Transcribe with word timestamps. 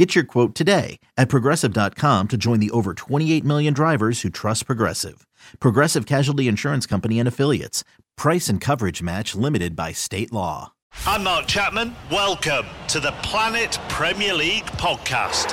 Get 0.00 0.14
your 0.14 0.24
quote 0.24 0.54
today 0.54 0.98
at 1.18 1.28
progressive.com 1.28 2.28
to 2.28 2.38
join 2.38 2.58
the 2.58 2.70
over 2.70 2.94
28 2.94 3.44
million 3.44 3.74
drivers 3.74 4.22
who 4.22 4.30
trust 4.30 4.64
Progressive. 4.64 5.26
Progressive 5.60 6.06
Casualty 6.06 6.48
Insurance 6.48 6.86
Company 6.86 7.18
and 7.18 7.28
Affiliates. 7.28 7.84
Price 8.16 8.48
and 8.48 8.62
coverage 8.62 9.02
match 9.02 9.34
limited 9.34 9.76
by 9.76 9.92
state 9.92 10.32
law. 10.32 10.72
I'm 11.04 11.24
Mark 11.24 11.48
Chapman. 11.48 11.94
Welcome 12.10 12.64
to 12.88 12.98
the 12.98 13.12
Planet 13.22 13.78
Premier 13.90 14.32
League 14.32 14.64
podcast. 14.64 15.52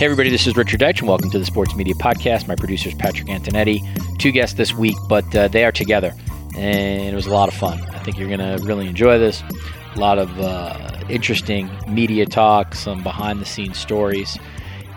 Hey, 0.00 0.06
everybody, 0.06 0.30
this 0.30 0.46
is 0.46 0.56
Richard 0.56 0.80
Deitch, 0.80 1.00
and 1.00 1.08
welcome 1.08 1.28
to 1.28 1.38
the 1.38 1.44
Sports 1.44 1.76
Media 1.76 1.92
Podcast. 1.92 2.48
My 2.48 2.56
producer 2.56 2.88
is 2.88 2.94
Patrick 2.94 3.28
Antonetti. 3.28 3.82
Two 4.18 4.32
guests 4.32 4.56
this 4.56 4.72
week, 4.72 4.96
but 5.10 5.36
uh, 5.36 5.48
they 5.48 5.62
are 5.62 5.72
together, 5.72 6.14
and 6.56 7.02
it 7.02 7.14
was 7.14 7.26
a 7.26 7.30
lot 7.30 7.50
of 7.50 7.54
fun. 7.54 7.78
I 7.90 7.98
think 7.98 8.16
you're 8.16 8.34
going 8.34 8.38
to 8.38 8.64
really 8.64 8.88
enjoy 8.88 9.18
this. 9.18 9.42
A 9.94 10.00
lot 10.00 10.18
of 10.18 10.40
uh, 10.40 11.04
interesting 11.10 11.70
media 11.86 12.24
talk, 12.24 12.74
some 12.74 13.02
behind 13.02 13.42
the 13.42 13.44
scenes 13.44 13.76
stories. 13.76 14.38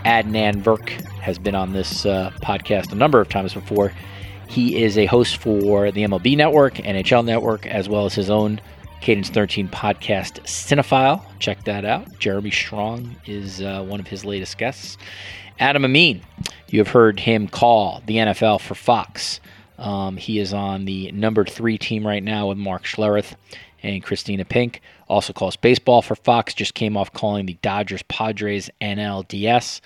Adnan 0.05 0.63
Virk 0.63 0.87
has 1.19 1.37
been 1.37 1.53
on 1.53 1.73
this 1.73 2.05
uh, 2.05 2.31
podcast 2.41 2.93
a 2.93 2.95
number 2.95 3.19
of 3.19 3.27
times 3.27 3.53
before. 3.53 3.91
He 4.47 4.81
is 4.81 4.97
a 4.97 5.05
host 5.05 5.35
for 5.35 5.91
the 5.91 6.03
MLB 6.03 6.37
Network, 6.37 6.75
NHL 6.75 7.25
Network, 7.25 7.65
as 7.65 7.89
well 7.89 8.05
as 8.05 8.15
his 8.15 8.29
own 8.29 8.61
Cadence 9.03 9.27
13 9.27 9.67
podcast, 9.67 10.39
Cinephile. 10.45 11.21
Check 11.37 11.65
that 11.65 11.83
out. 11.83 12.07
Jeremy 12.19 12.51
Strong 12.51 13.13
is 13.25 13.61
uh, 13.61 13.83
one 13.83 13.99
of 13.99 14.07
his 14.07 14.23
latest 14.23 14.57
guests. 14.57 14.97
Adam 15.59 15.83
Amin, 15.83 16.21
you 16.69 16.79
have 16.79 16.87
heard 16.87 17.19
him 17.19 17.49
call 17.49 18.01
the 18.05 18.15
NFL 18.15 18.61
for 18.61 18.75
Fox. 18.75 19.41
Um, 19.77 20.15
he 20.15 20.39
is 20.39 20.53
on 20.53 20.85
the 20.85 21.11
number 21.11 21.43
three 21.43 21.77
team 21.77 22.07
right 22.07 22.23
now 22.23 22.47
with 22.47 22.57
Mark 22.57 22.85
Schlereth 22.85 23.35
and 23.83 24.01
Kristina 24.01 24.47
Pink. 24.47 24.79
Also 25.09 25.33
calls 25.33 25.57
baseball 25.57 26.01
for 26.01 26.15
Fox. 26.15 26.53
Just 26.53 26.73
came 26.73 26.95
off 26.95 27.11
calling 27.11 27.45
the 27.45 27.57
Dodgers 27.61 28.03
Padres 28.03 28.69
NLDS 28.79 29.81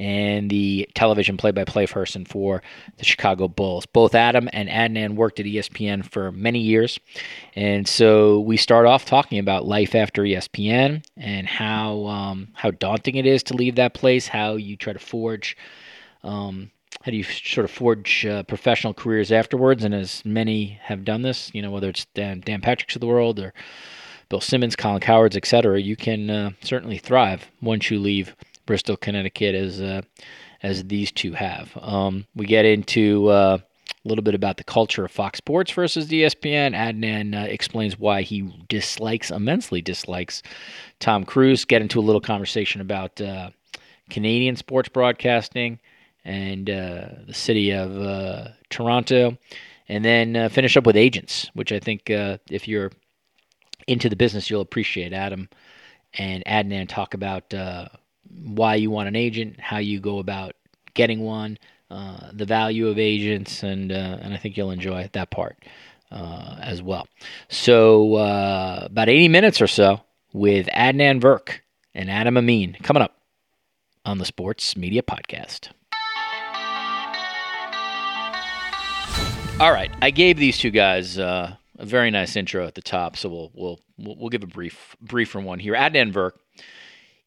and 0.00 0.48
the 0.48 0.88
television 0.94 1.36
play-by-play 1.36 1.86
person 1.86 2.24
for 2.24 2.62
the 2.96 3.04
Chicago 3.04 3.48
Bulls. 3.48 3.84
Both 3.84 4.14
Adam 4.14 4.48
and 4.54 4.66
Adnan 4.70 5.14
worked 5.14 5.38
at 5.38 5.44
ESPN 5.44 6.10
for 6.10 6.32
many 6.32 6.58
years, 6.58 6.98
and 7.54 7.86
so 7.86 8.40
we 8.40 8.56
start 8.56 8.86
off 8.86 9.04
talking 9.04 9.38
about 9.38 9.66
life 9.66 9.94
after 9.94 10.22
ESPN 10.22 11.04
and 11.18 11.46
how 11.46 12.06
um, 12.06 12.48
how 12.54 12.70
daunting 12.70 13.16
it 13.16 13.26
is 13.26 13.42
to 13.44 13.54
leave 13.54 13.76
that 13.76 13.92
place. 13.92 14.26
How 14.26 14.54
you 14.56 14.76
try 14.76 14.94
to 14.94 14.98
forge. 14.98 15.56
Um, 16.24 16.70
how 17.02 17.10
do 17.10 17.16
you 17.16 17.22
sort 17.22 17.64
of 17.64 17.70
forge 17.70 18.26
uh, 18.26 18.42
professional 18.42 18.92
careers 18.92 19.30
afterwards? 19.30 19.84
And 19.84 19.94
as 19.94 20.24
many 20.24 20.78
have 20.82 21.04
done 21.04 21.22
this, 21.22 21.50
you 21.54 21.62
know, 21.62 21.70
whether 21.70 21.88
it's 21.88 22.04
Dan, 22.14 22.40
Dan 22.40 22.60
Patrick's 22.60 22.94
of 22.96 23.00
the 23.00 23.06
world 23.06 23.38
or 23.38 23.54
Bill 24.28 24.40
Simmons, 24.40 24.76
Colin 24.76 25.00
Cowherd, 25.00 25.34
etc., 25.34 25.80
you 25.80 25.96
can 25.96 26.28
uh, 26.28 26.50
certainly 26.62 26.98
thrive 26.98 27.50
once 27.62 27.90
you 27.90 27.98
leave 27.98 28.36
Bristol, 28.70 28.96
Connecticut, 28.96 29.56
as 29.56 29.80
uh, 29.80 30.02
as 30.62 30.84
these 30.84 31.10
two 31.10 31.32
have. 31.32 31.76
Um, 31.80 32.24
we 32.36 32.46
get 32.46 32.64
into 32.64 33.26
uh, 33.26 33.58
a 33.58 34.08
little 34.08 34.22
bit 34.22 34.36
about 34.36 34.58
the 34.58 34.62
culture 34.62 35.04
of 35.04 35.10
Fox 35.10 35.38
Sports 35.38 35.72
versus 35.72 36.06
ESPN. 36.06 36.76
Adnan 36.76 37.34
uh, 37.36 37.46
explains 37.46 37.98
why 37.98 38.22
he 38.22 38.48
dislikes, 38.68 39.32
immensely 39.32 39.82
dislikes, 39.82 40.44
Tom 41.00 41.24
Cruise. 41.24 41.64
Get 41.64 41.82
into 41.82 41.98
a 41.98 42.00
little 42.00 42.20
conversation 42.20 42.80
about 42.80 43.20
uh, 43.20 43.50
Canadian 44.08 44.54
sports 44.54 44.88
broadcasting 44.88 45.80
and 46.24 46.70
uh, 46.70 47.06
the 47.26 47.34
city 47.34 47.72
of 47.72 48.00
uh, 48.00 48.50
Toronto, 48.68 49.36
and 49.88 50.04
then 50.04 50.48
finish 50.48 50.76
up 50.76 50.86
with 50.86 50.96
agents, 50.96 51.50
which 51.54 51.72
I 51.72 51.80
think 51.80 52.02
if 52.08 52.68
you're 52.68 52.92
into 53.88 54.08
the 54.08 54.14
business, 54.14 54.48
you'll 54.48 54.60
appreciate. 54.60 55.12
Adam 55.12 55.48
and 56.14 56.44
Adnan 56.44 56.88
talk 56.88 57.14
about 57.14 57.52
uh, 57.52 57.88
why 58.44 58.76
you 58.76 58.90
want 58.90 59.08
an 59.08 59.16
agent, 59.16 59.60
how 59.60 59.78
you 59.78 60.00
go 60.00 60.18
about 60.18 60.54
getting 60.94 61.20
one, 61.20 61.58
uh, 61.90 62.30
the 62.32 62.44
value 62.44 62.88
of 62.88 62.98
agents, 62.98 63.62
and 63.62 63.92
uh, 63.92 64.18
and 64.20 64.34
I 64.34 64.36
think 64.36 64.56
you'll 64.56 64.70
enjoy 64.70 65.08
that 65.12 65.30
part 65.30 65.56
uh, 66.10 66.56
as 66.60 66.82
well. 66.82 67.06
So 67.48 68.16
uh, 68.16 68.80
about 68.84 69.08
80 69.08 69.28
minutes 69.28 69.60
or 69.60 69.66
so 69.66 70.00
with 70.32 70.66
Adnan 70.68 71.20
Virk 71.20 71.60
and 71.94 72.10
Adam 72.10 72.36
Amin 72.36 72.76
coming 72.82 73.02
up 73.02 73.16
on 74.04 74.18
the 74.18 74.24
Sports 74.24 74.76
Media 74.76 75.02
Podcast. 75.02 75.70
All 79.60 79.72
right, 79.72 79.90
I 80.00 80.10
gave 80.10 80.38
these 80.38 80.56
two 80.56 80.70
guys 80.70 81.18
uh, 81.18 81.54
a 81.78 81.84
very 81.84 82.10
nice 82.10 82.34
intro 82.34 82.66
at 82.66 82.74
the 82.74 82.80
top, 82.80 83.16
so 83.16 83.28
we'll 83.28 83.50
we'll 83.54 83.80
we'll, 83.98 84.30
give 84.30 84.42
a 84.42 84.46
brief 84.46 84.96
briefer 85.02 85.38
one 85.38 85.58
here. 85.58 85.74
Adnan 85.74 86.12
Virk, 86.12 86.32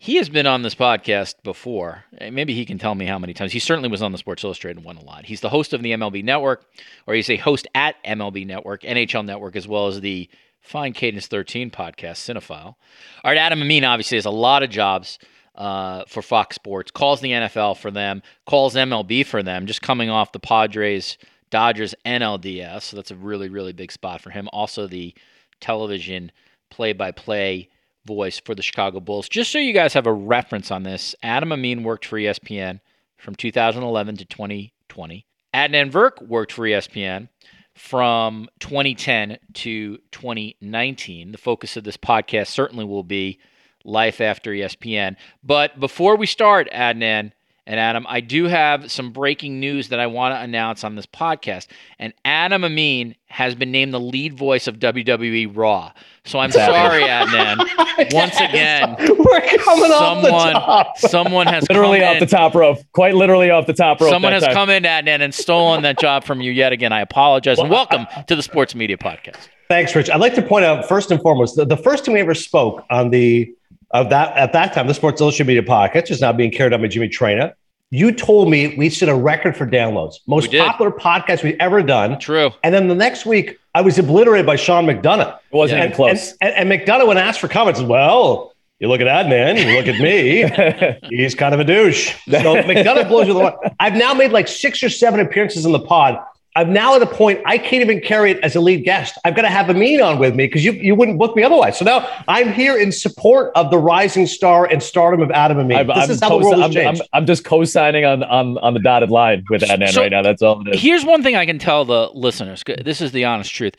he 0.03 0.17
has 0.17 0.27
been 0.27 0.45
on 0.45 0.63
this 0.63 0.75
podcast 0.75 1.35
before. 1.43 2.03
Eh, 2.17 2.29
Maybe 2.29 2.53
he 2.53 2.65
can 2.65 2.77
tell 2.77 2.93
me 2.93 3.05
how 3.05 3.17
many 3.17 3.33
times. 3.33 3.53
He 3.53 3.59
certainly 3.59 3.87
was 3.87 4.01
on 4.01 4.11
the 4.11 4.17
Sports 4.17 4.43
Illustrated 4.43 4.83
one 4.83 4.97
a 4.97 5.03
lot. 5.05 5.27
He's 5.27 5.39
the 5.39 5.47
host 5.47 5.71
of 5.71 5.81
the 5.81 5.93
MLB 5.93 6.25
Network, 6.25 6.65
or 7.07 7.13
he's 7.13 7.29
a 7.29 7.37
host 7.37 7.67
at 7.73 7.95
MLB 8.03 8.45
Network, 8.45 8.81
NHL 8.81 9.25
Network, 9.25 9.55
as 9.55 9.65
well 9.65 9.87
as 9.87 10.01
the 10.01 10.29
fine 10.59 10.91
Cadence 10.91 11.27
13 11.27 11.71
podcast, 11.71 12.17
Cinephile. 12.17 12.65
All 12.65 12.75
right, 13.23 13.37
Adam 13.37 13.61
Amin 13.61 13.85
obviously 13.85 14.17
has 14.17 14.25
a 14.25 14.29
lot 14.29 14.61
of 14.61 14.69
jobs 14.69 15.19
uh, 15.55 16.03
for 16.09 16.21
Fox 16.21 16.57
Sports, 16.57 16.91
calls 16.91 17.21
the 17.21 17.31
NFL 17.31 17.77
for 17.77 17.89
them, 17.89 18.23
calls 18.45 18.75
MLB 18.75 19.25
for 19.25 19.41
them, 19.41 19.67
just 19.67 19.81
coming 19.81 20.09
off 20.09 20.33
the 20.33 20.39
Padres 20.39 21.17
Dodgers 21.49 21.95
NLDS. 22.05 22.81
So 22.81 22.97
that's 22.97 23.11
a 23.11 23.15
really, 23.15 23.47
really 23.47 23.71
big 23.71 23.93
spot 23.93 24.19
for 24.19 24.31
him. 24.31 24.49
Also, 24.51 24.85
the 24.85 25.15
television 25.61 26.29
play 26.69 26.91
by 26.91 27.11
play 27.11 27.69
voice 28.05 28.39
for 28.39 28.55
the 28.55 28.61
Chicago 28.61 28.99
Bulls. 28.99 29.29
Just 29.29 29.51
so 29.51 29.57
you 29.57 29.73
guys 29.73 29.93
have 29.93 30.07
a 30.07 30.13
reference 30.13 30.71
on 30.71 30.83
this, 30.83 31.15
Adam 31.23 31.51
Amin 31.51 31.83
worked 31.83 32.05
for 32.05 32.17
ESPN 32.17 32.79
from 33.17 33.35
2011 33.35 34.17
to 34.17 34.25
2020. 34.25 35.25
Adnan 35.53 35.91
Virk 35.91 36.21
worked 36.27 36.51
for 36.51 36.63
ESPN 36.63 37.29
from 37.75 38.47
2010 38.59 39.37
to 39.53 39.97
2019. 40.11 41.31
The 41.31 41.37
focus 41.37 41.77
of 41.77 41.83
this 41.83 41.97
podcast 41.97 42.47
certainly 42.47 42.85
will 42.85 43.03
be 43.03 43.39
life 43.83 44.21
after 44.21 44.51
ESPN. 44.51 45.15
But 45.43 45.79
before 45.79 46.15
we 46.15 46.25
start, 46.25 46.69
Adnan 46.73 47.31
and 47.65 47.79
Adam, 47.79 48.05
I 48.09 48.19
do 48.19 48.45
have 48.45 48.91
some 48.91 49.11
breaking 49.11 49.59
news 49.61 49.89
that 49.89 49.99
I 49.99 50.07
want 50.07 50.35
to 50.35 50.39
announce 50.41 50.83
on 50.83 50.95
this 50.95 51.05
podcast. 51.05 51.67
And 51.97 52.13
Adam 52.25 52.65
Amin 52.65 53.15
has 53.27 53.55
been 53.55 53.71
named 53.71 53.93
the 53.93 53.99
lead 54.01 54.37
voice 54.37 54.67
of 54.67 54.79
WWE 54.79 55.55
Raw. 55.55 55.93
So 56.25 56.39
I'm 56.39 56.51
sorry, 56.51 57.03
Adnan. 57.03 57.59
Once 58.13 58.35
again, 58.35 58.95
We're 58.99 59.57
coming 59.59 59.91
off 59.91 60.21
the 60.21 60.27
someone 60.29 60.53
top. 60.53 60.97
someone 60.97 61.47
has 61.47 61.67
literally 61.69 61.99
come 61.99 62.07
off 62.09 62.13
in- 62.15 62.19
the 62.19 62.25
top 62.25 62.53
rope. 62.53 62.79
Quite 62.91 63.15
literally 63.15 63.49
off 63.49 63.65
the 63.65 63.73
top 63.73 64.01
rope. 64.01 64.09
Someone 64.11 64.33
has 64.33 64.43
time. 64.43 64.53
come 64.53 64.69
in, 64.69 64.83
Adnan, 64.83 65.21
and 65.21 65.33
stolen 65.33 65.83
that 65.83 65.97
job 65.99 66.25
from 66.25 66.41
you 66.41 66.51
yet 66.51 66.73
again. 66.73 66.91
I 66.91 66.99
apologize. 66.99 67.59
And 67.59 67.69
welcome 67.69 68.05
to 68.27 68.35
the 68.35 68.43
Sports 68.43 68.75
Media 68.75 68.97
Podcast. 68.97 69.47
Thanks, 69.69 69.95
Rich. 69.95 70.09
I'd 70.09 70.19
like 70.19 70.35
to 70.35 70.41
point 70.41 70.65
out 70.65 70.87
first 70.87 71.11
and 71.11 71.21
foremost 71.21 71.55
the, 71.55 71.65
the 71.65 71.77
first 71.77 72.03
time 72.05 72.13
we 72.13 72.19
ever 72.19 72.35
spoke 72.35 72.83
on 72.89 73.09
the 73.09 73.51
of 73.93 74.09
that 74.09 74.35
at 74.35 74.53
that 74.53 74.73
time 74.73 74.87
the 74.87 74.93
Sports 74.93 75.21
Illustrated 75.21 75.47
Media 75.47 75.63
Podcast, 75.63 76.11
is 76.11 76.19
now 76.19 76.33
being 76.33 76.51
carried 76.51 76.73
on 76.73 76.81
by 76.81 76.87
Jimmy 76.87 77.07
Traina. 77.07 77.53
You 77.91 78.11
told 78.11 78.49
me 78.49 78.75
we 78.75 78.89
set 78.89 79.07
a 79.07 79.15
record 79.15 79.55
for 79.55 79.67
downloads, 79.67 80.15
most 80.25 80.51
popular 80.51 80.91
podcast 80.91 81.43
we've 81.43 81.57
ever 81.59 81.83
done. 81.83 82.19
True. 82.19 82.49
And 82.63 82.73
then 82.73 82.87
the 82.87 82.95
next 82.95 83.23
week, 83.27 83.59
I 83.75 83.81
was 83.81 83.99
obliterated 83.99 84.47
by 84.47 84.55
Sean 84.55 84.85
McDonough. 84.85 85.37
It 85.37 85.55
wasn't 85.55 85.81
and, 85.81 85.89
even 85.89 85.95
close. 85.95 86.31
And, 86.41 86.53
and, 86.55 86.71
and 86.71 86.81
McDonough, 86.81 87.07
when 87.07 87.19
asked 87.19 87.39
for 87.39 87.47
comments, 87.47 87.81
well, 87.81 88.53
you 88.79 88.87
look 88.87 88.99
at 88.99 89.05
that 89.05 89.29
man, 89.29 89.57
you 89.57 89.77
look 89.77 89.87
at 89.87 89.99
me, 90.01 90.97
he's 91.15 91.35
kind 91.35 91.53
of 91.53 91.59
a 91.59 91.63
douche. 91.63 92.15
So 92.25 92.39
McDonough 92.63 93.07
blows 93.07 93.27
you 93.27 93.33
the 93.33 93.39
water. 93.39 93.57
I've 93.79 93.95
now 93.95 94.15
made 94.15 94.31
like 94.31 94.47
six 94.47 94.81
or 94.81 94.89
seven 94.89 95.19
appearances 95.19 95.63
in 95.65 95.71
the 95.71 95.79
pod 95.79 96.19
I'm 96.55 96.71
now 96.71 96.95
at 96.95 97.01
a 97.01 97.07
point 97.07 97.41
I 97.45 97.57
can't 97.57 97.81
even 97.81 97.99
carry 97.99 98.31
it 98.31 98.39
as 98.43 98.55
a 98.55 98.61
lead 98.61 98.83
guest. 98.83 99.17
I've 99.25 99.35
got 99.35 99.41
to 99.41 99.49
have 99.49 99.69
Amin 99.69 100.01
on 100.01 100.19
with 100.19 100.35
me 100.35 100.45
because 100.45 100.63
you, 100.63 100.73
you 100.73 100.93
wouldn't 100.93 101.17
book 101.17 101.35
me 101.35 101.43
otherwise. 101.43 101.77
So 101.79 101.85
now 101.85 102.07
I'm 102.27 102.53
here 102.53 102.77
in 102.77 102.91
support 102.91 103.51
of 103.55 103.71
the 103.71 103.79
rising 103.79 104.27
star 104.27 104.65
and 104.65 104.81
stardom 104.81 105.21
of 105.21 105.31
Adam 105.31 105.59
Amin. 105.59 105.77
I'm, 105.77 105.87
this 105.87 105.97
I'm 105.97 106.11
is 106.11 106.19
how 106.21 106.29
the 106.29 106.37
world 106.37 106.55
has 106.57 106.65
I'm, 106.65 106.71
changed. 106.71 107.01
I'm, 107.01 107.07
I'm 107.21 107.25
just 107.25 107.43
co-signing 107.43 108.05
on, 108.05 108.23
on 108.23 108.57
on 108.59 108.73
the 108.73 108.79
dotted 108.79 109.09
line 109.09 109.43
with 109.49 109.63
Adnan 109.63 109.89
So- 109.89 110.01
right 110.01 110.11
now. 110.11 110.21
That's 110.21 110.41
all 110.41 110.61
it 110.67 110.75
is. 110.75 110.81
Here's 110.81 111.03
one 111.03 111.23
thing 111.23 111.35
I 111.35 111.45
can 111.45 111.57
tell 111.57 111.85
the 111.85 112.09
listeners. 112.13 112.63
This 112.83 113.01
is 113.01 113.11
the 113.11 113.25
honest 113.25 113.53
truth. 113.53 113.75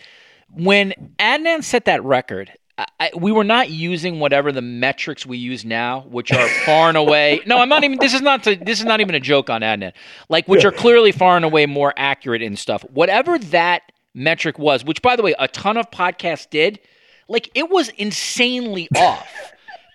When 0.51 0.93
Adnan 1.19 1.63
set 1.63 1.85
that 1.85 2.03
record, 2.05 2.53
I, 2.77 3.11
we 3.17 3.31
were 3.31 3.45
not 3.45 3.71
using 3.71 4.19
whatever 4.19 4.51
the 4.51 4.63
metrics 4.63 5.25
we 5.25 5.39
use 5.39 5.65
now, 5.65 6.01
which 6.09 6.33
are 6.33 6.49
far 6.49 6.89
and 6.89 6.97
away. 6.97 7.41
No, 7.47 7.59
I'm 7.59 7.69
not 7.69 7.85
even. 7.85 7.99
This 7.99 8.15
is 8.15 8.23
not. 8.23 8.43
To, 8.45 8.57
this 8.57 8.81
is 8.81 8.85
not 8.85 9.01
even 9.01 9.15
a 9.15 9.21
joke 9.21 9.49
on 9.49 9.61
Adnan. 9.61 9.93
Like, 10.29 10.49
which 10.49 10.65
are 10.65 10.73
clearly 10.73 11.13
far 11.13 11.37
and 11.37 11.45
away 11.45 11.67
more 11.67 11.93
accurate 11.97 12.43
in 12.43 12.57
stuff. 12.57 12.83
Whatever 12.91 13.39
that 13.39 13.83
metric 14.15 14.59
was, 14.59 14.85
which 14.85 15.03
by 15.03 15.15
the 15.15 15.23
way, 15.23 15.35
a 15.39 15.47
ton 15.47 15.77
of 15.77 15.91
podcasts 15.91 16.49
did. 16.49 16.81
Like, 17.29 17.51
it 17.55 17.71
was 17.71 17.91
insanely 17.91 18.89
off. 18.97 19.29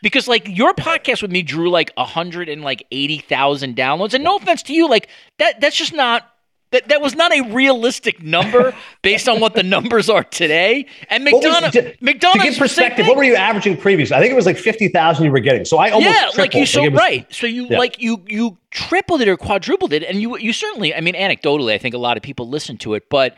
Because 0.02 0.28
like 0.30 0.48
your 0.48 0.74
podcast 0.74 1.22
with 1.22 1.32
me 1.32 1.42
drew 1.42 1.70
like 1.70 1.92
a 1.98 2.06
hundred 2.06 2.48
and 2.48 2.62
like 2.62 2.86
eighty 2.92 3.18
thousand 3.18 3.76
downloads, 3.76 4.14
and 4.14 4.24
no 4.24 4.38
offense 4.38 4.64
to 4.64 4.74
you, 4.74 4.88
like 4.88 5.10
that 5.40 5.60
that's 5.60 5.76
just 5.76 5.94
not 5.94 6.32
that 6.72 6.90
that 6.90 7.02
was 7.02 7.16
not 7.16 7.32
a 7.34 7.42
realistic 7.54 8.22
number 8.22 8.76
based 9.02 9.28
on 9.28 9.40
what 9.40 9.56
the 9.56 9.64
numbers 9.64 10.10
are 10.10 10.24
today. 10.24 10.86
And 11.10 11.26
McDonough, 11.26 11.72
to, 11.72 11.96
McDonough, 11.98 12.34
to 12.34 12.40
give 12.40 12.58
perspective, 12.58 13.08
what 13.08 13.18
were 13.18 13.24
you 13.24 13.36
averaging 13.36 13.78
previously? 13.78 14.16
I 14.16 14.20
think 14.20 14.32
it 14.32 14.36
was 14.36 14.46
like 14.46 14.58
fifty 14.58 14.88
thousand 14.88 15.26
you 15.26 15.32
were 15.32 15.40
getting. 15.40 15.66
So 15.66 15.78
I 15.78 15.90
almost 15.90 16.16
yeah, 16.16 16.30
like 16.42 16.54
you 16.54 16.66
so 16.66 16.84
it 16.84 16.92
was- 16.92 17.00
right. 17.00 17.34
So 17.34 17.48
you 17.48 17.68
Yeah. 17.68 17.78
like 17.78 18.00
you 18.02 18.24
you 18.28 18.58
tripled 18.72 19.22
it 19.22 19.28
or 19.28 19.38
quadrupled 19.38 19.94
it, 19.94 20.04
and 20.04 20.22
you 20.22 20.38
you 20.38 20.54
certainly. 20.54 20.94
I 20.94 21.02
mean, 21.02 21.16
anecdotally, 21.16 21.74
I 21.74 21.78
think 21.78 21.96
a 21.96 22.00
lot 22.00 22.18
of 22.18 22.24
people 22.24 22.48
listen 22.50 22.78
to 22.80 22.94
it, 22.96 23.10
but. 23.10 23.38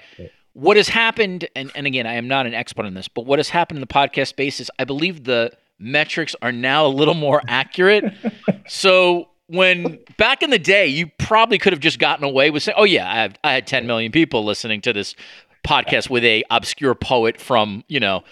What 0.54 0.76
has 0.76 0.90
happened, 0.90 1.48
and, 1.56 1.72
and 1.76 1.88
again, 1.88 2.06
I 2.06 2.16
am 2.16 2.28
not 2.28 2.46
an 2.46 2.54
expert 2.54 2.86
on 2.86 2.94
this, 2.94 3.08
but 3.08 3.26
what 3.26 3.40
has 3.40 3.48
happened 3.48 3.78
in 3.78 3.80
the 3.80 3.88
podcast 3.88 4.28
space 4.28 4.60
is 4.60 4.70
I 4.78 4.84
believe 4.84 5.24
the 5.24 5.54
metrics 5.80 6.36
are 6.42 6.52
now 6.52 6.86
a 6.86 6.90
little 6.90 7.14
more 7.14 7.42
accurate. 7.48 8.04
so 8.68 9.30
when 9.52 10.00
back 10.18 10.42
in 10.42 10.50
the 10.50 10.60
day, 10.60 10.88
you 10.88 11.08
probably 11.18 11.58
could 11.58 11.74
have 11.74 11.80
just 11.80 12.00
gotten 12.00 12.24
away 12.24 12.50
with 12.50 12.64
saying, 12.64 12.76
"Oh 12.78 12.84
yeah, 12.84 13.10
I, 13.10 13.16
have, 13.16 13.36
I 13.44 13.54
had 13.54 13.68
10 13.68 13.86
million 13.86 14.12
people 14.12 14.46
listening 14.46 14.82
to 14.82 14.94
this 14.94 15.16
podcast 15.64 16.10
with 16.10 16.24
a 16.24 16.44
obscure 16.50 16.96
poet 16.96 17.40
from 17.40 17.84
you 17.88 18.00
know 18.00 18.24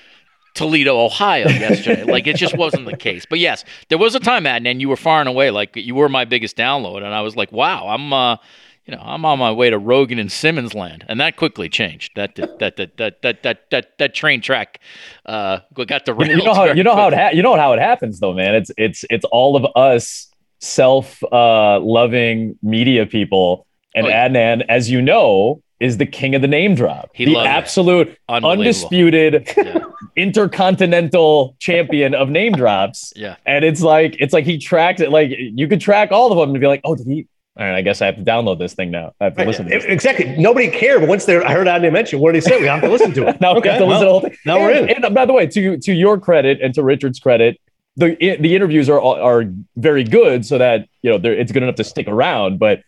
Toledo, 0.54 1.00
Ohio 1.00 1.48
yesterday. 1.48 2.04
like 2.04 2.28
it 2.28 2.38
just 2.38 2.58
wasn't 2.58 2.86
the 2.86 2.98
case. 2.98 3.26
But 3.30 3.40
yes, 3.40 3.64
there 3.90 3.98
was 3.98 4.16
a 4.16 4.20
time, 4.20 4.46
Adnan, 4.46 4.72
and 4.72 4.82
you 4.82 4.90
were 4.90 4.98
far 4.98 5.20
and 5.20 5.30
away 5.30 5.52
like 5.52 5.76
you 5.76 5.96
were 5.96 6.10
my 6.10 6.26
biggest 6.26 6.58
download, 6.58 6.98
and 6.98 7.08
I 7.08 7.22
was 7.22 7.36
like, 7.36 7.52
wow, 7.52 7.88
I'm 7.88 8.14
uh, 8.14 8.38
you 8.86 8.96
know, 8.96 9.02
I'm 9.04 9.24
on 9.24 9.38
my 9.38 9.52
way 9.52 9.70
to 9.70 9.78
Rogan 9.78 10.18
and 10.18 10.32
Simmons 10.32 10.74
land, 10.74 11.06
and 11.08 11.20
that 11.20 11.36
quickly 11.36 11.70
changed. 11.70 12.14
That 12.16 12.36
that 12.36 12.60
that 12.60 12.78
that 12.78 12.98
that 12.98 13.22
that 13.22 13.44
that 13.44 13.70
that, 13.70 13.98
that 14.00 14.14
train 14.16 14.42
track 14.42 14.80
uh 15.26 15.60
got 15.74 16.06
the 16.06 16.16
you 16.16 16.44
know 16.44 16.54
how 16.54 16.66
you 16.66 16.84
know 16.84 16.96
how 16.96 17.10
it 17.10 17.14
ha- 17.14 17.30
you 17.32 17.44
know 17.44 17.56
how 17.56 17.74
it 17.74 17.80
happens 17.80 18.20
though, 18.20 18.34
man. 18.34 18.56
It's 18.56 18.72
it's 18.78 19.06
it's 19.10 19.26
all 19.26 19.56
of 19.56 19.66
us 19.76 20.29
self 20.60 21.22
uh, 21.32 21.80
loving 21.80 22.58
media 22.62 23.06
people, 23.06 23.66
and 23.96 24.06
Oh, 24.06 24.10
yeah. 24.10 24.28
Adnan, 24.30 24.66
as 24.70 24.90
you 24.90 25.02
know, 25.02 25.62
is 25.80 25.98
the 25.98 26.06
king 26.06 26.36
of 26.36 26.42
the 26.42 26.48
name 26.48 26.76
drop. 26.76 27.10
He 27.14 27.26
the 27.26 27.32
loves 27.34 27.46
it. 27.46 27.50
absolute 27.50 28.18
undisputed 28.28 29.52
Yeah. 29.58 29.80
intercontinental 30.18 31.56
champion 31.60 32.14
of 32.14 32.30
name 32.30 32.54
drops. 32.54 33.14
Yeah. 33.16 33.36
And 33.46 33.64
it's 33.64 33.82
like 33.82 34.16
it's 34.20 34.34
like 34.34 34.46
he 34.46 34.58
tracked 34.58 35.00
it. 35.00 35.10
Like 35.12 35.32
you 35.38 35.68
could 35.68 35.82
track 35.82 36.12
all 36.12 36.32
of 36.32 36.38
them 36.38 36.50
and 36.52 36.60
be 36.60 36.68
like, 36.68 36.82
oh, 36.84 36.96
did 36.96 37.08
he? 37.08 37.28
All 37.58 37.66
right, 37.66 37.76
I 37.76 37.82
guess 37.82 38.02
I 38.02 38.06
have 38.06 38.16
to 38.16 38.22
download 38.24 38.58
this 38.58 38.74
thing 38.74 38.90
now. 38.90 39.12
I 39.20 39.26
have 39.26 39.34
to 39.36 39.40
Right. 39.40 39.48
listen 39.48 39.66
to 39.66 39.72
this. 39.72 39.84
Exactly. 39.84 40.34
Nobody 40.38 40.70
cared, 40.70 41.02
but 41.02 41.10
once 41.10 41.26
they 41.26 41.36
I 41.38 41.52
heard 41.54 41.68
Adnan 41.68 41.92
mention, 41.92 42.20
what 42.20 42.32
did 42.34 42.42
he 42.44 42.50
say? 42.50 42.60
We 42.60 42.68
have 42.68 42.82
to 42.82 42.90
listen 42.90 43.14
to 43.14 43.28
it. 43.28 43.42
now 43.42 43.54
we 43.60 43.68
have 43.68 43.80
to 43.80 43.86
listen 43.86 43.88
well, 43.88 44.00
to 44.00 44.06
the 44.06 44.12
whole 44.12 44.22
thing. 44.22 44.38
now 44.46 44.60
we're 44.60 44.72
And- 44.72 44.90
in. 44.90 45.04
And 45.06 45.16
by 45.16 45.26
the 45.26 45.34
way, 45.34 45.46
to 45.48 45.78
to 45.78 45.94
your 45.94 46.18
credit 46.20 46.62
and 46.62 46.74
to 46.76 46.84
Richard's 46.84 47.20
credit, 47.20 47.60
the 47.96 48.16
the 48.40 48.56
interviews 48.56 48.90
are 48.90 49.00
are 49.02 49.46
very 49.76 50.04
good, 50.04 50.46
so 50.46 50.58
that 50.58 50.88
you 51.02 51.10
know 51.12 51.20
it's 51.24 51.52
good 51.52 51.64
enough 51.64 51.76
to 51.76 51.84
stick 51.84 52.08
around. 52.08 52.60
But 52.60 52.82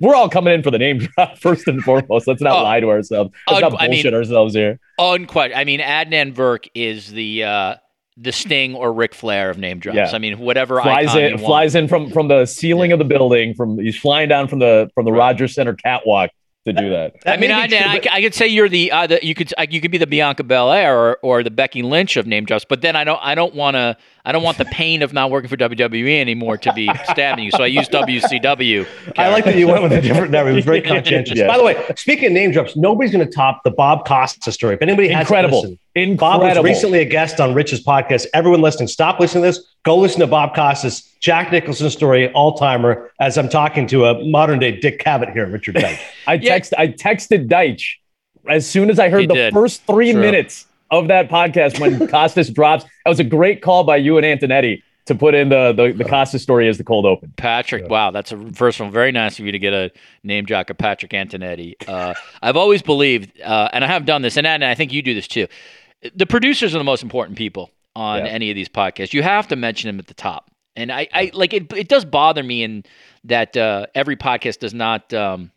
we're 0.00 0.14
all 0.14 0.28
coming 0.28 0.54
in 0.54 0.62
for 0.62 0.70
the 0.70 0.78
name 0.78 0.98
drop 1.16 1.38
first 1.38 1.66
and 1.66 1.82
foremost. 1.82 2.26
Let's 2.28 2.42
not 2.42 2.60
Oh. 2.60 2.62
lie 2.62 2.80
to 2.80 2.88
ourselves. 2.90 3.30
Let's 3.48 3.62
Oh, 3.64 3.68
not 3.68 3.80
I 3.80 3.84
mean- 3.88 3.96
bullshit 3.96 4.14
ourselves 4.14 4.54
here. 4.54 4.78
Unquestioned. 4.98 5.58
I 5.58 5.64
mean, 5.64 5.80
Adnan 5.80 6.34
Virk 6.34 6.68
is 6.74 7.10
the 7.10 7.44
uh, 7.44 7.74
the 8.16 8.30
Sting 8.30 8.74
or 8.74 8.92
Ric 8.92 9.14
Flair 9.14 9.50
of 9.50 9.58
name 9.58 9.78
drops. 9.80 9.96
Yeah. 9.96 10.10
I 10.12 10.18
mean, 10.18 10.38
whatever 10.38 10.80
Flies 10.80 11.08
icon 11.08 11.18
in, 11.22 11.24
you 11.30 11.34
want. 11.36 11.46
flies 11.46 11.74
in 11.74 11.88
from 11.88 12.10
from 12.10 12.28
the 12.28 12.46
ceiling 12.46 12.92
of 12.92 12.98
the 12.98 13.04
building. 13.06 13.54
From 13.54 13.78
he's 13.78 13.98
flying 13.98 14.28
down 14.28 14.48
from 14.48 14.58
the 14.60 14.90
from 14.94 15.06
the 15.06 15.12
Rogers 15.12 15.54
Center 15.54 15.74
catwalk 15.74 16.30
to 16.66 16.72
do 16.72 16.90
that. 16.90 17.14
I 17.26 17.38
mean, 17.38 17.50
I, 17.50 17.66
true, 17.66 17.76
I, 17.78 18.00
I 18.12 18.20
could 18.20 18.34
say 18.34 18.46
you're 18.46 18.68
the, 18.68 18.92
uh, 18.92 19.06
the 19.08 19.18
you 19.26 19.34
could 19.34 19.52
I, 19.58 19.66
you 19.68 19.80
could 19.80 19.90
be 19.90 19.98
the 19.98 20.06
Bianca 20.06 20.44
Belair 20.44 20.96
or, 20.96 21.18
or 21.22 21.42
the 21.42 21.50
Becky 21.50 21.82
Lynch 21.82 22.16
of 22.16 22.26
name 22.28 22.44
drops, 22.44 22.64
but 22.64 22.82
then 22.82 22.94
I 22.94 23.02
don't 23.02 23.18
I 23.20 23.34
don't 23.34 23.54
want 23.54 23.74
to 23.74 23.96
I 24.24 24.30
don't 24.30 24.44
want 24.44 24.56
the 24.56 24.64
pain 24.66 25.02
of 25.02 25.12
not 25.12 25.30
working 25.32 25.48
for 25.48 25.56
WWE 25.56 26.20
anymore 26.20 26.56
to 26.58 26.72
be 26.74 26.88
stabbing 27.10 27.44
you. 27.44 27.50
So 27.50 27.64
I 27.64 27.66
use 27.66 27.88
WCW. 27.88 28.86
I 29.18 29.28
like 29.30 29.44
that 29.46 29.56
you 29.56 29.66
went 29.66 29.82
with 29.82 29.92
a 29.92 30.00
different 30.00 30.30
name. 30.30 30.46
It 30.46 30.52
was 30.52 30.64
very 30.64 30.80
conscientious. 30.80 31.36
Yeah. 31.42 31.46
By 31.48 31.56
the 31.56 31.64
way, 31.64 31.82
speaking 31.96 32.26
of 32.26 32.32
name 32.32 32.52
drops, 32.52 32.76
nobody's 32.76 33.10
going 33.10 33.26
to 33.26 33.32
top 33.32 33.64
the 33.64 33.70
Bob 33.70 34.06
Costas 34.06 34.54
story. 34.54 34.74
If 34.74 34.82
anybody 34.82 35.08
has 35.08 35.22
Incredible, 35.22 35.62
Bob 35.62 35.78
incredible. 35.96 36.46
was 36.46 36.64
recently 36.64 37.00
a 37.00 37.04
guest 37.04 37.40
on 37.40 37.54
Rich's 37.54 37.82
podcast. 37.82 38.26
Everyone 38.34 38.60
listening, 38.60 38.86
stop 38.88 39.18
listening 39.18 39.42
to 39.44 39.48
this. 39.48 39.64
Go 39.84 39.96
listen 39.98 40.20
to 40.20 40.26
Bob 40.26 40.54
Costas' 40.54 41.02
Jack 41.20 41.50
Nicholson 41.50 41.90
story, 41.90 42.30
all 42.32 42.54
timer. 42.56 43.10
As 43.18 43.36
I'm 43.38 43.48
talking 43.48 43.86
to 43.88 44.04
a 44.06 44.24
modern 44.24 44.58
day 44.58 44.78
Dick 44.78 45.00
Cavett 45.02 45.32
here, 45.32 45.46
Richard 45.46 45.76
Deitch. 45.76 45.98
I 46.26 46.34
Yeah. 46.34 46.50
text 46.50 46.74
I 46.78 46.88
texted 46.88 47.48
Deitch 47.48 47.94
as 48.48 48.68
soon 48.68 48.90
as 48.90 48.98
I 48.98 49.06
He 49.06 49.12
heard 49.12 49.28
the 49.30 49.34
did. 49.34 49.52
first 49.54 49.82
three 49.86 50.12
True. 50.12 50.20
minutes 50.20 50.66
of 50.92 51.08
that 51.08 51.28
podcast 51.28 51.80
when 51.80 52.06
Costas 52.08 52.50
drops. 52.50 52.84
That 52.84 53.08
was 53.10 53.18
a 53.18 53.24
great 53.24 53.62
call 53.62 53.82
by 53.82 53.96
you 53.96 54.18
and 54.18 54.24
Antonetti 54.26 54.82
to 55.06 55.14
put 55.16 55.34
in 55.34 55.48
the 55.48 55.72
the, 55.72 55.92
the 55.92 56.04
Costas 56.04 56.42
story 56.42 56.68
as 56.68 56.78
the 56.78 56.84
cold 56.84 57.06
open. 57.06 57.32
Patrick, 57.36 57.88
wow, 57.88 58.12
that's 58.12 58.30
a 58.30 58.52
first 58.52 58.78
one. 58.78 58.92
Very 58.92 59.10
nice 59.10 59.38
of 59.40 59.46
you 59.46 59.50
to 59.52 59.58
get 59.58 59.72
a 59.72 59.90
name 60.22 60.46
jock 60.46 60.70
of 60.70 60.78
Patrick 60.78 61.10
Antonetti. 61.10 61.74
Uh, 61.88 62.14
I've 62.40 62.56
always 62.56 62.82
believed, 62.82 63.40
uh, 63.40 63.68
and 63.72 63.82
I 63.82 63.88
have 63.88 64.04
done 64.04 64.22
this, 64.22 64.36
and, 64.36 64.46
and 64.46 64.64
I 64.64 64.74
think 64.76 64.92
you 64.92 65.02
do 65.02 65.14
this 65.14 65.26
too. 65.26 65.48
The 66.14 66.26
producers 66.26 66.74
are 66.74 66.78
the 66.78 66.84
most 66.84 67.02
important 67.02 67.36
people 67.36 67.70
on 67.96 68.24
Yeah. 68.24 68.30
any 68.30 68.50
of 68.50 68.54
these 68.54 68.68
podcasts. 68.68 69.12
You 69.12 69.22
have 69.22 69.48
to 69.48 69.56
mention 69.56 69.88
them 69.88 69.98
at 69.98 70.06
the 70.06 70.14
top, 70.14 70.50
and 70.76 70.92
I, 70.92 71.08
I 71.12 71.30
like 71.34 71.52
it. 71.54 71.72
It 71.72 71.88
does 71.88 72.04
bother 72.04 72.42
me 72.42 72.62
in 72.62 72.84
that 73.24 73.56
uh, 73.56 73.86
every 73.94 74.16
podcast 74.16 74.58
does 74.60 74.74
not 74.74 75.12
um, 75.14 75.50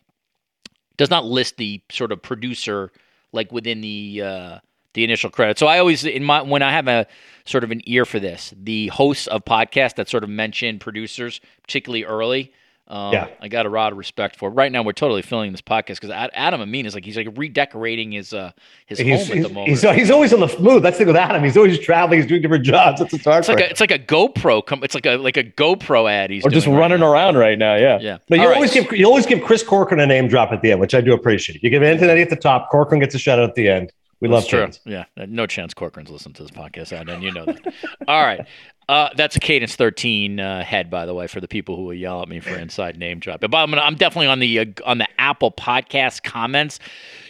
does 0.98 1.10
not 1.10 1.26
list 1.26 1.58
the 1.58 1.82
sort 1.92 2.12
of 2.12 2.22
producer 2.22 2.92
like 3.32 3.52
within 3.52 3.82
the 3.82 4.22
uh, 4.24 4.60
the 4.96 5.04
initial 5.04 5.30
credit. 5.30 5.60
So 5.60 5.68
I 5.68 5.78
always 5.80 6.04
in 6.04 6.24
my 6.24 6.42
when 6.42 6.62
I 6.64 6.72
have 6.72 6.88
a 6.88 7.06
sort 7.46 7.64
of 7.64 7.70
an 7.72 7.82
ear 7.86 8.06
for 8.06 8.20
this, 8.20 8.54
the 8.58 8.88
hosts 8.88 9.28
of 9.28 9.46
podcasts 9.46 9.96
that 9.96 10.10
sort 10.10 10.24
of 10.24 10.30
mention 10.32 10.80
producers, 10.80 11.40
particularly 11.62 12.04
early. 12.04 12.52
Um, 12.88 13.14
Yeah. 13.14 13.28
I 13.42 13.48
got 13.48 13.66
a 13.66 13.70
lot 13.70 13.92
of 13.92 13.98
respect 13.98 14.36
for. 14.36 14.48
Right 14.52 14.72
now, 14.72 14.84
we're 14.84 14.92
totally 14.94 15.24
filling 15.24 15.52
this 15.52 15.62
podcast 15.62 16.00
because 16.00 16.12
Adam 16.12 16.62
Amin 16.62 16.86
is 16.86 16.94
like 16.94 17.04
he's 17.04 17.18
like 17.18 17.28
redecorating 17.36 18.12
his 18.12 18.32
uh 18.32 18.52
his 18.86 19.00
He's, 19.00 19.28
home 19.28 19.38
at 19.40 19.44
the 19.48 19.50
moment. 19.54 19.70
he's, 19.70 19.82
he's 19.82 20.12
always 20.12 20.32
on 20.34 20.40
the 20.40 20.56
move. 20.60 20.84
That's 20.84 20.96
the 20.98 21.06
thing 21.06 21.08
with 21.08 21.16
Adam. 21.16 21.44
He's 21.44 21.58
always 21.58 21.80
traveling. 21.80 22.20
He's 22.20 22.28
doing 22.30 22.44
different 22.44 22.64
jobs. 22.64 23.00
That's 23.00 23.12
what's 23.12 23.26
hard 23.26 23.40
it's 23.40 23.48
like 23.50 23.60
a, 23.60 23.70
it's 23.72 23.80
like 23.80 23.90
a 23.90 23.98
GoPro. 23.98 24.64
Com- 24.64 24.84
it's 24.84 24.94
like 24.94 25.08
a 25.08 25.16
like 25.18 25.36
a 25.36 25.44
GoPro 25.44 26.08
ad. 26.12 26.30
He's 26.30 26.46
Or 26.46 26.52
just 26.52 26.68
right 26.68 26.78
running 26.78 27.00
now. 27.00 27.12
around 27.12 27.38
right 27.38 27.58
now. 27.58 27.76
Yeah. 27.76 27.98
Yeah, 28.00 28.18
But 28.30 28.36
you 28.38 28.42
All 28.44 28.50
right. 28.50 28.56
always 28.56 28.72
give 28.74 28.92
you 28.92 29.06
always 29.08 29.26
give 29.26 29.42
Chris 29.44 29.64
Corcoran 29.64 30.00
a 30.00 30.06
name 30.06 30.28
drop 30.28 30.52
at 30.52 30.62
the 30.62 30.72
end, 30.72 30.80
which 30.80 30.94
I 30.94 31.02
do 31.02 31.12
appreciate. 31.14 31.64
You 31.64 31.72
give 31.72 31.82
Antonetti 31.82 32.22
at 32.22 32.30
the 32.30 32.36
top, 32.36 32.70
Corcoran 32.70 33.00
gets 33.00 33.16
a 33.16 33.20
shout 33.20 33.40
out 33.40 33.50
at 33.50 33.56
the 33.56 33.68
end. 33.68 33.92
We 34.22 34.30
That's 34.30 34.52
love 34.52 34.74
true. 34.86 34.92
Yeah, 34.92 35.06
no 35.18 35.46
chance 35.46 35.74
Corcoran's 35.74 36.10
listened 36.10 36.36
to 36.36 36.44
this 36.44 36.52
podcast, 36.52 36.98
and 36.98 37.22
you 37.22 37.32
know 37.32 37.46
that. 37.46 37.74
All 38.08 38.24
right, 38.24 38.48
uh, 38.88 39.10
that's 39.18 39.36
a 39.36 39.40
Cadence 39.40 39.76
thirteen 39.76 40.40
uh, 40.40 40.64
head, 40.64 40.90
by 40.90 41.06
the 41.06 41.14
way, 41.14 41.28
for 41.28 41.42
the 41.42 41.50
people 41.50 41.76
who 41.76 41.84
will 41.84 41.94
yell 41.94 42.22
at 42.22 42.30
me 42.30 42.40
for 42.40 42.56
inside 42.56 42.98
name 42.98 43.20
drop. 43.20 43.42
But 43.42 43.54
I'm, 43.54 43.70
gonna, 43.70 43.82
I'm 43.82 43.96
definitely 43.96 44.28
on 44.28 44.40
the 44.40 44.60
uh, 44.60 44.66
on 44.86 45.00
the 45.00 45.08
Apple 45.20 45.52
Podcast 45.52 46.24
comments. 46.24 46.80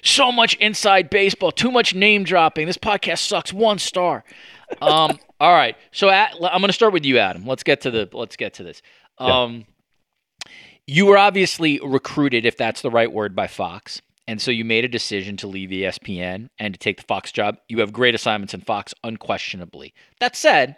So 0.04 0.32
much 0.32 0.54
inside 0.56 1.10
baseball, 1.10 1.52
too 1.52 1.72
much 1.72 1.96
name 1.96 2.24
dropping. 2.24 2.68
This 2.68 2.78
podcast 2.78 3.20
sucks. 3.20 3.52
One 3.52 3.80
star. 3.80 4.24
Um, 4.80 5.18
all 5.40 5.54
right, 5.54 5.76
so 5.92 6.10
at, 6.10 6.34
I'm 6.36 6.62
going 6.62 6.68
to 6.68 6.74
start 6.74 6.94
with 6.94 7.04
you, 7.04 7.18
Adam. 7.18 7.46
Let's 7.48 7.64
get 7.64 7.82
to 7.82 7.92
the 7.92 8.08
let's 8.14 8.36
get 8.36 8.54
to 8.56 8.64
this. 8.64 8.82
Um, 9.18 9.66
You 10.88 11.08
were 11.08 11.18
obviously 11.18 11.80
recruited, 11.84 12.46
if 12.46 12.58
that's 12.58 12.82
the 12.82 12.92
right 12.92 13.12
word, 13.12 13.36
by 13.36 13.48
Fox. 13.48 14.04
And 14.28 14.42
so 14.42 14.52
you 14.52 14.66
made 14.66 14.86
a 14.86 14.90
decision 14.90 15.38
to 15.38 15.48
leave 15.48 15.70
ESPN 15.70 16.50
and 16.58 16.74
to 16.74 16.80
take 16.80 16.98
the 16.98 17.04
Fox 17.04 17.32
job. 17.32 17.58
You 17.70 17.80
have 17.80 17.94
great 17.94 18.16
assignments 18.16 18.54
in 18.54 18.62
Fox, 18.62 18.94
unquestionably. 19.04 19.94
That 20.20 20.36
said, 20.36 20.78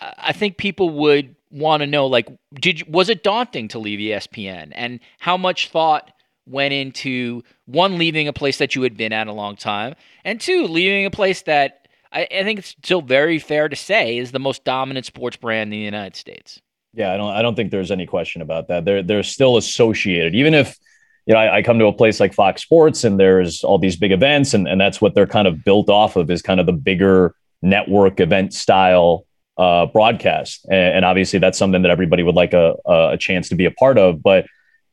I 0.00 0.32
think 0.32 0.56
people 0.56 0.90
would 0.90 1.36
want 1.50 1.82
to 1.82 1.86
know, 1.86 2.06
like, 2.06 2.28
did 2.54 2.92
was 2.92 3.08
it 3.08 3.22
daunting 3.22 3.68
to 3.68 3.78
leave 3.78 4.00
ESPN, 4.00 4.72
and 4.74 5.00
how 5.20 5.36
much 5.36 5.70
thought 5.70 6.12
went 6.46 6.72
into 6.72 7.42
one 7.66 7.98
leaving 7.98 8.28
a 8.28 8.32
place 8.32 8.58
that 8.58 8.74
you 8.74 8.82
had 8.82 8.96
been 8.96 9.12
at 9.12 9.26
a 9.26 9.32
long 9.32 9.56
time, 9.56 9.94
and 10.24 10.40
two 10.40 10.66
leaving 10.66 11.06
a 11.06 11.10
place 11.10 11.42
that 11.42 11.86
I, 12.12 12.26
I 12.30 12.42
think 12.42 12.58
it's 12.60 12.70
still 12.70 13.02
very 13.02 13.38
fair 13.38 13.68
to 13.68 13.76
say 13.76 14.18
is 14.18 14.32
the 14.32 14.38
most 14.38 14.64
dominant 14.64 15.06
sports 15.06 15.36
brand 15.36 15.68
in 15.68 15.70
the 15.70 15.84
United 15.84 16.16
States. 16.16 16.60
Yeah, 16.94 17.12
I 17.12 17.16
don't 17.16 17.32
I 17.32 17.42
don't 17.42 17.54
think 17.54 17.70
there's 17.70 17.90
any 17.90 18.06
question 18.06 18.42
about 18.42 18.68
that. 18.68 18.84
They're 18.84 19.02
they're 19.02 19.22
still 19.22 19.56
associated. 19.56 20.34
Even 20.34 20.54
if 20.54 20.78
you 21.26 21.34
know, 21.34 21.40
I, 21.40 21.56
I, 21.56 21.62
come 21.62 21.78
to 21.80 21.86
a 21.86 21.92
place 21.92 22.20
like 22.20 22.32
Fox 22.32 22.62
Sports 22.62 23.02
and 23.04 23.18
there's 23.18 23.64
all 23.64 23.78
these 23.78 23.96
big 23.96 24.12
events, 24.12 24.54
and, 24.54 24.68
and 24.68 24.80
that's 24.80 25.00
what 25.00 25.14
they're 25.14 25.26
kind 25.26 25.48
of 25.48 25.64
built 25.64 25.90
off 25.90 26.16
of 26.16 26.30
is 26.30 26.40
kind 26.40 26.60
of 26.60 26.66
the 26.66 26.72
bigger 26.72 27.34
network 27.62 28.20
event 28.20 28.54
style 28.54 29.26
uh, 29.58 29.86
broadcast. 29.86 30.64
And, 30.66 30.96
and, 30.96 31.04
obviously, 31.04 31.38
that's 31.38 31.58
something 31.58 31.82
that 31.82 31.90
everybody 31.90 32.22
would 32.22 32.34
like 32.34 32.52
a, 32.52 32.76
a 32.86 33.16
chance 33.18 33.48
to 33.48 33.54
be 33.54 33.64
a 33.64 33.70
part 33.70 33.98
of. 33.98 34.22
But 34.22 34.46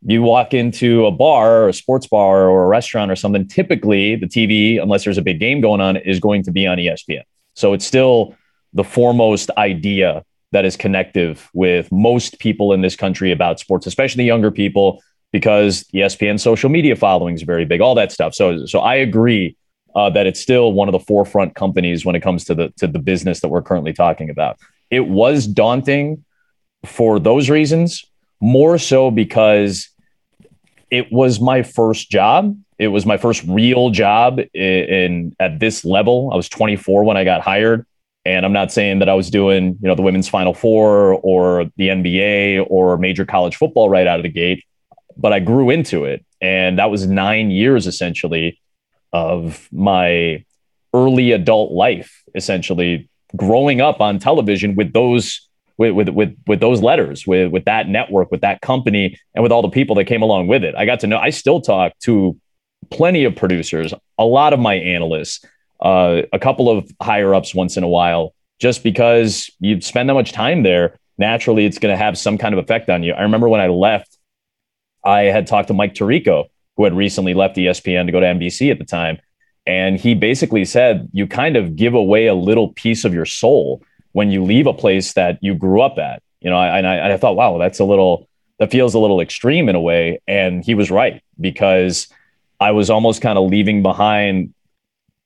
you 0.05 0.21
walk 0.21 0.53
into 0.53 1.05
a 1.05 1.11
bar 1.11 1.63
or 1.63 1.69
a 1.69 1.73
sports 1.73 2.07
bar 2.07 2.49
or 2.49 2.65
a 2.65 2.67
restaurant 2.67 3.11
or 3.11 3.15
something, 3.15 3.47
typically 3.47 4.15
the 4.15 4.25
TV, 4.25 4.81
unless 4.81 5.03
there's 5.03 5.17
a 5.17 5.21
big 5.21 5.39
game 5.39 5.61
going 5.61 5.81
on, 5.81 5.97
is 5.97 6.19
going 6.19 6.43
to 6.43 6.51
be 6.51 6.65
on 6.65 6.77
ESPN. 6.77 7.23
So 7.53 7.73
it's 7.73 7.85
still 7.85 8.35
the 8.73 8.83
foremost 8.83 9.49
idea 9.57 10.23
that 10.51 10.65
is 10.65 10.75
connective 10.75 11.49
with 11.53 11.91
most 11.91 12.39
people 12.39 12.73
in 12.73 12.81
this 12.81 12.95
country 12.95 13.31
about 13.31 13.59
sports, 13.59 13.87
especially 13.87 14.23
younger 14.23 14.51
people, 14.51 15.01
because 15.33 15.83
ESPN 15.93 16.39
social 16.39 16.69
media 16.69 16.95
following 16.95 17.35
is 17.35 17.41
very 17.41 17.65
big, 17.65 17.81
all 17.81 17.95
that 17.95 18.13
stuff. 18.13 18.33
So, 18.33 18.65
so 18.65 18.79
I 18.79 18.95
agree 18.95 19.57
uh, 19.95 20.09
that 20.11 20.25
it's 20.25 20.39
still 20.39 20.71
one 20.71 20.87
of 20.87 20.93
the 20.93 20.99
forefront 20.99 21.55
companies 21.55 22.05
when 22.05 22.15
it 22.15 22.21
comes 22.21 22.45
to 22.45 22.55
the 22.55 22.69
to 22.77 22.87
the 22.87 22.99
business 22.99 23.41
that 23.41 23.49
we're 23.49 23.61
currently 23.61 23.91
talking 23.91 24.29
about. 24.29 24.57
It 24.89 25.07
was 25.07 25.45
daunting 25.45 26.23
for 26.85 27.19
those 27.19 27.49
reasons, 27.49 28.05
more 28.39 28.77
so 28.77 29.11
because 29.11 29.89
it 30.89 31.11
was 31.11 31.41
my 31.41 31.63
first 31.63 32.09
job. 32.09 32.57
It 32.77 32.87
was 32.87 33.05
my 33.05 33.17
first 33.17 33.43
real 33.47 33.89
job 33.89 34.39
in, 34.39 34.49
in, 34.53 35.35
at 35.39 35.59
this 35.59 35.85
level. 35.85 36.29
I 36.33 36.35
was 36.35 36.49
24 36.49 37.03
when 37.03 37.17
I 37.17 37.23
got 37.23 37.41
hired, 37.41 37.85
and 38.25 38.45
I'm 38.45 38.51
not 38.51 38.71
saying 38.71 38.99
that 38.99 39.09
I 39.09 39.13
was 39.13 39.29
doing 39.29 39.77
you 39.81 39.87
know 39.87 39.95
the 39.95 40.01
women's 40.03 40.29
Final 40.29 40.53
Four 40.53 41.15
or 41.15 41.65
the 41.77 41.87
NBA 41.89 42.67
or 42.69 42.97
major 42.97 43.25
college 43.25 43.55
football 43.55 43.89
right 43.89 44.05
out 44.05 44.19
of 44.19 44.23
the 44.23 44.29
gate, 44.29 44.63
but 45.17 45.33
I 45.33 45.39
grew 45.39 45.69
into 45.69 46.05
it, 46.05 46.25
and 46.41 46.79
that 46.79 46.91
was 46.91 47.07
nine 47.07 47.51
years 47.51 47.87
essentially 47.87 48.59
of 49.11 49.67
my 49.71 50.43
early 50.93 51.31
adult 51.31 51.71
life, 51.71 52.23
essentially 52.35 53.09
growing 53.35 53.81
up 53.81 54.01
on 54.01 54.19
television 54.19 54.75
with 54.75 54.93
those 54.93 55.47
with 55.77 55.91
with 55.93 56.09
with, 56.09 56.37
with 56.47 56.59
those 56.59 56.81
letters, 56.81 57.25
with 57.25 57.51
with 57.51 57.65
that 57.65 57.87
network, 57.87 58.31
with 58.31 58.41
that 58.41 58.61
company, 58.61 59.17
and 59.35 59.43
with 59.43 59.51
all 59.51 59.61
the 59.61 59.69
people 59.69 59.95
that 59.95 60.05
came 60.05 60.21
along 60.21 60.47
with 60.47 60.63
it. 60.63 60.75
I 60.75 60.85
got 60.85 60.99
to 61.01 61.07
know. 61.07 61.17
I 61.17 61.29
still 61.29 61.61
talk 61.61 61.97
to 62.01 62.39
plenty 62.89 63.23
of 63.23 63.35
producers, 63.35 63.93
a 64.17 64.25
lot 64.25 64.53
of 64.53 64.59
my 64.59 64.75
analysts, 64.75 65.43
uh, 65.79 66.21
a 66.31 66.39
couple 66.39 66.69
of 66.69 66.89
higher 67.01 67.33
ups 67.33 67.55
once 67.55 67.77
in 67.77 67.83
a 67.83 67.87
while, 67.87 68.33
just 68.59 68.83
because 68.83 69.49
you 69.59 69.81
spend 69.81 70.09
that 70.09 70.13
much 70.13 70.31
time 70.31 70.63
there. 70.63 70.97
Naturally, 71.17 71.65
it's 71.65 71.77
going 71.77 71.93
to 71.93 71.97
have 71.97 72.17
some 72.17 72.37
kind 72.37 72.53
of 72.53 72.59
effect 72.59 72.89
on 72.89 73.03
you. 73.03 73.13
I 73.13 73.21
remember 73.21 73.47
when 73.47 73.61
I 73.61 73.67
left, 73.67 74.12
I 75.03 75.23
had 75.23 75.47
talked 75.47 75.67
to 75.67 75.73
Mike 75.73 75.93
Tirico, 75.93 76.45
who 76.77 76.83
had 76.83 76.95
recently 76.95 77.33
left 77.33 77.55
ESPN 77.55 78.05
to 78.05 78.11
go 78.11 78.19
to 78.19 78.25
NBC 78.25 78.71
at 78.71 78.79
the 78.79 78.85
time. 78.85 79.19
And 79.65 79.99
he 79.99 80.13
basically 80.13 80.65
said, 80.65 81.09
you 81.13 81.27
kind 81.27 81.55
of 81.55 81.75
give 81.75 81.93
away 81.93 82.27
a 82.27 82.33
little 82.33 82.69
piece 82.73 83.05
of 83.05 83.13
your 83.13 83.25
soul 83.25 83.81
when 84.11 84.29
you 84.29 84.43
leave 84.43 84.67
a 84.67 84.73
place 84.73 85.13
that 85.13 85.39
you 85.41 85.55
grew 85.55 85.81
up 85.81 85.97
at. 85.97 86.21
You 86.41 86.49
know, 86.49 86.57
and 86.61 86.85
I, 86.85 87.13
I 87.13 87.17
thought, 87.17 87.35
wow, 87.35 87.57
that's 87.57 87.79
a 87.79 87.85
little 87.85 88.27
that 88.59 88.71
feels 88.71 88.93
a 88.93 88.99
little 88.99 89.19
extreme 89.19 89.69
in 89.69 89.75
a 89.75 89.81
way. 89.81 90.21
And 90.27 90.63
he 90.63 90.75
was 90.75 90.91
right 90.91 91.23
because 91.39 92.07
I 92.59 92.71
was 92.71 92.89
almost 92.89 93.21
kind 93.21 93.37
of 93.37 93.49
leaving 93.49 93.81
behind 93.81 94.53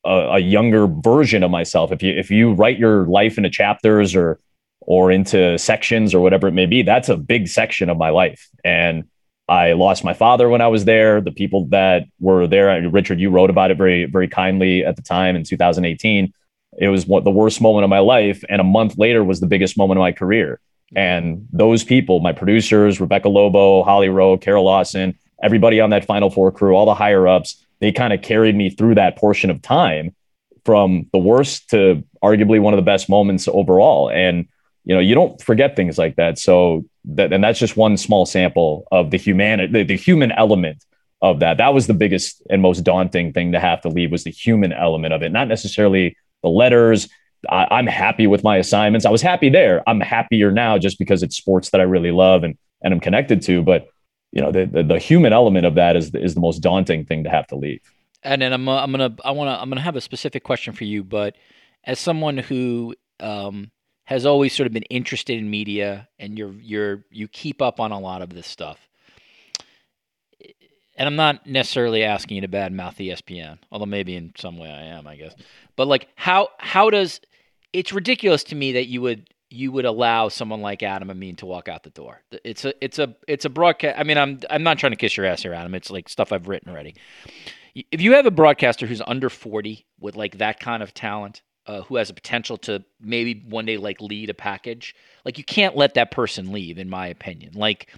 a, 0.06 0.10
a, 0.10 0.40
younger 0.40 0.88
version 0.88 1.44
of 1.44 1.52
myself. 1.52 1.92
If 1.92 2.02
you 2.02 2.14
if 2.14 2.32
you 2.32 2.54
write 2.54 2.78
your 2.78 3.06
life 3.06 3.38
into 3.38 3.50
chapters 3.50 4.16
or 4.16 4.40
or 4.82 5.12
into 5.12 5.58
sections 5.58 6.14
or 6.14 6.22
whatever 6.22 6.48
it 6.48 6.54
may 6.54 6.66
be, 6.66 6.84
that's 6.84 7.10
a 7.10 7.18
big 7.18 7.48
section 7.48 7.90
of 7.90 7.98
my 7.98 8.10
life. 8.10 8.48
And 8.64 9.04
I 9.50 9.74
lost 9.74 10.04
my 10.04 10.14
father 10.14 10.50
when 10.50 10.62
I 10.62 10.68
was 10.68 10.86
there. 10.86 11.22
The 11.22 11.32
people 11.32 11.68
that 11.68 12.04
were 12.20 12.48
there, 12.48 12.90
Richard, 12.90 13.20
you 13.20 13.30
wrote 13.30 13.50
about 13.50 13.72
it 13.72 13.78
very 13.78 14.06
very 14.06 14.28
kindly 14.28 14.84
at 14.84 14.96
the 14.96 15.02
time 15.02 15.36
in 15.36 15.44
2018 15.44 16.34
it 16.78 16.90
was 16.90 17.08
what 17.08 17.24
the 17.24 17.32
worst 17.32 17.60
moment 17.60 17.84
of 17.84 17.90
my 17.90 18.00
life. 18.00 18.44
And 18.50 18.62
a 18.62 18.64
month 18.64 18.98
later 18.98 19.24
was 19.24 19.40
the 19.40 19.48
biggest 19.48 19.78
moment 19.78 19.98
of 19.98 20.02
my 20.02 20.12
career. 20.12 20.60
Mm-hmm. 20.94 20.98
And 20.98 21.48
those 21.52 21.84
people, 21.84 22.20
my 22.20 22.34
producers, 22.34 23.02
Rebecca 23.02 23.30
Lobo, 23.30 23.84
Holly 23.84 24.10
Rowe, 24.10 24.38
Carol 24.38 24.66
Lawson, 24.66 25.18
everybody 25.42 25.82
on 25.82 25.90
that 25.90 26.06
Final 26.06 26.30
Four 26.30 26.52
crew, 26.52 26.76
all 26.76 26.86
the 26.86 26.94
higher 26.94 27.28
ups, 27.28 27.64
they 27.80 27.92
kind 27.92 28.14
of 28.14 28.22
carried 28.22 28.56
me 28.56 28.70
through 28.70 28.96
that 28.96 29.18
portion 29.18 29.50
of 29.50 29.62
time 29.62 30.16
from 30.66 31.08
the 31.14 31.20
worst 31.20 31.70
to 31.70 32.04
arguably 32.24 32.60
one 32.60 32.74
of 32.74 32.78
the 32.78 32.84
best 32.84 33.10
moments 33.10 33.48
overall. 33.48 34.10
And, 34.10 34.48
you 34.84 34.94
know, 34.94 35.00
you 35.00 35.16
don't 35.16 35.42
forget 35.42 35.76
things 35.76 35.98
like 35.98 36.16
that. 36.18 36.38
So 36.38 36.86
that, 37.16 37.34
and 37.34 37.44
that's 37.44 37.60
just 37.60 37.78
one 37.78 37.98
small 37.98 38.26
sample 38.26 38.88
of 38.92 39.12
the 39.12 39.18
human, 39.18 39.72
the, 39.72 39.84
the 39.84 39.98
human 39.98 40.32
element 40.32 40.84
of 41.22 41.40
that. 41.40 41.58
That 41.58 41.74
was 41.74 41.88
the 41.88 41.94
biggest 41.94 42.42
and 42.50 42.62
most 42.62 42.82
daunting 42.82 43.34
thing 43.34 43.52
to 43.54 43.60
have 43.60 43.82
to 43.82 43.90
leave 43.90 44.12
was 44.12 44.24
the 44.24 44.32
human 44.32 44.74
element 44.74 45.14
of 45.14 45.22
it, 45.24 45.32
not 45.32 45.48
necessarily 45.48 46.16
the 46.44 46.50
letters. 46.50 47.10
I, 47.50 47.80
am 47.80 47.88
happy 47.88 48.28
with 48.28 48.44
my 48.44 48.58
assignments. 48.58 49.06
I 49.06 49.10
was 49.10 49.22
happy 49.22 49.50
there. 49.50 49.88
I'm 49.88 50.00
happier 50.00 50.52
now 50.52 50.78
just 50.78 51.00
because 51.00 51.24
it's 51.24 51.38
sports 51.38 51.70
that 51.72 51.82
I 51.82 51.86
really 51.86 52.12
love 52.12 52.44
and 52.44 52.58
and 52.82 52.94
I'm 52.94 53.00
connected 53.00 53.42
to. 53.44 53.64
But 53.64 53.88
you 54.32 54.42
know, 54.42 54.52
the 54.52 54.66
the, 54.66 54.84
the 54.84 55.00
human 55.00 55.34
element 55.34 55.66
of 55.66 55.76
that 55.76 55.96
is 55.96 56.14
is 56.14 56.34
the 56.34 56.42
most 56.42 56.60
daunting 56.60 57.06
thing 57.06 57.24
to 57.24 57.30
have 57.30 57.48
to 57.48 57.56
leave. 57.56 57.82
And 58.24 58.42
then 58.42 58.54
I'm 58.54 58.68
uh, 58.68 58.82
I'm 58.82 58.92
gonna 58.92 59.16
I 59.24 59.32
wanna 59.32 59.58
I'm 59.60 59.70
gonna 59.70 59.82
have 59.82 59.96
a 59.96 60.02
specific 60.02 60.44
question 60.44 60.74
for 60.74 60.84
you, 60.84 61.04
but 61.04 61.36
as 61.84 62.00
someone 62.00 62.38
who 62.38 62.96
um, 63.20 63.72
has 64.08 64.26
always 64.26 64.54
sort 64.54 64.68
of 64.68 64.74
been 64.74 64.84
interested 64.84 65.38
in 65.38 65.50
media 65.50 66.08
and 66.18 66.38
you're 66.38 66.54
you're 66.60 67.06
you 67.12 67.28
keep 67.28 67.62
up 67.62 67.80
on 67.80 67.92
a 67.92 68.00
lot 68.00 68.22
of 68.22 68.30
this 68.30 68.48
stuff 68.48 68.88
and 70.98 71.08
I'm 71.08 71.16
not 71.16 71.46
necessarily 71.46 72.04
asking 72.04 72.36
you 72.36 72.42
to 72.42 72.48
badmouth 72.48 72.98
ESPN, 72.98 73.60
although 73.72 73.86
maybe 73.86 74.16
in 74.16 74.34
some 74.36 74.58
way 74.58 74.70
I 74.70 74.86
am, 74.86 75.06
I 75.06 75.16
guess. 75.16 75.36
But 75.76 75.88
like, 75.88 76.08
how 76.16 76.50
how 76.58 76.90
does 76.90 77.22
it's 77.72 77.94
ridiculous 77.94 78.44
to 78.46 78.56
me 78.56 78.74
that 78.74 78.88
you 78.88 79.02
would 79.02 79.30
you 79.50 79.72
would 79.72 79.86
allow 79.86 80.28
someone 80.28 80.62
like 80.62 80.84
Adam 80.84 81.10
Amin 81.10 81.36
to 81.38 81.46
walk 81.46 81.70
out 81.70 81.84
the 81.84 81.90
door. 81.92 82.22
It's 82.44 82.66
a 82.66 82.74
it's 82.84 83.00
a 83.00 83.16
it's 83.28 83.46
a 83.46 83.50
broadcast. 83.50 83.98
I 84.00 84.04
mean, 84.04 84.18
I'm 84.18 84.40
I'm 84.50 84.64
not 84.64 84.80
trying 84.80 84.92
to 84.92 84.98
kiss 84.98 85.16
your 85.16 85.26
ass 85.26 85.44
here, 85.44 85.54
Adam. 85.54 85.76
It's 85.76 85.92
like 85.92 86.10
stuff 86.10 86.32
I've 86.32 86.48
written 86.48 86.72
already. 86.72 86.96
If 87.92 88.02
you 88.02 88.14
have 88.14 88.26
a 88.26 88.32
broadcaster 88.32 88.88
who's 88.88 89.02
under 89.06 89.30
40 89.30 89.86
with 90.00 90.16
like 90.16 90.40
that 90.40 90.60
kind 90.60 90.82
of 90.82 90.96
talent, 90.96 91.44
uh, 91.68 91.82
who 91.82 91.98
has 91.98 92.10
a 92.10 92.14
potential 92.14 92.58
to 92.58 92.84
maybe 93.00 93.44
one 93.48 93.66
day 93.66 93.78
like 93.78 94.02
lead 94.02 94.30
a 94.30 94.34
package, 94.34 94.96
like 95.26 95.38
you 95.38 95.44
can't 95.44 95.76
let 95.76 95.94
that 95.96 96.12
person 96.12 96.52
leave, 96.52 96.78
in 96.78 96.90
my 96.90 97.08
opinion. 97.08 97.54
Like, 97.54 97.94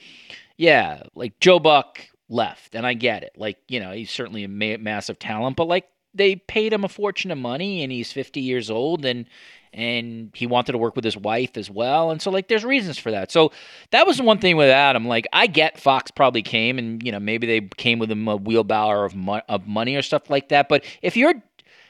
yeah, 0.57 1.03
like 1.15 1.39
Joe 1.39 1.59
Buck 1.59 2.01
left, 2.27 2.75
and 2.75 2.85
I 2.85 2.95
get 2.95 3.23
it. 3.23 3.33
Like, 3.37 3.57
you 3.67 3.79
know, 3.79 3.91
he's 3.91 4.11
certainly 4.11 4.43
a 4.43 4.47
ma- 4.47 4.77
massive 4.77 5.19
talent, 5.19 5.55
but 5.55 5.67
like 5.67 5.87
they 6.13 6.35
paid 6.35 6.73
him 6.73 6.83
a 6.83 6.89
fortune 6.89 7.29
of 7.31 7.37
money, 7.37 7.83
and 7.83 7.91
he's 7.91 8.11
50 8.11 8.41
years 8.41 8.69
old, 8.69 9.05
and 9.05 9.25
and 9.71 10.31
he 10.33 10.47
wanted 10.47 10.71
to 10.71 10.79
work 10.79 10.95
with 10.95 11.05
his 11.05 11.15
wife 11.15 11.55
as 11.55 11.69
well, 11.69 12.09
and 12.09 12.19
so 12.19 12.31
like 12.31 12.47
there's 12.47 12.65
reasons 12.65 12.97
for 12.97 13.11
that. 13.11 13.31
So 13.31 13.51
that 13.91 14.07
was 14.07 14.19
one 14.19 14.39
thing 14.39 14.57
with 14.57 14.69
Adam. 14.69 15.07
Like, 15.07 15.27
I 15.31 15.45
get 15.45 15.79
Fox 15.79 16.09
probably 16.09 16.41
came, 16.41 16.79
and 16.79 17.03
you 17.03 17.11
know 17.11 17.19
maybe 17.19 17.45
they 17.45 17.61
came 17.77 17.99
with 17.99 18.09
him 18.09 18.27
a 18.27 18.35
wheelbarrow 18.35 19.05
of 19.05 19.15
mo- 19.15 19.43
of 19.47 19.67
money 19.67 19.95
or 19.95 20.01
stuff 20.01 20.27
like 20.29 20.49
that. 20.49 20.69
But 20.69 20.83
if 21.03 21.15
you're 21.15 21.35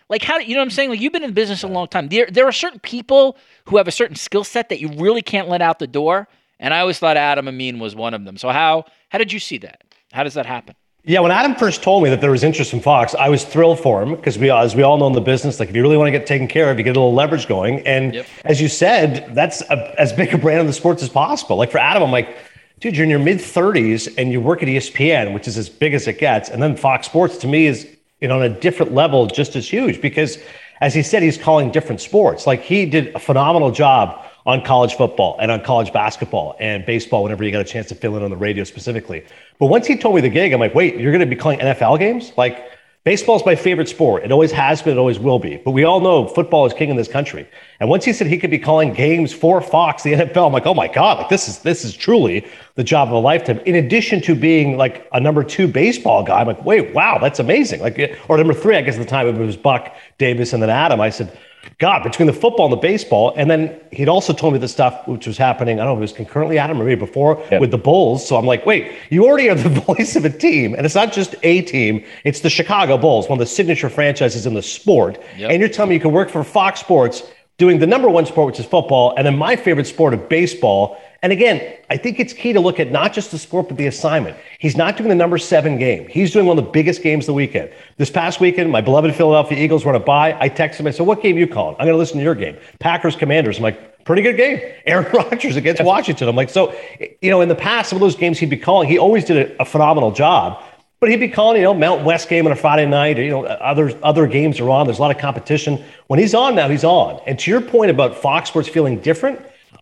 like 0.10 0.24
how 0.24 0.38
do 0.38 0.44
you 0.46 0.56
know 0.56 0.62
what 0.62 0.66
I'm 0.66 0.72
saying? 0.72 0.90
Like 0.90 1.00
you've 1.00 1.14
been 1.14 1.24
in 1.24 1.34
business 1.34 1.64
a 1.64 1.68
long 1.68 1.88
time. 1.88 2.10
There 2.10 2.28
there 2.30 2.46
are 2.46 2.52
certain 2.52 2.80
people 2.80 3.38
who 3.66 3.78
have 3.78 3.88
a 3.88 3.92
certain 3.92 4.16
skill 4.16 4.44
set 4.44 4.70
that 4.70 4.80
you 4.80 4.90
really 4.90 5.22
can't 5.22 5.48
let 5.48 5.62
out 5.62 5.80
the 5.80 5.88
door. 5.88 6.28
And 6.60 6.74
I 6.74 6.82
always 6.82 7.00
thought 7.00 7.16
Adam 7.16 7.48
Amin 7.48 7.80
was 7.80 7.96
one 7.96 8.14
of 8.14 8.26
them. 8.26 8.38
So 8.38 8.50
how 8.50 8.86
how 9.10 9.18
did 9.18 9.32
you 9.32 9.40
see 9.40 9.58
that? 9.60 9.84
How 10.12 10.24
does 10.24 10.34
that 10.34 10.46
happen? 10.46 10.76
Yeah, 11.06 11.22
when 11.22 11.32
Adam 11.32 11.56
first 11.56 11.82
told 11.82 12.04
me 12.04 12.10
that 12.10 12.20
there 12.20 12.32
was 12.32 12.44
interest 12.44 12.74
in 12.74 12.82
Fox, 12.82 13.16
I 13.16 13.30
was 13.30 13.46
thrilled 13.46 13.80
for 13.80 14.04
him 14.04 14.16
because 14.16 14.38
we, 14.38 14.52
as 14.52 14.76
we 14.76 14.84
all 14.84 14.98
know 14.98 15.08
in 15.08 15.14
the 15.14 15.22
business, 15.22 15.60
like 15.60 15.70
if 15.70 15.76
you 15.76 15.82
really 15.82 15.96
want 15.96 16.08
to 16.08 16.12
get 16.12 16.28
taken 16.28 16.46
care 16.46 16.70
of, 16.70 16.78
you 16.78 16.84
get 16.84 16.98
a 16.98 17.00
little 17.00 17.14
leverage 17.14 17.48
going. 17.48 17.88
And 17.88 18.16
yep. 18.16 18.28
as 18.44 18.62
you 18.62 18.68
said, 18.68 19.34
that's 19.34 19.62
a, 19.62 20.00
as 20.00 20.12
big 20.12 20.34
a 20.34 20.38
brand 20.38 20.60
of 20.60 20.68
the 20.68 20.74
sports 20.74 21.02
as 21.02 21.08
possible. 21.08 21.56
Like 21.56 21.72
for 21.72 21.78
Adam, 21.78 22.04
I'm 22.04 22.12
like, 22.12 22.38
dude, 22.82 22.98
you're 22.98 23.06
in 23.06 23.10
your 23.10 23.20
mid 23.20 23.38
30s 23.38 24.14
and 24.18 24.32
you 24.32 24.42
work 24.42 24.62
at 24.62 24.68
ESPN, 24.68 25.34
which 25.34 25.48
is 25.48 25.58
as 25.58 25.70
big 25.70 25.94
as 25.94 26.06
it 26.06 26.20
gets, 26.20 26.50
and 26.50 26.62
then 26.62 26.76
Fox 26.76 27.08
Sports 27.08 27.38
to 27.38 27.48
me 27.48 27.66
is 27.66 27.88
you 28.22 28.28
know 28.28 28.36
on 28.38 28.44
a 28.44 28.50
different 28.50 28.94
level, 28.94 29.28
just 29.28 29.56
as 29.56 29.68
huge 29.68 30.02
because, 30.02 30.38
as 30.82 30.94
he 30.94 31.04
said, 31.04 31.24
he's 31.24 31.38
calling 31.38 31.72
different 31.72 32.02
sports. 32.02 32.48
Like 32.48 32.62
he 32.62 32.86
did 32.86 33.16
a 33.16 33.20
phenomenal 33.20 33.72
job 33.72 34.26
on 34.46 34.64
college 34.64 34.96
football 34.96 35.38
and 35.40 35.52
on 35.52 35.62
college 35.64 35.94
basketball 35.94 36.56
and 36.60 36.86
baseball 36.86 37.24
whenever 37.24 37.44
you 37.44 37.52
got 37.52 37.62
a 37.62 37.66
chance 37.66 37.88
to 37.88 37.96
fill 37.96 38.18
in 38.18 38.24
on 38.24 38.30
the 38.30 38.38
radio 38.38 38.64
specifically. 38.64 39.26
But 39.60 39.68
once 39.68 39.86
he 39.86 39.98
told 39.98 40.16
me 40.16 40.22
the 40.22 40.30
gig, 40.30 40.54
I'm 40.54 40.60
like, 40.60 40.74
wait, 40.74 40.98
you're 40.98 41.12
going 41.12 41.20
to 41.20 41.28
be 41.28 41.36
calling 41.36 41.60
NFL 41.60 42.00
games? 42.00 42.34
Like, 42.38 42.66
baseball 43.04 43.36
is 43.36 43.46
my 43.46 43.56
favorite 43.56 43.88
sport. 43.88 44.24
It 44.24 44.32
always 44.32 44.52
has 44.52 44.82
been, 44.82 44.98
it 44.98 45.00
always 45.00 45.20
will 45.20 45.40
be. 45.40 45.58
But 45.58 45.72
we 45.72 45.84
all 45.84 46.00
know 46.00 46.28
football 46.28 46.66
is 46.66 46.74
king 46.74 46.90
in 46.90 46.98
this 46.98 47.08
country. 47.08 47.48
And 47.80 47.90
once 47.90 48.06
he 48.06 48.14
said 48.14 48.28
he 48.28 48.38
could 48.38 48.52
be 48.52 48.60
calling 48.60 48.94
games 48.94 49.32
for 49.34 49.62
Fox, 49.62 50.04
the 50.04 50.14
NFL, 50.14 50.48
I'm 50.48 50.54
like, 50.54 50.66
oh 50.66 50.74
my 50.74 50.88
God, 50.88 51.18
like 51.18 51.30
this 51.30 51.48
is 51.48 51.60
this 51.60 51.86
is 51.86 51.96
truly 51.96 52.46
the 52.76 52.84
job 52.84 53.08
of 53.08 53.14
a 53.14 53.20
lifetime. 53.20 53.60
In 53.66 53.76
addition 53.76 54.22
to 54.22 54.36
being 54.36 54.78
like 54.78 55.08
a 55.14 55.20
number 55.20 55.44
two 55.44 55.68
baseball 55.68 56.24
guy, 56.24 56.42
I'm 56.42 56.48
like, 56.48 56.64
wait, 56.66 56.94
wow, 56.94 57.18
that's 57.20 57.40
amazing. 57.40 57.82
Like, 57.82 58.20
or 58.28 58.38
number 58.38 58.54
three, 58.54 58.76
I 58.76 58.82
guess 58.82 58.96
at 58.96 59.00
the 59.00 59.06
time 59.06 59.28
it 59.28 59.38
was 59.38 59.58
Buck, 59.58 59.96
Davis, 60.18 60.54
and 60.54 60.62
then 60.62 60.70
Adam. 60.70 61.00
I 61.00 61.10
said, 61.10 61.38
God, 61.78 62.04
between 62.04 62.28
the 62.28 62.34
football 62.34 62.66
and 62.66 62.74
the 62.74 62.78
baseball, 62.78 63.34
and 63.36 63.50
then 63.50 63.80
he'd 63.92 64.10
also 64.10 64.34
told 64.34 64.54
me 64.54 64.60
the 64.60 64.68
stuff 64.68 65.08
which 65.08 65.28
was 65.28 65.38
happening. 65.38 65.80
I 65.80 65.86
don't 65.86 65.94
know 65.98 66.04
if 66.04 66.10
it 66.10 66.14
was 66.14 66.14
concurrently 66.14 66.58
Adam 66.58 66.82
or 66.82 66.86
maybe 66.86 67.00
before 67.00 67.42
yeah. 67.52 67.60
with 67.60 67.72
the 67.72 67.78
Bulls. 67.78 68.28
So 68.28 68.38
I'm 68.38 68.46
like, 68.46 68.66
wait, 68.66 68.92
you 69.10 69.26
already 69.26 69.50
are 69.50 69.56
the 69.56 69.70
voice 69.88 70.16
of 70.16 70.26
a 70.26 70.30
team, 70.30 70.74
and 70.74 70.86
it's 70.86 70.96
not 70.96 71.14
just 71.14 71.36
a 71.44 71.62
team; 71.62 72.04
it's 72.24 72.42
the 72.42 72.50
Chicago 72.50 72.98
Bulls, 72.98 73.30
one 73.30 73.38
of 73.38 73.48
the 73.48 73.54
signature 73.54 73.90
franchises 73.90 74.46
in 74.46 74.54
the 74.54 74.62
sport. 74.62 75.22
Yep. 75.38 75.52
And 75.52 75.60
you're 75.60 75.70
telling 75.70 75.90
me 75.90 75.96
you 75.96 76.02
can 76.02 76.12
work 76.12 76.30
for 76.30 76.44
Fox 76.44 76.80
Sports 76.80 77.24
doing 77.58 77.80
the 77.80 77.88
number 77.88 78.10
one 78.10 78.26
sport, 78.26 78.48
which 78.48 78.60
is 78.60 78.66
football, 78.66 79.14
and 79.16 79.26
then 79.26 79.38
my 79.38 79.56
favorite 79.56 79.88
sport 79.88 80.14
of 80.14 80.28
baseball. 80.28 80.98
And 81.22 81.34
again, 81.34 81.78
I 81.90 81.98
think 81.98 82.20
it's 82.20 82.32
key 82.32 82.54
to 82.54 82.60
look 82.60 82.80
at 82.80 82.92
not 82.92 83.14
just 83.14 83.32
the 83.32 83.38
sport, 83.38 83.68
but 83.68 83.78
the 83.78 83.88
assignment. 83.88 84.38
He's 84.60 84.78
not 84.78 84.96
doing 84.96 85.10
the 85.10 85.16
number 85.16 85.38
seven 85.38 85.78
game. 85.78 86.08
He's 86.08 86.32
doing 86.32 86.46
one 86.46 86.58
of 86.58 86.64
the 86.64 86.72
biggest 86.72 87.04
games 87.04 87.24
of 87.24 87.28
the 87.28 87.34
weekend. 87.34 87.72
This 87.98 88.10
past 88.10 88.40
weekend, 88.40 88.72
my 88.72 88.82
beloved 88.82 89.14
Philadelphia 89.14 89.58
Eagles 89.58 89.84
were 89.84 89.94
on 89.94 90.02
a 90.02 90.04
bye. 90.04 90.38
I 90.40 90.50
texted 90.50 90.82
him. 90.82 90.88
I 90.88 90.92
said, 90.92 91.06
What 91.06 91.22
game 91.22 91.38
you 91.38 91.48
calling? 91.48 91.76
I'm 91.80 91.86
going 91.86 91.94
to 91.94 91.98
listen 91.98 92.18
to 92.18 92.24
your 92.24 92.36
game. 92.36 92.58
Packers 92.80 93.16
Commanders. 93.16 93.58
I'm 93.58 93.64
like, 93.64 93.90
Pretty 94.06 94.22
good 94.22 94.38
game. 94.38 94.60
Aaron 94.86 95.12
Rodgers 95.14 95.56
against 95.56 95.84
Washington. 95.84 96.28
I'm 96.28 96.36
like, 96.36 96.50
so, 96.50 96.74
you 97.22 97.30
know, 97.30 97.42
in 97.42 97.50
the 97.50 97.56
past, 97.56 97.90
some 97.90 97.98
of 97.98 98.02
those 98.02 98.16
games 98.16 98.40
he'd 98.40 98.50
be 98.50 98.58
calling, 98.58 98.90
he 98.90 98.98
always 98.98 99.26
did 99.26 99.52
a, 99.52 99.62
a 99.62 99.66
phenomenal 99.66 100.12
job. 100.12 100.64
But 101.00 101.10
he'd 101.10 101.20
be 101.20 101.30
calling, 101.30 101.58
you 101.58 101.64
know, 101.64 101.74
Mount 101.74 102.04
West 102.04 102.28
game 102.28 102.46
on 102.46 102.52
a 102.52 102.56
Friday 102.56 102.86
night, 102.86 103.20
or, 103.20 103.24
you 103.24 103.30
know, 103.30 103.46
other 103.46 103.98
other 104.04 104.28
games 104.28 104.60
are 104.60 104.70
on. 104.70 104.86
There's 104.86 104.98
a 104.98 105.02
lot 105.02 105.16
of 105.16 105.22
competition. 105.22 105.82
When 106.08 106.20
he's 106.20 106.34
on 106.34 106.56
now, 106.56 106.68
he's 106.68 106.84
on. 106.84 107.22
And 107.26 107.40
to 107.40 107.52
your 107.52 107.62
point 107.62 107.92
about 107.92 108.16
Fox 108.16 108.50
Sports 108.50 108.68
feeling 108.68 109.00
different, 109.00 109.40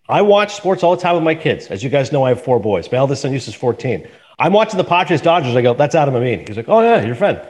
I 0.09 0.21
watch 0.21 0.55
sports 0.55 0.83
all 0.83 0.95
the 0.95 1.01
time 1.01 1.15
with 1.15 1.23
my 1.23 1.35
kids. 1.35 1.67
As 1.67 1.83
you 1.83 1.89
guys 1.89 2.11
know, 2.11 2.23
I 2.23 2.29
have 2.29 2.41
four 2.41 2.59
boys. 2.59 2.89
My 2.91 2.97
eldest 2.97 3.21
son 3.21 3.33
is 3.33 3.53
14. 3.53 4.07
I'm 4.39 4.53
watching 4.53 4.77
the 4.77 4.83
Padres 4.83 5.21
Dodgers. 5.21 5.55
I 5.55 5.61
go, 5.61 5.73
that's 5.73 5.95
Adam 5.95 6.15
Amin. 6.15 6.45
He's 6.47 6.55
like, 6.55 6.69
oh 6.69 6.81
yeah, 6.81 7.03
your 7.03 7.15
friend. 7.15 7.41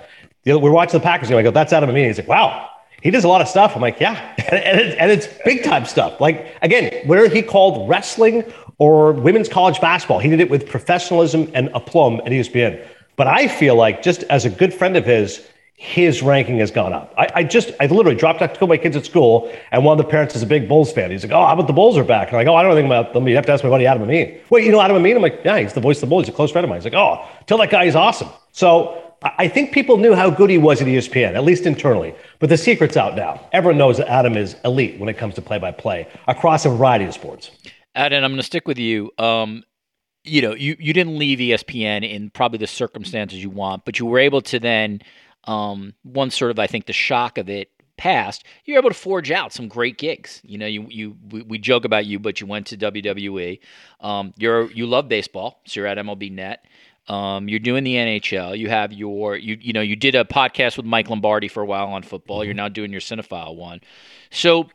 We're 0.45 0.71
watching 0.71 0.99
the 0.99 1.03
Packers 1.03 1.29
game. 1.29 1.37
I 1.37 1.43
go, 1.43 1.51
that's 1.51 1.73
Adam 1.73 1.89
Amin. 1.89 2.05
He's 2.05 2.17
like, 2.17 2.27
wow, 2.27 2.69
he 3.01 3.11
does 3.11 3.25
a 3.25 3.27
lot 3.27 3.41
of 3.41 3.47
stuff. 3.47 3.75
I'm 3.75 3.81
like, 3.81 3.99
yeah, 3.99 4.33
and, 4.51 4.55
and, 4.55 4.79
it, 4.79 4.97
and 4.97 5.11
it's 5.11 5.27
big 5.45 5.63
time 5.63 5.85
stuff. 5.85 6.19
Like 6.21 6.55
again, 6.61 7.05
where 7.05 7.29
he 7.29 7.41
called 7.41 7.87
wrestling 7.89 8.43
or 8.79 9.11
women's 9.11 9.49
college 9.49 9.79
basketball, 9.81 10.19
he 10.19 10.29
did 10.29 10.39
it 10.39 10.49
with 10.49 10.67
professionalism 10.67 11.51
and 11.53 11.69
aplomb 11.75 12.21
at 12.21 12.27
ESPN. 12.27 12.83
But 13.17 13.27
I 13.27 13.47
feel 13.47 13.75
like 13.75 14.01
just 14.01 14.23
as 14.23 14.45
a 14.45 14.49
good 14.49 14.73
friend 14.73 14.95
of 14.95 15.05
his, 15.05 15.45
his 15.79 16.23
ranking 16.23 16.57
has 16.57 16.71
gone 16.71 16.91
up. 16.91 17.13
I, 17.19 17.27
I 17.35 17.43
just, 17.43 17.71
I 17.79 17.85
literally 17.85 18.15
dropped 18.15 18.41
out 18.41 18.51
to 18.55 18.59
go 18.59 18.65
my 18.65 18.77
kids 18.77 18.95
at 18.95 19.05
school, 19.05 19.53
and 19.71 19.85
one 19.85 19.97
of 19.97 20.03
the 20.03 20.09
parents 20.09 20.35
is 20.35 20.41
a 20.41 20.47
big 20.47 20.67
Bulls 20.67 20.91
fan. 20.91 21.11
He's 21.11 21.23
like, 21.23 21.31
"Oh, 21.31 21.45
how 21.45 21.53
about 21.53 21.67
the 21.67 21.73
Bulls 21.73 21.97
are 21.97 22.03
back?" 22.03 22.29
And 22.29 22.37
I'm 22.37 22.45
like, 22.45 22.51
"Oh, 22.51 22.55
I 22.55 22.63
don't 22.63 22.71
anything 22.71 22.87
about 22.87 23.13
them. 23.13 23.27
You 23.27 23.35
have 23.35 23.45
to 23.45 23.51
ask 23.51 23.63
my 23.63 23.69
buddy 23.69 23.85
Adam 23.85 24.01
Amin." 24.01 24.39
Wait, 24.49 24.65
you 24.65 24.71
know 24.71 24.81
Adam 24.81 24.97
Amin? 24.97 25.15
I'm 25.15 25.21
like, 25.21 25.39
"Yeah, 25.45 25.59
he's 25.59 25.73
the 25.73 25.79
voice 25.79 25.97
of 25.97 26.01
the 26.01 26.07
Bulls. 26.07 26.25
He's 26.25 26.33
a 26.33 26.35
close 26.35 26.51
friend 26.51 26.65
of 26.65 26.69
mine." 26.69 26.79
He's 26.81 26.91
like, 26.91 26.95
"Oh, 26.95 27.23
tell 27.45 27.59
that 27.59 27.69
guy 27.69 27.85
he's 27.85 27.95
awesome." 27.95 28.29
So 28.51 29.07
I 29.21 29.47
think 29.47 29.71
people 29.71 29.97
knew 29.97 30.13
how 30.13 30.29
good 30.29 30.49
he 30.49 30.57
was 30.57 30.81
at 30.81 30.87
ESPN, 30.87 31.35
at 31.35 31.43
least 31.43 31.65
internally. 31.65 32.13
But 32.39 32.49
the 32.49 32.57
secret's 32.57 32.97
out 32.97 33.15
now. 33.15 33.47
Everyone 33.51 33.77
knows 33.77 33.97
that 33.97 34.07
Adam 34.07 34.37
is 34.37 34.55
elite 34.63 34.99
when 34.99 35.09
it 35.09 35.17
comes 35.17 35.35
to 35.35 35.41
play-by-play 35.41 36.07
across 36.27 36.65
a 36.65 36.69
variety 36.69 37.05
of 37.05 37.13
sports. 37.13 37.51
Adam, 37.95 38.23
I'm 38.23 38.31
going 38.31 38.37
to 38.37 38.43
stick 38.43 38.67
with 38.67 38.77
you. 38.77 39.11
Um, 39.17 39.63
you 40.23 40.41
know, 40.41 40.53
you, 40.53 40.75
you 40.79 40.93
didn't 40.93 41.17
leave 41.17 41.39
ESPN 41.39 42.07
in 42.07 42.29
probably 42.29 42.59
the 42.59 42.67
circumstances 42.67 43.41
you 43.41 43.49
want, 43.49 43.85
but 43.85 43.97
you 43.97 44.05
were 44.05 44.19
able 44.19 44.41
to 44.41 44.59
then, 44.59 45.01
um, 45.47 45.93
once 46.03 46.37
sort 46.37 46.51
of, 46.51 46.59
I 46.59 46.67
think, 46.67 46.85
the 46.85 46.93
shock 46.93 47.37
of 47.37 47.49
it 47.49 47.71
passed, 47.97 48.43
you're 48.65 48.77
able 48.77 48.89
to 48.89 48.95
forge 48.95 49.31
out 49.31 49.51
some 49.51 49.67
great 49.67 49.97
gigs. 49.97 50.41
You 50.43 50.57
know, 50.57 50.67
you 50.67 50.85
you 50.89 51.17
we, 51.29 51.41
we 51.41 51.57
joke 51.57 51.85
about 51.85 52.05
you, 52.05 52.19
but 52.19 52.39
you 52.39 52.47
went 52.47 52.67
to 52.67 52.77
WWE. 52.77 53.59
Um, 54.01 54.33
you're 54.37 54.71
you 54.71 54.85
love 54.85 55.09
baseball, 55.09 55.61
so 55.65 55.79
you're 55.79 55.87
at 55.87 55.97
MLB 55.97 56.31
Net. 56.31 56.65
Um, 57.07 57.47
you're 57.47 57.59
doing 57.59 57.83
the 57.83 57.95
NHL. 57.95 58.57
You 58.57 58.69
have 58.69 58.93
your 58.93 59.35
you 59.35 59.57
you 59.59 59.73
know 59.73 59.81
you 59.81 59.95
did 59.95 60.15
a 60.15 60.25
podcast 60.25 60.77
with 60.77 60.85
Mike 60.85 61.09
Lombardi 61.09 61.47
for 61.47 61.63
a 61.63 61.65
while 61.65 61.87
on 61.87 62.03
football. 62.03 62.43
You're 62.43 62.53
now 62.53 62.69
doing 62.69 62.91
your 62.91 63.01
cinephile 63.01 63.55
one. 63.55 63.81
So 64.29 64.69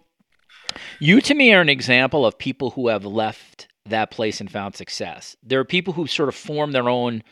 you 0.98 1.20
to 1.20 1.34
me 1.34 1.52
are 1.52 1.60
an 1.60 1.68
example 1.68 2.26
of 2.26 2.38
people 2.38 2.70
who 2.70 2.88
have 2.88 3.04
left 3.04 3.68
that 3.86 4.10
place 4.10 4.40
and 4.40 4.50
found 4.50 4.74
success. 4.74 5.36
There 5.42 5.60
are 5.60 5.64
people 5.64 5.92
who 5.92 6.06
sort 6.06 6.28
of 6.28 6.34
form 6.34 6.72
their 6.72 6.88
own 6.88 7.22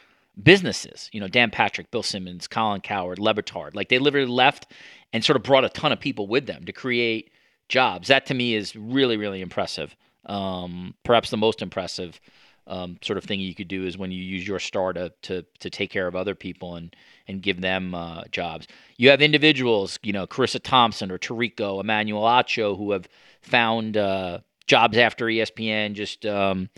businesses. 0.41 1.09
You 1.13 1.21
know, 1.21 1.29
Dan 1.29 1.51
Patrick, 1.51 1.91
Bill 1.91 2.03
Simmons, 2.03 2.47
Colin 2.47 2.81
Cowherd, 2.81 3.19
Le 3.19 3.35
Batard. 3.35 3.75
Like 3.75 3.89
they 3.89 3.99
literally 3.99 4.27
left 4.27 4.73
and 5.13 5.25
sort 5.25 5.37
of 5.37 5.43
brought 5.43 5.65
a 5.65 5.69
ton 5.69 5.93
of 5.93 6.01
people 6.01 6.27
with 6.27 6.47
them 6.47 6.65
to 6.65 6.73
create 6.73 7.31
jobs. 7.69 8.09
That 8.09 8.27
to 8.27 8.35
me 8.35 8.55
is 8.55 8.77
really, 8.77 9.17
really 9.17 9.41
impressive. 9.41 9.97
Um, 10.27 10.95
perhaps 11.05 11.31
the 11.31 11.37
most 11.37 11.63
impressive 11.63 12.21
um, 12.67 12.99
sort 13.03 13.17
of 13.17 13.25
thing 13.25 13.41
you 13.41 13.55
could 13.55 13.69
do 13.69 13.85
is 13.85 13.99
when 13.99 14.13
you 14.13 14.23
use 14.23 14.47
your 14.47 14.59
star 14.59 14.93
to 14.93 15.13
to 15.23 15.45
to 15.59 15.71
take 15.71 15.91
care 15.91 16.07
of 16.07 16.15
other 16.15 16.35
people 16.35 16.77
and 16.77 16.95
and 17.27 17.43
give 17.43 17.61
them 17.61 17.95
uh, 17.95 18.25
jobs. 18.31 18.67
You 18.97 19.11
have 19.11 19.23
individuals, 19.23 19.99
you 20.03 20.13
know, 20.13 20.27
Charissa 20.27 20.63
Thompson 20.63 21.11
or 21.11 21.19
Tirico 21.19 21.81
Emmanuel 21.81 22.23
Acho, 22.23 22.77
who 22.77 22.93
have 22.93 23.09
found 23.41 23.97
uh, 23.97 24.41
jobs 24.67 24.99
after 24.99 25.27
ESPN, 25.27 25.95
just 25.95 26.27
um, 26.27 26.69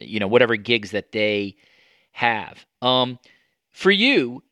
you 0.00 0.20
know 0.20 0.28
whatever 0.28 0.56
gigs 0.56 0.92
that 0.92 1.12
they 1.12 1.56
have. 2.12 2.64
Um, 2.82 3.18
for 3.70 3.90
you, 3.90 4.42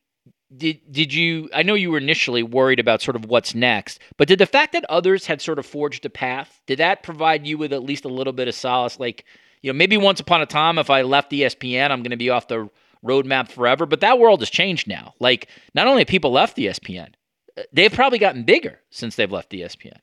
did 0.57 0.81
did 0.91 1.13
you? 1.13 1.51
I 1.55 1.63
know 1.63 1.75
you 1.75 1.91
were 1.91 1.99
initially 1.99 2.43
worried 2.43 2.81
about 2.81 3.03
sort 3.03 3.17
of 3.17 3.27
what's 3.27 3.55
next, 3.55 4.01
but 4.17 4.29
did 4.29 4.39
the 4.39 4.47
fact 4.47 4.73
that 4.73 4.85
others 4.89 5.27
had 5.27 5.43
sort 5.43 5.59
of 5.59 5.67
forged 5.67 6.07
a 6.07 6.11
path 6.11 6.61
did 6.67 6.79
that 6.79 7.03
provide 7.03 7.47
you 7.47 7.59
with 7.59 7.73
at 7.73 7.83
least 7.83 8.05
a 8.05 8.09
little 8.09 8.33
bit 8.33 8.49
of 8.49 8.55
solace? 8.55 8.99
Like, 8.99 9.25
you 9.63 9.73
know, 9.73 9.77
maybe 9.77 9.97
once 9.97 10.21
upon 10.21 10.41
a 10.41 10.47
time, 10.47 10.79
if 10.79 10.91
I 10.91 11.03
left 11.03 11.33
ESPN, 11.33 11.91
I'm 11.91 12.03
going 12.03 12.11
to 12.11 12.17
be 12.17 12.31
off 12.31 12.49
the 12.49 12.71
roadmap 13.05 13.51
forever. 13.51 13.87
But 13.87 14.01
that 14.01 14.19
world 14.19 14.41
has 14.41 14.51
changed 14.51 14.87
now. 14.87 15.15
Like, 15.19 15.49
not 15.75 15.87
only 15.87 16.03
have 16.03 16.09
people 16.09 16.31
left 16.31 16.57
ESPN, 16.57 17.09
uh, 17.57 17.63
they've 17.73 17.93
probably 17.93 18.19
gotten 18.19 18.45
bigger 18.45 18.81
since 18.91 19.17
they've 19.17 19.31
left 19.31 19.51
ESPN. 19.51 19.99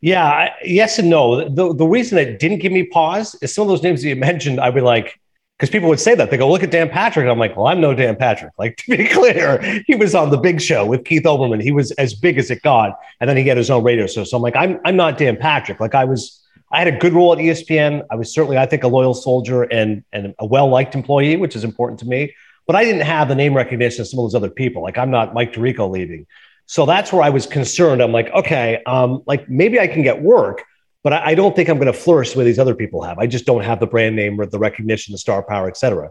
Yeah, 0.00 0.54
yes 0.62 0.98
and 0.98 1.08
no. 1.08 1.48
The, 1.48 1.74
the 1.74 1.86
reason 1.86 2.18
it 2.18 2.38
didn't 2.38 2.58
give 2.58 2.72
me 2.72 2.84
pause 2.84 3.34
is 3.42 3.54
some 3.54 3.62
of 3.62 3.68
those 3.68 3.82
names 3.82 4.02
that 4.02 4.08
you 4.08 4.16
mentioned, 4.16 4.60
I'd 4.60 4.74
be 4.74 4.80
like, 4.80 5.18
because 5.56 5.70
people 5.70 5.88
would 5.88 6.00
say 6.00 6.14
that. 6.14 6.30
They 6.30 6.36
go, 6.36 6.50
look 6.50 6.62
at 6.62 6.70
Dan 6.70 6.90
Patrick. 6.90 7.26
I'm 7.26 7.38
like, 7.38 7.56
well, 7.56 7.66
I'm 7.66 7.80
no 7.80 7.94
Dan 7.94 8.16
Patrick. 8.16 8.52
Like, 8.58 8.76
to 8.78 8.96
be 8.96 9.08
clear, 9.12 9.60
he 9.86 9.94
was 9.94 10.14
on 10.14 10.30
the 10.30 10.36
big 10.36 10.60
show 10.60 10.84
with 10.84 11.04
Keith 11.04 11.22
Olbermann. 11.22 11.62
He 11.62 11.72
was 11.72 11.92
as 11.92 12.14
big 12.14 12.36
as 12.36 12.50
it 12.50 12.62
got. 12.62 12.98
And 13.20 13.30
then 13.30 13.36
he 13.38 13.48
had 13.48 13.56
his 13.56 13.70
own 13.70 13.82
radio 13.82 14.06
show. 14.06 14.24
So 14.24 14.36
I'm 14.36 14.42
like, 14.42 14.56
I'm, 14.56 14.78
I'm 14.84 14.96
not 14.96 15.16
Dan 15.16 15.36
Patrick. 15.36 15.80
Like, 15.80 15.94
I 15.94 16.04
was, 16.04 16.42
I 16.70 16.78
had 16.78 16.88
a 16.88 16.98
good 16.98 17.14
role 17.14 17.32
at 17.32 17.38
ESPN. 17.38 18.04
I 18.10 18.16
was 18.16 18.32
certainly, 18.32 18.58
I 18.58 18.66
think, 18.66 18.84
a 18.84 18.88
loyal 18.88 19.14
soldier 19.14 19.62
and, 19.62 20.04
and 20.12 20.34
a 20.38 20.44
well 20.44 20.68
liked 20.68 20.94
employee, 20.94 21.36
which 21.36 21.56
is 21.56 21.64
important 21.64 22.00
to 22.00 22.06
me. 22.06 22.34
But 22.66 22.76
I 22.76 22.84
didn't 22.84 23.02
have 23.02 23.28
the 23.28 23.34
name 23.34 23.54
recognition 23.54 24.02
of 24.02 24.08
some 24.08 24.18
of 24.18 24.24
those 24.24 24.34
other 24.34 24.50
people. 24.50 24.82
Like, 24.82 24.98
I'm 24.98 25.10
not 25.10 25.32
Mike 25.32 25.54
Tirico 25.54 25.88
leaving. 25.88 26.26
So 26.66 26.84
that's 26.84 27.12
where 27.12 27.22
I 27.22 27.30
was 27.30 27.46
concerned. 27.46 28.02
I'm 28.02 28.12
like, 28.12 28.28
okay, 28.30 28.82
um, 28.86 29.22
like 29.24 29.48
maybe 29.48 29.80
I 29.80 29.86
can 29.86 30.02
get 30.02 30.20
work, 30.20 30.64
but 31.06 31.12
I, 31.12 31.26
I 31.26 31.34
don't 31.36 31.54
think 31.54 31.68
I'm 31.68 31.76
going 31.76 31.86
to 31.86 31.92
flourish 31.92 32.32
the 32.32 32.40
way 32.40 32.44
these 32.44 32.58
other 32.58 32.74
people 32.74 33.00
have. 33.00 33.16
I 33.20 33.28
just 33.28 33.46
don't 33.46 33.62
have 33.62 33.78
the 33.78 33.86
brand 33.86 34.16
name 34.16 34.40
or 34.40 34.44
the 34.44 34.58
recognition, 34.58 35.12
the 35.12 35.18
star 35.18 35.40
power, 35.40 35.68
et 35.68 35.76
cetera. 35.76 36.10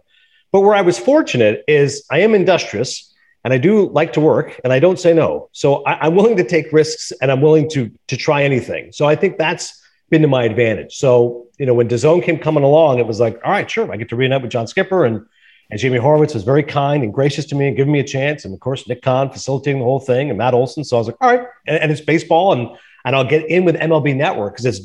But 0.54 0.62
where 0.62 0.74
I 0.74 0.80
was 0.80 0.98
fortunate 0.98 1.66
is 1.68 2.06
I 2.10 2.20
am 2.20 2.34
industrious 2.34 3.14
and 3.44 3.54
I 3.54 3.58
do 3.58 3.90
like 3.90 4.14
to 4.14 4.22
work 4.22 4.58
and 4.64 4.72
I 4.72 4.80
don't 4.80 4.98
say 4.98 5.14
no. 5.14 5.50
So 5.52 5.84
I, 5.84 6.08
am 6.08 6.16
willing 6.16 6.38
to 6.38 6.46
take 6.46 6.72
risks 6.72 7.12
and 7.22 7.30
I'm 7.30 7.42
willing 7.42 7.70
to 7.72 7.92
to 8.08 8.16
try 8.16 8.44
anything. 8.44 8.94
So 8.94 9.06
I 9.06 9.18
think 9.18 9.38
that's 9.38 9.84
been 10.12 10.22
to 10.22 10.30
my 10.30 10.46
advantage. 10.46 10.96
So 10.96 11.48
you 11.60 11.66
know 11.66 11.74
when 11.74 11.90
DAZN 11.90 12.24
came 12.24 12.40
coming 12.40 12.64
along, 12.64 13.00
it 13.00 13.06
was 13.06 13.20
like, 13.20 13.38
all 13.44 13.52
right, 13.52 13.70
sure, 13.70 13.92
I 13.92 13.98
get 13.98 14.08
to 14.10 14.16
reunite 14.16 14.44
with 14.44 14.52
John 14.52 14.66
Skipper 14.66 15.04
and 15.04 15.26
and 15.72 15.78
Jamie 15.78 15.98
Horowitz 15.98 16.34
was 16.34 16.44
very 16.44 16.64
kind 16.64 17.04
and 17.04 17.14
gracious 17.14 17.44
to 17.48 17.56
me 17.56 17.68
and 17.68 17.76
giving 17.76 17.92
me 17.92 18.00
a 18.00 18.08
chance. 18.08 18.46
And 18.46 18.54
of 18.54 18.62
course, 18.62 18.88
Nick 18.88 19.02
Khan 19.02 19.30
facilitating 19.30 19.80
the 19.80 19.86
whole 19.86 20.00
thing 20.00 20.30
and 20.30 20.38
Matt 20.38 20.54
Olson. 20.54 20.86
So 20.86 20.96
I 20.96 21.00
was 21.00 21.08
like, 21.08 21.18
all 21.20 21.36
right. 21.36 21.46
And, 21.68 21.78
and 21.82 21.92
it's 21.92 22.00
baseball. 22.00 22.54
And, 22.54 22.78
and 23.06 23.16
I'll 23.16 23.24
get 23.24 23.46
in 23.50 23.64
with 23.64 23.76
MLB 23.76 24.16
Network 24.16 24.54
because 24.54 24.66
it's. 24.66 24.80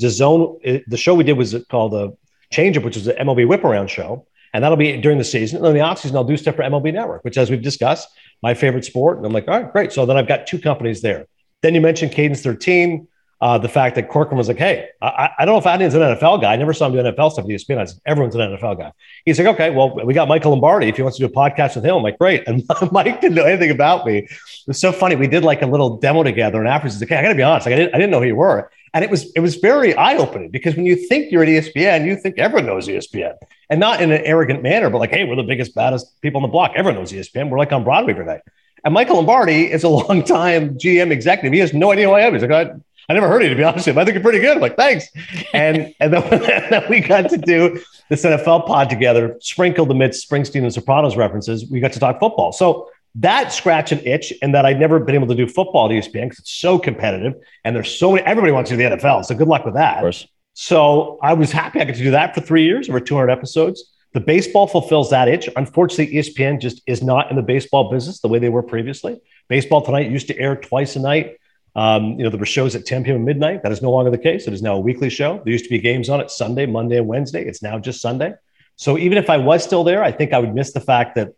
It, 0.63 0.87
the 0.87 0.97
show 0.97 1.15
we 1.15 1.23
did 1.23 1.37
was 1.37 1.55
called 1.69 1.93
uh, 1.93 2.07
the 2.07 2.17
Changeup, 2.51 2.83
which 2.83 2.95
was 2.95 3.05
the 3.05 3.13
MLB 3.13 3.47
Whip 3.47 3.63
Around 3.63 3.89
show. 3.89 4.25
And 4.53 4.63
that'll 4.63 4.77
be 4.77 4.97
during 4.97 5.17
the 5.17 5.23
season. 5.23 5.57
And 5.57 5.65
then 5.65 5.73
the 5.73 5.79
offseason, 5.79 6.15
I'll 6.15 6.23
do 6.23 6.37
stuff 6.37 6.55
for 6.55 6.63
MLB 6.63 6.93
Network, 6.93 7.23
which, 7.23 7.37
as 7.37 7.49
we've 7.49 7.61
discussed, 7.61 8.09
my 8.43 8.53
favorite 8.53 8.85
sport. 8.85 9.17
And 9.17 9.25
I'm 9.25 9.31
like, 9.31 9.47
all 9.47 9.61
right, 9.61 9.71
great. 9.71 9.91
So 9.91 10.05
then 10.05 10.17
I've 10.17 10.27
got 10.27 10.45
two 10.45 10.59
companies 10.59 11.01
there. 11.01 11.25
Then 11.61 11.73
you 11.73 11.81
mentioned 11.81 12.11
Cadence 12.11 12.41
13 12.41 13.07
uh, 13.41 13.57
the 13.57 13.67
fact 13.67 13.95
that 13.95 14.07
Corcoran 14.07 14.37
was 14.37 14.47
like, 14.47 14.59
hey, 14.59 14.89
I, 15.01 15.31
I 15.39 15.45
don't 15.45 15.55
know 15.55 15.57
if 15.57 15.63
Adnan's 15.65 15.95
an 15.95 16.01
NFL 16.01 16.41
guy. 16.41 16.53
I 16.53 16.57
never 16.57 16.73
saw 16.73 16.85
him 16.85 16.93
do 16.93 16.99
NFL 16.99 17.31
stuff 17.31 17.45
at 17.45 17.49
ESPN. 17.49 17.79
I 17.79 17.85
said, 17.85 17.99
everyone's 18.05 18.35
an 18.35 18.41
NFL 18.41 18.77
guy. 18.77 18.93
He's 19.25 19.39
like, 19.39 19.47
okay, 19.55 19.71
well, 19.71 19.95
we 20.05 20.13
got 20.13 20.27
Michael 20.27 20.51
Lombardi. 20.51 20.87
If 20.87 20.97
he 20.97 21.01
wants 21.01 21.17
to 21.17 21.27
do 21.27 21.33
a 21.33 21.35
podcast 21.35 21.75
with 21.75 21.83
him, 21.83 21.95
I'm 21.95 22.03
like, 22.03 22.19
great. 22.19 22.47
And 22.47 22.63
Mike 22.91 23.19
didn't 23.19 23.33
know 23.33 23.43
anything 23.43 23.71
about 23.71 24.05
me. 24.05 24.19
It 24.19 24.29
was 24.67 24.79
so 24.79 24.91
funny. 24.91 25.15
We 25.15 25.25
did 25.25 25.43
like 25.43 25.63
a 25.63 25.65
little 25.65 25.97
demo 25.97 26.21
together, 26.21 26.59
and 26.59 26.67
afterwards, 26.67 26.95
he's 26.95 27.01
like, 27.01 27.09
hey, 27.09 27.17
I 27.17 27.23
got 27.23 27.29
to 27.29 27.35
be 27.35 27.41
honest, 27.41 27.65
like, 27.65 27.73
I, 27.73 27.77
didn't, 27.77 27.95
I 27.95 27.97
didn't 27.97 28.11
know 28.11 28.19
who 28.19 28.27
you 28.27 28.35
were. 28.35 28.69
And 28.93 29.03
it 29.03 29.09
was 29.09 29.31
it 29.31 29.39
was 29.39 29.55
very 29.55 29.95
eye 29.95 30.17
opening 30.17 30.51
because 30.51 30.75
when 30.75 30.85
you 30.85 30.95
think 30.95 31.31
you're 31.31 31.43
at 31.43 31.49
ESPN, 31.49 32.05
you 32.05 32.17
think 32.17 32.37
everyone 32.37 32.65
knows 32.67 32.87
ESPN, 32.87 33.35
and 33.69 33.79
not 33.79 34.01
in 34.01 34.11
an 34.11 34.21
arrogant 34.23 34.61
manner, 34.61 34.89
but 34.89 34.99
like, 34.99 35.11
hey, 35.11 35.23
we're 35.23 35.37
the 35.37 35.43
biggest, 35.43 35.73
baddest 35.73 36.21
people 36.21 36.39
on 36.39 36.43
the 36.43 36.51
block. 36.51 36.73
Everyone 36.75 36.99
knows 36.99 37.11
ESPN. 37.11 37.49
We're 37.49 37.57
like 37.57 37.71
on 37.71 37.83
Broadway 37.85 38.13
tonight. 38.13 38.41
And 38.83 38.93
Michael 38.93 39.15
Lombardi 39.15 39.71
is 39.71 39.83
a 39.83 39.89
long-time 39.89 40.77
GM 40.77 41.11
executive. 41.11 41.53
He 41.53 41.59
has 41.59 41.73
no 41.73 41.91
idea 41.91 42.07
who 42.07 42.13
I 42.13 42.21
am. 42.21 42.33
He's 42.33 42.43
like, 42.43 42.71
I 43.11 43.13
never 43.13 43.27
heard 43.27 43.41
of 43.41 43.49
you 43.49 43.49
to 43.49 43.55
be 43.55 43.63
honest 43.65 43.87
with 43.87 43.97
you. 43.97 44.01
I 44.01 44.05
think 44.05 44.15
you're 44.15 44.23
pretty 44.23 44.39
good. 44.39 44.55
I'm 44.55 44.61
like, 44.61 44.77
thanks. 44.77 45.05
And 45.53 45.93
and 45.99 46.13
then, 46.13 46.29
then 46.69 46.83
we 46.89 47.01
got 47.01 47.29
to 47.29 47.37
do 47.37 47.81
this 48.07 48.23
NFL 48.23 48.65
pod 48.65 48.89
together, 48.89 49.35
sprinkled 49.41 49.91
amidst 49.91 50.29
Springsteen 50.29 50.63
and 50.63 50.73
Sopranos 50.73 51.17
references. 51.17 51.69
We 51.69 51.81
got 51.81 51.91
to 51.91 51.99
talk 51.99 52.21
football. 52.21 52.53
So 52.53 52.89
that 53.15 53.51
scratch 53.51 53.91
an 53.91 53.99
itch 54.05 54.31
and 54.41 54.55
that 54.55 54.65
I'd 54.65 54.79
never 54.79 54.97
been 54.97 55.15
able 55.15 55.27
to 55.27 55.35
do 55.35 55.45
football 55.45 55.87
at 55.87 55.91
ESPN 55.91 56.23
because 56.23 56.39
it's 56.39 56.53
so 56.53 56.79
competitive 56.79 57.33
and 57.65 57.75
there's 57.75 57.93
so 57.93 58.13
many, 58.13 58.25
everybody 58.25 58.53
wants 58.53 58.69
to 58.69 58.77
do 58.77 58.89
the 58.89 58.95
NFL. 58.95 59.25
So 59.25 59.35
good 59.35 59.49
luck 59.49 59.65
with 59.65 59.73
that. 59.73 59.97
Of 59.97 60.03
course. 60.03 60.27
So 60.53 61.19
I 61.21 61.33
was 61.33 61.51
happy 61.51 61.81
I 61.81 61.83
got 61.83 61.95
to 61.95 62.03
do 62.03 62.11
that 62.11 62.33
for 62.33 62.39
three 62.39 62.63
years, 62.63 62.87
over 62.87 63.01
200 63.01 63.29
episodes. 63.29 63.91
The 64.13 64.21
baseball 64.21 64.67
fulfills 64.67 65.09
that 65.09 65.27
itch. 65.27 65.49
Unfortunately, 65.57 66.15
ESPN 66.15 66.61
just 66.61 66.81
is 66.87 67.03
not 67.03 67.29
in 67.29 67.35
the 67.35 67.41
baseball 67.41 67.91
business 67.91 68.21
the 68.21 68.29
way 68.29 68.39
they 68.39 68.49
were 68.49 68.63
previously. 68.63 69.19
Baseball 69.49 69.81
Tonight 69.81 70.09
used 70.09 70.27
to 70.27 70.37
air 70.37 70.55
twice 70.55 70.95
a 70.95 70.99
night. 70.99 71.37
Um, 71.75 72.11
you 72.17 72.23
know, 72.23 72.29
there 72.29 72.39
were 72.39 72.45
shows 72.45 72.75
at 72.75 72.85
10 72.85 73.05
p.m. 73.05 73.23
midnight. 73.23 73.63
That 73.63 73.71
is 73.71 73.81
no 73.81 73.91
longer 73.91 74.11
the 74.11 74.17
case. 74.17 74.47
It 74.47 74.53
is 74.53 74.61
now 74.61 74.75
a 74.75 74.79
weekly 74.79 75.09
show. 75.09 75.41
There 75.43 75.51
used 75.51 75.65
to 75.65 75.69
be 75.69 75.79
games 75.79 76.09
on 76.09 76.19
it 76.19 76.29
Sunday, 76.29 76.65
Monday, 76.65 76.97
and 76.97 77.07
Wednesday. 77.07 77.45
It's 77.45 77.61
now 77.61 77.79
just 77.79 78.01
Sunday. 78.01 78.33
So 78.75 78.97
even 78.97 79.17
if 79.17 79.29
I 79.29 79.37
was 79.37 79.63
still 79.63 79.83
there, 79.83 80.03
I 80.03 80.11
think 80.11 80.33
I 80.33 80.39
would 80.39 80.53
miss 80.53 80.73
the 80.73 80.81
fact 80.81 81.15
that 81.15 81.33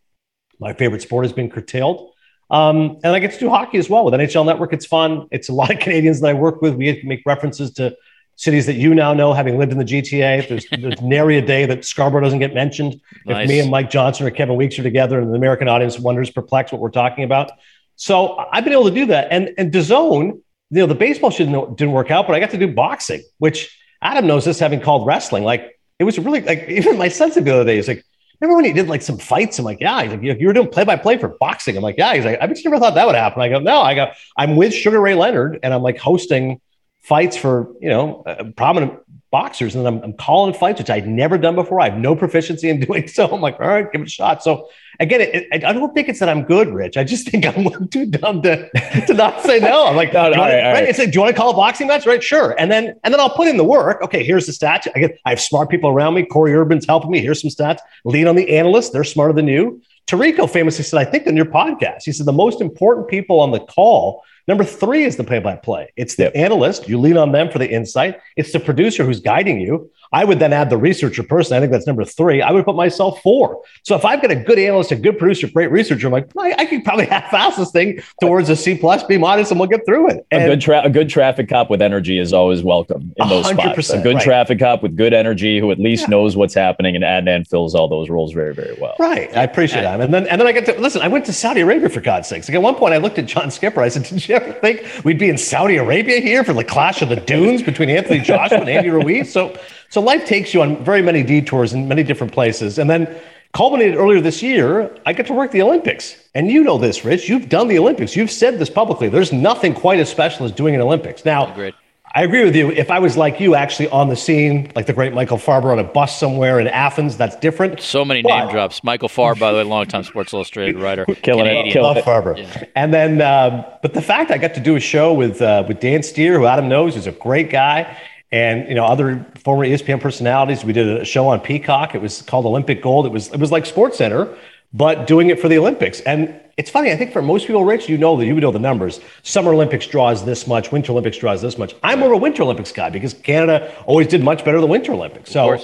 my 0.59 0.73
favorite 0.73 1.01
sport 1.01 1.25
has 1.25 1.33
been 1.33 1.49
curtailed. 1.49 2.11
Um, 2.49 2.99
and 3.03 3.15
I 3.15 3.19
get 3.19 3.33
to 3.33 3.39
do 3.39 3.49
hockey 3.49 3.77
as 3.77 3.89
well 3.89 4.05
with 4.05 4.13
NHL 4.13 4.45
Network. 4.45 4.73
It's 4.73 4.85
fun. 4.85 5.27
It's 5.31 5.49
a 5.49 5.53
lot 5.53 5.71
of 5.71 5.79
Canadians 5.85 6.21
that 6.21 6.29
I 6.29 6.33
work 6.33 6.61
with. 6.61 6.75
We 6.75 7.01
make 7.03 7.21
references 7.25 7.71
to 7.73 7.95
cities 8.35 8.65
that 8.65 8.75
you 8.75 8.95
now 8.95 9.13
know, 9.13 9.33
having 9.33 9.57
lived 9.57 9.71
in 9.71 9.77
the 9.77 9.85
GTA. 9.85 10.47
There's, 10.47 10.65
there's 10.81 11.01
nary 11.01 11.37
a 11.37 11.41
day 11.41 11.65
that 11.65 11.85
Scarborough 11.85 12.21
doesn't 12.21 12.39
get 12.39 12.53
mentioned. 12.53 12.99
Nice. 13.25 13.43
If 13.43 13.49
me 13.49 13.59
and 13.59 13.69
Mike 13.69 13.89
Johnson 13.89 14.25
or 14.25 14.31
Kevin 14.31 14.55
Weekes 14.55 14.77
are 14.79 14.83
together, 14.83 15.19
and 15.19 15.31
the 15.31 15.37
American 15.37 15.67
audience 15.67 15.99
wonders, 15.99 16.29
perplexed 16.29 16.73
what 16.73 16.81
we're 16.81 16.89
talking 16.89 17.23
about. 17.23 17.51
So 17.95 18.37
I've 18.51 18.63
been 18.63 18.73
able 18.73 18.85
to 18.85 18.91
do 18.91 19.05
that. 19.07 19.27
And 19.31 19.53
and 19.57 19.71
DAZN, 19.71 20.23
you 20.23 20.41
know, 20.71 20.87
the 20.87 20.95
baseball 20.95 21.29
didn't, 21.29 21.91
work 21.91 22.11
out, 22.11 22.27
but 22.27 22.35
I 22.35 22.39
got 22.39 22.51
to 22.51 22.57
do 22.57 22.67
boxing, 22.67 23.21
which 23.37 23.77
Adam 24.01 24.27
knows 24.27 24.45
this, 24.45 24.59
having 24.59 24.81
called 24.81 25.05
wrestling. 25.05 25.43
Like 25.43 25.79
it 25.99 26.03
was 26.03 26.17
really 26.19 26.41
like 26.41 26.65
even 26.69 26.97
my 26.97 27.07
said 27.07 27.33
the 27.33 27.53
other 27.53 27.65
day, 27.65 27.81
like, 27.81 28.03
remember 28.39 28.55
when 28.57 28.65
he 28.65 28.73
did 28.73 28.87
like 28.87 29.01
some 29.01 29.17
fights? 29.17 29.59
I'm 29.59 29.65
like, 29.65 29.79
yeah. 29.79 30.01
He's 30.03 30.11
like, 30.11 30.21
you 30.21 30.47
were 30.47 30.53
doing 30.53 30.69
play 30.69 30.83
by 30.83 30.95
play 30.95 31.17
for 31.17 31.29
boxing. 31.39 31.77
I'm 31.77 31.83
like, 31.83 31.97
yeah. 31.97 32.13
He's 32.15 32.25
like, 32.25 32.39
I 32.41 32.47
just 32.47 32.65
never 32.65 32.79
thought 32.79 32.95
that 32.95 33.05
would 33.05 33.15
happen. 33.15 33.41
I 33.41 33.49
go, 33.49 33.59
no. 33.59 33.81
I 33.81 33.95
go, 33.95 34.11
I'm 34.37 34.55
with 34.55 34.73
Sugar 34.73 34.99
Ray 34.99 35.15
Leonard, 35.15 35.59
and 35.63 35.73
I'm 35.73 35.81
like 35.81 35.97
hosting 35.97 36.59
fights 37.01 37.35
for 37.37 37.73
you 37.81 37.89
know 37.89 38.23
uh, 38.25 38.45
prominent 38.55 38.93
boxers, 39.33 39.75
and 39.75 39.87
I'm, 39.87 39.99
I'm 40.03 40.13
calling 40.13 40.53
fights, 40.53 40.79
which 40.79 40.91
I'd 40.91 41.07
never 41.07 41.39
done 41.39 41.55
before. 41.55 41.81
I 41.81 41.89
have 41.89 41.97
no 41.97 42.15
proficiency 42.15 42.69
in 42.69 42.79
doing 42.87 43.07
so. 43.07 43.25
I'm 43.25 43.41
like, 43.41 43.59
all 43.59 43.67
right, 43.67 43.91
give 43.91 43.99
it 43.99 44.07
a 44.07 44.09
shot. 44.09 44.43
So 44.43 44.69
again, 44.99 45.21
it, 45.21 45.47
it, 45.51 45.65
I 45.65 45.73
don't 45.73 45.91
think 45.95 46.07
it's 46.07 46.19
that 46.19 46.29
I'm 46.29 46.43
good, 46.43 46.69
Rich. 46.69 46.97
I 46.97 47.03
just 47.03 47.27
think 47.31 47.45
I'm 47.45 47.87
too 47.89 48.05
dumb 48.05 48.43
to, 48.43 48.69
to 49.07 49.13
not 49.13 49.41
say 49.41 49.59
no. 49.59 49.87
I'm 49.87 49.95
like, 49.95 50.13
No, 50.13 50.29
no, 50.29 50.35
all 50.35 50.43
right, 50.43 50.63
right? 50.63 50.73
right. 50.73 50.83
It's 50.87 50.99
like, 50.99 51.11
do 51.11 51.15
you 51.15 51.21
want 51.21 51.35
to 51.35 51.41
call 51.41 51.49
a 51.49 51.55
boxing 51.55 51.87
match? 51.87 52.05
Right, 52.05 52.23
sure. 52.23 52.55
And 52.59 52.71
then 52.71 52.95
and 53.03 53.11
then 53.11 53.19
I'll 53.19 53.35
put 53.35 53.47
in 53.47 53.57
the 53.57 53.63
work. 53.63 54.03
Okay, 54.03 54.23
here's 54.23 54.45
the 54.45 54.51
stats. 54.51 54.87
I 54.95 54.99
get 54.99 55.19
I 55.25 55.31
have 55.31 55.41
smart 55.41 55.69
people 55.69 55.89
around 55.89 56.13
me. 56.13 56.23
Corey 56.23 56.53
Urban's 56.53 56.85
helping 56.85 57.09
me. 57.09 57.19
Here's 57.19 57.41
some 57.41 57.49
stats. 57.49 57.79
Lean 58.05 58.27
on 58.27 58.35
the 58.35 58.55
analysts. 58.55 58.91
They're 58.91 59.03
smarter 59.03 59.33
than 59.33 59.47
you. 59.47 59.81
Tirico 60.05 60.49
famously 60.49 60.83
said, 60.83 60.99
I 60.99 61.09
think 61.09 61.27
on 61.27 61.35
your 61.35 61.45
podcast, 61.45 62.03
he 62.03 62.11
said 62.11 62.25
the 62.25 62.33
most 62.33 62.61
important 62.61 63.07
people 63.07 63.39
on 63.39 63.51
the 63.51 63.61
call. 63.61 64.23
Number 64.47 64.63
three 64.65 65.03
is 65.05 65.15
the 65.15 65.23
play-by-play. 65.23 65.93
It's 65.95 66.15
the 66.15 66.23
Yep. 66.23 66.33
analyst. 66.35 66.89
You 66.89 66.99
lean 66.99 67.17
on 67.17 67.31
them 67.31 67.49
for 67.49 67.59
the 67.59 67.69
insight. 67.69 68.19
It's 68.35 68.51
the 68.51 68.59
producer 68.59 69.03
who's 69.05 69.21
guiding 69.21 69.59
you. 69.61 69.89
I 70.13 70.23
would 70.25 70.37
then 70.39 70.53
add 70.53 70.69
the 70.69 70.77
researcher 70.77 71.23
person. 71.23 71.57
I 71.57 71.59
think 71.59 71.71
that's 71.71 71.87
number 71.87 72.05
three. 72.05 72.41
I 72.41 72.51
would 72.51 72.65
put 72.65 72.75
myself 72.75 73.21
four. 73.23 73.61
So 73.81 73.95
if 73.95 74.05
I've 74.05 74.21
got 74.21 74.29
a 74.29 74.35
good 74.35 74.59
analyst, 74.59 74.91
a 74.91 74.95
good 74.95 75.17
producer, 75.17 75.47
great 75.47 75.71
researcher, 75.71 76.07
I'm 76.07 76.13
like, 76.13 76.29
I, 76.37 76.53
I 76.59 76.65
could 76.65 76.83
probably 76.85 77.05
half-ass 77.13 77.57
this 77.57 77.71
thing 77.71 77.99
towards 78.21 78.49
a 78.49 78.55
C 78.55 78.77
plus, 78.77 79.03
B 79.03 79.17
minus, 79.17 79.49
and 79.49 79.59
we'll 79.59 79.69
get 79.69 79.85
through 79.85 80.09
it. 80.11 80.25
A 80.31 80.45
good 80.45 80.61
tra- 80.61 80.83
a 80.83 80.89
good 80.89 81.09
traffic 81.09 81.49
cop 81.49 81.69
with 81.69 81.81
energy 81.81 82.19
is 82.19 82.31
always 82.31 82.61
welcome 82.61 83.13
in 83.17 83.27
those 83.27 83.49
spots. 83.49 83.89
A 83.89 84.01
good 84.01 84.15
right. 84.15 84.23
traffic 84.23 84.59
cop 84.59 84.83
with 84.83 84.95
good 84.95 85.13
energy 85.13 85.59
who 85.59 85.71
at 85.71 85.79
least 85.79 86.03
Yeah. 86.03 86.09
knows 86.09 86.37
what's 86.37 86.53
happening, 86.53 86.95
and 86.95 87.03
Adnan 87.03 87.47
fills 87.47 87.73
all 87.73 87.87
those 87.87 88.09
roles 88.09 88.33
very, 88.33 88.53
very 88.53 88.77
well. 88.79 88.95
Right. 88.99 89.35
I 89.35 89.43
appreciate 89.43 89.81
that. 89.81 89.99
And 89.99 90.13
then 90.13 90.27
and 90.27 90.39
then 90.39 90.47
I 90.47 90.51
get 90.51 90.65
to 90.67 90.79
listen, 90.79 91.01
I 91.01 91.07
went 91.07 91.25
to 91.25 91.33
Saudi 91.33 91.61
Arabia 91.61 91.89
for 91.89 92.01
God's 92.01 92.27
sakes. 92.27 92.47
Like 92.47 92.55
at 92.55 92.61
one 92.61 92.75
point 92.75 92.93
I 92.93 92.97
looked 92.97 93.17
at 93.17 93.25
John 93.25 93.49
Skipper. 93.49 93.81
I 93.81 93.89
said, 93.89 94.03
Did 94.03 94.27
you 94.27 94.35
ever 94.35 94.53
think 94.53 94.85
we'd 95.03 95.17
be 95.17 95.29
in 95.29 95.37
Saudi 95.37 95.77
Arabia 95.77 96.19
here 96.19 96.43
for 96.43 96.53
the 96.53 96.63
clash 96.63 97.01
of 97.01 97.09
the 97.09 97.15
dunes 97.15 97.63
between 97.63 97.89
Anthony 97.89 98.19
Joshua 98.19 98.59
and 98.59 98.69
Andy 98.69 98.89
Ruiz? 98.89 99.31
So 99.31 99.57
so 99.93 100.01
life 100.01 100.25
takes 100.25 100.55
you 100.55 100.63
on 100.63 100.83
very 100.83 101.03
many 101.03 101.21
detours 101.21 101.71
in 101.71 101.87
many 101.87 102.01
different 102.01 102.33
places. 102.33 102.79
And 102.79 102.89
then 102.89 103.15
culminated 103.53 103.95
earlier 103.95 104.21
this 104.21 104.41
year, 104.41 104.89
I 105.05 105.13
get 105.13 105.27
to 105.27 105.33
work 105.33 105.51
the 105.51 105.61
Olympics. 105.61 106.17
And 106.33 106.49
you 106.49 106.63
know 106.63 106.79
this, 106.79 107.05
Rich. 107.05 107.29
You've 107.29 107.47
done 107.47 107.67
the 107.67 107.77
Olympics. 107.77 108.15
You've 108.15 108.31
said 108.31 108.57
this 108.57 108.71
publicly. 108.71 109.07
There's 109.07 109.31
nothing 109.31 109.75
quite 109.75 109.99
as 109.99 110.09
special 110.09 110.47
as 110.47 110.51
doing 110.51 110.73
an 110.73 110.81
Olympics. 110.81 111.25
Now 111.25 111.51
Agreed. 111.51 111.75
I 112.15 112.23
agree 112.23 112.43
with 112.43 112.55
you. 112.55 112.71
If 112.71 112.89
I 112.89 112.97
was 112.97 113.17
like 113.17 113.39
you, 113.39 113.53
actually 113.53 113.87
on 113.89 114.09
the 114.09 114.15
scene, 114.15 114.71
like 114.75 114.87
the 114.87 114.93
great 114.93 115.13
Michael 115.13 115.37
Farber 115.37 115.71
on 115.71 115.77
a 115.77 115.83
bus 115.83 116.19
somewhere 116.19 116.59
in 116.59 116.67
Athens, 116.67 117.15
that's 117.15 117.35
different. 117.35 117.79
So 117.79 118.03
many 118.03 118.23
But- 118.23 118.29
name 118.45 118.49
drops. 118.49 118.83
Michael 118.83 119.09
Farber, 119.09 119.37
by 119.39 119.51
the 119.51 119.59
way, 119.59 119.63
longtime 119.63 120.03
Sports 120.05 120.33
Illustrated 120.33 120.79
writer. 120.79 121.05
Killing 121.05 121.45
it, 121.45 121.49
Canadian. 121.49 121.71
killing 121.71 121.95
Love 121.95 122.03
Farber. 122.03 122.67
And 122.75 122.91
then, 122.91 123.21
um, 123.21 123.63
but 123.83 123.93
the 123.93 124.01
fact 124.01 124.31
I 124.31 124.39
got 124.39 124.55
to 124.55 124.59
do 124.59 124.75
a 124.75 124.79
show 124.79 125.13
with 125.13 125.39
uh, 125.39 125.65
with 125.67 125.79
Dan 125.79 126.01
Steer, 126.01 126.39
who 126.39 126.47
Adam 126.47 126.67
knows 126.67 126.95
is 126.95 127.05
a 127.05 127.11
great 127.11 127.51
guy, 127.51 127.95
and 128.33 128.67
you 128.67 128.73
know 128.73 128.83
other 128.83 129.25
former 129.43 129.63
ESPN 129.65 130.01
personalities. 130.01 130.65
We 130.65 130.73
did 130.73 131.01
a 131.01 131.05
show 131.05 131.27
on 131.27 131.39
Peacock. 131.39 131.95
It 131.95 132.01
was 132.01 132.23
called 132.23 132.45
Olympic 132.45 132.81
Gold. 132.81 133.05
It 133.05 133.11
was 133.13 133.31
it 133.31 133.39
was 133.39 133.51
like 133.51 133.65
Sports 133.65 133.97
Center, 133.97 134.35
but 134.73 135.07
doing 135.07 135.29
it 135.29 135.39
for 135.39 135.47
the 135.47 135.57
Olympics. 135.57 136.01
And 136.01 136.39
it's 136.57 136.69
funny. 136.69 136.91
I 136.91 136.97
think 136.97 137.13
for 137.13 137.21
most 137.21 137.45
people, 137.47 137.63
Rich, 137.63 137.87
you 137.87 137.97
know 137.97 138.17
that 138.17 138.25
you 138.25 138.33
would 138.33 138.41
know 138.41 138.51
the 138.51 138.59
numbers. 138.59 138.99
Summer 139.21 139.53
Olympics 139.53 139.85
draws 139.87 140.25
this 140.25 140.47
much. 140.47 140.71
Winter 140.71 140.91
Olympics 140.91 141.17
draws 141.17 141.41
this 141.41 141.57
much. 141.57 141.75
I'm 141.83 141.99
more 141.99 142.09
of 142.09 142.15
a 142.15 142.17
Winter 142.17 142.43
Olympics 142.43 142.71
guy 142.71 142.89
because 142.89 143.13
Canada 143.13 143.71
always 143.85 144.07
did 144.07 144.23
much 144.23 144.43
better 144.43 144.59
than 144.59 144.69
Winter 144.69 144.91
Olympics. 144.91 145.31
So. 145.31 145.57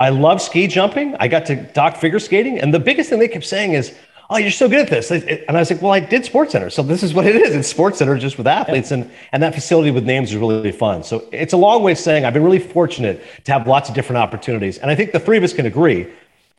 I 0.00 0.08
love 0.08 0.42
ski 0.42 0.66
jumping. 0.66 1.14
I 1.20 1.28
got 1.28 1.46
to 1.46 1.54
dock 1.54 1.96
figure 1.96 2.18
skating. 2.18 2.58
And 2.58 2.74
the 2.74 2.80
biggest 2.80 3.10
thing 3.10 3.20
they 3.20 3.28
kept 3.28 3.44
saying 3.44 3.74
is, 3.74 3.96
Oh, 4.30 4.38
you're 4.38 4.50
so 4.50 4.68
good 4.68 4.80
at 4.80 4.88
this. 4.88 5.10
And 5.10 5.44
I 5.48 5.52
was 5.60 5.70
like, 5.70 5.82
Well, 5.82 5.92
I 5.92 6.00
did 6.00 6.24
Sports 6.24 6.52
Center. 6.52 6.70
So 6.70 6.82
this 6.82 7.02
is 7.02 7.12
what 7.12 7.26
it 7.26 7.36
is. 7.36 7.54
It's 7.54 7.68
Sports 7.68 7.98
Center 7.98 8.16
just 8.18 8.38
with 8.38 8.46
athletes. 8.46 8.90
And, 8.90 9.10
and 9.32 9.42
that 9.42 9.54
facility 9.54 9.90
with 9.90 10.04
names 10.04 10.30
is 10.30 10.36
really 10.36 10.72
fun. 10.72 11.02
So 11.04 11.28
it's 11.30 11.52
a 11.52 11.56
long 11.56 11.82
way 11.82 11.92
of 11.92 11.98
saying 11.98 12.24
I've 12.24 12.34
been 12.34 12.44
really 12.44 12.58
fortunate 12.58 13.22
to 13.44 13.52
have 13.52 13.66
lots 13.66 13.88
of 13.88 13.94
different 13.94 14.18
opportunities. 14.18 14.78
And 14.78 14.90
I 14.90 14.94
think 14.94 15.12
the 15.12 15.20
three 15.20 15.36
of 15.36 15.44
us 15.44 15.52
can 15.52 15.66
agree 15.66 16.10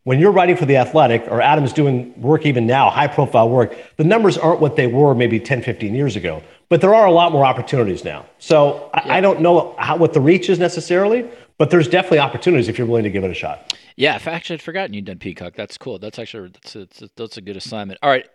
when 0.06 0.20
you're 0.20 0.32
writing 0.32 0.56
for 0.56 0.68
The 0.68 0.78
Athletic 0.78 1.26
or 1.30 1.42
Adam's 1.42 1.74
doing 1.74 2.14
work 2.22 2.46
even 2.46 2.68
now, 2.68 2.92
high 2.92 3.08
profile 3.08 3.50
work, 3.50 3.76
the 3.98 4.04
numbers 4.04 4.38
aren't 4.38 4.60
what 4.60 4.76
they 4.76 4.86
were 4.86 5.16
maybe 5.16 5.40
10, 5.40 5.64
15 5.64 5.96
years 5.96 6.16
ago. 6.16 6.44
But 6.70 6.80
there 6.80 6.94
are 6.94 7.08
a 7.08 7.12
lot 7.12 7.32
more 7.32 7.44
opportunities 7.44 8.04
now. 8.04 8.28
So 8.38 8.92
I, 8.94 9.18
I 9.18 9.22
don't 9.22 9.42
know 9.42 9.76
how, 9.80 9.98
what 9.98 10.14
the 10.14 10.22
reach 10.22 10.48
is 10.48 10.60
necessarily, 10.60 11.28
but 11.58 11.72
there's 11.72 11.88
definitely 11.88 12.20
opportunities 12.20 12.70
if 12.70 12.78
you're 12.78 12.86
willing 12.86 13.04
to 13.04 13.10
give 13.10 13.24
it 13.24 13.32
a 13.32 13.36
shot. 13.36 13.76
Yeah, 13.96 14.16
if 14.16 14.28
actually 14.28 14.56
I'd 14.56 14.62
forgotten 14.62 14.94
you'd 14.94 15.06
done 15.06 15.20
Peacock. 15.20 15.56
That's 15.56 15.78
cool. 15.78 16.00
That's 16.00 16.20
actually 16.20 16.50
that's 16.50 16.76
a, 16.76 17.10
that's 17.16 17.38
a, 17.38 17.42
good 17.42 17.56
assignment. 17.56 18.00
All 18.04 18.10
right, 18.10 18.28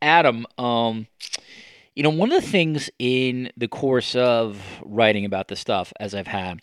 Adam. 0.00 0.46
Um, 0.56 1.08
you 1.96 2.04
know, 2.04 2.10
one 2.10 2.30
of 2.32 2.42
the 2.42 2.48
things 2.48 2.88
in 2.98 3.50
the 3.56 3.68
course 3.68 4.14
of 4.14 4.62
writing 4.84 5.24
about 5.24 5.48
this 5.48 5.58
stuff, 5.58 5.92
as 5.98 6.14
I've 6.14 6.28
had, 6.28 6.60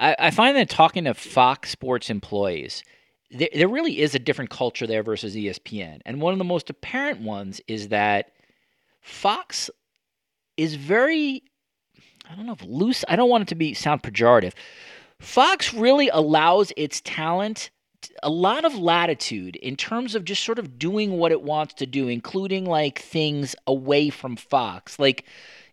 I, 0.00 0.16
I 0.18 0.30
find 0.30 0.56
that 0.56 0.68
talking 0.68 1.04
to 1.04 1.14
Fox 1.14 1.70
Sports 1.70 2.10
employees, 2.10 2.82
there, 3.30 3.48
there 3.54 3.68
really 3.68 4.00
is 4.00 4.14
a 4.14 4.18
different 4.18 4.50
culture 4.50 4.86
there 4.86 5.04
versus 5.04 5.36
ESPN. 5.36 6.00
And 6.04 6.20
one 6.20 6.32
of 6.32 6.38
the 6.38 6.44
most 6.44 6.68
apparent 6.68 7.20
ones 7.20 7.60
is 7.68 7.88
that 7.88 8.32
Fox 9.00 9.70
is 10.56 10.74
very, 10.74 11.44
I 12.28 12.34
don't 12.34 12.46
know 12.46 12.52
if 12.52 12.64
loose. 12.64 13.04
I 13.08 13.14
don't 13.14 13.30
want 13.30 13.42
it 13.42 13.48
to 13.48 13.54
be 13.54 13.72
sound 13.74 14.02
pejorative. 14.02 14.52
Fox 15.20 15.72
really 15.72 16.08
allows 16.08 16.72
its 16.76 17.00
talent 17.02 17.70
a 18.22 18.30
lot 18.30 18.64
of 18.64 18.74
latitude 18.76 19.56
in 19.56 19.76
terms 19.76 20.14
of 20.14 20.24
just 20.24 20.44
sort 20.44 20.58
of 20.58 20.78
doing 20.78 21.12
what 21.12 21.32
it 21.32 21.42
wants 21.42 21.74
to 21.74 21.86
do, 21.86 22.08
including 22.08 22.64
like 22.64 22.98
things 22.98 23.54
away 23.66 24.10
from 24.10 24.36
Fox. 24.36 24.98
Like 24.98 25.24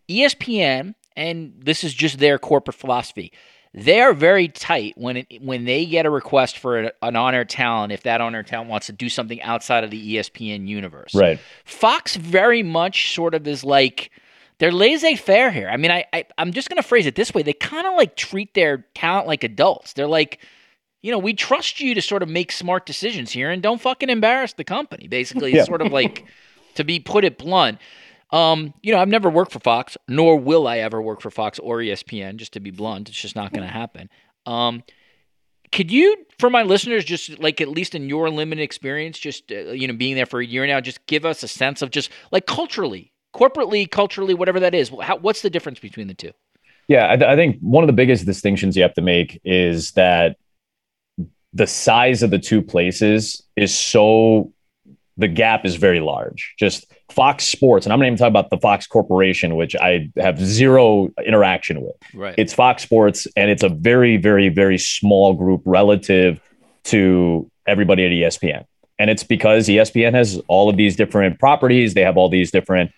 ESPN, 0.10 0.96
and 1.16 1.54
this 1.58 1.84
is 1.84 1.94
just 1.94 2.20
their 2.20 2.38
corporate 2.40 2.76
philosophy. 2.76 3.32
They 3.76 4.02
are 4.02 4.14
very 4.14 4.50
tight 4.50 4.94
when 4.98 5.18
it, 5.18 5.42
when 5.42 5.66
they 5.66 5.86
get 5.86 6.06
a 6.06 6.10
request 6.12 6.60
for 6.60 6.78
an, 6.78 6.92
an 7.02 7.16
on-air 7.16 7.46
talent. 7.46 7.92
If 7.92 8.04
that 8.04 8.22
on-air 8.22 8.44
talent 8.44 8.70
wants 8.70 8.86
to 8.88 8.94
do 8.94 9.10
something 9.10 9.42
outside 9.42 9.84
of 9.84 9.90
the 9.90 10.16
ESPN 10.16 10.68
universe, 10.68 11.16
Right. 11.16 11.40
Fox 11.66 12.16
very 12.16 12.62
much 12.62 13.16
sort 13.16 13.34
of 13.34 13.48
is 13.48 13.64
like 13.64 14.12
they're 14.60 14.72
laissez-faire 14.72 15.52
here. 15.52 15.70
I 15.70 15.78
mean, 15.78 15.90
I, 15.90 16.06
I 16.14 16.26
I'm 16.38 16.54
just 16.54 16.70
gonna 16.70 16.84
phrase 16.84 17.08
it 17.08 17.16
this 17.16 17.34
way: 17.34 17.42
they 17.42 17.54
kind 17.54 17.88
of 17.88 17.96
like 17.96 18.16
treat 18.16 18.54
their 18.54 18.86
talent 18.94 19.26
like 19.28 19.44
adults. 19.44 19.94
They're 19.94 20.06
like, 20.06 20.40
you 21.04 21.12
know, 21.12 21.20
we 21.20 21.34
trust 21.34 21.80
you 21.80 21.94
to 21.94 22.02
sort 22.02 22.24
of 22.24 22.30
make 22.30 22.52
smart 22.52 22.86
decisions 22.88 23.32
here, 23.32 23.52
and 23.52 23.62
don't 23.62 23.80
fucking 23.82 24.10
embarrass 24.10 24.54
the 24.54 24.64
company. 24.64 25.08
Basically, 25.08 25.52
it's 25.52 25.58
Yeah. 25.58 25.64
sort 25.66 25.82
of 25.82 25.92
like 25.92 26.26
to 26.76 26.84
be 26.84 27.00
put 27.00 27.24
it 27.24 27.38
blunt. 27.38 27.78
Um, 28.32 28.74
you 28.82 28.92
know, 28.92 29.00
I've 29.00 29.10
never 29.10 29.30
worked 29.30 29.52
for 29.52 29.60
Fox, 29.60 29.96
nor 30.08 30.40
will 30.40 30.68
I 30.68 30.80
ever 30.80 31.00
work 31.02 31.22
for 31.22 31.30
Fox 31.30 31.60
or 31.60 31.78
ESPN. 31.80 32.38
Just 32.38 32.54
to 32.54 32.60
be 32.60 32.72
blunt, 32.72 33.10
it's 33.10 33.22
just 33.22 33.36
not 33.36 33.54
going 33.54 33.68
to 33.68 33.72
happen. 33.72 34.10
Um, 34.48 34.84
could 35.72 35.92
you, 35.92 36.26
for 36.40 36.50
my 36.50 36.64
listeners, 36.64 37.04
just 37.04 37.38
like 37.40 37.60
at 37.62 37.68
least 37.68 37.96
in 37.96 38.08
your 38.08 38.30
limited 38.30 38.62
experience, 38.64 39.20
just 39.20 39.52
uh, 39.52 39.72
you 39.72 39.88
know, 39.88 39.94
being 39.94 40.16
there 40.16 40.26
for 40.26 40.40
a 40.40 40.46
year 40.46 40.66
now, 40.66 40.80
just 40.80 41.06
give 41.08 41.26
us 41.26 41.44
a 41.44 41.48
sense 41.48 41.82
of 41.82 41.92
just 41.92 42.10
like 42.32 42.46
culturally, 42.48 43.12
corporately, 43.36 43.90
culturally, 43.90 44.34
whatever 44.34 44.60
that 44.60 44.74
is. 44.74 44.92
How, 45.02 45.18
what's 45.18 45.42
the 45.42 45.50
difference 45.50 45.80
between 45.80 46.08
the 46.08 46.14
two? 46.14 46.32
Yeah, 46.88 47.12
I, 47.12 47.16
th- 47.18 47.28
I 47.30 47.36
think 47.36 47.58
one 47.62 47.84
of 47.84 47.88
the 47.88 47.94
biggest 47.94 48.26
distinctions 48.26 48.76
you 48.76 48.84
have 48.84 48.94
to 48.96 49.02
make 49.02 49.40
is 49.44 49.92
that 49.92 50.38
the 51.54 51.68
size 51.68 52.24
of 52.24 52.32
the 52.32 52.40
two 52.40 52.62
places 52.62 53.44
is 53.56 53.76
so 53.78 54.52
the 55.18 55.28
gap 55.28 55.66
is 55.66 55.76
very 55.76 56.00
large. 56.00 56.56
Just 56.58 56.92
Fox 57.12 57.46
Sports, 57.46 57.86
and 57.86 57.94
I'm 57.94 58.00
not 58.00 58.08
even 58.08 58.18
talking 58.18 58.32
about 58.32 58.50
the 58.50 58.58
Fox 58.58 58.88
Corporation, 58.88 59.56
which 59.56 59.76
I 59.76 60.10
have 60.18 60.40
zero 60.40 61.10
interaction 61.24 61.82
with. 61.82 61.96
Right. 62.16 62.34
It's 62.38 62.54
Fox 62.54 62.82
Sports, 62.82 63.28
and 63.36 63.52
it's 63.52 63.64
a 63.64 63.70
very, 63.70 64.18
very, 64.18 64.50
very 64.50 64.80
small 64.80 65.34
group 65.34 65.62
relative 65.66 66.40
to 66.86 67.50
everybody 67.68 68.06
at 68.06 68.12
ESPN. 68.12 68.66
And 68.98 69.10
it's 69.10 69.24
because 69.24 69.68
ESPN 69.68 70.14
has 70.14 70.42
all 70.48 70.70
of 70.70 70.78
these 70.78 70.96
different 70.96 71.40
properties. 71.40 71.94
They 71.94 72.02
have 72.02 72.18
all 72.18 72.30
these 72.30 72.52
different 72.52 72.92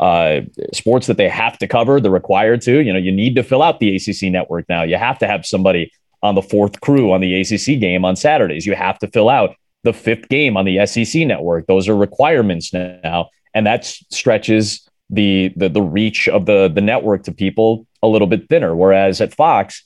uh, 0.00 0.40
sports 0.72 1.06
that 1.06 1.16
they 1.16 1.28
have 1.28 1.58
to 1.58 1.68
cover. 1.68 2.00
They're 2.00 2.10
required 2.10 2.62
to. 2.62 2.80
You 2.80 2.92
know, 2.92 2.98
you 2.98 3.12
need 3.12 3.36
to 3.36 3.42
fill 3.42 3.62
out 3.62 3.78
the 3.78 3.94
ACC 3.94 4.32
network 4.32 4.68
now. 4.68 4.82
You 4.82 4.96
have 4.96 5.18
to 5.20 5.26
have 5.26 5.44
somebody 5.44 5.92
on 6.22 6.34
the 6.34 6.42
fourth 6.42 6.80
crew 6.80 7.12
on 7.12 7.20
the 7.20 7.40
ACC 7.40 7.80
game 7.80 8.04
on 8.04 8.16
Saturdays. 8.16 8.66
You 8.66 8.74
have 8.74 8.98
to 9.00 9.08
fill 9.08 9.28
out 9.28 9.54
the 9.84 9.92
fifth 9.92 10.28
game 10.28 10.56
on 10.56 10.64
the 10.66 10.84
SEC 10.86 11.26
network. 11.26 11.66
Those 11.66 11.88
are 11.88 11.96
requirements 11.96 12.72
now, 12.72 13.30
and 13.54 13.66
that 13.66 13.84
stretches 13.86 14.86
the 15.08 15.52
the 15.56 15.68
the 15.68 15.82
reach 15.82 16.28
of 16.28 16.46
the 16.46 16.68
the 16.68 16.80
network 16.82 17.24
to 17.24 17.32
people 17.32 17.86
a 18.02 18.06
little 18.08 18.26
bit 18.28 18.48
thinner. 18.48 18.76
Whereas 18.76 19.20
at 19.20 19.34
Fox, 19.34 19.82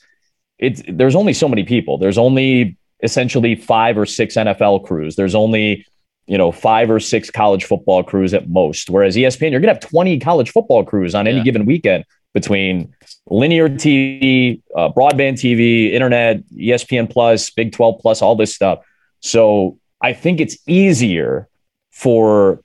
it's 0.58 0.82
there's 0.88 1.14
only 1.14 1.32
so 1.32 1.48
many 1.48 1.62
people. 1.64 1.98
There's 1.98 2.18
only 2.18 2.76
essentially 3.02 3.54
five 3.54 3.96
or 3.98 4.06
six 4.06 4.34
NFL 4.34 4.84
crews. 4.86 5.14
There's 5.16 5.34
only 5.34 5.86
you 6.26 6.36
know 6.38 6.50
five 6.50 6.90
or 6.90 6.98
six 6.98 7.30
college 7.30 7.64
football 7.64 8.02
crews 8.02 8.34
at 8.34 8.48
most. 8.48 8.90
Whereas 8.90 9.14
ESPN, 9.16 9.50
you're 9.52 9.60
gonna 9.60 9.72
have 9.74 9.80
20 9.80 10.18
college 10.18 10.50
football 10.50 10.84
crews 10.84 11.14
on 11.14 11.26
any 11.28 11.38
Yeah. 11.38 11.42
given 11.44 11.64
weekend 11.66 12.04
between 12.34 12.92
linear 13.26 13.68
TV, 13.68 14.60
uh, 14.76 14.90
broadband 14.90 15.34
TV, 15.34 15.92
internet, 15.92 16.42
ESPN 16.50 17.08
Plus, 17.08 17.48
Big 17.50 17.72
12 17.72 18.00
Plus, 18.00 18.20
all 18.20 18.36
this 18.36 18.54
stuff. 18.54 18.80
So 19.20 19.78
I 20.02 20.12
think 20.12 20.40
it's 20.40 20.58
easier 20.66 21.48
for 21.92 22.60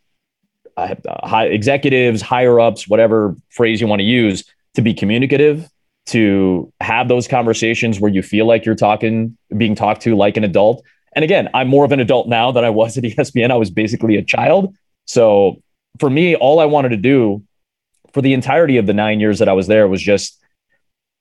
uh, 0.75 0.95
high 1.23 1.45
executives, 1.45 2.21
higher 2.21 2.59
ups, 2.59 2.87
whatever 2.87 3.35
phrase 3.49 3.79
you 3.79 3.87
want 3.87 3.99
to 3.99 4.05
use, 4.05 4.43
to 4.73 4.81
be 4.81 4.93
communicative, 4.93 5.69
to 6.07 6.73
have 6.81 7.07
those 7.07 7.27
conversations 7.27 7.99
where 7.99 8.11
you 8.11 8.23
feel 8.23 8.47
like 8.47 8.65
you're 8.65 8.75
talking, 8.75 9.37
being 9.55 9.75
talked 9.75 10.01
to 10.01 10.15
like 10.15 10.35
an 10.35 10.43
adult. 10.43 10.83
And 11.13 11.23
again, 11.23 11.47
I'm 11.53 11.67
more 11.67 11.85
of 11.85 11.91
an 11.91 11.99
adult 11.99 12.27
now 12.27 12.51
than 12.51 12.65
I 12.65 12.69
was 12.69 12.97
at 12.97 13.03
ESPN. 13.03 13.51
I 13.51 13.55
was 13.55 13.69
basically 13.69 14.15
a 14.15 14.23
child. 14.23 14.75
So 15.05 15.61
for 15.99 16.09
me, 16.09 16.35
all 16.35 16.59
I 16.59 16.65
wanted 16.65 16.89
to 16.89 16.97
do 16.97 17.43
for 18.13 18.21
the 18.21 18.33
entirety 18.33 18.77
of 18.77 18.85
the 18.85 18.93
nine 18.93 19.19
years 19.19 19.39
that 19.39 19.49
I 19.49 19.53
was 19.53 19.67
there 19.67 19.87
was 19.87 20.01
just 20.01 20.39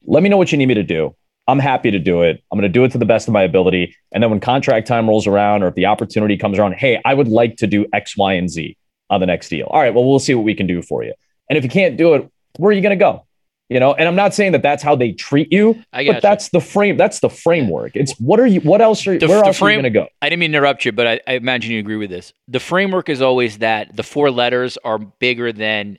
let 0.04 0.22
me 0.22 0.28
know 0.28 0.36
what 0.36 0.52
you 0.52 0.58
need 0.58 0.66
me 0.66 0.74
to 0.74 0.82
do. 0.82 1.14
I'm 1.46 1.58
happy 1.58 1.90
to 1.90 1.98
do 1.98 2.22
it. 2.22 2.42
I'm 2.52 2.58
going 2.58 2.70
to 2.70 2.72
do 2.72 2.84
it 2.84 2.92
to 2.92 2.98
the 2.98 3.06
best 3.06 3.26
of 3.26 3.32
my 3.32 3.42
ability. 3.42 3.96
And 4.12 4.22
then 4.22 4.30
when 4.30 4.38
contract 4.38 4.86
time 4.86 5.08
rolls 5.08 5.26
around 5.26 5.62
or 5.62 5.68
if 5.68 5.74
the 5.74 5.86
opportunity 5.86 6.36
comes 6.36 6.58
around, 6.58 6.74
hey, 6.74 7.00
I 7.04 7.14
would 7.14 7.28
like 7.28 7.56
to 7.56 7.66
do 7.66 7.86
X, 7.94 8.16
Y, 8.16 8.34
and 8.34 8.50
Z 8.50 8.76
on 9.08 9.20
the 9.20 9.26
next 9.26 9.48
deal. 9.48 9.66
All 9.70 9.80
right, 9.80 9.94
well, 9.94 10.04
we'll 10.04 10.18
see 10.18 10.34
what 10.34 10.44
we 10.44 10.54
can 10.54 10.66
do 10.66 10.82
for 10.82 11.02
you. 11.02 11.14
And 11.48 11.56
if 11.56 11.64
you 11.64 11.70
can't 11.70 11.96
do 11.96 12.14
it, 12.14 12.30
where 12.58 12.70
are 12.70 12.72
you 12.72 12.82
going 12.82 12.98
to 12.98 13.02
go? 13.02 13.24
You 13.70 13.80
know, 13.80 13.92
and 13.92 14.08
I'm 14.08 14.16
not 14.16 14.34
saying 14.34 14.52
that 14.52 14.62
that's 14.62 14.82
how 14.82 14.96
they 14.96 15.12
treat 15.12 15.52
you, 15.52 15.82
but 15.92 16.04
gotcha. 16.04 16.20
that's 16.22 16.48
the 16.48 16.60
frame. 16.60 16.96
That's 16.96 17.20
the 17.20 17.28
framework. 17.28 17.92
It's 17.94 18.18
what 18.18 18.40
are 18.40 18.46
you? 18.46 18.60
What 18.60 18.80
else 18.80 19.06
are? 19.06 19.18
The- 19.18 19.26
where 19.26 19.40
the 19.40 19.46
else 19.46 19.60
are 19.60 19.70
you 19.70 19.76
going 19.76 19.84
to 19.84 19.90
go? 19.90 20.06
I 20.22 20.30
didn't 20.30 20.40
mean 20.40 20.52
to 20.52 20.56
interrupt 20.58 20.86
you, 20.86 20.92
but 20.92 21.06
I, 21.06 21.20
I 21.26 21.32
imagine 21.34 21.72
you 21.72 21.78
agree 21.78 21.96
with 21.96 22.08
this. 22.08 22.32
The 22.48 22.60
framework 22.60 23.10
is 23.10 23.20
always 23.20 23.58
that 23.58 23.94
the 23.94 24.02
four 24.02 24.30
letters 24.30 24.78
are 24.84 24.96
bigger 24.96 25.52
than 25.52 25.90
you, 25.92 25.98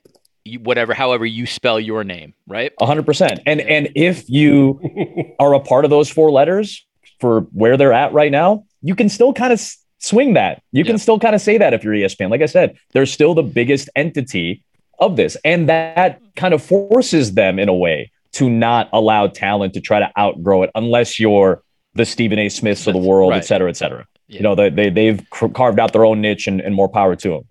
whatever, 0.61 0.93
however 0.93 1.25
you 1.25 1.45
spell 1.45 1.79
your 1.79 2.03
name, 2.03 2.33
right? 2.47 2.71
A 2.79 2.85
hundred 2.85 3.05
percent. 3.05 3.39
And 3.45 3.61
and 3.61 3.89
if 3.95 4.29
you 4.29 4.79
are 5.39 5.53
a 5.53 5.59
part 5.59 5.85
of 5.85 5.91
those 5.91 6.09
four 6.09 6.31
letters 6.31 6.85
for 7.19 7.41
where 7.51 7.77
they're 7.77 7.93
at 7.93 8.13
right 8.13 8.31
now, 8.31 8.65
you 8.81 8.95
can 8.95 9.09
still 9.09 9.33
kind 9.33 9.51
of 9.53 9.61
swing 9.99 10.33
that. 10.35 10.63
You 10.71 10.85
can 10.85 10.97
still 10.97 11.19
kind 11.19 11.35
of 11.35 11.41
say 11.41 11.57
that 11.57 11.73
if 11.73 11.83
you're 11.83 11.93
ESPN. 11.93 12.29
Like 12.31 12.41
I 12.41 12.45
said, 12.45 12.77
they're 12.93 13.05
still 13.05 13.33
the 13.35 13.43
biggest 13.43 13.89
entity 13.95 14.63
of 14.99 15.15
this, 15.15 15.37
and 15.43 15.69
that 15.69 16.21
kind 16.35 16.53
of 16.53 16.61
forces 16.63 17.33
them 17.33 17.59
in 17.59 17.69
a 17.69 17.73
way 17.73 18.11
to 18.33 18.49
not 18.49 18.89
allow 18.93 19.27
talent 19.27 19.73
to 19.73 19.81
try 19.81 19.99
to 19.99 20.11
outgrow 20.17 20.63
it, 20.63 20.69
unless 20.75 21.19
you're 21.19 21.63
the 21.95 22.05
Stephen 22.05 22.37
A. 22.37 22.47
Smiths 22.49 22.85
of 22.85 22.93
the 22.93 22.99
world, 22.99 23.31
Right. 23.31 23.37
et 23.39 23.45
cetera, 23.45 23.69
et 23.69 23.75
cetera. 23.77 24.05
Yeah. 24.27 24.37
You 24.37 24.43
know, 24.43 24.55
they, 24.55 24.69
they 24.69 24.89
they've 24.89 25.29
carved 25.29 25.79
out 25.79 25.91
their 25.93 26.05
own 26.05 26.21
niche, 26.21 26.47
and, 26.47 26.61
and 26.61 26.75
more 26.75 26.87
power 26.89 27.15
to 27.15 27.29
them. 27.29 27.41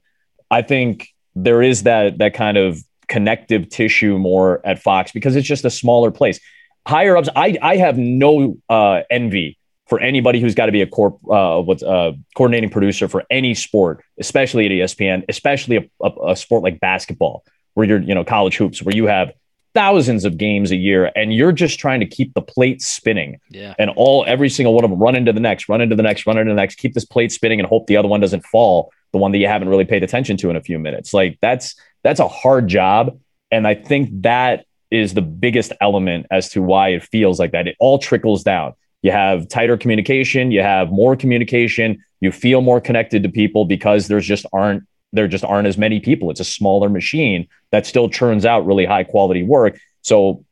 I 0.51 0.63
think 0.63 1.09
there 1.45 1.63
is 1.63 1.83
that 1.85 2.19
that 2.19 2.35
kind 2.35 2.57
of 2.57 2.79
connective 3.09 3.69
tissue 3.71 4.19
more 4.19 4.61
at 4.65 4.79
Fox 4.83 5.13
because 5.13 5.37
it's 5.37 5.47
just 5.49 5.65
a 5.65 5.71
smaller 5.71 6.11
place. 6.11 6.41
Higher 6.87 7.17
ups, 7.17 7.29
I 7.37 7.57
I 7.63 7.77
have 7.77 7.99
no 7.99 8.57
uh, 8.69 9.03
envy 9.11 9.59
for 9.87 10.01
anybody 10.01 10.41
who's 10.41 10.55
got 10.55 10.67
to 10.67 10.73
be 10.73 10.83
a 10.83 10.87
corp 10.87 11.19
uh, 11.31 11.61
what's 11.63 11.83
uh, 11.83 12.13
coordinating 12.37 12.71
producer 12.71 13.09
for 13.09 13.25
any 13.31 13.55
sport, 13.55 14.03
especially 14.19 14.67
at 14.67 14.73
ESPN, 14.73 15.25
especially 15.29 15.77
a, 15.77 15.85
a, 16.07 16.33
a 16.33 16.37
sport 16.37 16.63
like 16.63 16.81
basketball, 16.81 17.45
where 17.75 17.87
you're 17.87 18.01
you 18.01 18.15
know 18.15 18.25
college 18.25 18.57
hoops, 18.57 18.83
where 18.83 18.95
you 18.95 19.07
have 19.07 19.33
thousands 19.75 20.25
of 20.25 20.37
games 20.39 20.71
a 20.73 20.77
year, 20.77 21.13
and 21.15 21.33
you're 21.33 21.53
just 21.53 21.79
trying 21.79 22.01
to 22.01 22.07
keep 22.07 22.33
the 22.35 22.41
plate 22.43 22.83
spinning 22.83 23.39
Yeah. 23.51 23.75
and 23.79 23.91
all 23.97 24.25
every 24.27 24.49
single 24.49 24.75
one 24.75 24.83
of 24.83 24.91
them 24.91 24.99
run 24.99 25.15
into 25.15 25.33
the 25.33 25.41
next, 25.41 25.69
run 25.69 25.81
into 25.81 25.95
the 25.95 26.03
next, 26.03 26.27
run 26.27 26.39
into 26.39 26.51
the 26.51 26.57
next, 26.57 26.77
keep 26.77 26.95
this 26.95 27.05
plate 27.05 27.31
spinning 27.33 27.61
and 27.61 27.69
hope 27.69 27.87
the 27.87 27.97
other 27.97 28.09
one 28.09 28.19
doesn't 28.21 28.45
fall, 28.47 28.91
the 29.13 29.19
one 29.19 29.33
that 29.33 29.39
you 29.39 29.47
haven't 29.47 29.69
really 29.69 29.85
paid 29.85 30.03
attention 30.03 30.37
to 30.39 30.51
in 30.51 30.57
a 30.57 30.63
few 30.63 30.79
minutes. 30.79 31.15
Like 31.15 31.39
that's 31.41 31.75
that's 32.03 32.21
a 32.21 32.29
hard 32.29 32.69
job. 32.69 33.19
And 33.51 33.67
I 33.67 33.75
think 33.75 34.11
that 34.23 34.67
is 34.91 35.15
the 35.15 35.23
biggest 35.23 35.73
element 35.81 36.27
as 36.31 36.49
to 36.51 36.63
why 36.63 36.89
it 36.89 37.03
feels 37.03 37.39
like 37.39 37.53
that. 37.53 37.67
It 37.67 37.77
all 37.79 37.99
trickles 37.99 38.43
down. 38.43 38.75
You 39.03 39.13
have 39.13 39.49
tighter 39.49 39.77
communication, 39.77 40.51
you 40.51 40.61
have 40.61 40.91
more 40.91 41.15
communication, 41.17 42.03
you 42.21 42.33
feel 42.33 42.61
more 42.61 42.81
connected 42.81 43.23
to 43.23 43.29
people 43.29 43.65
because 43.65 44.09
there's 44.09 44.27
just 44.27 44.47
aren't 44.53 44.85
there 45.13 45.29
just 45.29 45.45
aren't 45.45 45.69
as 45.69 45.79
many 45.79 46.01
people. 46.01 46.31
It's 46.31 46.41
a 46.41 46.45
smaller 46.45 46.89
machine 46.89 47.49
that 47.71 47.87
still 47.87 48.09
churns 48.11 48.45
out 48.45 48.67
really 48.67 48.85
high 48.85 49.05
quality 49.05 49.43
work. 49.43 49.79
So 50.03 50.45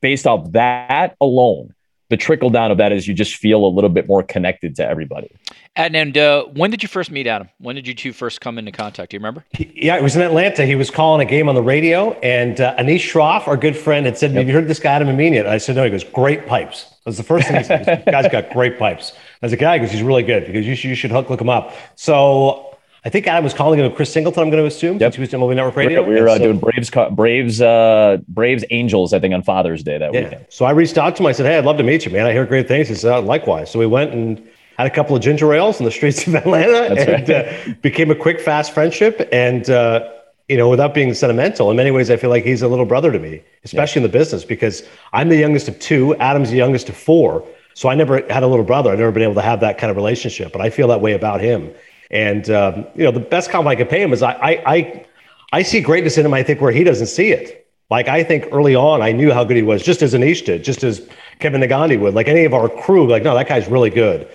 based 0.00 0.26
off 0.26 0.52
that 0.52 1.16
alone, 1.20 1.74
the 2.10 2.16
trickle 2.16 2.50
down 2.50 2.70
of 2.70 2.78
that 2.78 2.92
is 2.92 3.08
you 3.08 3.14
just 3.14 3.36
feel 3.36 3.64
a 3.64 3.70
little 3.70 3.88
bit 3.88 4.06
more 4.06 4.22
connected 4.22 4.74
to 4.76 4.86
everybody. 4.86 5.30
And, 5.76 5.94
and 5.94 6.18
uh, 6.18 6.44
when 6.46 6.70
did 6.70 6.82
you 6.82 6.88
first 6.88 7.12
meet 7.12 7.28
Adam? 7.28 7.48
When 7.58 7.76
did 7.76 7.86
you 7.86 7.94
two 7.94 8.12
first 8.12 8.40
come 8.40 8.58
into 8.58 8.72
contact? 8.72 9.12
Do 9.12 9.14
you 9.14 9.20
remember? 9.20 9.44
Yeah, 9.56 9.96
it 9.96 10.02
was 10.02 10.16
in 10.16 10.22
Atlanta. 10.22 10.66
He 10.66 10.74
was 10.74 10.90
calling 10.90 11.24
a 11.26 11.30
game 11.30 11.48
on 11.48 11.54
the 11.54 11.62
radio, 11.62 12.12
and 12.20 12.60
uh, 12.60 12.76
Anish 12.76 13.10
Shroff, 13.10 13.46
our 13.46 13.56
good 13.56 13.76
friend, 13.76 14.04
had 14.04 14.18
said, 14.18 14.32
"Have 14.32 14.46
you 14.46 14.52
heard 14.52 14.66
this 14.66 14.80
guy 14.80 14.92
Adam 14.92 15.08
Amin 15.08 15.32
yet?" 15.32 15.46
I 15.46 15.58
said, 15.58 15.76
"No." 15.76 15.84
He 15.84 15.90
goes, 15.90 16.04
"Great 16.04 16.46
pipes." 16.46 16.84
That 16.84 17.06
was 17.06 17.16
the 17.16 17.22
first 17.22 17.46
thing 17.46 17.56
he 17.56 17.62
said. 17.62 17.80
He 17.80 17.84
goes, 17.86 18.04
"Guy's 18.04 18.30
got 18.30 18.50
great 18.50 18.78
pipes." 18.78 19.12
I 19.40 19.46
was 19.46 19.52
like, 19.52 19.60
"Guy," 19.60 19.78
he 19.78 19.80
goes, 19.80 19.92
"He's 19.92 20.02
really 20.02 20.24
good." 20.24 20.44
Because 20.44 20.66
you 20.66 20.74
should, 20.74 20.88
you 20.88 20.94
should 20.96 21.12
hook 21.12 21.30
look 21.30 21.40
him 21.40 21.48
up. 21.48 21.72
So 21.94 22.69
I 23.04 23.08
think 23.08 23.26
Adam 23.26 23.44
was 23.44 23.54
calling 23.54 23.78
him 23.80 23.90
Chris 23.92 24.12
Singleton. 24.12 24.42
I'm 24.42 24.50
going 24.50 24.62
to 24.62 24.66
assume 24.66 24.98
Yep. 24.98 25.14
he 25.14 25.20
was 25.20 25.30
doing 25.30 25.40
Movie 25.40 25.54
Network 25.54 25.76
Radio. 25.76 26.02
We 26.02 26.20
were 26.20 26.28
uh, 26.28 26.36
so- 26.36 26.44
doing 26.44 26.58
Braves, 26.58 26.90
Braves, 27.12 27.60
uh, 27.62 28.18
Braves, 28.28 28.64
Angels. 28.70 29.14
I 29.14 29.18
think 29.20 29.32
on 29.32 29.42
Father's 29.42 29.82
Day 29.82 29.96
that 29.98 30.12
Yeah. 30.12 30.24
weekend. 30.24 30.46
So 30.50 30.64
I 30.66 30.72
reached 30.72 30.98
out 30.98 31.16
to 31.16 31.22
him. 31.22 31.26
I 31.26 31.32
said, 31.32 31.46
"Hey, 31.46 31.56
I'd 31.56 31.64
love 31.64 31.78
to 31.78 31.82
meet 31.82 32.04
you, 32.04 32.12
man. 32.12 32.26
I 32.26 32.32
hear 32.32 32.44
great 32.44 32.68
things." 32.68 32.88
He 32.88 32.94
said, 32.94 33.12
"Oh, 33.14 33.20
"Likewise." 33.20 33.70
So 33.70 33.78
we 33.78 33.86
went 33.86 34.12
and 34.12 34.42
had 34.76 34.86
a 34.86 34.90
couple 34.90 35.16
of 35.16 35.22
ginger 35.22 35.52
ales 35.54 35.78
in 35.78 35.84
the 35.84 35.90
streets 35.90 36.26
of 36.26 36.34
Atlanta, 36.34 36.94
That's 36.94 37.08
and 37.08 37.28
right. 37.28 37.68
uh, 37.70 37.72
became 37.82 38.10
a 38.10 38.14
quick, 38.14 38.40
fast 38.40 38.72
friendship. 38.72 39.28
And 39.32 39.68
uh, 39.70 40.06
you 40.50 40.56
know, 40.58 40.68
without 40.68 40.92
being 40.94 41.14
sentimental, 41.14 41.70
in 41.70 41.76
many 41.76 41.90
ways, 41.92 42.10
I 42.10 42.16
feel 42.16 42.28
like 42.30 42.44
he's 42.44 42.60
a 42.60 42.68
little 42.68 42.84
brother 42.86 43.12
to 43.12 43.18
me, 43.18 43.40
especially 43.64 44.00
in 44.00 44.02
the 44.02 44.08
business, 44.18 44.44
because 44.44 44.82
I'm 45.12 45.28
the 45.30 45.36
youngest 45.36 45.68
of 45.68 45.78
two. 45.78 46.14
Adam's 46.16 46.50
the 46.50 46.56
youngest 46.56 46.88
of 46.90 46.96
four. 46.96 47.44
So 47.74 47.88
I 47.88 47.94
never 47.94 48.16
had 48.28 48.42
a 48.42 48.46
little 48.48 48.64
brother. 48.64 48.90
I've 48.90 48.98
never 48.98 49.12
been 49.12 49.22
able 49.22 49.36
to 49.36 49.40
have 49.42 49.60
that 49.60 49.78
kind 49.78 49.90
of 49.90 49.96
relationship, 49.96 50.52
but 50.52 50.60
I 50.60 50.68
feel 50.70 50.88
that 50.88 51.00
way 51.00 51.12
about 51.12 51.40
him. 51.40 51.70
And 52.10 52.48
um, 52.50 52.86
you 52.94 53.04
know, 53.04 53.10
the 53.10 53.20
best 53.20 53.50
compliment 53.50 53.78
I 53.78 53.82
could 53.82 53.90
pay 53.90 54.02
him 54.02 54.12
is 54.12 54.22
I, 54.22 54.32
I, 54.32 54.62
I, 54.66 55.06
I 55.52 55.62
see 55.62 55.80
greatness 55.80 56.18
in 56.18 56.26
him. 56.26 56.34
I 56.34 56.42
think 56.42 56.60
where 56.60 56.72
he 56.72 56.84
doesn't 56.84 57.06
see 57.06 57.30
it. 57.30 57.68
Like 57.90 58.08
I 58.08 58.22
think 58.22 58.46
early 58.52 58.74
on, 58.74 59.02
I 59.02 59.12
knew 59.12 59.32
how 59.32 59.44
good 59.44 59.56
he 59.56 59.62
was, 59.62 59.82
just 59.82 60.02
as 60.02 60.14
Anish 60.14 60.44
did, 60.44 60.62
just 60.62 60.84
as 60.84 61.08
Kevin 61.40 61.60
Negandhi 61.60 61.98
would. 61.98 62.14
Like 62.14 62.28
any 62.28 62.44
of 62.44 62.54
our 62.54 62.68
crew, 62.68 63.08
like 63.08 63.22
no, 63.22 63.34
that 63.34 63.48
guy's 63.48 63.68
really 63.68 63.90
good. 63.90 64.28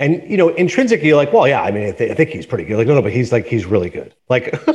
And 0.00 0.22
you 0.30 0.36
know, 0.36 0.50
intrinsically, 0.50 1.12
like, 1.12 1.32
well, 1.32 1.48
yeah, 1.48 1.62
I 1.62 1.70
mean, 1.70 1.88
I, 1.88 1.90
th- 1.92 2.10
I 2.10 2.14
think 2.14 2.30
he's 2.30 2.46
pretty 2.46 2.64
good. 2.64 2.76
Like, 2.76 2.86
no, 2.86 2.94
no, 2.94 3.02
but 3.02 3.12
he's 3.12 3.32
like, 3.32 3.46
he's 3.46 3.66
really 3.66 3.90
good. 3.90 4.14
Like, 4.28 4.54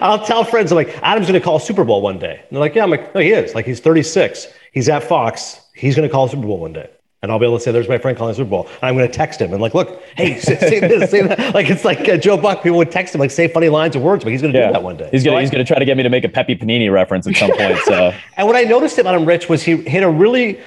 I'll 0.00 0.24
tell 0.24 0.44
friends, 0.44 0.70
I'm 0.70 0.76
like, 0.76 0.96
Adam's 1.02 1.26
going 1.26 1.40
to 1.40 1.44
call 1.44 1.58
Super 1.58 1.82
Bowl 1.84 2.00
one 2.00 2.18
day. 2.18 2.36
And 2.36 2.48
they're 2.50 2.60
like, 2.60 2.74
yeah, 2.74 2.84
I'm 2.84 2.90
like, 2.90 3.12
no, 3.12 3.20
he 3.20 3.32
is. 3.32 3.56
Like, 3.56 3.66
he's 3.66 3.80
36. 3.80 4.46
He's 4.72 4.88
at 4.88 5.02
Fox. 5.02 5.60
He's 5.74 5.96
going 5.96 6.08
to 6.08 6.12
call 6.12 6.28
Super 6.28 6.46
Bowl 6.46 6.60
one 6.60 6.72
day. 6.72 6.88
And 7.22 7.30
I'll 7.30 7.38
be 7.38 7.46
able 7.46 7.58
to 7.58 7.62
say, 7.62 7.70
there's 7.70 7.88
my 7.88 7.98
friend 7.98 8.18
calling 8.18 8.34
Super 8.34 8.50
Bowl. 8.50 8.66
And 8.66 8.82
I'm 8.82 8.96
going 8.96 9.06
to 9.08 9.12
text 9.12 9.40
him 9.40 9.52
and 9.52 9.62
like, 9.62 9.74
look, 9.74 10.02
hey, 10.16 10.40
say, 10.40 10.56
say 10.58 10.80
this, 10.80 11.08
say 11.08 11.22
that. 11.22 11.54
Like, 11.54 11.70
it's 11.70 11.84
like 11.84 12.08
uh, 12.08 12.16
Joe 12.16 12.36
Buck. 12.36 12.64
People 12.64 12.78
would 12.78 12.90
text 12.90 13.14
him, 13.14 13.20
like, 13.20 13.30
say 13.30 13.46
funny 13.46 13.68
lines 13.68 13.94
of 13.94 14.02
words, 14.02 14.24
but 14.24 14.32
he's 14.32 14.42
going 14.42 14.52
to 14.52 14.58
Yeah, 14.58 14.66
do 14.66 14.72
that 14.72 14.82
one 14.82 14.96
day. 14.96 15.08
He's 15.12 15.22
gonna 15.22 15.36
I- 15.36 15.40
he's 15.42 15.50
gonna 15.50 15.64
try 15.64 15.78
to 15.78 15.84
get 15.84 15.96
me 15.96 16.02
to 16.02 16.08
make 16.08 16.24
a 16.24 16.28
Pepe 16.28 16.56
Panini 16.56 16.92
reference 16.92 17.28
at 17.28 17.36
some 17.36 17.52
point. 17.56 17.78
So 17.84 18.12
and 18.36 18.46
what 18.48 18.56
I 18.56 18.62
noticed 18.62 18.98
about 18.98 19.14
him, 19.14 19.24
Rich, 19.24 19.48
was 19.48 19.62
he 19.62 19.76
hit 19.76 20.02
a 20.02 20.10
really. 20.10 20.58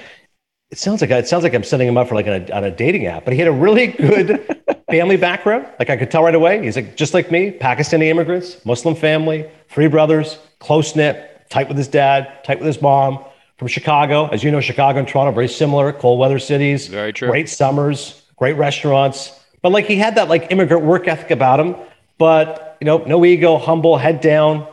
It 0.70 0.78
sounds 0.78 1.02
like 1.02 1.10
it 1.10 1.28
sounds 1.28 1.44
like 1.44 1.52
I'm 1.54 1.62
setting 1.62 1.86
him 1.86 1.98
up 1.98 2.08
for 2.08 2.14
like 2.14 2.26
on 2.26 2.32
a, 2.32 2.50
on 2.52 2.64
a 2.64 2.70
dating 2.70 3.04
app, 3.06 3.24
but 3.24 3.34
he 3.34 3.38
had 3.38 3.48
a 3.48 3.52
really 3.52 3.88
good 3.88 4.56
family 4.90 5.16
background. 5.18 5.68
Like 5.78 5.90
I 5.90 5.96
could 5.98 6.10
tell 6.10 6.22
right 6.24 6.34
away, 6.34 6.64
he's 6.64 6.74
like 6.74 6.96
just 6.96 7.12
like 7.12 7.30
me, 7.30 7.50
Pakistani 7.52 8.04
immigrants, 8.08 8.64
Muslim 8.64 8.94
family, 8.94 9.48
three 9.68 9.88
brothers, 9.88 10.38
close 10.58 10.96
knit, 10.96 11.46
tight 11.50 11.68
with 11.68 11.76
his 11.76 11.86
dad, 11.86 12.42
tight 12.44 12.58
with 12.58 12.66
his 12.66 12.80
mom. 12.80 13.22
From 13.58 13.68
Chicago, 13.68 14.26
as 14.28 14.44
you 14.44 14.50
know, 14.50 14.60
Chicago 14.60 14.98
and 14.98 15.08
Toronto 15.08 15.32
very 15.32 15.48
similar, 15.48 15.92
cold 15.92 16.18
weather 16.18 16.38
cities. 16.38 16.88
Very 16.88 17.12
true. 17.12 17.28
Great 17.28 17.48
summers, 17.48 18.22
great 18.36 18.52
restaurants, 18.54 19.32
but 19.62 19.72
like 19.72 19.86
he 19.86 19.96
had 19.96 20.16
that 20.16 20.28
like 20.28 20.50
immigrant 20.52 20.84
work 20.84 21.08
ethic 21.08 21.30
about 21.30 21.58
him. 21.60 21.74
but 22.18 22.76
you 22.80 22.84
know, 22.84 22.98
no 22.98 23.24
ego, 23.24 23.56
humble, 23.56 23.96
head 23.96 24.20
down, 24.20 24.66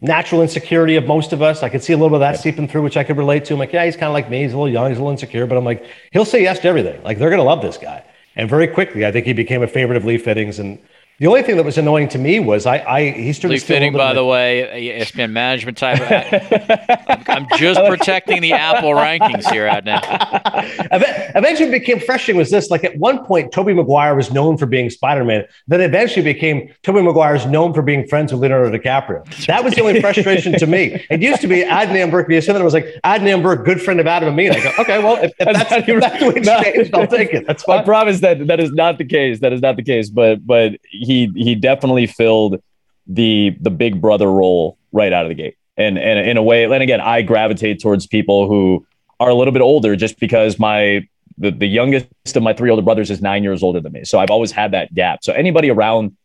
natural 0.00 0.42
insecurity 0.42 0.96
of 0.96 1.06
most 1.06 1.32
of 1.32 1.40
us. 1.40 1.62
I 1.62 1.68
could 1.68 1.84
see 1.84 1.92
a 1.92 1.96
little 1.96 2.10
bit 2.10 2.16
of 2.16 2.32
that 2.32 2.40
seeping 2.40 2.66
through, 2.66 2.82
which 2.82 2.96
I 2.96 3.04
could 3.04 3.16
relate 3.16 3.44
to. 3.46 3.54
I'm 3.54 3.60
like, 3.60 3.72
yeah, 3.72 3.84
he's 3.84 3.94
kind 3.94 4.08
of 4.08 4.12
like 4.12 4.28
me. 4.28 4.42
He's 4.42 4.52
a 4.52 4.56
little 4.56 4.72
young, 4.72 4.88
he's 4.90 4.98
a 4.98 5.00
little 5.00 5.12
insecure, 5.12 5.46
but 5.46 5.56
I'm 5.56 5.64
like, 5.64 5.86
he'll 6.12 6.24
say 6.24 6.42
yes 6.42 6.58
to 6.60 6.68
everything. 6.68 7.00
Like 7.04 7.18
they're 7.18 7.30
gonna 7.30 7.44
love 7.44 7.62
this 7.62 7.78
guy. 7.78 8.04
And 8.36 8.50
very 8.50 8.66
quickly, 8.66 9.06
I 9.06 9.12
think 9.12 9.26
he 9.26 9.32
became 9.32 9.62
a 9.62 9.68
favorite 9.68 9.96
of 9.96 10.04
Lee 10.04 10.18
Fittings 10.18 10.58
and 10.58 10.80
the 11.18 11.28
only 11.28 11.42
thing 11.42 11.56
that 11.56 11.64
was 11.64 11.78
annoying 11.78 12.08
to 12.08 12.18
me 12.18 12.40
was 12.40 12.66
I, 12.66 12.78
I 12.78 13.10
he 13.12 13.32
started 13.32 13.62
Fitting, 13.62 13.92
by 13.92 14.14
the 14.14 14.24
way, 14.24 14.98
ESPN 14.98 15.30
management 15.30 15.78
type. 15.78 16.00
I'm, 17.08 17.22
I'm 17.28 17.58
just 17.58 17.80
protecting 17.88 18.42
the 18.42 18.52
Apple 18.52 18.90
rankings 18.90 19.48
here, 19.50 19.68
Adnan. 19.68 20.02
eventually, 21.34 21.70
became 21.70 22.00
frustrating. 22.00 22.38
Was 22.38 22.50
this 22.50 22.70
like 22.70 22.84
at 22.84 22.96
one 22.98 23.24
point, 23.24 23.52
Tobey 23.52 23.74
Maguire 23.74 24.14
was 24.14 24.32
known 24.32 24.56
for 24.56 24.66
being 24.66 24.90
Spider 24.90 25.24
Man. 25.24 25.44
Then 25.66 25.80
eventually 25.80 26.22
became 26.22 26.72
Tobey 26.82 27.02
Maguire 27.02 27.34
is 27.34 27.46
known 27.46 27.74
for 27.74 27.82
being 27.82 28.06
friends 28.06 28.32
with 28.32 28.40
Leonardo 28.40 28.76
DiCaprio. 28.76 29.24
That 29.46 29.64
was 29.64 29.74
the 29.74 29.82
only 29.82 30.00
frustration 30.00 30.52
to 30.58 30.66
me. 30.66 31.04
It 31.10 31.22
used 31.22 31.40
to 31.40 31.46
be 31.46 31.62
Adnan. 31.62 32.10
Because 32.10 32.46
then 32.46 32.56
it 32.56 32.64
was 32.64 32.74
like 32.74 32.86
Adnan 33.04 33.42
Virk, 33.42 33.64
good 33.64 33.80
friend 33.80 34.00
of 34.00 34.06
Adam 34.06 34.28
and 34.28 34.36
me. 34.36 34.46
And 34.46 34.56
I 34.56 34.62
go, 34.62 34.72
okay, 34.78 35.02
well, 35.02 35.16
if, 35.22 35.32
if 35.38 35.52
that's, 35.68 35.88
if 35.88 36.00
that's 36.00 36.18
the 36.20 36.26
way 36.26 36.34
it's 36.36 36.64
changed, 36.64 36.94
I'll 36.94 37.06
take 37.06 37.32
it. 37.32 37.46
That's 37.46 37.62
fine. 37.62 37.80
I 37.80 37.84
promise 37.84 38.20
that 38.20 38.46
that 38.46 38.60
is 38.60 38.72
not 38.72 38.98
the 38.98 39.04
case. 39.04 39.40
That 39.40 39.52
is 39.52 39.60
not 39.60 39.76
the 39.76 39.82
case. 39.82 40.10
But 40.10 40.46
but 40.46 40.78
he 40.84 41.30
he 41.34 41.54
definitely 41.54 42.06
filled 42.06 42.62
the 43.06 43.56
the 43.60 43.70
big 43.70 44.00
brother 44.00 44.30
role 44.30 44.78
right 44.92 45.12
out 45.12 45.24
of 45.24 45.28
the 45.28 45.34
gate. 45.34 45.56
And 45.76 45.98
and 45.98 46.28
in 46.28 46.36
a 46.36 46.42
way, 46.42 46.64
and 46.64 46.74
again, 46.74 47.00
I 47.00 47.22
gravitate 47.22 47.80
towards 47.80 48.06
people 48.06 48.48
who 48.48 48.86
are 49.20 49.28
a 49.28 49.34
little 49.34 49.52
bit 49.52 49.62
older 49.62 49.96
just 49.96 50.18
because 50.20 50.58
my 50.58 51.06
the, 51.38 51.50
the 51.50 51.66
youngest 51.66 52.06
of 52.34 52.42
my 52.42 52.52
three 52.52 52.70
older 52.70 52.82
brothers 52.82 53.10
is 53.10 53.20
nine 53.20 53.42
years 53.42 53.62
older 53.62 53.80
than 53.80 53.92
me. 53.92 54.04
So 54.04 54.18
I've 54.18 54.30
always 54.30 54.52
had 54.52 54.72
that 54.72 54.94
gap. 54.94 55.20
So 55.22 55.32
anybody 55.32 55.70
around 55.70 56.16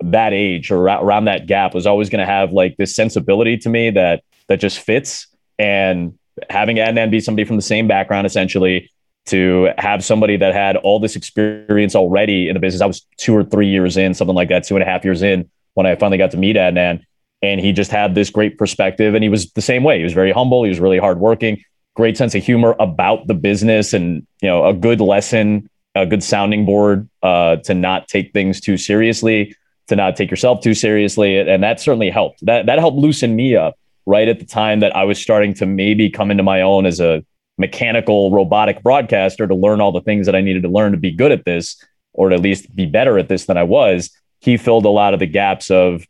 that 0.00 0.32
age 0.32 0.70
or 0.70 0.82
around 0.82 1.24
that 1.24 1.46
gap 1.46 1.74
was 1.74 1.86
always 1.86 2.08
going 2.08 2.20
to 2.20 2.26
have 2.26 2.52
like 2.52 2.76
this 2.76 2.94
sensibility 2.94 3.56
to 3.58 3.68
me 3.68 3.90
that 3.90 4.22
that 4.48 4.60
just 4.60 4.78
fits. 4.78 5.26
And 5.58 6.18
having 6.50 6.76
Adnan 6.76 7.10
be 7.10 7.20
somebody 7.20 7.44
from 7.44 7.56
the 7.56 7.62
same 7.62 7.88
background, 7.88 8.26
essentially, 8.26 8.90
to 9.26 9.70
have 9.78 10.04
somebody 10.04 10.36
that 10.36 10.54
had 10.54 10.76
all 10.76 11.00
this 11.00 11.16
experience 11.16 11.94
already 11.94 12.48
in 12.48 12.54
the 12.54 12.60
business. 12.60 12.80
I 12.80 12.86
was 12.86 13.06
two 13.16 13.36
or 13.36 13.44
three 13.44 13.68
years 13.68 13.96
in, 13.96 14.14
something 14.14 14.36
like 14.36 14.48
that, 14.48 14.64
two 14.64 14.76
and 14.76 14.82
a 14.82 14.86
half 14.86 15.04
years 15.04 15.22
in 15.22 15.50
when 15.74 15.86
I 15.86 15.94
finally 15.96 16.18
got 16.18 16.30
to 16.32 16.36
meet 16.36 16.56
Adnan. 16.56 17.02
And 17.42 17.60
he 17.60 17.72
just 17.72 17.90
had 17.90 18.14
this 18.14 18.30
great 18.30 18.58
perspective. 18.58 19.14
And 19.14 19.22
he 19.22 19.28
was 19.28 19.52
the 19.52 19.62
same 19.62 19.84
way. 19.84 19.98
He 19.98 20.04
was 20.04 20.12
very 20.12 20.32
humble. 20.32 20.64
He 20.64 20.70
was 20.70 20.80
really 20.80 20.98
hardworking, 20.98 21.62
great 21.98 22.16
sense 22.16 22.32
of 22.36 22.44
humor 22.44 22.76
about 22.78 23.26
the 23.26 23.34
business 23.34 23.92
and, 23.92 24.24
you 24.40 24.48
know, 24.48 24.64
a 24.64 24.72
good 24.72 25.00
lesson, 25.00 25.68
a 25.96 26.06
good 26.06 26.22
sounding 26.22 26.64
board 26.64 27.08
uh, 27.24 27.56
to 27.56 27.74
not 27.74 28.06
take 28.06 28.32
things 28.32 28.60
too 28.60 28.76
seriously, 28.76 29.52
to 29.88 29.96
not 29.96 30.14
take 30.14 30.30
yourself 30.30 30.60
too 30.60 30.74
seriously. 30.74 31.40
And 31.40 31.60
that 31.64 31.80
certainly 31.80 32.08
helped. 32.08 32.38
That, 32.46 32.66
that 32.66 32.78
helped 32.78 32.98
loosen 32.98 33.34
me 33.34 33.56
up 33.56 33.74
right 34.06 34.28
at 34.28 34.38
the 34.38 34.46
time 34.46 34.78
that 34.78 34.94
I 34.94 35.02
was 35.02 35.20
starting 35.20 35.54
to 35.54 35.66
maybe 35.66 36.08
come 36.08 36.30
into 36.30 36.44
my 36.44 36.62
own 36.62 36.86
as 36.86 37.00
a 37.00 37.24
mechanical 37.58 38.30
robotic 38.30 38.80
broadcaster 38.84 39.48
to 39.48 39.54
learn 39.56 39.80
all 39.80 39.90
the 39.90 40.00
things 40.00 40.26
that 40.26 40.36
I 40.36 40.40
needed 40.40 40.62
to 40.62 40.68
learn 40.68 40.92
to 40.92 40.98
be 40.98 41.10
good 41.10 41.32
at 41.32 41.44
this, 41.44 41.84
or 42.12 42.28
to 42.28 42.36
at 42.36 42.40
least 42.40 42.72
be 42.76 42.86
better 42.86 43.18
at 43.18 43.28
this 43.28 43.46
than 43.46 43.56
I 43.56 43.64
was. 43.64 44.10
He 44.38 44.56
filled 44.56 44.84
a 44.84 44.88
lot 44.88 45.14
of 45.14 45.18
the 45.18 45.26
gaps 45.26 45.68
of 45.68 46.06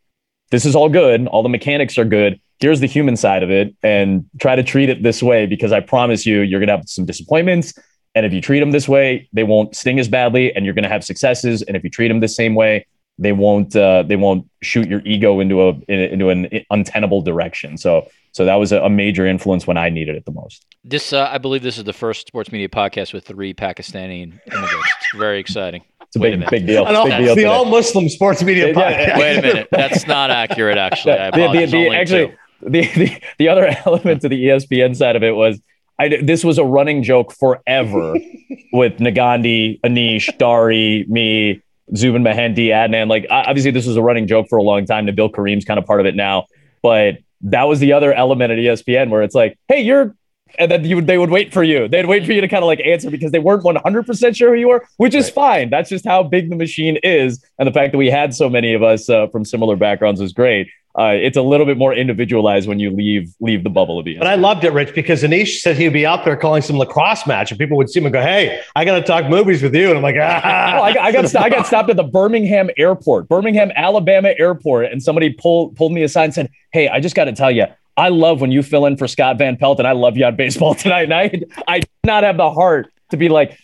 this 0.51 0.66
is 0.66 0.77
all 0.77 0.90
good, 0.90 1.27
all 1.29 1.42
the 1.42 1.48
mechanics 1.48 1.96
are 1.96 2.05
good. 2.05 2.38
Here's 2.61 2.81
the 2.81 2.87
human 2.87 3.16
side 3.16 3.42
of 3.42 3.51
it, 3.51 3.75
and 3.83 4.25
try 4.40 4.57
to 4.57 4.62
treat 4.62 4.88
it 4.88 5.03
this 5.03 5.23
way 5.23 5.47
because 5.47 5.73
I 5.73 5.81
promise 5.81 6.27
you, 6.27 6.40
you're 6.40 6.61
gonna 6.61 6.77
have 6.77 6.88
some 6.88 7.05
disappointments. 7.05 7.75
And 8.14 8.27
if 8.27 8.33
you 8.33 8.40
treat 8.40 8.61
them 8.61 8.73
this 8.73 8.88
way, 8.88 9.29
they 9.33 9.44
won't 9.44 9.77
sting 9.77 9.99
as 9.99 10.09
badly, 10.09 10.55
and 10.55 10.64
you're 10.64 10.75
gonna 10.75 10.88
have 10.88 11.05
successes. 11.05 11.62
And 11.62 11.77
if 11.77 11.85
you 11.85 11.90
treat 11.90 12.09
them 12.09 12.21
the 12.21 12.29
same 12.29 12.55
way, 12.55 12.87
they 13.18 13.33
won't 13.33 13.75
uh, 13.75 14.05
they 14.05 14.16
won't 14.16 14.49
shoot 14.62 14.88
your 14.88 15.03
ego 15.05 15.40
into 15.40 15.68
a 15.68 15.73
into 15.88 16.31
an 16.31 16.49
untenable 16.71 17.23
direction. 17.23 17.77
So 17.77 18.09
so 18.33 18.44
that 18.44 18.55
was 18.57 18.73
a, 18.73 18.88
major 18.88 19.27
influence 19.27 19.66
when 19.66 19.77
I 19.77 19.88
needed 19.88 20.14
it 20.14 20.25
the 20.25 20.31
most. 20.31 20.64
This 20.85 21.12
uh, 21.12 21.29
I 21.31 21.38
believe 21.38 21.62
this 21.62 21.79
is 21.79 21.85
the 21.85 21.92
first 21.92 22.29
sports 22.29 22.53
media 22.53 22.68
podcast 22.68 23.12
with 23.12 23.25
three 23.25 23.53
Pakistani 23.53 24.23
immigrants. 24.23 24.92
It's 25.01 25.16
very 25.18 25.40
exciting. 25.40 25.83
It's 26.03 26.16
a 26.16 26.21
big, 26.21 26.40
a 26.40 26.51
big 26.51 26.66
deal. 26.66 26.85
All, 26.85 27.07
big 27.07 27.18
deal 27.18 27.35
the 27.35 27.44
all 27.44 27.64
Muslim 27.64 28.09
sports 28.09 28.42
media 28.42 28.73
podcast. 28.73 29.18
Wait 29.18 29.38
a 29.38 29.42
minute, 29.42 29.68
that's 29.71 30.07
not 30.07 30.31
accurate. 30.31 30.79
Actually, 30.79 31.16
the, 31.16 31.53
the, 31.53 31.66
the, 31.66 31.88
actually, 31.94 32.37
the, 32.62 32.83
the 32.83 33.23
the 33.38 33.49
other 33.49 33.66
element 33.87 34.23
to 34.23 34.29
the 34.29 34.44
ESPN 34.44 34.97
side 34.97 35.16
of 35.16 35.23
it 35.23 35.33
was 35.33 35.61
I, 35.99 36.21
this 36.23 36.44
was 36.44 36.59
a 36.59 36.64
running 36.64 37.03
joke 37.03 37.33
forever 37.33 38.14
with 38.73 38.99
Negandhi, 38.99 39.81
Anish, 39.81 40.37
Dari, 40.38 41.05
me, 41.09 41.61
Zubin 41.97 42.23
Mehenti, 42.23 42.68
Adnan. 42.68 43.09
Like 43.09 43.27
obviously 43.31 43.73
this 43.73 43.87
was 43.87 43.97
a 43.97 44.03
running 44.03 44.27
joke 44.27 44.47
for 44.49 44.59
a 44.59 44.62
long 44.62 44.87
time. 44.87 45.07
Nabil 45.07 45.33
Karim's 45.33 45.64
kind 45.64 45.79
of 45.79 45.87
part 45.87 46.01
of 46.01 46.07
it 46.07 46.14
now, 46.14 46.47
but 46.83 47.18
that 47.42 47.64
was 47.64 47.81
the 47.81 47.92
other 47.92 48.12
element 48.12 48.53
at 48.53 48.59
ESPN 48.59 49.11
where 49.11 49.23
it's 49.23 49.35
like, 49.35 49.59
hey, 49.68 49.81
you're 49.81 50.14
and 50.59 50.71
then 50.71 50.85
you 50.85 50.97
would, 50.97 51.07
they 51.07 51.19
would 51.19 51.31
wait 51.31 51.53
for 51.53 51.63
you. 51.63 51.89
They'd 51.89 52.07
wait 52.07 52.25
for 52.27 52.33
you 52.33 52.41
to 52.41 52.49
kind 52.49 52.63
of 52.63 52.67
like 52.67 52.81
answer 52.85 53.11
because 53.11 53.33
they 53.33 53.39
weren't 53.39 53.63
100% 53.63 54.37
sure 54.37 54.55
who 54.55 54.61
you 54.61 54.69
were, 54.69 54.87
which 54.97 55.15
is 55.15 55.27
right. 55.27 55.35
fine. 55.35 55.71
That's 55.71 55.91
just 55.91 56.07
how 56.07 56.23
big 56.23 56.51
the 56.51 56.57
machine 56.57 56.99
is. 57.03 57.45
And 57.59 57.67
the 57.67 57.73
fact 57.73 57.93
that 57.93 57.99
we 57.99 58.11
had 58.11 58.35
so 58.35 58.49
many 58.49 58.75
of 58.75 58.83
us 58.83 59.09
uh, 59.09 59.29
from 59.29 59.45
similar 59.45 59.77
backgrounds 59.77 60.21
was 60.21 60.33
great 60.33 60.69
uh, 60.99 61.13
it's 61.13 61.37
a 61.37 61.43
little 61.43 61.65
bit 61.65 61.79
more 61.79 61.95
individualized 61.95 62.67
when 62.67 62.81
you 62.81 62.91
leave 62.91 63.33
leave 63.41 63.63
the 63.63 63.71
bubble 63.71 64.01
of 64.01 64.07
ESPN. 64.07 64.19
But 64.19 64.27
I 64.27 64.35
loved 64.35 64.65
it, 64.65 64.73
Rich, 64.73 64.95
because 64.97 65.23
Anish 65.23 65.61
said 65.61 65.77
he'd 65.77 65.93
be 65.93 66.05
out 66.05 66.25
there 66.25 66.37
calling 66.37 66.61
some 66.61 66.77
lacrosse 66.77 67.25
match, 67.25 67.53
and 67.53 67.59
people 67.59 67.77
would 67.77 67.89
see 67.89 68.01
him 68.01 68.07
and 68.07 68.13
go, 68.13 68.21
"Hey, 68.21 68.61
I 68.75 68.85
got 68.85 68.99
to 68.99 69.03
talk 69.03 69.31
movies 69.31 69.63
with 69.63 69.77
you." 69.77 69.91
And 69.91 69.99
I'm 69.99 70.03
like, 70.03 70.17
"Ah!" 70.19 70.79
Oh, 70.79 70.83
I, 70.83 71.07
I, 71.07 71.13
got 71.13 71.35
I 71.37 71.49
got 71.49 71.67
stopped 71.67 71.89
at 71.89 71.97
the 71.97 72.03
Birmingham 72.03 72.69
airport, 72.77 73.29
Birmingham, 73.29 73.71
Alabama 73.77 74.35
airport, 74.39 74.87
and 74.87 75.01
somebody 75.03 75.31
pulled 75.31 75.77
pulled 75.77 75.93
me 75.93 76.03
aside 76.03 76.25
and 76.25 76.35
said, 76.35 76.51
"Hey, 76.73 76.89
I 76.89 76.99
just 76.99 77.15
got 77.15 77.25
to 77.25 77.33
tell 77.33 77.51
you." 77.51 77.67
I 77.99 78.11
love 78.11 78.41
when 78.41 78.53
you 78.53 78.63
fill 78.63 78.87
in 78.87 78.97
for 78.97 79.09
Scott 79.09 79.39
Van 79.39 79.57
Pelt, 79.57 79.81
and 79.81 79.89
I 79.89 79.93
love 79.93 80.17
you 80.17 80.25
on 80.25 80.37
baseball 80.37 80.75
tonight. 80.85 81.11
And 81.11 81.15
I, 81.15 81.43
I 81.67 81.81
did 81.81 81.91
not 82.05 82.23
have 82.23 82.37
the 82.37 82.51
heart 82.51 82.93
to 83.11 83.17
be 83.17 83.29
like, 83.29 83.59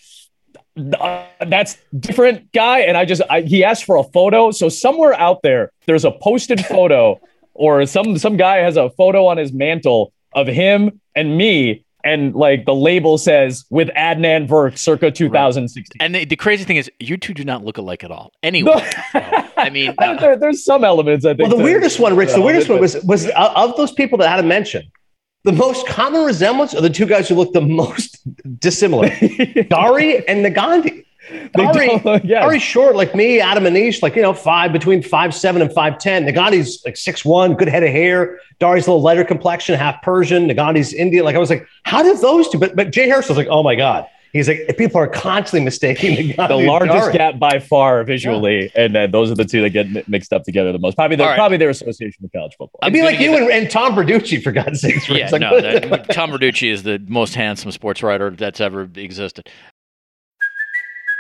uh, 0.77 1.25
that's 1.47 1.79
different 2.01 2.51
guy 2.51 2.81
and 2.81 2.97
i 2.97 3.05
just 3.05 3.23
I, 3.31 3.43
he 3.43 3.63
asked 3.63 3.85
for 3.85 3.95
a 3.97 4.03
photo 4.03 4.51
so 4.51 4.69
somewhere 4.69 5.15
out 5.15 5.43
there 5.43 5.71
there's 5.87 6.05
a 6.05 6.11
posted 6.11 6.67
photo 6.67 7.21
or 7.53 7.87
some 7.87 8.19
some 8.19 8.37
guy 8.37 8.57
has 8.57 8.77
a 8.77 8.91
photo 8.91 9.27
on 9.27 9.37
his 9.37 9.53
mantle 9.53 10.13
of 10.33 10.49
him 10.49 11.01
and 11.15 11.39
me 11.39 11.85
and 12.05 12.35
like 12.35 12.67
the 12.67 12.75
label 12.75 13.19
says 13.19 13.65
with 13.71 13.89
Adnan 13.97 14.47
Virk 14.47 14.77
circa 14.77 15.11
2016. 15.11 15.99
Right. 15.99 16.05
And 16.05 16.15
the, 16.15 16.25
the, 16.25 16.37
crazy 16.37 16.65
thing 16.65 16.77
is, 16.77 16.91
you 17.01 17.17
two 17.17 17.35
do 17.35 17.45
not 17.45 17.65
look 17.65 17.79
alike 17.79 18.05
at 18.05 18.11
all. 18.11 18.33
Anyway, 18.45 18.89
I 19.57 19.71
mean, 19.71 19.95
uh, 19.99 20.15
there, 20.21 20.37
there's 20.37 20.65
some 20.65 20.85
elements. 20.85 21.25
I 21.25 21.35
think. 21.35 21.49
Well, 21.49 21.57
the 21.57 21.65
weirdest 21.65 21.99
one, 21.99 22.15
Rich, 22.15 22.35
the 22.35 22.41
weirdest 22.41 22.69
one 22.69 22.79
was 22.79 23.03
was 23.05 23.27
uh, 23.27 23.53
of 23.57 23.77
those 23.77 23.91
people 23.91 24.19
that 24.19 24.29
I 24.29 24.31
had 24.33 24.37
to 24.37 24.47
mention. 24.47 24.83
The 25.45 25.53
most 25.53 25.87
common 25.87 26.25
resemblance 26.25 26.75
are 26.75 26.81
the 26.81 26.91
two 26.91 27.07
guys 27.07 27.29
who 27.29 27.35
look 27.35 27.53
the 27.53 27.61
most 27.63 28.19
dissimilar, 28.61 29.09
Dari 29.69 30.29
and 30.29 30.45
Negandhi. 30.45 31.05
Dari, 31.55 32.01
yeah. 32.25 32.41
Dari's 32.41 32.63
short, 32.63 32.97
like 32.97 33.15
me, 33.15 33.41
Adam 33.41 33.65
Anish, 33.65 34.03
like, 34.03 34.17
you 34.17 34.23
know, 34.23 34.35
five 34.35 34.73
between 34.73 35.03
five 35.03 35.35
seven 35.35 35.63
and 35.63 35.73
five 35.73 35.99
ten. 35.99 36.25
Negandhi's 36.25 36.85
like 36.85 36.97
six 36.97 37.25
one, 37.25 37.55
good 37.55 37.69
head 37.69 37.83
of 37.83 37.91
hair. 37.91 38.39
Dari's 38.61 38.87
a 38.87 38.91
little 38.91 39.03
lighter 39.03 39.25
complexion, 39.25 39.79
half 39.79 40.03
Persian. 40.03 40.49
Negandhi's 40.49 40.93
Indian. 40.93 41.25
Like 41.25 41.37
I 41.37 41.39
was 41.39 41.51
like, 41.51 41.67
how 41.85 42.03
did 42.03 42.19
those 42.19 42.49
two? 42.49 42.59
But 42.59 42.77
but 42.77 42.91
Jay 42.91 43.09
Harris 43.09 43.29
was 43.29 43.39
like, 43.39 43.49
oh 43.49 43.63
my 43.63 43.75
God. 43.75 44.07
He's 44.35 44.49
like, 44.49 44.77
people 44.77 45.01
are 45.01 45.07
constantly 45.07 45.65
mistaking 45.65 46.17
the, 46.37 46.47
the 46.49 46.57
largest 46.57 47.13
Dari. 47.13 47.13
gap 47.13 47.39
by 47.39 47.61
far 47.61 48.03
visually, 48.03 48.65
yeah. 48.65 48.83
and 48.83 48.93
then 48.93 49.13
those 49.13 49.31
are 49.31 49.37
the 49.37 49.45
two 49.45 49.63
that 49.63 49.71
get 49.71 50.09
mixed 50.09 50.33
up 50.33 50.43
together 50.43 50.73
the 50.73 50.79
most. 50.81 50.97
Probably, 50.97 51.17
right. 51.17 51.37
probably 51.37 51.57
their 51.57 51.71
association 51.71 52.19
with 52.21 52.33
college 52.33 52.57
football. 52.59 52.81
I'd 52.83 52.93
be 52.93 53.03
like 53.03 53.21
you 53.21 53.37
and, 53.37 53.49
and, 53.49 53.71
Tom 53.71 53.95
Verducci, 53.95 54.43
for 54.43 54.51
God's 54.51 54.81
sakes. 54.81 55.09
Yeah, 55.09 55.31
like, 55.31 55.41
no, 55.41 55.61
that, 55.61 56.11
Tom 56.11 56.33
Verducci 56.33 56.73
is 56.73 56.83
the 56.83 57.01
most 57.07 57.37
handsome 57.37 57.71
sports 57.71 58.03
writer 58.03 58.31
that's 58.31 58.61
ever 58.61 58.91
existed. 58.97 59.49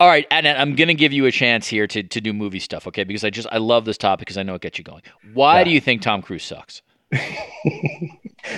All 0.00 0.06
right, 0.06 0.26
and 0.30 0.46
I'm 0.46 0.76
going 0.76 0.88
to 0.88 0.94
give 0.94 1.12
you 1.12 1.26
a 1.26 1.32
chance 1.32 1.66
here 1.66 1.88
to, 1.88 2.04
to 2.04 2.20
do 2.20 2.32
movie 2.32 2.60
stuff, 2.60 2.86
okay? 2.86 3.02
Because 3.02 3.24
I 3.24 3.30
just 3.30 3.48
I 3.50 3.58
love 3.58 3.84
this 3.84 3.98
topic 3.98 4.26
because 4.26 4.38
I 4.38 4.44
know 4.44 4.54
it 4.54 4.62
gets 4.62 4.78
you 4.78 4.84
going. 4.84 5.02
Why 5.34 5.58
yeah. 5.58 5.64
do 5.64 5.70
you 5.70 5.80
think 5.80 6.02
Tom 6.02 6.22
Cruise 6.22 6.44
sucks? 6.44 6.82
the 7.10 7.18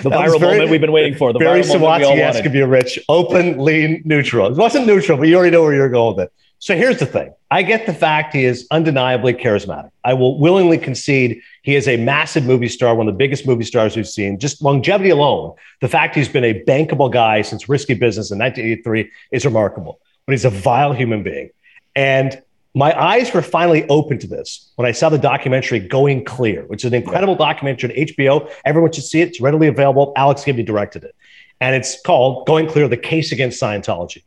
viral 0.03 0.39
very, 0.39 0.53
moment 0.53 0.69
we've 0.69 0.81
been 0.81 0.91
waiting 0.91 1.15
for. 1.15 1.33
The 1.33 1.39
very 1.39 1.61
Sawatsky-esque 1.61 2.45
of 2.45 2.53
you, 2.53 2.67
Rich. 2.67 2.99
Open, 3.09 3.57
lean, 3.57 4.03
neutral. 4.05 4.47
It 4.47 4.57
wasn't 4.57 4.85
neutral, 4.85 5.17
but 5.17 5.29
you 5.29 5.35
already 5.35 5.49
know 5.51 5.63
where 5.63 5.73
you're 5.73 5.89
going 5.89 6.15
with 6.15 6.25
it. 6.25 6.33
So 6.59 6.75
here's 6.75 6.99
the 6.99 7.07
thing. 7.07 7.33
I 7.49 7.63
get 7.63 7.87
the 7.87 7.93
fact 7.93 8.35
he 8.35 8.45
is 8.45 8.67
undeniably 8.69 9.33
charismatic. 9.33 9.89
I 10.03 10.13
will 10.13 10.39
willingly 10.39 10.77
concede 10.77 11.41
he 11.63 11.75
is 11.75 11.87
a 11.87 11.97
massive 11.97 12.45
movie 12.45 12.67
star, 12.67 12.93
one 12.93 13.07
of 13.07 13.15
the 13.15 13.17
biggest 13.17 13.47
movie 13.47 13.63
stars 13.63 13.95
we've 13.95 14.07
seen. 14.07 14.37
Just 14.37 14.61
longevity 14.61 15.09
alone, 15.09 15.55
the 15.79 15.87
fact 15.87 16.13
he's 16.13 16.29
been 16.29 16.43
a 16.43 16.63
bankable 16.65 17.11
guy 17.11 17.41
since 17.41 17.67
Risky 17.67 17.95
Business 17.95 18.29
in 18.29 18.37
1983 18.37 19.09
is 19.31 19.43
remarkable. 19.43 19.99
But 20.31 20.35
he's 20.35 20.45
a 20.45 20.49
vile 20.49 20.93
human 20.93 21.23
being. 21.23 21.49
And 21.93 22.41
my 22.73 22.97
eyes 22.97 23.33
were 23.33 23.41
finally 23.41 23.85
open 23.89 24.17
to 24.19 24.27
this 24.27 24.71
when 24.77 24.87
I 24.87 24.93
saw 24.93 25.09
the 25.09 25.17
documentary 25.17 25.79
Going 25.79 26.23
Clear, 26.23 26.63
which 26.67 26.85
is 26.85 26.93
an 26.93 26.93
incredible 26.93 27.35
documentary 27.35 27.89
on 27.89 28.07
HBO. 28.07 28.49
Everyone 28.63 28.93
should 28.93 29.03
see 29.03 29.19
it. 29.19 29.27
It's 29.27 29.41
readily 29.41 29.67
available. 29.67 30.13
Alex 30.15 30.45
Gibney 30.45 30.63
directed 30.63 31.03
it. 31.03 31.13
And 31.59 31.75
it's 31.75 32.01
called 32.03 32.47
Going 32.47 32.69
Clear 32.69 32.87
The 32.87 32.95
Case 32.95 33.33
Against 33.33 33.61
Scientology. 33.61 34.23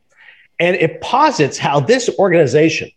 And 0.61 0.77
it 0.77 1.01
posits 1.01 1.57
how 1.57 1.81
this 1.81 2.11
organization, 2.19 2.91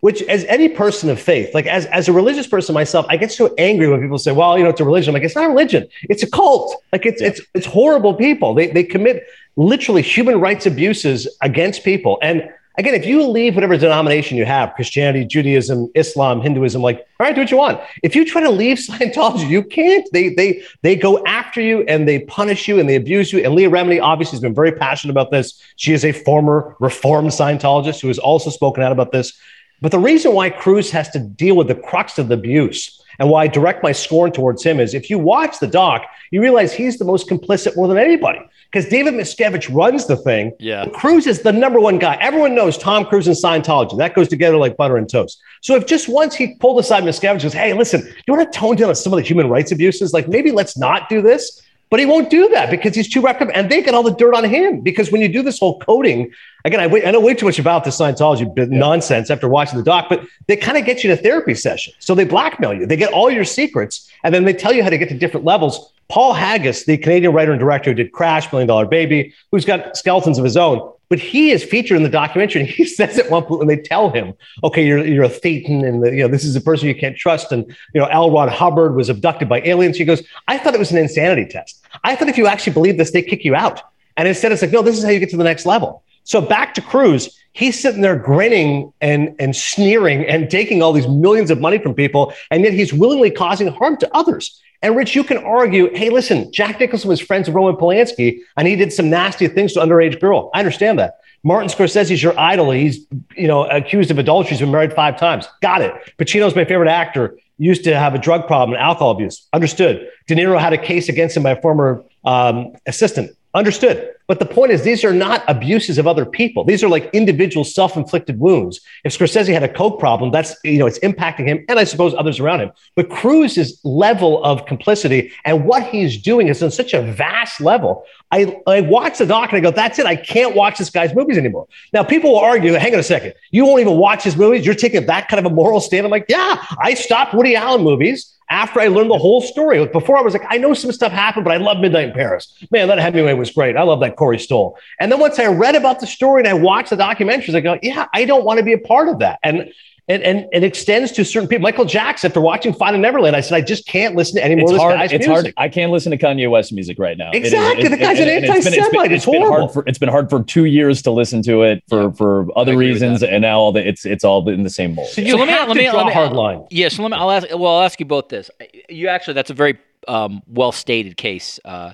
which 0.00 0.20
as 0.22 0.42
any 0.46 0.68
person 0.68 1.10
of 1.10 1.20
faith, 1.20 1.54
like 1.54 1.66
as, 1.66 1.86
as 1.86 2.08
a 2.08 2.12
religious 2.12 2.48
person 2.48 2.74
myself, 2.74 3.06
I 3.08 3.18
get 3.18 3.30
so 3.30 3.54
angry 3.56 3.88
when 3.88 4.00
people 4.00 4.18
say, 4.18 4.32
well, 4.32 4.58
you 4.58 4.64
know, 4.64 4.70
it's 4.70 4.80
a 4.80 4.84
religion. 4.84 5.10
I'm 5.10 5.14
like, 5.14 5.22
it's 5.22 5.36
not 5.36 5.44
a 5.44 5.48
religion. 5.48 5.86
It's 6.10 6.24
a 6.24 6.28
cult. 6.28 6.74
Like 6.92 7.06
it's, 7.06 7.22
yeah. 7.22 7.28
it's, 7.28 7.40
it's 7.54 7.66
horrible 7.66 8.14
people. 8.14 8.52
They, 8.52 8.66
they 8.66 8.82
commit 8.82 9.22
literally 9.58 10.02
human 10.02 10.40
rights 10.40 10.66
abuses 10.66 11.26
against 11.42 11.82
people. 11.82 12.16
And 12.22 12.48
again, 12.76 12.94
if 12.94 13.04
you 13.04 13.26
leave 13.26 13.56
whatever 13.56 13.76
denomination 13.76 14.38
you 14.38 14.44
have, 14.44 14.72
Christianity, 14.74 15.26
Judaism, 15.26 15.90
Islam, 15.96 16.40
Hinduism, 16.40 16.80
like, 16.80 16.98
all 17.18 17.26
right, 17.26 17.34
do 17.34 17.40
what 17.40 17.50
you 17.50 17.56
want. 17.56 17.80
If 18.04 18.14
you 18.14 18.24
try 18.24 18.40
to 18.40 18.50
leave 18.50 18.78
Scientology, 18.88 19.48
you 19.48 19.64
can't. 19.64 20.08
They 20.12 20.28
they 20.30 20.62
they 20.82 20.94
go 20.94 21.22
after 21.26 21.60
you 21.60 21.82
and 21.88 22.06
they 22.08 22.20
punish 22.20 22.68
you 22.68 22.78
and 22.78 22.88
they 22.88 22.94
abuse 22.94 23.32
you. 23.32 23.44
And 23.44 23.54
Leah 23.54 23.68
Remini 23.68 24.00
obviously 24.00 24.36
has 24.36 24.40
been 24.40 24.54
very 24.54 24.70
passionate 24.70 25.10
about 25.10 25.32
this. 25.32 25.60
She 25.74 25.92
is 25.92 26.04
a 26.04 26.12
former 26.12 26.76
reformed 26.78 27.30
Scientologist 27.30 28.00
who 28.00 28.08
has 28.08 28.18
also 28.18 28.50
spoken 28.50 28.84
out 28.84 28.92
about 28.92 29.10
this. 29.10 29.36
But 29.80 29.90
the 29.90 29.98
reason 29.98 30.34
why 30.34 30.50
Cruise 30.50 30.90
has 30.92 31.08
to 31.10 31.18
deal 31.18 31.56
with 31.56 31.66
the 31.66 31.74
crux 31.74 32.18
of 32.18 32.28
the 32.28 32.34
abuse 32.34 33.02
and 33.18 33.28
why 33.30 33.44
I 33.44 33.46
direct 33.48 33.82
my 33.82 33.92
scorn 33.92 34.32
towards 34.32 34.62
him 34.62 34.80
is 34.80 34.94
if 34.94 35.10
you 35.10 35.18
watch 35.18 35.58
the 35.58 35.66
doc, 35.66 36.02
you 36.30 36.40
realize 36.40 36.72
he's 36.72 36.98
the 36.98 37.04
most 37.04 37.28
complicit 37.28 37.76
more 37.76 37.88
than 37.88 37.98
anybody 37.98 38.40
because 38.70 38.88
David 38.88 39.14
Miscavige 39.14 39.74
runs 39.74 40.06
the 40.06 40.16
thing. 40.16 40.52
Yeah. 40.58 40.86
Cruise 40.90 41.26
is 41.26 41.42
the 41.42 41.52
number 41.52 41.80
one 41.80 41.98
guy. 41.98 42.16
Everyone 42.20 42.54
knows 42.54 42.76
Tom 42.78 43.04
Cruise 43.04 43.26
and 43.26 43.36
Scientology. 43.36 43.96
That 43.98 44.14
goes 44.14 44.28
together 44.28 44.56
like 44.56 44.76
butter 44.76 44.96
and 44.96 45.08
toast. 45.08 45.40
So 45.62 45.74
if 45.74 45.86
just 45.86 46.08
once 46.08 46.34
he 46.34 46.54
pulled 46.56 46.78
aside 46.78 47.02
Miscavige 47.02 47.32
and 47.32 47.42
goes, 47.42 47.52
hey, 47.52 47.72
listen, 47.72 48.02
you 48.26 48.34
want 48.34 48.52
to 48.52 48.58
tone 48.58 48.76
down 48.76 48.94
some 48.94 49.12
of 49.12 49.16
the 49.18 49.24
human 49.24 49.48
rights 49.48 49.72
abuses? 49.72 50.12
Like 50.12 50.28
maybe 50.28 50.50
let's 50.50 50.76
not 50.76 51.08
do 51.08 51.22
this. 51.22 51.62
But 51.90 52.00
he 52.00 52.06
won't 52.06 52.28
do 52.28 52.48
that 52.48 52.70
because 52.70 52.94
he's 52.94 53.08
too 53.08 53.22
wrapped 53.22 53.40
up, 53.40 53.48
and 53.54 53.70
they 53.70 53.82
get 53.82 53.94
all 53.94 54.02
the 54.02 54.14
dirt 54.14 54.34
on 54.34 54.44
him. 54.44 54.80
Because 54.80 55.10
when 55.10 55.20
you 55.20 55.28
do 55.28 55.42
this 55.42 55.58
whole 55.58 55.78
coding, 55.80 56.30
again, 56.64 56.80
I, 56.80 56.86
wait, 56.86 57.06
I 57.06 57.10
know 57.10 57.20
way 57.20 57.34
too 57.34 57.46
much 57.46 57.58
about 57.58 57.84
the 57.84 57.90
Scientology 57.90 58.52
yeah. 58.56 58.66
nonsense 58.68 59.30
after 59.30 59.48
watching 59.48 59.78
the 59.78 59.84
doc, 59.84 60.06
but 60.08 60.22
they 60.46 60.56
kind 60.56 60.76
of 60.76 60.84
get 60.84 61.02
you 61.02 61.10
to 61.10 61.16
therapy 61.16 61.54
session. 61.54 61.94
So 61.98 62.14
they 62.14 62.24
blackmail 62.24 62.74
you. 62.74 62.86
They 62.86 62.96
get 62.96 63.12
all 63.12 63.30
your 63.30 63.44
secrets, 63.44 64.10
and 64.22 64.34
then 64.34 64.44
they 64.44 64.52
tell 64.52 64.72
you 64.72 64.82
how 64.82 64.90
to 64.90 64.98
get 64.98 65.08
to 65.08 65.16
different 65.16 65.46
levels. 65.46 65.92
Paul 66.08 66.32
Haggis, 66.32 66.84
the 66.84 66.96
Canadian 66.98 67.32
writer 67.32 67.52
and 67.52 67.60
director 67.60 67.90
who 67.90 67.94
did 67.94 68.12
Crash, 68.12 68.50
Million 68.52 68.68
Dollar 68.68 68.86
Baby, 68.86 69.34
who's 69.50 69.64
got 69.64 69.96
skeletons 69.96 70.38
of 70.38 70.44
his 70.44 70.56
own, 70.56 70.92
but 71.08 71.18
he 71.18 71.50
is 71.50 71.64
featured 71.64 71.96
in 71.96 72.02
the 72.02 72.08
documentary, 72.08 72.62
and 72.62 72.70
he 72.70 72.84
says 72.98 73.18
at 73.18 73.30
one 73.30 73.44
point 73.44 73.60
when 73.60 73.68
they 73.68 73.76
tell 73.76 74.10
him, 74.10 74.34
"Okay, 74.64 74.86
you're 74.86 75.04
you're 75.04 75.24
a 75.24 75.28
Thetan, 75.28 75.86
and 75.86 76.02
the, 76.02 76.10
you 76.10 76.22
know 76.22 76.28
this 76.28 76.44
is 76.44 76.54
a 76.56 76.60
person 76.60 76.88
you 76.88 76.94
can't 76.94 77.16
trust," 77.16 77.52
and 77.52 77.66
you 77.94 78.00
know 78.00 78.06
L. 78.06 78.48
Hubbard 78.48 78.94
was 78.94 79.08
abducted 79.08 79.48
by 79.48 79.60
aliens. 79.62 79.96
He 79.96 80.04
goes, 80.04 80.22
"I 80.46 80.58
thought 80.58 80.74
it 80.74 80.78
was 80.78 80.90
an 80.90 80.98
insanity 80.98 81.46
test. 81.46 81.84
I 82.04 82.14
thought 82.14 82.28
if 82.28 82.38
you 82.38 82.46
actually 82.46 82.74
believe 82.74 82.98
this, 82.98 83.10
they 83.10 83.22
kick 83.22 83.44
you 83.44 83.54
out." 83.54 83.82
And 84.16 84.28
instead, 84.28 84.52
it's 84.52 84.62
like, 84.62 84.72
"No, 84.72 84.82
this 84.82 84.98
is 84.98 85.04
how 85.04 85.10
you 85.10 85.20
get 85.20 85.30
to 85.30 85.36
the 85.36 85.44
next 85.44 85.66
level." 85.66 86.02
So 86.24 86.42
back 86.42 86.74
to 86.74 86.82
Cruise, 86.82 87.38
he's 87.52 87.80
sitting 87.80 88.02
there 88.02 88.16
grinning 88.16 88.92
and 89.00 89.34
and 89.38 89.56
sneering 89.56 90.26
and 90.26 90.50
taking 90.50 90.82
all 90.82 90.92
these 90.92 91.08
millions 91.08 91.50
of 91.50 91.60
money 91.60 91.78
from 91.78 91.94
people, 91.94 92.34
and 92.50 92.64
yet 92.64 92.74
he's 92.74 92.92
willingly 92.92 93.30
causing 93.30 93.68
harm 93.68 93.96
to 93.98 94.14
others. 94.14 94.60
And 94.82 94.94
Rich, 94.96 95.16
you 95.16 95.24
can 95.24 95.38
argue, 95.38 95.92
hey, 95.94 96.10
listen, 96.10 96.52
Jack 96.52 96.78
Nicholson 96.78 97.08
was 97.08 97.20
friends 97.20 97.48
with 97.48 97.56
Roman 97.56 97.76
Polanski 97.76 98.40
and 98.56 98.68
he 98.68 98.76
did 98.76 98.92
some 98.92 99.10
nasty 99.10 99.48
things 99.48 99.72
to 99.72 99.80
underage 99.80 100.20
girl. 100.20 100.50
I 100.54 100.60
understand 100.60 100.98
that. 100.98 101.18
Martin 101.42 101.68
Scorsese's 101.68 102.22
your 102.22 102.38
idol. 102.38 102.70
He's, 102.70 103.06
you 103.36 103.48
know, 103.48 103.64
accused 103.64 104.10
of 104.10 104.18
adultery. 104.18 104.50
He's 104.50 104.60
been 104.60 104.70
married 104.70 104.92
five 104.92 105.18
times. 105.18 105.48
Got 105.62 105.82
it. 105.82 105.94
Pacino's 106.18 106.54
my 106.54 106.64
favorite 106.64 106.88
actor. 106.88 107.38
Used 107.58 107.84
to 107.84 107.98
have 107.98 108.14
a 108.14 108.18
drug 108.18 108.46
problem 108.46 108.74
and 108.74 108.82
alcohol 108.82 109.10
abuse. 109.10 109.48
Understood. 109.52 110.08
De 110.28 110.34
Niro 110.34 110.60
had 110.60 110.72
a 110.72 110.78
case 110.78 111.08
against 111.08 111.36
him 111.36 111.42
by 111.42 111.50
a 111.50 111.60
former 111.60 112.04
um, 112.24 112.72
assistant. 112.86 113.30
Understood. 113.54 114.14
But 114.28 114.38
the 114.38 114.46
point 114.46 114.72
is, 114.72 114.82
these 114.82 115.04
are 115.04 115.12
not 115.12 115.42
abuses 115.48 115.96
of 115.96 116.06
other 116.06 116.26
people. 116.26 116.62
These 116.62 116.84
are 116.84 116.88
like 116.88 117.08
individual 117.14 117.64
self-inflicted 117.64 118.38
wounds. 118.38 118.80
If 119.02 119.18
Scorsese 119.18 119.52
had 119.52 119.62
a 119.62 119.68
coke 119.68 119.98
problem, 119.98 120.30
that's 120.30 120.54
you 120.62 120.78
know 120.78 120.86
it's 120.86 120.98
impacting 120.98 121.46
him 121.46 121.64
and 121.68 121.78
I 121.78 121.84
suppose 121.84 122.14
others 122.14 122.38
around 122.38 122.60
him. 122.60 122.70
But 122.94 123.08
Cruise's 123.08 123.80
level 123.84 124.44
of 124.44 124.66
complicity 124.66 125.32
and 125.46 125.64
what 125.64 125.82
he's 125.84 126.20
doing 126.20 126.48
is 126.48 126.62
on 126.62 126.70
such 126.70 126.92
a 126.92 127.00
vast 127.00 127.60
level. 127.60 128.04
I, 128.30 128.60
I 128.66 128.82
watch 128.82 129.16
the 129.16 129.24
doc 129.24 129.50
and 129.50 129.56
I 129.56 129.60
go, 129.60 129.70
that's 129.70 129.98
it. 129.98 130.04
I 130.04 130.16
can't 130.16 130.54
watch 130.54 130.76
this 130.76 130.90
guy's 130.90 131.14
movies 131.14 131.38
anymore. 131.38 131.66
Now 131.94 132.02
people 132.02 132.32
will 132.32 132.40
argue, 132.40 132.74
hang 132.74 132.92
on 132.92 133.00
a 133.00 133.02
second, 133.02 133.32
you 133.50 133.64
won't 133.64 133.80
even 133.80 133.96
watch 133.96 134.22
his 134.22 134.36
movies. 134.36 134.66
You're 134.66 134.74
taking 134.74 135.06
that 135.06 135.28
kind 135.28 135.44
of 135.44 135.50
a 135.50 135.54
moral 135.54 135.80
stand. 135.80 136.04
I'm 136.04 136.10
like, 136.10 136.26
yeah, 136.28 136.62
I 136.78 136.92
stopped 136.92 137.32
Woody 137.32 137.56
Allen 137.56 137.82
movies 137.82 138.34
after 138.50 138.80
I 138.80 138.88
learned 138.88 139.10
the 139.10 139.18
whole 139.18 139.40
story. 139.40 139.84
Before 139.86 140.16
I 140.16 140.22
was 140.22 140.32
like, 140.32 140.44
I 140.48 140.58
know 140.58 140.74
some 140.74 140.92
stuff 140.92 141.12
happened, 141.12 141.44
but 141.44 141.52
I 141.52 141.58
love 141.58 141.78
Midnight 141.78 142.08
in 142.08 142.14
Paris. 142.14 142.64
Man, 142.70 142.88
that 142.88 142.98
Hemingway 142.98 143.34
was 143.34 143.50
great. 143.50 143.76
I 143.76 143.82
love 143.82 144.00
that 144.00 144.16
Corey 144.18 144.38
Stoll. 144.38 144.76
And 145.00 145.10
then 145.10 145.20
once 145.20 145.38
I 145.38 145.46
read 145.46 145.76
about 145.76 146.00
the 146.00 146.06
story 146.06 146.42
and 146.42 146.48
I 146.48 146.54
watched 146.54 146.90
the 146.90 146.96
documentaries, 146.96 147.54
I 147.54 147.60
go, 147.60 147.78
yeah, 147.82 148.06
I 148.12 148.24
don't 148.24 148.44
want 148.44 148.58
to 148.58 148.64
be 148.64 148.72
a 148.72 148.78
part 148.78 149.08
of 149.08 149.20
that. 149.20 149.38
And 149.42 149.72
and, 150.10 150.22
and 150.22 150.48
it 150.52 150.64
extends 150.64 151.12
to 151.12 151.24
certain 151.24 151.50
people. 151.50 151.62
Michael 151.62 151.84
Jackson, 151.84 152.30
after 152.30 152.40
watching 152.40 152.72
Finding 152.72 153.02
Neverland, 153.02 153.36
I 153.36 153.42
said, 153.42 153.56
I 153.56 153.60
just 153.60 153.86
can't 153.86 154.16
listen 154.16 154.36
to 154.36 154.44
any 154.44 154.54
more 154.54 154.62
it's 154.62 154.70
of 154.70 154.74
this 154.76 154.82
hard, 154.82 154.96
guy's 154.96 155.12
it's 155.12 155.26
music. 155.26 155.54
Hard. 155.54 155.66
I 155.66 155.68
can't 155.68 155.92
listen 155.92 156.10
to 156.12 156.16
Kanye 156.16 156.50
West 156.50 156.72
music 156.72 156.98
right 156.98 157.18
now. 157.18 157.30
Exactly. 157.32 157.84
It, 157.84 157.86
it, 157.88 157.90
the 157.90 157.96
guy's 157.98 158.18
an 158.18 158.28
anti-Semite. 158.28 159.12
It's, 159.12 159.26
been, 159.26 159.42
horrible. 159.42 159.66
hard 159.66 159.72
for, 159.74 159.84
it's 159.86 159.98
been 159.98 160.08
hard 160.08 160.30
for 160.30 160.42
two 160.42 160.64
years 160.64 161.02
to 161.02 161.10
listen 161.10 161.42
to 161.42 161.62
it 161.62 161.84
for, 161.90 162.10
for 162.14 162.46
other 162.56 162.74
reasons, 162.74 163.22
and 163.22 163.42
now 163.42 163.58
all 163.58 163.72
the, 163.72 163.86
it's 163.86 164.06
it's 164.06 164.24
all 164.24 164.48
in 164.48 164.62
the 164.62 164.70
same 164.70 164.94
mold. 164.94 165.08
So 165.08 165.20
you 165.20 165.32
so 165.32 165.36
let 165.36 165.46
me, 165.46 165.52
let 165.52 165.76
me, 165.76 165.90
draw 165.90 165.98
let 165.98 166.06
me, 166.06 166.12
hard 166.14 166.32
line. 166.32 166.66
Yeah. 166.70 166.88
So 166.88 167.02
let 167.02 167.10
me. 167.10 167.18
I'll 167.18 167.30
ask. 167.30 167.46
Well, 167.50 167.76
I'll 167.76 167.84
ask 167.84 168.00
you 168.00 168.06
both 168.06 168.30
this. 168.30 168.50
You 168.88 169.08
actually, 169.08 169.34
that's 169.34 169.50
a 169.50 169.54
very 169.54 169.78
um, 170.08 170.42
well 170.46 170.72
stated 170.72 171.18
case. 171.18 171.60
Uh, 171.66 171.92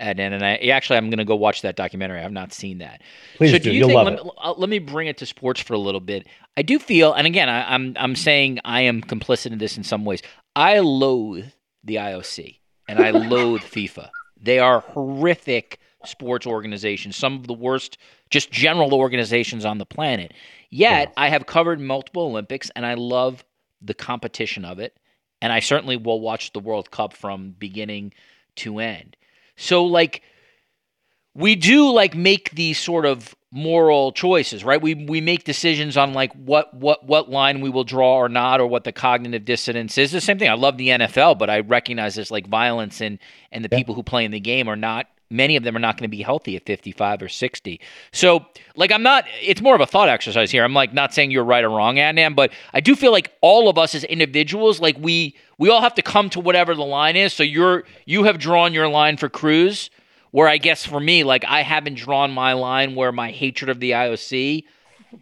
and 0.00 0.18
and 0.18 0.44
I 0.44 0.56
actually 0.56 0.96
I'm 0.96 1.10
going 1.10 1.18
to 1.18 1.24
go 1.24 1.36
watch 1.36 1.62
that 1.62 1.76
documentary. 1.76 2.20
I've 2.20 2.32
not 2.32 2.52
seen 2.52 2.78
that. 2.78 3.02
Please 3.36 3.52
so 3.52 3.58
do. 3.58 3.64
do 3.64 3.72
you 3.72 3.84
think? 3.84 3.94
love 3.94 4.06
Let 4.06 4.18
it. 4.18 4.24
me, 4.24 4.30
uh, 4.38 4.54
let 4.56 4.68
me 4.68 4.78
bring 4.78 5.06
it 5.06 5.18
to 5.18 5.26
sports 5.26 5.60
for 5.60 5.74
a 5.74 5.78
little 5.78 6.00
bit. 6.00 6.26
I 6.56 6.62
do 6.62 6.78
feel, 6.78 7.12
and 7.12 7.26
again, 7.26 7.48
I, 7.48 7.74
I'm 7.74 7.94
I'm 7.98 8.16
saying 8.16 8.60
I 8.64 8.82
am 8.82 9.02
complicit 9.02 9.52
in 9.52 9.58
this 9.58 9.76
in 9.76 9.84
some 9.84 10.04
ways. 10.04 10.22
I 10.56 10.80
loathe 10.80 11.46
the 11.84 11.96
IOC 11.96 12.58
and 12.88 12.98
I 12.98 13.10
loathe 13.10 13.60
FIFA. 13.60 14.10
They 14.40 14.58
are 14.58 14.80
horrific 14.80 15.78
sports 16.04 16.46
organizations, 16.46 17.16
some 17.16 17.34
of 17.34 17.46
the 17.46 17.52
worst, 17.52 17.98
just 18.30 18.50
general 18.50 18.94
organizations 18.94 19.64
on 19.64 19.78
the 19.78 19.86
planet. 19.86 20.32
Yet 20.70 21.12
I 21.16 21.28
have 21.28 21.46
covered 21.46 21.80
multiple 21.80 22.22
Olympics 22.22 22.70
and 22.74 22.86
I 22.86 22.94
love 22.94 23.44
the 23.82 23.94
competition 23.94 24.64
of 24.64 24.78
it. 24.78 24.96
And 25.42 25.52
I 25.52 25.60
certainly 25.60 25.96
will 25.96 26.20
watch 26.20 26.52
the 26.52 26.60
World 26.60 26.90
Cup 26.90 27.14
from 27.14 27.54
beginning 27.58 28.12
to 28.56 28.78
end. 28.78 29.16
So 29.60 29.84
like 29.84 30.22
we 31.34 31.54
do 31.54 31.92
like 31.92 32.16
make 32.16 32.50
these 32.50 32.78
sort 32.78 33.06
of 33.06 33.34
moral 33.52 34.12
choices, 34.12 34.64
right? 34.64 34.80
We 34.80 34.94
we 34.94 35.20
make 35.20 35.44
decisions 35.44 35.96
on 35.96 36.12
like 36.12 36.32
what 36.32 36.72
what 36.74 37.04
what 37.06 37.30
line 37.30 37.60
we 37.60 37.68
will 37.68 37.84
draw 37.84 38.16
or 38.16 38.28
not, 38.28 38.60
or 38.60 38.66
what 38.66 38.84
the 38.84 38.92
cognitive 38.92 39.44
dissonance 39.44 39.98
is. 39.98 40.12
The 40.12 40.20
same 40.20 40.38
thing. 40.38 40.48
I 40.48 40.54
love 40.54 40.78
the 40.78 40.88
NFL, 40.88 41.38
but 41.38 41.50
I 41.50 41.60
recognize 41.60 42.14
there's 42.14 42.30
like 42.30 42.46
violence 42.48 43.00
and 43.00 43.18
and 43.52 43.64
the 43.64 43.68
yeah. 43.70 43.78
people 43.78 43.94
who 43.94 44.02
play 44.02 44.24
in 44.24 44.30
the 44.30 44.40
game 44.40 44.68
are 44.68 44.76
not. 44.76 45.06
Many 45.30 45.56
of 45.56 45.62
them 45.62 45.76
are 45.76 45.80
not 45.80 45.96
going 45.96 46.10
to 46.10 46.16
be 46.16 46.22
healthy 46.22 46.56
at 46.56 46.66
55 46.66 47.22
or 47.22 47.28
60. 47.28 47.80
So, 48.12 48.46
like, 48.76 48.90
I'm 48.90 49.02
not. 49.02 49.24
It's 49.40 49.62
more 49.62 49.74
of 49.74 49.80
a 49.80 49.86
thought 49.86 50.08
exercise 50.08 50.50
here. 50.50 50.64
I'm 50.64 50.74
like 50.74 50.92
not 50.92 51.14
saying 51.14 51.30
you're 51.30 51.44
right 51.44 51.64
or 51.64 51.70
wrong, 51.70 51.96
Adnan, 51.96 52.34
but 52.34 52.52
I 52.74 52.80
do 52.80 52.96
feel 52.96 53.12
like 53.12 53.32
all 53.40 53.68
of 53.68 53.78
us 53.78 53.94
as 53.94 54.04
individuals, 54.04 54.80
like 54.80 54.98
we 54.98 55.36
we 55.58 55.70
all 55.70 55.80
have 55.80 55.94
to 55.94 56.02
come 56.02 56.30
to 56.30 56.40
whatever 56.40 56.74
the 56.74 56.84
line 56.84 57.16
is. 57.16 57.32
So 57.32 57.42
you're 57.42 57.84
you 58.06 58.24
have 58.24 58.38
drawn 58.38 58.74
your 58.74 58.88
line 58.88 59.16
for 59.16 59.28
Cruise 59.28 59.90
where 60.30 60.48
I 60.48 60.58
guess 60.58 60.86
for 60.86 61.00
me, 61.00 61.24
like 61.24 61.44
I 61.44 61.62
haven't 61.62 61.94
drawn 61.94 62.30
my 62.30 62.52
line 62.52 62.94
where 62.94 63.12
my 63.12 63.30
hatred 63.30 63.68
of 63.68 63.80
the 63.80 63.92
IOC 63.92 64.64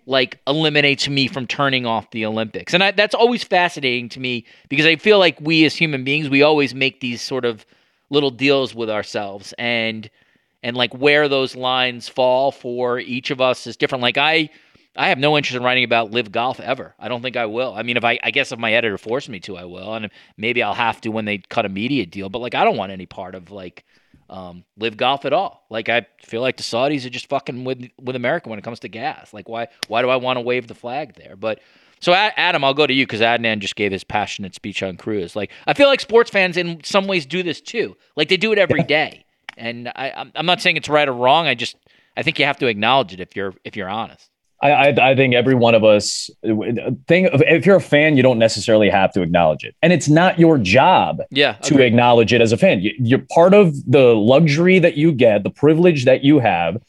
like 0.06 0.38
eliminates 0.46 1.08
me 1.08 1.28
from 1.28 1.46
turning 1.46 1.86
off 1.86 2.10
the 2.10 2.26
Olympics. 2.26 2.74
And 2.74 2.84
I, 2.84 2.90
that's 2.90 3.14
always 3.14 3.42
fascinating 3.42 4.08
to 4.10 4.20
me 4.20 4.44
because 4.68 4.86
I 4.86 4.96
feel 4.96 5.18
like 5.18 5.40
we 5.40 5.64
as 5.64 5.74
human 5.74 6.04
beings, 6.04 6.28
we 6.28 6.42
always 6.42 6.74
make 6.74 7.00
these 7.00 7.22
sort 7.22 7.44
of 7.44 7.64
little 8.10 8.30
deals 8.30 8.74
with 8.74 8.90
ourselves 8.90 9.54
and 9.58 10.10
and 10.62 10.76
like 10.76 10.92
where 10.94 11.28
those 11.28 11.54
lines 11.54 12.08
fall 12.08 12.50
for 12.50 12.98
each 12.98 13.30
of 13.30 13.40
us 13.40 13.66
is 13.66 13.76
different. 13.76 14.02
Like 14.02 14.18
I 14.18 14.50
I 14.96 15.08
have 15.08 15.18
no 15.18 15.36
interest 15.36 15.56
in 15.56 15.62
writing 15.62 15.84
about 15.84 16.10
live 16.10 16.32
golf 16.32 16.58
ever. 16.58 16.94
I 16.98 17.06
don't 17.06 17.22
think 17.22 17.36
I 17.36 17.46
will. 17.46 17.72
I 17.72 17.82
mean, 17.84 17.96
if 17.96 18.04
I, 18.04 18.18
I 18.24 18.32
guess 18.32 18.50
if 18.50 18.58
my 18.58 18.72
editor 18.72 18.98
forced 18.98 19.28
me 19.28 19.38
to, 19.40 19.56
I 19.56 19.64
will, 19.64 19.94
and 19.94 20.10
maybe 20.36 20.60
I'll 20.60 20.74
have 20.74 21.00
to 21.02 21.10
when 21.10 21.24
they 21.24 21.38
cut 21.38 21.64
a 21.64 21.68
media 21.68 22.04
deal. 22.04 22.28
But 22.28 22.40
like, 22.40 22.56
I 22.56 22.64
don't 22.64 22.76
want 22.76 22.90
any 22.90 23.06
part 23.06 23.36
of 23.36 23.52
like 23.52 23.84
um, 24.28 24.64
live 24.76 24.96
golf 24.96 25.24
at 25.24 25.32
all. 25.32 25.64
Like 25.70 25.88
I 25.88 26.06
feel 26.22 26.40
like 26.40 26.56
the 26.56 26.64
Saudis 26.64 27.06
are 27.06 27.10
just 27.10 27.28
fucking 27.28 27.64
with 27.64 27.88
with 28.00 28.16
America 28.16 28.48
when 28.48 28.58
it 28.58 28.64
comes 28.64 28.80
to 28.80 28.88
gas. 28.88 29.32
Like 29.32 29.48
why 29.48 29.68
why 29.86 30.02
do 30.02 30.10
I 30.10 30.16
want 30.16 30.36
to 30.36 30.40
wave 30.40 30.66
the 30.66 30.74
flag 30.74 31.14
there? 31.14 31.36
But 31.36 31.60
so 32.00 32.12
Adam, 32.12 32.64
I'll 32.64 32.74
go 32.74 32.86
to 32.86 32.92
you 32.92 33.06
because 33.06 33.20
Adnan 33.20 33.58
just 33.58 33.76
gave 33.76 33.92
his 33.92 34.04
passionate 34.04 34.54
speech 34.54 34.82
on 34.82 34.96
Cruise. 34.96 35.34
Like 35.34 35.50
I 35.66 35.74
feel 35.74 35.88
like 35.88 36.00
sports 36.00 36.30
fans 36.30 36.56
in 36.56 36.82
some 36.84 37.06
ways 37.06 37.26
do 37.26 37.42
this 37.42 37.60
too. 37.60 37.96
Like 38.16 38.28
they 38.28 38.36
do 38.36 38.52
it 38.52 38.58
every 38.58 38.82
day, 38.82 39.24
and 39.56 39.88
I 39.88 40.30
I'm 40.34 40.46
not 40.46 40.60
saying 40.60 40.76
it's 40.76 40.88
right 40.88 41.08
or 41.08 41.12
wrong. 41.12 41.46
I 41.46 41.54
just 41.54 41.76
I 42.16 42.22
think 42.22 42.38
you 42.38 42.44
have 42.44 42.58
to 42.58 42.66
acknowledge 42.66 43.12
it 43.12 43.20
if 43.20 43.36
you're 43.36 43.54
if 43.64 43.76
you're 43.76 43.88
honest. 43.88 44.30
I, 44.60 44.70
I, 44.70 45.10
I 45.10 45.14
think 45.14 45.34
every 45.34 45.54
one 45.54 45.76
of 45.76 45.84
us 45.84 46.30
thing 46.42 47.28
if 47.32 47.64
you're 47.64 47.76
a 47.76 47.80
fan, 47.80 48.16
you 48.16 48.24
don't 48.24 48.40
necessarily 48.40 48.90
have 48.90 49.12
to 49.12 49.22
acknowledge 49.22 49.64
it, 49.64 49.76
and 49.82 49.92
it's 49.92 50.08
not 50.08 50.38
your 50.38 50.58
job 50.58 51.18
yeah, 51.30 51.52
to 51.52 51.74
agreed. 51.74 51.86
acknowledge 51.86 52.32
it 52.32 52.40
as 52.40 52.50
a 52.50 52.56
fan. 52.56 52.80
You, 52.80 52.92
you're 52.98 53.24
part 53.32 53.54
of 53.54 53.74
the 53.88 54.16
luxury 54.16 54.80
that 54.80 54.96
you 54.96 55.12
get, 55.12 55.44
the 55.44 55.50
privilege 55.50 56.06
that 56.06 56.24
you 56.24 56.40
have 56.40 56.82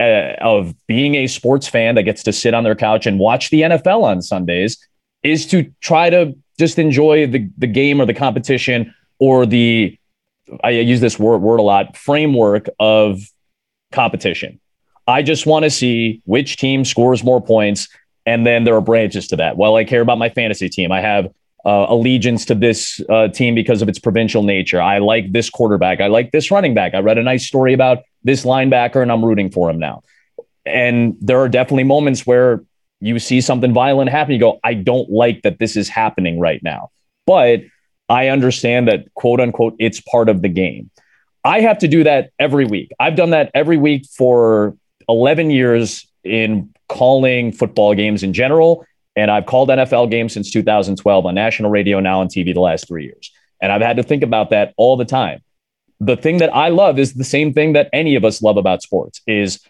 uh, 0.00 0.34
of 0.40 0.74
being 0.86 1.14
a 1.14 1.26
sports 1.26 1.68
fan 1.68 1.94
that 1.94 2.02
gets 2.02 2.22
to 2.24 2.32
sit 2.32 2.54
on 2.54 2.64
their 2.64 2.74
couch 2.74 3.06
and 3.06 3.18
watch 3.18 3.50
the 3.50 3.62
NFL 3.62 4.02
on 4.02 4.22
Sundays, 4.22 4.78
is 5.22 5.46
to 5.46 5.70
try 5.80 6.10
to 6.10 6.36
just 6.58 6.78
enjoy 6.78 7.26
the 7.26 7.48
the 7.58 7.66
game 7.66 8.00
or 8.00 8.06
the 8.06 8.14
competition 8.14 8.94
or 9.18 9.46
the 9.46 9.98
I 10.62 10.70
use 10.70 11.00
this 11.00 11.18
word 11.18 11.38
word 11.38 11.58
a 11.58 11.62
lot 11.62 11.96
framework 11.96 12.68
of 12.78 13.20
competition 13.92 14.60
I 15.06 15.22
just 15.22 15.46
want 15.46 15.64
to 15.64 15.70
see 15.70 16.22
which 16.24 16.56
team 16.56 16.84
scores 16.84 17.22
more 17.22 17.40
points. 17.40 17.88
And 18.26 18.46
then 18.46 18.64
there 18.64 18.74
are 18.74 18.80
branches 18.80 19.28
to 19.28 19.36
that. 19.36 19.56
Well, 19.56 19.76
I 19.76 19.84
care 19.84 20.00
about 20.00 20.18
my 20.18 20.30
fantasy 20.30 20.68
team. 20.68 20.90
I 20.90 21.00
have 21.00 21.26
uh, 21.66 21.86
allegiance 21.88 22.44
to 22.46 22.54
this 22.54 23.00
uh, 23.08 23.28
team 23.28 23.54
because 23.54 23.82
of 23.82 23.88
its 23.88 23.98
provincial 23.98 24.42
nature. 24.42 24.80
I 24.80 24.98
like 24.98 25.32
this 25.32 25.50
quarterback. 25.50 26.00
I 26.00 26.06
like 26.06 26.30
this 26.30 26.50
running 26.50 26.74
back. 26.74 26.94
I 26.94 27.00
read 27.00 27.18
a 27.18 27.22
nice 27.22 27.46
story 27.46 27.74
about 27.74 27.98
this 28.24 28.44
linebacker 28.44 29.02
and 29.02 29.12
I'm 29.12 29.24
rooting 29.24 29.50
for 29.50 29.70
him 29.70 29.78
now. 29.78 30.02
And 30.66 31.16
there 31.20 31.38
are 31.40 31.48
definitely 31.48 31.84
moments 31.84 32.26
where 32.26 32.64
you 33.00 33.18
see 33.18 33.40
something 33.40 33.72
violent 33.72 34.10
happen. 34.10 34.32
You 34.32 34.40
go, 34.40 34.60
I 34.64 34.74
don't 34.74 35.10
like 35.10 35.42
that 35.42 35.58
this 35.58 35.76
is 35.76 35.88
happening 35.88 36.40
right 36.40 36.62
now. 36.62 36.90
But 37.26 37.60
I 38.08 38.28
understand 38.28 38.88
that, 38.88 39.12
quote 39.14 39.40
unquote, 39.40 39.76
it's 39.78 40.00
part 40.00 40.28
of 40.28 40.42
the 40.42 40.48
game. 40.48 40.90
I 41.44 41.60
have 41.60 41.78
to 41.78 41.88
do 41.88 42.04
that 42.04 42.30
every 42.38 42.64
week. 42.64 42.90
I've 42.98 43.16
done 43.16 43.30
that 43.30 43.50
every 43.54 43.76
week 43.76 44.06
for 44.06 44.76
11 45.08 45.50
years 45.50 46.06
in 46.24 46.72
calling 46.88 47.52
football 47.52 47.94
games 47.94 48.22
in 48.22 48.32
general. 48.32 48.86
And 49.16 49.30
I've 49.30 49.46
called 49.46 49.68
NFL 49.68 50.10
games 50.10 50.32
since 50.32 50.50
2012 50.50 51.26
on 51.26 51.34
national 51.34 51.70
radio, 51.70 52.00
now 52.00 52.20
on 52.20 52.28
TV 52.28 52.54
the 52.54 52.60
last 52.60 52.88
three 52.88 53.04
years. 53.04 53.30
And 53.60 53.70
I've 53.70 53.82
had 53.82 53.96
to 53.98 54.02
think 54.02 54.22
about 54.22 54.50
that 54.50 54.74
all 54.76 54.96
the 54.96 55.04
time. 55.04 55.40
The 56.00 56.16
thing 56.16 56.38
that 56.38 56.54
I 56.54 56.68
love 56.68 56.98
is 56.98 57.14
the 57.14 57.24
same 57.24 57.52
thing 57.52 57.72
that 57.74 57.88
any 57.92 58.14
of 58.14 58.24
us 58.24 58.42
love 58.42 58.56
about 58.56 58.82
sports 58.82 59.20
is 59.26 59.60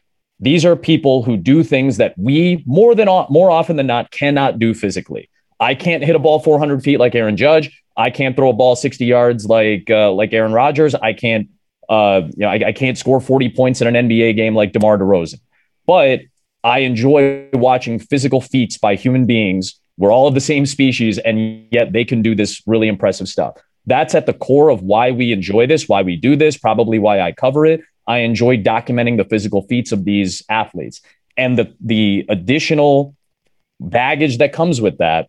these 0.41 0.65
are 0.65 0.77
people 0.77 1.23
who 1.23 1.37
do 1.37 1.63
things 1.63 1.97
that 1.99 2.15
we 2.17 2.63
more 2.67 2.95
than 2.95 3.07
more 3.07 3.51
often 3.51 3.77
than 3.77 3.87
not 3.87 4.11
cannot 4.11 4.59
do 4.59 4.75
physically. 4.75 5.31
I 5.61 5.75
can't 5.75 6.03
hit 6.03 6.17
a 6.17 6.19
ball 6.19 6.41
400 6.41 6.83
feet 6.83 6.99
like 6.99 7.15
Aaron 7.15 7.37
Judge. 7.37 7.83
I 7.97 8.11
can't 8.11 8.35
throw 8.35 8.51
a 8.51 8.53
ball 8.53 8.75
60 8.75 9.05
yards 9.05 9.47
like 9.47 9.89
uh, 9.89 10.13
like 10.13 10.33
Aaron 10.33 10.53
Rodgers. 10.53 10.95
I 10.95 11.13
can't 11.13 11.49
uh, 11.89 12.23
you 12.25 12.41
know, 12.41 12.49
I, 12.49 12.69
I 12.69 12.73
can't 12.73 12.97
score 12.97 13.21
40 13.21 13.51
points 13.51 13.81
in 13.81 13.95
an 13.95 14.09
NBA 14.09 14.37
game 14.37 14.55
like 14.55 14.73
DeMar 14.73 14.99
DeRozan, 14.99 15.41
but 15.87 16.21
I 16.63 16.79
enjoy 16.79 17.49
watching 17.53 17.99
physical 17.99 18.41
feats 18.41 18.79
by 18.79 18.97
human 18.97 19.27
beings. 19.27 19.79
We're 19.99 20.11
all 20.11 20.27
of 20.27 20.35
the 20.35 20.41
same 20.41 20.67
species, 20.67 21.19
and 21.19 21.67
yet 21.71 21.93
they 21.93 22.05
can 22.05 22.23
do 22.23 22.35
this 22.35 22.63
really 22.67 22.89
impressive 22.89 23.29
stuff. 23.29 23.57
That's 23.87 24.15
at 24.15 24.27
the 24.27 24.33
core 24.33 24.71
of 24.71 24.83
why 24.83 25.11
we 25.11 25.33
enjoy 25.33 25.67
this, 25.67 25.89
why 25.89 26.03
we 26.03 26.17
do 26.17 26.37
this, 26.37 26.57
probably 26.57 26.99
why 26.99 27.21
I 27.21 27.33
cover 27.33 27.67
it. 27.67 27.83
I 28.07 28.19
enjoy 28.19 28.59
documenting 28.59 29.17
the 29.17 29.25
physical 29.25 29.63
feats 29.63 29.93
of 29.93 30.05
these 30.05 30.43
athletes. 30.49 31.01
And 31.37 31.59
the, 31.59 31.75
the 31.81 32.25
additional 32.29 33.15
baggage 33.81 34.39
that 34.39 34.53
comes 34.53 34.81
with 34.81 34.99
that 34.99 35.29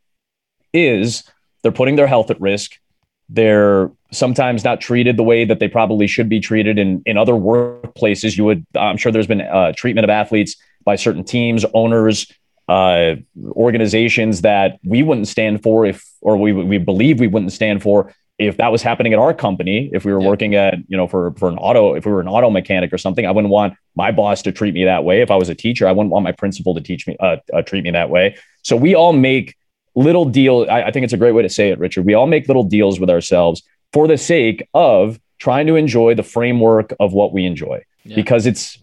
is 0.74 1.24
they're 1.64 1.72
putting 1.72 1.96
their 1.96 2.08
health 2.08 2.30
at 2.30 2.40
risk. 2.40 2.80
They're 3.28 3.92
sometimes 4.12 4.64
not 4.64 4.82
treated 4.82 5.18
the 5.18 5.24
way 5.24 5.46
that 5.46 5.60
they 5.60 5.68
probably 5.68 6.08
should 6.08 6.30
be 6.30 6.40
treated 6.40 6.78
in, 6.78 7.02
in 7.06 7.18
other 7.18 7.34
workplaces. 7.34 8.38
You 8.38 8.46
would, 8.46 8.66
I'm 8.76 8.98
sure 8.98 9.12
there's 9.12 9.28
been 9.28 9.42
uh, 9.42 9.74
treatment 9.74 10.04
of 10.04 10.10
athletes 10.10 10.56
by 10.84 10.96
certain 10.96 11.24
teams, 11.24 11.66
owners, 11.74 12.32
uh, 12.68 13.16
organizations 13.52 14.42
that 14.42 14.80
we 14.84 15.04
wouldn't 15.04 15.28
stand 15.28 15.64
for 15.64 15.86
if, 15.86 16.06
or 16.22 16.38
we, 16.38 16.54
we 16.54 16.78
believe 16.78 17.20
we 17.20 17.28
wouldn't 17.28 17.52
stand 17.52 17.82
for 17.82 18.14
if 18.38 18.58
that 18.58 18.72
was 18.72 18.82
happening 18.82 19.14
at 19.14 19.20
our 19.20 19.34
company, 19.34 19.90
if 19.94 20.04
we 20.04 20.14
were 20.14 20.22
yeah. 20.22 20.28
working 20.28 20.56
at, 20.56 20.76
you 20.88 20.98
know, 20.98 21.08
for, 21.08 21.32
for 21.38 21.48
an 21.48 21.58
auto, 21.58 21.94
if 21.94 22.06
we 22.06 22.12
were 22.12 22.20
an 22.20 22.28
auto 22.28 22.50
mechanic 22.50 22.92
or 22.92 22.98
something, 22.98 23.26
I 23.26 23.32
wouldn't 23.32 23.52
want 23.52 23.76
my 23.96 24.12
boss 24.12 24.42
to 24.42 24.52
treat 24.52 24.74
me 24.74 24.84
that 24.84 25.06
way. 25.06 25.22
If 25.22 25.32
I 25.32 25.38
was 25.38 25.48
a 25.48 25.56
teacher, 25.56 25.88
I 25.88 25.94
wouldn't 25.94 26.12
want 26.12 26.24
my 26.24 26.34
principal 26.34 26.76
to 26.76 26.82
teach 26.82 27.08
me, 27.08 27.16
uh, 27.20 27.38
uh, 27.54 27.62
treat 27.62 27.84
me 27.84 27.92
that 27.92 28.10
way. 28.10 28.36
So 28.62 28.76
we 28.76 28.94
all 28.94 29.14
make 29.14 29.56
little 29.96 30.26
deal. 30.26 30.68
I, 30.70 30.84
I 30.84 30.92
think 30.92 31.06
it's 31.06 31.14
a 31.14 31.18
great 31.18 31.32
way 31.32 31.44
to 31.44 31.50
say 31.50 31.70
it, 31.70 31.80
Richard. 31.80 32.06
We 32.06 32.14
all 32.14 32.28
make 32.28 32.48
little 32.48 32.64
deals 32.66 33.00
with 33.00 33.10
ourselves 33.10 33.64
for 33.94 34.08
the 34.08 34.18
sake 34.18 34.68
of 34.74 35.18
trying 35.38 35.68
to 35.68 35.76
enjoy 35.78 36.16
the 36.16 36.24
framework 36.24 36.94
of 37.00 37.14
what 37.14 37.32
we 37.32 37.46
enjoy. 37.46 37.84
Yeah. 38.04 38.18
Because 38.18 38.46
it's, 38.46 38.78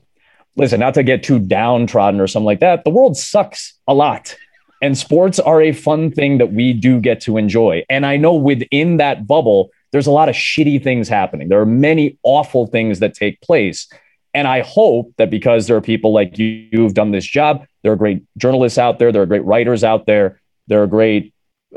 listen, 0.57 0.81
not 0.81 0.95
to 0.95 1.03
get 1.03 1.23
too 1.23 1.39
downtrodden 1.39 2.21
or 2.21 2.27
something 2.27 2.47
like 2.47 2.61
that, 2.61 2.85
the 2.85 2.91
world 2.91 3.19
sucks 3.19 3.75
a 3.87 3.93
lot. 3.93 4.35
And 4.83 4.99
sports 4.99 5.39
are 5.39 5.63
a 5.63 5.73
fun 5.73 6.11
thing 6.11 6.39
that 6.39 6.53
we 6.53 6.73
do 6.73 7.01
get 7.01 7.21
to 7.23 7.39
enjoy. 7.39 7.85
And 7.89 8.05
I 8.05 8.17
know 8.17 8.35
within 8.35 8.97
that 8.97 9.29
bubble, 9.29 9.71
there's 9.93 10.09
a 10.09 10.11
lot 10.11 10.29
of 10.29 10.35
shitty 10.35 10.83
things 10.83 11.09
happening. 11.09 11.49
There 11.49 11.61
are 11.61 11.67
many 11.67 12.19
awful 12.25 12.67
things 12.67 12.99
that 12.99 13.15
take 13.15 13.41
place. 13.43 13.89
And 14.35 14.49
I 14.49 14.63
hope 14.63 15.13
that 15.19 15.31
because 15.31 15.69
there 15.69 15.77
are 15.77 15.83
people 15.83 16.13
like 16.13 16.37
you 16.37 16.69
who've 16.73 16.95
done 16.95 17.13
this 17.13 17.25
job, 17.25 17.65
there 17.83 17.93
are 17.93 17.97
great 17.97 18.25
journalists 18.37 18.77
out 18.77 18.99
there, 18.99 19.13
there 19.13 19.23
are 19.23 19.27
great 19.27 19.45
writers 19.45 19.85
out 19.85 20.07
there, 20.07 20.41
there 20.67 20.83
are 20.83 20.89
great 20.89 21.33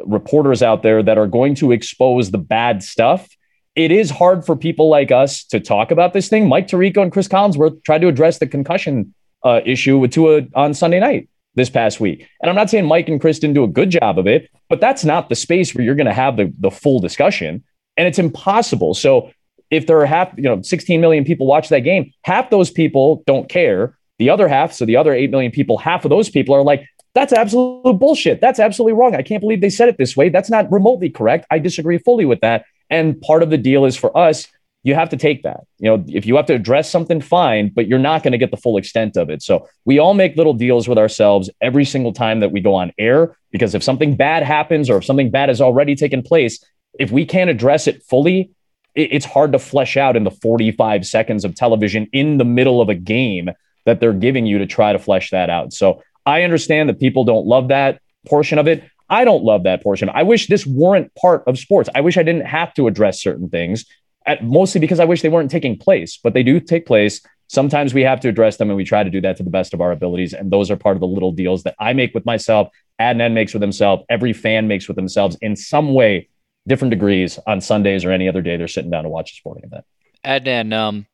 reporters 0.06 0.64
out 0.64 0.82
there 0.82 1.04
that 1.04 1.18
are 1.18 1.28
going 1.28 1.54
to 1.56 1.72
expose 1.72 2.32
the 2.32 2.38
bad 2.40 2.82
stuff. 2.82 3.30
It 3.76 3.92
is 3.92 4.10
hard 4.10 4.46
for 4.46 4.56
people 4.56 4.90
like 4.90 5.12
us 5.12 5.44
to 5.46 5.60
talk 5.60 5.92
about 5.92 6.14
this 6.14 6.28
thing. 6.28 6.50
Mike 6.50 6.68
Tirico 6.68 7.04
and 7.04 7.12
Cris 7.12 7.28
Collinsworth 7.28 7.84
tried 7.84 8.02
to 8.02 8.08
address 8.08 8.40
the 8.40 8.48
concussion 8.48 9.14
uh, 9.44 9.62
issue 9.64 10.00
with 10.00 10.12
Tua 10.12 10.42
on 10.56 10.74
Sunday 10.74 11.00
night 11.00 11.30
this 11.56 11.70
past 11.70 12.00
week. 12.00 12.28
And 12.42 12.50
I'm 12.50 12.56
not 12.56 12.70
saying 12.70 12.86
Mike 12.86 13.10
and 13.10 13.20
Chris 13.20 13.40
didn't 13.40 13.56
do 13.56 13.64
a 13.64 13.68
good 13.68 13.90
job 13.90 14.20
of 14.20 14.28
it, 14.28 14.50
but 14.70 14.80
that's 14.80 15.04
not 15.04 15.30
the 15.30 15.36
space 15.36 15.74
where 15.74 15.84
you're 15.84 15.96
going 15.96 16.06
to 16.06 16.14
have 16.14 16.38
the, 16.38 16.54
the 16.60 16.72
full 16.72 17.00
discussion. 17.00 17.64
And 17.98 18.08
it's 18.08 18.20
impossible. 18.20 18.94
So 18.94 19.32
if 19.72 19.88
there 19.88 20.00
are 20.00 20.06
half, 20.06 20.34
you 20.38 20.44
know, 20.44 20.62
16 20.62 21.02
million 21.02 21.24
people 21.24 21.48
watch 21.48 21.70
that 21.70 21.82
game, 21.82 22.12
half 22.24 22.50
those 22.50 22.70
people 22.70 23.24
don't 23.26 23.50
care. 23.50 23.98
The 24.20 24.30
other 24.30 24.48
half, 24.48 24.72
so 24.72 24.86
the 24.86 24.96
other 24.96 25.14
8 25.14 25.32
million 25.32 25.52
people, 25.52 25.78
half 25.78 26.06
of 26.06 26.10
those 26.10 26.30
people 26.30 26.56
are 26.56 26.64
like, 26.64 26.86
that's 27.14 27.34
absolute 27.34 27.94
bullshit. 27.94 28.42
That's 28.42 28.60
absolutely 28.60 28.94
wrong. 28.94 29.16
I 29.16 29.22
can't 29.22 29.42
believe 29.42 29.62
they 29.62 29.70
said 29.70 29.90
it 29.90 29.98
this 29.98 30.16
way. 30.18 30.30
That's 30.30 30.50
not 30.50 30.72
remotely 30.72 31.10
correct. 31.10 31.46
I 31.50 31.60
disagree 31.60 31.98
fully 31.98 32.26
with 32.26 32.42
that. 32.42 32.66
And 32.90 33.20
part 33.22 33.42
of 33.42 33.50
the 33.50 33.58
deal 33.58 33.86
is 33.86 33.96
for 33.96 34.16
us, 34.16 34.48
you 34.86 34.94
have 34.94 35.10
to 35.10 35.18
take 35.18 35.42
that. 35.42 35.66
You 35.80 35.90
know, 35.90 36.06
if 36.08 36.28
you 36.28 36.36
have 36.36 36.46
to 36.46 36.54
address 36.54 36.92
something, 36.92 37.20
fine, 37.20 37.70
but 37.70 37.88
you're 37.88 37.98
not 37.98 38.22
going 38.22 38.34
to 38.34 38.38
get 38.38 38.52
the 38.52 38.58
full 38.58 38.78
extent 38.78 39.18
of 39.18 39.32
it. 39.32 39.42
So 39.42 39.68
we 39.84 39.98
all 39.98 40.14
make 40.14 40.38
little 40.38 40.54
deals 40.54 40.88
with 40.88 41.00
ourselves 41.00 41.50
every 41.60 41.86
single 41.86 42.14
time 42.14 42.40
that 42.42 42.52
we 42.52 42.62
go 42.62 42.76
on 42.76 42.94
air, 43.00 43.36
because 43.50 43.74
if 43.74 43.82
something 43.82 44.16
bad 44.16 44.44
happens 44.44 44.88
or 44.88 44.98
if 44.98 45.06
something 45.06 45.32
bad 45.32 45.50
has 45.50 45.60
already 45.60 45.96
taken 45.96 46.22
place, 46.22 46.64
if 47.00 47.12
we 47.12 47.26
can't 47.26 47.50
address 47.50 47.88
it 47.88 48.04
fully, 48.04 48.52
it's 48.94 49.26
hard 49.26 49.54
to 49.54 49.60
flesh 49.60 49.98
out 49.98 50.16
in 50.16 50.24
the 50.24 50.30
45 50.30 51.04
seconds 51.04 51.46
of 51.46 51.56
television 51.56 52.08
in 52.14 52.38
the 52.38 52.46
middle 52.46 52.80
of 52.80 52.88
a 52.88 52.96
game 52.96 53.50
that 53.86 54.00
they're 54.00 54.14
giving 54.14 54.46
you 54.46 54.60
to 54.60 54.68
try 54.68 54.94
to 54.94 55.00
flesh 55.00 55.32
that 55.32 55.50
out. 55.50 55.74
So 55.74 56.04
I 56.28 56.44
understand 56.44 56.90
that 56.90 57.00
people 57.00 57.26
don't 57.26 57.48
love 57.48 57.70
that 57.70 58.02
portion 58.28 58.60
of 58.60 58.68
it. 58.68 58.84
I 59.10 59.26
don't 59.26 59.44
love 59.44 59.64
that 59.64 59.82
portion. 59.82 60.10
I 60.10 60.24
wish 60.24 60.46
this 60.48 60.66
weren't 60.66 61.14
part 61.16 61.44
of 61.48 61.58
sports. 61.58 61.90
I 61.96 62.02
wish 62.02 62.18
I 62.18 62.24
didn't 62.24 62.46
have 62.46 62.74
to 62.76 62.86
address 62.86 63.20
certain 63.20 63.50
things, 63.50 63.86
at, 64.26 64.44
mostly 64.44 64.80
because 64.80 65.00
I 65.00 65.06
wish 65.06 65.22
they 65.22 65.30
weren't 65.30 65.52
taking 65.52 65.78
place, 65.78 66.20
but 66.22 66.34
they 66.34 66.44
do 66.44 66.60
take 66.60 66.86
place. 66.86 67.22
Sometimes 67.48 67.94
we 67.94 68.02
have 68.02 68.20
to 68.22 68.30
address 68.30 68.58
them, 68.58 68.70
and 68.70 68.78
we 68.78 68.84
try 68.84 69.04
to 69.04 69.10
do 69.10 69.22
that 69.22 69.38
to 69.38 69.44
the 69.44 69.50
best 69.50 69.74
of 69.74 69.82
our 69.82 69.92
abilities. 69.92 70.34
And 70.34 70.52
those 70.52 70.72
are 70.72 70.76
part 70.76 70.98
of 70.98 71.00
the 71.00 71.08
little 71.08 71.32
deals 71.32 71.64
that 71.64 71.76
I 71.80 71.94
make 71.94 72.14
with 72.14 72.26
myself, 72.26 72.70
Adnan 73.00 73.34
makes 73.34 73.54
with 73.54 73.62
himself, 73.62 74.02
every 74.10 74.34
fan 74.34 74.68
makes 74.68 74.88
with 74.88 74.96
themselves 74.96 75.38
in 75.42 75.56
some 75.56 75.94
way, 75.94 76.30
different 76.68 76.92
degrees 76.92 77.38
on 77.46 77.62
Sundays 77.62 78.04
or 78.04 78.12
any 78.12 78.28
other 78.28 78.42
day 78.42 78.58
they're 78.58 78.68
sitting 78.68 78.90
down 78.90 79.04
to 79.04 79.10
watch 79.10 79.32
a 79.32 79.36
sporting 79.36 79.64
event. 79.66 79.86
Adnan, 80.24 80.74
um, 80.74 81.06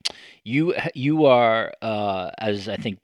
you 0.43 0.73
you 0.93 1.25
are 1.25 1.73
uh, 1.81 2.31
as 2.37 2.69
I 2.69 2.77
think 2.77 2.99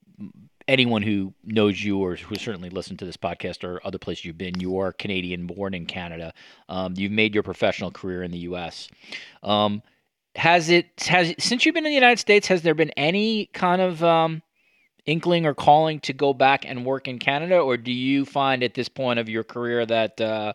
anyone 0.68 1.02
who 1.02 1.34
knows 1.44 1.84
you 1.84 1.98
or 2.00 2.16
who 2.16 2.36
certainly 2.36 2.70
listened 2.70 3.00
to 3.00 3.06
this 3.06 3.18
podcast 3.18 3.64
or 3.64 3.82
other 3.86 3.98
places 3.98 4.26
you've 4.26 4.38
been, 4.38 4.60
you 4.60 4.80
are 4.80 4.92
Canadian 4.94 5.48
born 5.48 5.74
in 5.74 5.86
Canada. 5.86 6.34
Um, 6.70 6.94
you've 6.96 7.12
made 7.12 7.34
your 7.34 7.44
professional 7.44 7.92
career 7.92 8.24
in 8.24 8.32
the 8.32 8.40
U.S. 8.40 8.90
Um, 9.44 9.82
has 10.38 10.70
it 10.70 10.88
has 11.08 11.34
since 11.40 11.66
you've 11.66 11.76
been 11.76 11.86
in 11.86 11.92
the 11.92 11.96
United 11.96 12.20
States? 12.20 12.48
Has 12.48 12.62
there 12.62 12.76
been 12.76 12.92
any 12.92 13.48
kind 13.48 13.82
of 13.82 14.04
um, 14.04 14.42
inkling 15.08 15.46
or 15.46 15.56
calling 15.56 16.00
to 16.02 16.14
go 16.14 16.34
back 16.34 16.66
and 16.66 16.86
work 16.86 17.08
in 17.08 17.18
Canada, 17.18 17.58
or 17.58 17.78
do 17.78 17.92
you 17.92 18.26
find 18.26 18.62
at 18.62 18.74
this 18.76 18.90
point 18.90 19.18
of 19.20 19.28
your 19.28 19.44
career 19.44 19.86
that 19.86 20.22
uh, 20.22 20.54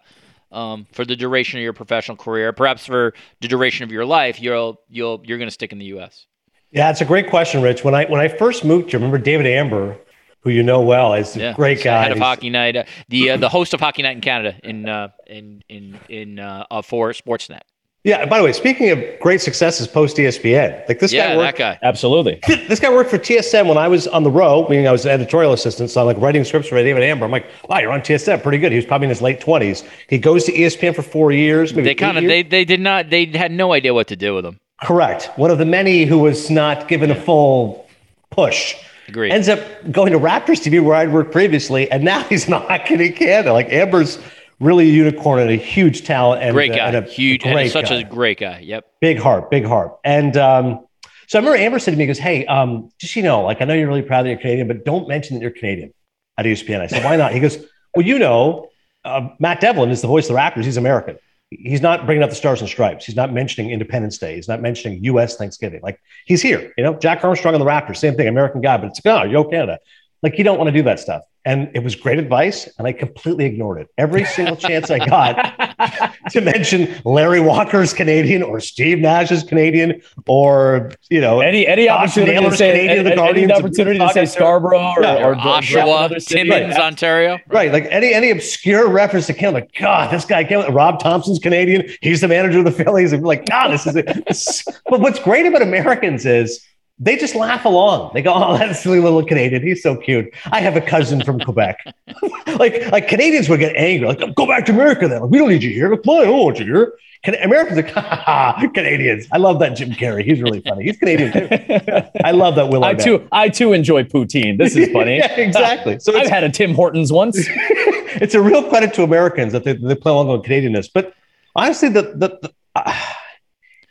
um, 0.52 0.86
for 0.92 1.04
the 1.04 1.16
duration 1.16 1.58
of 1.58 1.64
your 1.64 1.72
professional 1.72 2.16
career, 2.16 2.52
perhaps 2.52 2.86
for 2.86 3.14
the 3.40 3.48
duration 3.48 3.84
of 3.84 3.90
your 3.90 4.04
life, 4.04 4.40
you'll 4.40 4.80
you'll 4.88 5.20
you're 5.24 5.38
going 5.38 5.48
to 5.48 5.52
stick 5.52 5.72
in 5.72 5.78
the 5.78 5.86
U.S. 5.86 6.26
Yeah, 6.70 6.90
it's 6.90 7.00
a 7.00 7.04
great 7.04 7.28
question, 7.28 7.62
Rich. 7.62 7.82
When 7.82 7.94
I 7.94 8.04
when 8.04 8.20
I 8.20 8.28
first 8.28 8.64
moved 8.64 8.90
here, 8.90 9.00
remember 9.00 9.18
David 9.18 9.46
Amber, 9.46 9.98
who 10.40 10.50
you 10.50 10.62
know 10.62 10.82
well, 10.82 11.14
is 11.14 11.34
a 11.36 11.40
Yeah, 11.40 11.52
great 11.54 11.82
guy. 11.82 12.02
Head 12.02 12.12
of 12.12 12.18
Hockey 12.18 12.50
Night, 12.50 12.76
uh, 12.76 12.84
the 13.08 13.30
uh, 13.30 13.36
the 13.38 13.48
host 13.48 13.74
of 13.74 13.80
Hockey 13.80 14.02
Night 14.02 14.16
in 14.16 14.20
Canada 14.20 14.54
in 14.62 14.88
uh, 14.88 15.08
in 15.26 15.62
in 15.68 15.98
in 16.08 16.38
uh, 16.38 16.66
uh, 16.70 16.82
for 16.82 17.10
Sportsnet. 17.10 17.62
Yeah. 18.04 18.26
By 18.26 18.38
the 18.38 18.44
way, 18.44 18.52
speaking 18.52 18.90
of 18.90 19.02
great 19.20 19.40
successes 19.40 19.86
post 19.86 20.16
ESPN, 20.16 20.88
like 20.88 20.98
this 20.98 21.12
yeah, 21.12 21.28
guy 21.28 21.34
that 21.34 21.38
worked. 21.38 21.58
guy. 21.58 21.78
Absolutely. 21.82 22.40
This 22.72 22.80
guy 22.80 22.90
worked 22.90 23.10
for 23.10 23.18
TSN 23.18 23.68
when 23.68 23.76
I 23.76 23.86
was 23.88 24.06
on 24.08 24.22
the 24.22 24.30
row, 24.30 24.66
meaning 24.68 24.88
I 24.88 24.92
was 24.92 25.04
an 25.04 25.10
editorial 25.10 25.52
assistant. 25.52 25.90
So 25.90 26.00
I'm 26.00 26.06
like 26.06 26.16
writing 26.18 26.42
scripts 26.44 26.68
for 26.68 26.76
David 26.76 27.02
Amber. 27.02 27.24
I'm 27.24 27.30
like, 27.30 27.46
wow, 27.68 27.78
you're 27.78 27.92
on 27.92 28.00
TSN, 28.00 28.42
pretty 28.42 28.58
good. 28.58 28.72
He 28.72 28.76
was 28.76 28.86
probably 28.86 29.06
in 29.06 29.10
his 29.10 29.20
late 29.20 29.40
20s. 29.40 29.86
He 30.08 30.18
goes 30.18 30.44
to 30.44 30.52
ESPN 30.52 30.94
for 30.94 31.02
four 31.02 31.32
years. 31.32 31.74
Maybe 31.74 31.84
They 31.84 31.94
kind 31.94 32.16
of 32.18 32.24
they 32.24 32.42
they 32.42 32.64
did 32.64 32.80
not 32.80 33.10
they 33.10 33.26
had 33.26 33.52
no 33.52 33.72
idea 33.72 33.92
what 33.92 34.06
to 34.08 34.16
do 34.16 34.34
with 34.34 34.46
him. 34.46 34.58
Correct. 34.82 35.30
One 35.36 35.50
of 35.50 35.58
the 35.58 35.66
many 35.66 36.04
who 36.04 36.18
was 36.18 36.50
not 36.50 36.88
given 36.88 37.10
a 37.10 37.14
full 37.20 37.86
push. 38.30 38.74
Agreed. 39.08 39.32
Ends 39.32 39.48
up 39.48 39.60
going 39.90 40.12
to 40.12 40.18
Raptors 40.18 40.60
TV 40.62 40.82
where 40.82 40.94
I'd 40.94 41.12
worked 41.12 41.32
previously, 41.32 41.90
and 41.90 42.02
now 42.04 42.22
he's 42.28 42.46
in 42.46 42.52
hockey 42.54 42.94
in 42.94 43.12
Canada. 43.12 43.52
Like 43.52 43.68
Amber's 43.70 44.18
really 44.62 44.88
a 44.88 44.92
unicorn 44.92 45.40
and 45.40 45.50
a 45.50 45.56
huge 45.56 46.04
talent 46.04 46.42
and 46.42 46.54
Great 46.54 46.72
uh, 46.72 46.76
guy, 46.76 46.86
and 46.88 46.96
a 46.96 47.02
huge, 47.02 47.44
and 47.44 47.70
such 47.70 47.88
guy. 47.88 47.96
a 47.96 48.04
great 48.04 48.38
guy. 48.38 48.60
Yep. 48.60 48.84
big 49.00 49.18
heart, 49.18 49.50
big 49.50 49.64
heart. 49.64 49.98
And 50.04 50.36
um, 50.36 50.86
so 51.26 51.38
I 51.38 51.40
remember 51.40 51.58
Amber 51.58 51.78
said 51.78 51.90
to 51.92 51.96
me, 51.96 52.04
he 52.04 52.06
goes, 52.06 52.18
Hey, 52.18 52.46
um, 52.46 52.90
just 52.98 53.16
you 53.16 53.22
know, 53.22 53.42
like 53.42 53.60
I 53.60 53.64
know 53.64 53.74
you're 53.74 53.88
really 53.88 54.02
proud 54.02 54.22
that 54.24 54.30
you're 54.30 54.38
Canadian, 54.38 54.68
but 54.68 54.84
don't 54.84 55.08
mention 55.08 55.34
that 55.34 55.42
you're 55.42 55.50
Canadian 55.50 55.92
at 56.38 56.46
ESPN. 56.46 56.80
I 56.80 56.86
said, 56.86 57.04
Why 57.04 57.16
not? 57.16 57.32
He 57.32 57.40
goes, 57.40 57.58
Well, 57.94 58.06
you 58.06 58.18
know, 58.18 58.68
uh, 59.04 59.28
Matt 59.38 59.60
Devlin 59.60 59.90
is 59.90 60.00
the 60.00 60.08
voice 60.08 60.28
of 60.28 60.34
the 60.34 60.40
Raptors. 60.40 60.64
He's 60.64 60.76
American. 60.76 61.18
He's 61.50 61.82
not 61.82 62.06
bringing 62.06 62.22
up 62.22 62.30
the 62.30 62.36
stars 62.36 62.60
and 62.60 62.68
stripes. 62.68 63.04
He's 63.04 63.16
not 63.16 63.30
mentioning 63.32 63.72
Independence 63.72 64.16
Day. 64.16 64.36
He's 64.36 64.48
not 64.48 64.62
mentioning 64.62 65.04
U.S. 65.04 65.36
Thanksgiving. 65.36 65.80
Like 65.82 66.00
he's 66.24 66.40
here. 66.40 66.72
You 66.78 66.84
know, 66.84 66.94
Jack 66.94 67.24
Armstrong 67.24 67.54
on 67.54 67.60
the 67.60 67.66
Raptors, 67.66 67.98
same 67.98 68.14
thing, 68.14 68.28
American 68.28 68.62
guy, 68.62 68.78
but 68.78 68.86
it's 68.86 69.00
oh, 69.04 69.24
yo 69.24 69.44
Canada. 69.44 69.78
Like 70.22 70.38
you 70.38 70.44
don't 70.44 70.58
want 70.58 70.68
to 70.68 70.72
do 70.72 70.82
that 70.84 71.00
stuff. 71.00 71.22
And 71.44 71.68
it 71.74 71.82
was 71.82 71.96
great 71.96 72.20
advice, 72.20 72.68
and 72.78 72.86
I 72.86 72.92
completely 72.92 73.46
ignored 73.46 73.80
it. 73.80 73.88
Every 73.98 74.24
single 74.24 74.54
chance 74.54 74.92
I 74.92 75.04
got 75.04 76.14
to 76.30 76.40
mention 76.40 76.94
Larry 77.04 77.40
Walker's 77.40 77.92
Canadian 77.92 78.44
or 78.44 78.60
Steve 78.60 79.00
Nash's 79.00 79.42
Canadian 79.42 80.00
or 80.28 80.92
you 81.10 81.20
know 81.20 81.40
Any 81.40 81.66
any 81.66 81.86
Josh 81.86 82.16
opportunity 82.16 82.48
to 82.48 82.56
say 82.56 82.70
Canadian, 82.70 82.90
any, 82.90 83.02
the 83.02 83.10
any 83.10 83.16
Guardians 83.16 83.50
of 83.50 83.58
opportunity 83.64 83.98
to 83.98 84.08
say 84.10 84.24
Scarborough 84.26 84.92
or, 84.96 85.02
Yeah. 85.02 85.24
or, 85.26 85.32
Or 85.32 85.34
Oshawa, 85.34 86.24
Timmins, 86.24 86.76
Ontario. 86.76 87.40
Right, 87.48 87.72
like 87.72 87.86
any 87.90 88.14
any 88.14 88.30
obscure 88.30 88.88
reference 88.88 89.26
to 89.26 89.34
Canada, 89.34 89.64
like 89.64 89.74
God, 89.74 90.12
this 90.12 90.24
guy 90.24 90.44
came. 90.44 90.72
Rob 90.72 91.00
Thomson's 91.00 91.40
Canadian. 91.40 91.90
He's 92.02 92.20
the 92.20 92.28
manager 92.28 92.60
of 92.60 92.66
the 92.66 92.70
Phillies. 92.70 93.12
And 93.12 93.24
like 93.24 93.46
God, 93.46 93.70
this 93.72 93.84
is 93.88 93.96
it. 93.96 94.62
But 94.88 95.00
what's 95.00 95.18
great 95.18 95.46
about 95.46 95.62
Americans 95.62 96.24
is 96.26 96.64
they 96.98 97.16
just 97.16 97.34
laugh 97.34 97.64
along. 97.64 98.10
They 98.14 98.22
go, 98.22 98.32
"Oh, 98.34 98.56
that's 98.58 98.82
silly 98.82 99.00
little 99.00 99.24
Canadian. 99.24 99.62
He's 99.62 99.82
so 99.82 99.96
cute." 99.96 100.32
I 100.46 100.60
have 100.60 100.76
a 100.76 100.80
cousin 100.80 101.22
from 101.22 101.40
Quebec. 101.40 101.78
like 102.58 102.90
like 102.90 103.08
Canadians 103.08 103.48
would 103.48 103.60
get 103.60 103.74
angry, 103.76 104.06
like 104.08 104.34
go 104.34 104.46
back 104.46 104.66
to 104.66 104.72
America. 104.72 105.08
Then 105.08 105.22
like, 105.22 105.30
we 105.30 105.38
don't 105.38 105.48
need 105.48 105.62
you 105.62 105.70
here. 105.70 105.92
On, 105.92 105.98
I 105.98 106.24
don't 106.24 106.38
want 106.38 106.58
you 106.58 106.66
here. 106.66 106.94
Can, 107.22 107.36
Americans 107.36 107.78
are 107.78 108.00
ha, 108.00 108.70
Canadians. 108.74 109.28
I 109.30 109.38
love 109.38 109.60
that 109.60 109.76
Jim 109.76 109.90
Carrey. 109.90 110.24
He's 110.24 110.42
really 110.42 110.60
funny. 110.60 110.84
He's 110.84 110.96
Canadian 110.96 111.32
too. 111.32 112.02
I 112.24 112.32
love 112.32 112.56
that 112.56 112.68
Will 112.68 112.84
I 112.84 112.88
Arnett. 112.88 113.04
too 113.04 113.28
I 113.30 113.48
too 113.48 113.72
enjoy 113.72 114.02
poutine. 114.02 114.58
This 114.58 114.74
is 114.74 114.90
funny. 114.92 115.18
yeah, 115.18 115.32
exactly. 115.36 116.00
So 116.00 116.18
I've 116.18 116.28
had 116.28 116.42
a 116.42 116.50
Tim 116.50 116.74
Hortons 116.74 117.12
once. 117.12 117.36
it's 117.38 118.34
a 118.34 118.42
real 118.42 118.68
credit 118.68 118.92
to 118.94 119.04
Americans 119.04 119.52
that 119.52 119.62
they, 119.62 119.74
they 119.74 119.94
play 119.94 120.10
along 120.10 120.28
with 120.28 120.42
Canadianness. 120.42 120.90
But 120.92 121.14
honestly, 121.54 121.90
the, 121.90 122.02
the, 122.02 122.38
the 122.42 122.52
uh, 122.74 122.92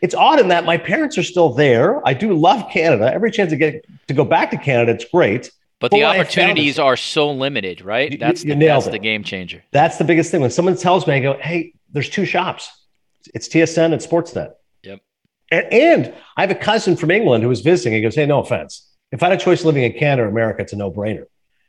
it's 0.01 0.15
odd 0.15 0.39
in 0.39 0.47
that 0.49 0.65
my 0.65 0.77
parents 0.77 1.17
are 1.17 1.23
still 1.23 1.53
there. 1.53 2.05
I 2.07 2.13
do 2.13 2.33
love 2.33 2.69
Canada. 2.71 3.11
Every 3.13 3.31
chance 3.31 3.51
to 3.51 3.57
get 3.57 3.85
to 4.07 4.13
go 4.13 4.25
back 4.25 4.51
to 4.51 4.57
Canada, 4.57 4.91
it's 4.93 5.05
great. 5.05 5.51
But 5.79 5.89
But 5.89 5.97
the 5.97 6.03
what 6.03 6.09
I 6.09 6.13
found 6.17 6.27
opportunities 6.27 6.79
are 6.79 6.95
so 6.97 7.31
limited, 7.31 7.81
right? 7.81 8.11
You- 8.11 8.17
That's 8.17 8.43
you 8.43 8.53
the, 8.55 8.65
that's 8.65 8.87
the 8.87 8.99
game 8.99 9.23
changer. 9.23 9.63
That's 9.71 9.97
the 9.97 10.03
biggest 10.03 10.29
thing. 10.31 10.41
When 10.41 10.51
someone 10.51 10.75
tells 10.77 11.07
me, 11.07 11.15
I 11.15 11.19
go, 11.19 11.33
"Hey, 11.39 11.73
there's 11.91 12.09
two 12.09 12.25
shops. 12.25 12.69
It's 13.33 13.47
TSN 13.47 13.91
and 13.93 14.01
Sportsnet." 14.01 14.51
Yep. 14.83 14.99
And, 15.51 15.73
and 15.73 16.13
I 16.37 16.41
have 16.41 16.51
a 16.51 16.55
cousin 16.55 16.95
from 16.95 17.09
England 17.11 17.43
who 17.43 17.49
was 17.49 17.61
visiting. 17.61 17.93
He 17.93 18.01
goes, 18.01 18.15
"Hey, 18.15 18.25
no 18.25 18.39
offense. 18.39 18.87
If 19.11 19.21
I 19.23 19.29
had 19.29 19.39
a 19.39 19.43
choice 19.43 19.65
living 19.65 19.83
in 19.83 19.93
Canada 19.93 20.23
or 20.23 20.27
America, 20.27 20.61
it's 20.61 20.73
a 20.73 20.77
no-brainer." 20.77 21.25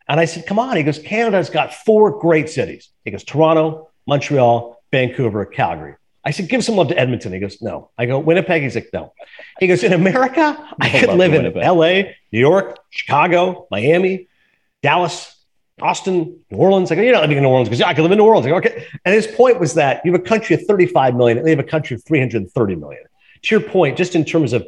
And 0.09 0.21
I 0.21 0.27
said, 0.27 0.47
"Come 0.47 0.59
on." 0.59 0.77
He 0.77 0.83
goes, 0.83 0.99
"Canada's 0.99 1.49
got 1.51 1.73
four 1.73 2.19
great 2.19 2.49
cities." 2.51 2.91
He 3.05 3.11
goes, 3.11 3.25
"Toronto, 3.25 3.89
Montreal, 4.07 4.83
Vancouver, 4.91 5.47
Calgary." 5.47 5.95
I 6.25 6.31
said, 6.31 6.49
"Give 6.49 6.63
some 6.65 6.77
love 6.77 6.89
to 6.89 6.99
Edmonton." 6.99 7.33
He 7.33 7.41
goes, 7.41 7.61
"No." 7.61 7.91
I 7.99 8.07
go, 8.07 8.19
"Winnipeg." 8.19 8.63
He's 8.63 8.75
like, 8.75 8.91
"No." 8.93 9.13
He 9.59 9.67
goes, 9.67 9.83
"In 9.83 9.93
America, 9.93 10.75
I 10.81 10.89
could 10.89 11.11
live 11.11 11.35
in 11.35 11.57
L.A., 11.59 12.17
New 12.31 12.39
York, 12.39 12.79
Chicago, 12.91 13.67
Miami, 13.71 14.29
Dallas, 14.83 15.43
Austin, 15.81 16.41
New 16.51 16.59
Orleans. 16.59 16.93
I 16.93 16.95
go, 16.95 17.03
you're 17.03 17.13
not 17.13 17.23
living 17.23 17.39
in 17.39 17.43
New 17.43 17.49
Orleans 17.49 17.69
because 17.69 17.81
yeah, 17.81 17.89
I 17.89 17.95
could 17.95 18.03
live 18.03 18.13
in 18.13 18.19
New 18.19 18.25
Orleans. 18.25 18.47
I 18.47 18.51
go, 18.51 18.57
okay. 18.57 18.87
And 19.05 19.15
his 19.15 19.27
point 19.27 19.59
was 19.59 19.75
that 19.75 20.03
you 20.05 20.13
have 20.13 20.21
a 20.21 20.25
country 20.25 20.55
of 20.55 20.63
35 20.63 21.17
million 21.17 21.39
and 21.39 21.47
they 21.47 21.51
have 21.51 21.59
a 21.59 21.65
country 21.65 21.95
of 21.95 22.05
330 22.05 22.77
million. 22.77 23.03
To 23.43 23.55
your 23.55 23.69
point, 23.69 23.97
just 23.97 24.15
in 24.15 24.25
terms 24.25 24.53
of 24.53 24.67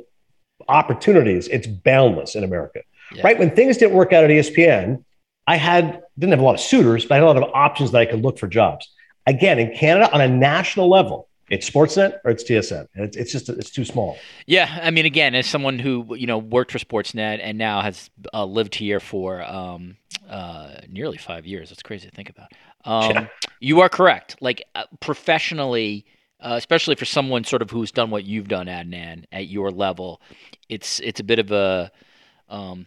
opportunities, 0.68 1.48
it's 1.48 1.66
boundless 1.66 2.34
in 2.34 2.44
America. 2.44 2.80
Yeah. 3.14 3.22
Right? 3.22 3.38
When 3.38 3.54
things 3.54 3.76
didn't 3.76 3.94
work 3.94 4.12
out 4.12 4.24
at 4.24 4.30
ESPN, 4.30 5.04
I 5.46 5.56
had 5.56 6.02
didn't 6.18 6.32
have 6.32 6.40
a 6.40 6.44
lot 6.44 6.54
of 6.54 6.60
suitors, 6.60 7.04
but 7.04 7.14
I 7.14 7.16
had 7.16 7.24
a 7.24 7.26
lot 7.26 7.36
of 7.36 7.50
options 7.54 7.92
that 7.92 8.00
I 8.00 8.06
could 8.06 8.22
look 8.22 8.38
for 8.38 8.48
jobs. 8.48 8.88
Again, 9.26 9.58
in 9.58 9.76
Canada, 9.76 10.12
on 10.12 10.20
a 10.20 10.28
national 10.28 10.88
level, 10.88 11.28
it's 11.50 11.68
Sportsnet 11.68 12.20
or 12.24 12.30
it's 12.30 12.44
TSN. 12.44 12.88
And 12.94 13.04
it's, 13.04 13.16
it's 13.16 13.32
just 13.32 13.48
it's 13.48 13.70
too 13.70 13.84
small. 13.84 14.16
Yeah, 14.46 14.78
I 14.82 14.90
mean, 14.90 15.06
again, 15.06 15.34
as 15.34 15.46
someone 15.46 15.78
who 15.78 16.14
you 16.16 16.26
know 16.26 16.38
worked 16.38 16.72
for 16.72 16.78
Sportsnet 16.78 17.40
and 17.42 17.58
now 17.58 17.82
has 17.82 18.10
uh, 18.32 18.44
lived 18.44 18.74
here 18.74 19.00
for 19.00 19.42
um, 19.42 19.96
uh, 20.28 20.76
nearly 20.88 21.18
five 21.18 21.46
years, 21.46 21.70
it's 21.70 21.82
crazy 21.82 22.08
to 22.08 22.14
think 22.14 22.30
about. 22.30 22.52
Um, 22.84 23.28
You 23.60 23.80
are 23.80 23.88
correct. 23.88 24.36
Like 24.40 24.64
uh, 24.74 24.84
professionally, 25.00 26.06
uh, 26.40 26.54
especially 26.56 26.94
for 26.94 27.04
someone 27.04 27.44
sort 27.44 27.62
of 27.62 27.70
who's 27.70 27.92
done 27.92 28.10
what 28.10 28.24
you've 28.24 28.48
done, 28.48 28.66
Adnan, 28.66 29.24
at 29.32 29.48
your 29.48 29.70
level, 29.70 30.20
it's 30.68 31.00
it's 31.00 31.20
a 31.20 31.24
bit 31.24 31.38
of 31.38 31.50
a 31.50 31.90
um, 32.48 32.86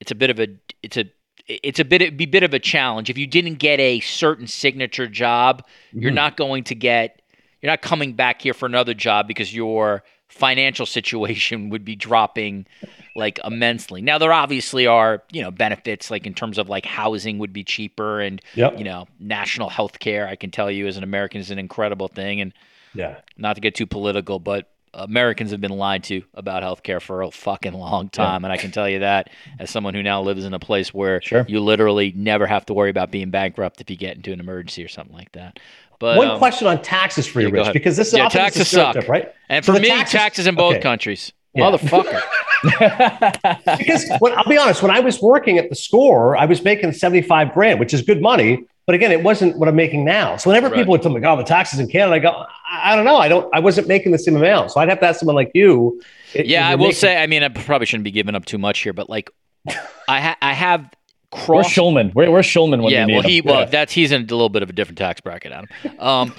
it's 0.00 0.10
a 0.10 0.14
bit 0.14 0.30
of 0.30 0.40
a 0.40 0.48
it's 0.82 0.96
a 0.96 1.04
it's 1.48 1.80
a 1.80 1.84
bit 1.84 2.02
it'd 2.02 2.16
be 2.16 2.24
a 2.24 2.28
bit 2.28 2.42
of 2.44 2.54
a 2.54 2.58
challenge 2.58 3.10
if 3.10 3.18
you 3.18 3.26
didn't 3.26 3.54
get 3.54 3.80
a 3.80 3.98
certain 4.00 4.46
signature 4.46 5.08
job 5.08 5.64
you're 5.92 6.12
not 6.12 6.36
going 6.36 6.62
to 6.62 6.74
get 6.74 7.21
you're 7.62 7.70
not 7.72 7.80
coming 7.82 8.12
back 8.12 8.42
here 8.42 8.52
for 8.54 8.66
another 8.66 8.92
job 8.94 9.26
because 9.28 9.54
your 9.54 10.02
financial 10.28 10.84
situation 10.86 11.68
would 11.70 11.84
be 11.84 11.94
dropping 11.96 12.66
like 13.14 13.38
immensely 13.44 14.00
now 14.00 14.16
there 14.18 14.32
obviously 14.32 14.86
are 14.86 15.22
you 15.30 15.42
know 15.42 15.50
benefits 15.50 16.10
like 16.10 16.26
in 16.26 16.32
terms 16.34 16.56
of 16.58 16.68
like 16.70 16.86
housing 16.86 17.38
would 17.38 17.52
be 17.52 17.62
cheaper 17.62 18.20
and 18.20 18.40
Yep. 18.54 18.78
you 18.78 18.84
know 18.84 19.06
national 19.20 19.68
health 19.68 19.98
care 19.98 20.26
i 20.26 20.34
can 20.36 20.50
tell 20.50 20.70
you 20.70 20.86
as 20.86 20.96
an 20.96 21.04
american 21.04 21.40
is 21.40 21.50
an 21.50 21.58
incredible 21.58 22.08
thing 22.08 22.40
and 22.40 22.54
Yeah. 22.94 23.16
not 23.36 23.54
to 23.56 23.60
get 23.60 23.74
too 23.74 23.86
political, 23.86 24.38
but 24.38 24.68
Americans 24.94 25.52
have 25.52 25.60
been 25.62 25.70
lied 25.72 26.04
to 26.04 26.22
about 26.34 26.62
healthcare 26.62 27.00
for 27.00 27.22
a 27.22 27.30
fucking 27.30 27.72
long 27.72 28.10
time, 28.10 28.44
and 28.44 28.52
I 28.52 28.58
can 28.58 28.70
tell 28.72 28.86
you 28.86 28.98
that 28.98 29.30
as 29.58 29.70
someone 29.70 29.94
who 29.94 30.02
now 30.02 30.20
lives 30.20 30.44
in 30.44 30.52
a 30.52 30.58
place 30.58 30.92
where 30.92 31.22
Sure. 31.22 31.46
you 31.48 31.60
literally 31.60 32.12
never 32.14 32.46
have 32.46 32.66
to 32.66 32.74
worry 32.74 32.90
about 32.90 33.10
being 33.10 33.30
bankrupt 33.30 33.80
if 33.80 33.88
you 33.88 33.96
get 33.96 34.16
into 34.16 34.32
an 34.34 34.40
emergency 34.40 34.84
or 34.84 34.88
something 34.88 35.16
like 35.16 35.32
that. 35.32 35.58
But 36.02 36.16
One 36.18 36.30
um, 36.32 36.38
question 36.38 36.66
on 36.66 36.82
taxes 36.82 37.28
for 37.28 37.40
you, 37.40 37.46
yeah, 37.46 37.52
Rich, 37.52 37.62
ahead. 37.62 37.72
because 37.74 37.96
this 37.96 38.08
is 38.08 38.14
Yeah, 38.14 38.26
often 38.26 38.40
taxes 38.40 38.58
this 38.62 38.72
is 38.72 38.74
suck. 38.74 39.06
right? 39.06 39.32
and 39.48 39.64
for 39.64 39.70
the 39.70 39.78
me, 39.78 39.88
taxes, 40.04 40.48
in 40.48 40.56
both 40.56 40.72
okay. 40.74 40.82
countries, 40.82 41.32
Yeah. 41.54 41.70
motherfucker. 41.70 42.20
because 43.78 44.04
when, 44.18 44.36
I'll 44.36 44.48
be 44.48 44.58
honest, 44.58 44.82
when 44.82 44.90
I 44.90 44.98
was 44.98 45.22
working 45.22 45.58
at 45.58 45.68
the 45.68 45.76
score, 45.76 46.36
I 46.36 46.44
was 46.46 46.64
making 46.64 46.92
75 46.92 47.54
grand, 47.54 47.78
which 47.78 47.94
is 47.94 48.02
good 48.02 48.20
money. 48.20 48.64
But 48.84 48.96
again, 48.96 49.12
it 49.12 49.22
wasn't 49.22 49.58
what 49.58 49.68
I'm 49.68 49.76
making 49.76 50.04
now. 50.04 50.36
So 50.38 50.50
whenever 50.50 50.66
Right. 50.68 50.78
people 50.78 50.90
would 50.90 51.02
tell 51.02 51.12
me, 51.12 51.24
oh, 51.24 51.36
the 51.36 51.44
taxes 51.44 51.78
in 51.78 51.86
Canada, 51.86 52.16
I 52.16 52.18
go, 52.18 52.30
I, 52.68 52.92
I 52.92 52.96
don't 52.96 53.04
know. 53.04 53.16
I 53.18 53.28
don't, 53.28 53.48
I 53.54 53.60
wasn't 53.60 53.86
making 53.86 54.10
the 54.10 54.18
same 54.18 54.34
amount. 54.34 54.72
So 54.72 54.80
I'd 54.80 54.88
have 54.88 54.98
to 54.98 55.06
ask 55.06 55.20
someone 55.20 55.36
like 55.36 55.52
you. 55.54 56.02
Yeah, 56.34 56.66
I 56.66 56.74
will 56.74 56.86
making- 56.86 56.96
say. 56.96 57.16
I 57.22 57.28
mean, 57.28 57.44
I 57.44 57.48
probably 57.48 57.86
shouldn't 57.86 58.02
be 58.02 58.10
giving 58.10 58.34
up 58.34 58.44
too 58.44 58.58
much 58.58 58.80
here, 58.80 58.92
but 58.92 59.08
like, 59.08 59.30
I 60.08 60.20
ha- 60.20 60.36
I 60.42 60.52
have 60.52 60.90
Where's 61.32 61.44
crossed 61.46 61.70
Shulman? 61.70 62.14
Where, 62.14 62.30
where's 62.30 62.46
Shulman 62.46 62.82
when 62.82 62.92
yeah, 62.92 63.00
you 63.02 63.06
need 63.06 63.12
well, 63.14 63.22
him? 63.22 63.30
he 63.30 63.40
well, 63.40 63.66
that's 63.66 63.92
he's 63.92 64.12
in 64.12 64.22
a 64.22 64.24
little 64.24 64.48
bit 64.48 64.62
of 64.62 64.70
a 64.70 64.72
different 64.72 64.98
tax 64.98 65.20
bracket, 65.20 65.52
Adam. 65.52 65.68
Um, 65.98 66.34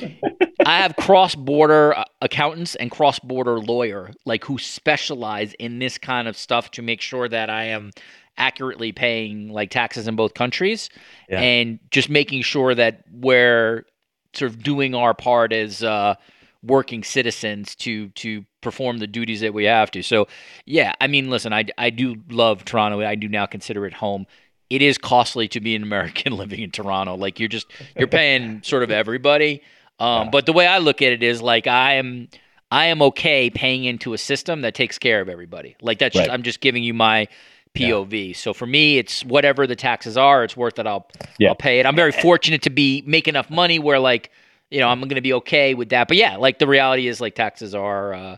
I 0.65 0.79
have 0.79 0.95
cross-border 0.97 1.97
uh, 1.97 2.03
accountants 2.21 2.75
and 2.75 2.91
cross-border 2.91 3.59
lawyer, 3.59 4.11
like 4.25 4.43
who 4.45 4.57
specialize 4.57 5.53
in 5.53 5.79
this 5.79 5.97
kind 5.97 6.27
of 6.27 6.37
stuff 6.37 6.71
to 6.71 6.81
make 6.81 7.01
sure 7.01 7.27
that 7.27 7.49
I 7.49 7.65
am 7.65 7.91
accurately 8.37 8.91
paying 8.91 9.49
like 9.49 9.69
taxes 9.71 10.07
in 10.07 10.15
both 10.15 10.33
countries, 10.33 10.89
Yeah. 11.29 11.39
and 11.41 11.79
just 11.91 12.09
making 12.09 12.41
sure 12.43 12.75
that 12.75 13.03
we're 13.11 13.85
sort 14.33 14.51
of 14.51 14.63
doing 14.63 14.95
our 14.95 15.13
part 15.13 15.53
as 15.53 15.83
uh, 15.83 16.15
working 16.63 17.03
citizens 17.03 17.75
to 17.75 18.09
to 18.09 18.45
perform 18.61 18.97
the 18.97 19.07
duties 19.07 19.41
that 19.41 19.53
we 19.53 19.65
have 19.65 19.91
to. 19.91 20.01
So, 20.01 20.27
yeah, 20.65 20.93
I 21.01 21.07
mean, 21.07 21.29
listen, 21.29 21.53
I 21.53 21.65
I 21.77 21.89
do 21.89 22.15
love 22.29 22.65
Toronto. 22.65 23.01
I 23.01 23.15
do 23.15 23.27
now 23.27 23.45
consider 23.45 23.85
it 23.85 23.93
home. 23.93 24.25
It 24.73 24.81
is 24.81 24.97
costly 24.97 25.47
to 25.49 25.59
be 25.59 25.75
an 25.75 25.83
American 25.83 26.33
living 26.41 26.61
in 26.61 26.71
Toronto. 26.71 27.15
Like 27.15 27.39
you're 27.39 27.49
just 27.49 27.67
you're 27.97 28.07
paying 28.07 28.63
sort 28.63 28.83
of 28.83 28.91
everybody. 28.91 29.61
Um, 29.99 30.31
But 30.31 30.45
the 30.45 30.53
way 30.53 30.65
I 30.65 30.79
look 30.79 31.01
at 31.01 31.11
it 31.11 31.21
is 31.21 31.41
like 31.41 31.67
I 31.67 31.93
am 31.93 32.27
I 32.71 32.85
am 32.85 33.01
okay 33.03 33.49
paying 33.51 33.83
into 33.83 34.13
a 34.13 34.17
system 34.17 34.61
that 34.61 34.73
takes 34.73 34.97
care 34.97 35.21
of 35.21 35.29
everybody. 35.29 35.75
Like 35.81 35.99
that's 35.99 36.15
just, 36.15 36.29
I'm 36.29 36.41
just 36.41 36.59
giving 36.59 36.83
you 36.83 36.93
my 36.93 37.27
POV. 37.75 38.35
So 38.35 38.53
for 38.53 38.65
me, 38.65 38.97
it's 38.97 39.23
whatever 39.23 39.67
the 39.67 39.75
taxes 39.75 40.17
are, 40.17 40.43
it's 40.43 40.57
worth 40.57 40.79
it. 40.79 40.87
I'll 40.87 41.07
Yeah. 41.37 41.49
I'll 41.49 41.55
pay 41.55 41.79
it. 41.79 41.85
I'm 41.85 41.95
very 41.95 42.11
fortunate 42.11 42.63
to 42.63 42.69
be 42.69 43.03
make 43.05 43.27
enough 43.27 43.49
money 43.49 43.79
where 43.79 43.99
like 43.99 44.31
you 44.71 44.79
know 44.79 44.87
I'm 44.87 44.99
going 45.01 45.15
to 45.15 45.21
be 45.21 45.33
okay 45.33 45.75
with 45.75 45.89
that. 45.89 46.07
But 46.07 46.17
yeah, 46.17 46.37
like 46.37 46.57
the 46.59 46.67
reality 46.67 47.07
is 47.07 47.21
like 47.21 47.35
taxes 47.35 47.75
are 47.75 48.13
uh, 48.13 48.37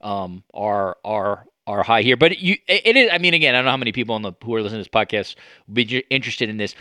um 0.00 0.42
are 0.52 0.98
are 1.04 1.46
are 1.70 1.82
high 1.82 2.02
here. 2.02 2.16
But 2.16 2.38
you 2.38 2.56
it 2.66 2.96
is. 2.96 3.08
I 3.12 3.18
mean, 3.18 3.34
again, 3.34 3.54
I 3.54 3.58
don't 3.58 3.64
know 3.64 3.70
how 3.70 3.76
many 3.76 3.92
people 3.92 4.14
on 4.14 4.22
the 4.22 4.32
who 4.44 4.54
are 4.54 4.62
listening 4.62 4.82
to 4.82 4.90
this 4.90 4.94
podcast 4.94 5.36
would 5.66 5.74
be 5.74 5.98
interested 6.10 6.48
in 6.48 6.56
this. 6.56 6.74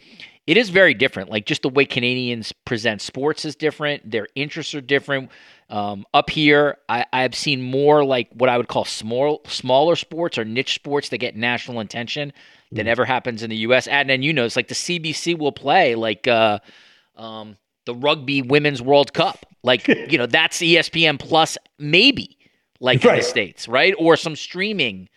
It 0.47 0.57
is 0.57 0.69
very 0.69 0.95
different. 0.95 1.29
Like 1.29 1.45
just 1.45 1.61
the 1.61 1.69
way 1.69 1.85
Canadians 1.85 2.51
present 2.65 3.01
sports 3.01 3.45
is 3.45 3.55
different. 3.55 4.09
Their 4.09 4.27
interests 4.35 4.73
are 4.73 4.81
different. 4.81 5.29
Um, 5.69 6.05
up 6.13 6.31
here, 6.31 6.77
I, 6.89 7.05
I've 7.13 7.35
seen 7.35 7.61
more 7.61 8.03
like 8.03 8.29
what 8.33 8.49
I 8.49 8.57
would 8.57 8.67
call 8.67 8.85
small, 8.85 9.41
smaller 9.45 9.95
sports 9.95 10.39
or 10.39 10.45
niche 10.45 10.73
sports 10.73 11.09
that 11.09 11.19
get 11.19 11.35
national 11.35 11.79
attention 11.79 12.33
than 12.71 12.87
ever 12.87 13.05
happens 13.05 13.43
in 13.43 13.51
the 13.51 13.57
U.S. 13.57 13.85
And 13.87 14.09
then 14.09 14.23
you 14.23 14.33
know, 14.33 14.45
it's 14.45 14.55
like 14.55 14.67
the 14.67 14.75
CBC 14.75 15.37
will 15.37 15.51
play 15.51 15.93
like 15.93 16.27
uh, 16.27 16.59
um, 17.15 17.57
the 17.85 17.93
Rugby 17.93 18.41
Women's 18.41 18.81
World 18.81 19.13
Cup. 19.13 19.45
Like 19.61 19.87
you 20.11 20.17
know, 20.17 20.25
that's 20.25 20.57
ESPN 20.57 21.19
Plus, 21.19 21.59
maybe 21.77 22.38
like 22.79 23.03
in 23.05 23.15
the 23.15 23.21
states, 23.21 23.67
right? 23.67 23.93
Or 23.97 24.15
some 24.15 24.35
streaming 24.35 25.09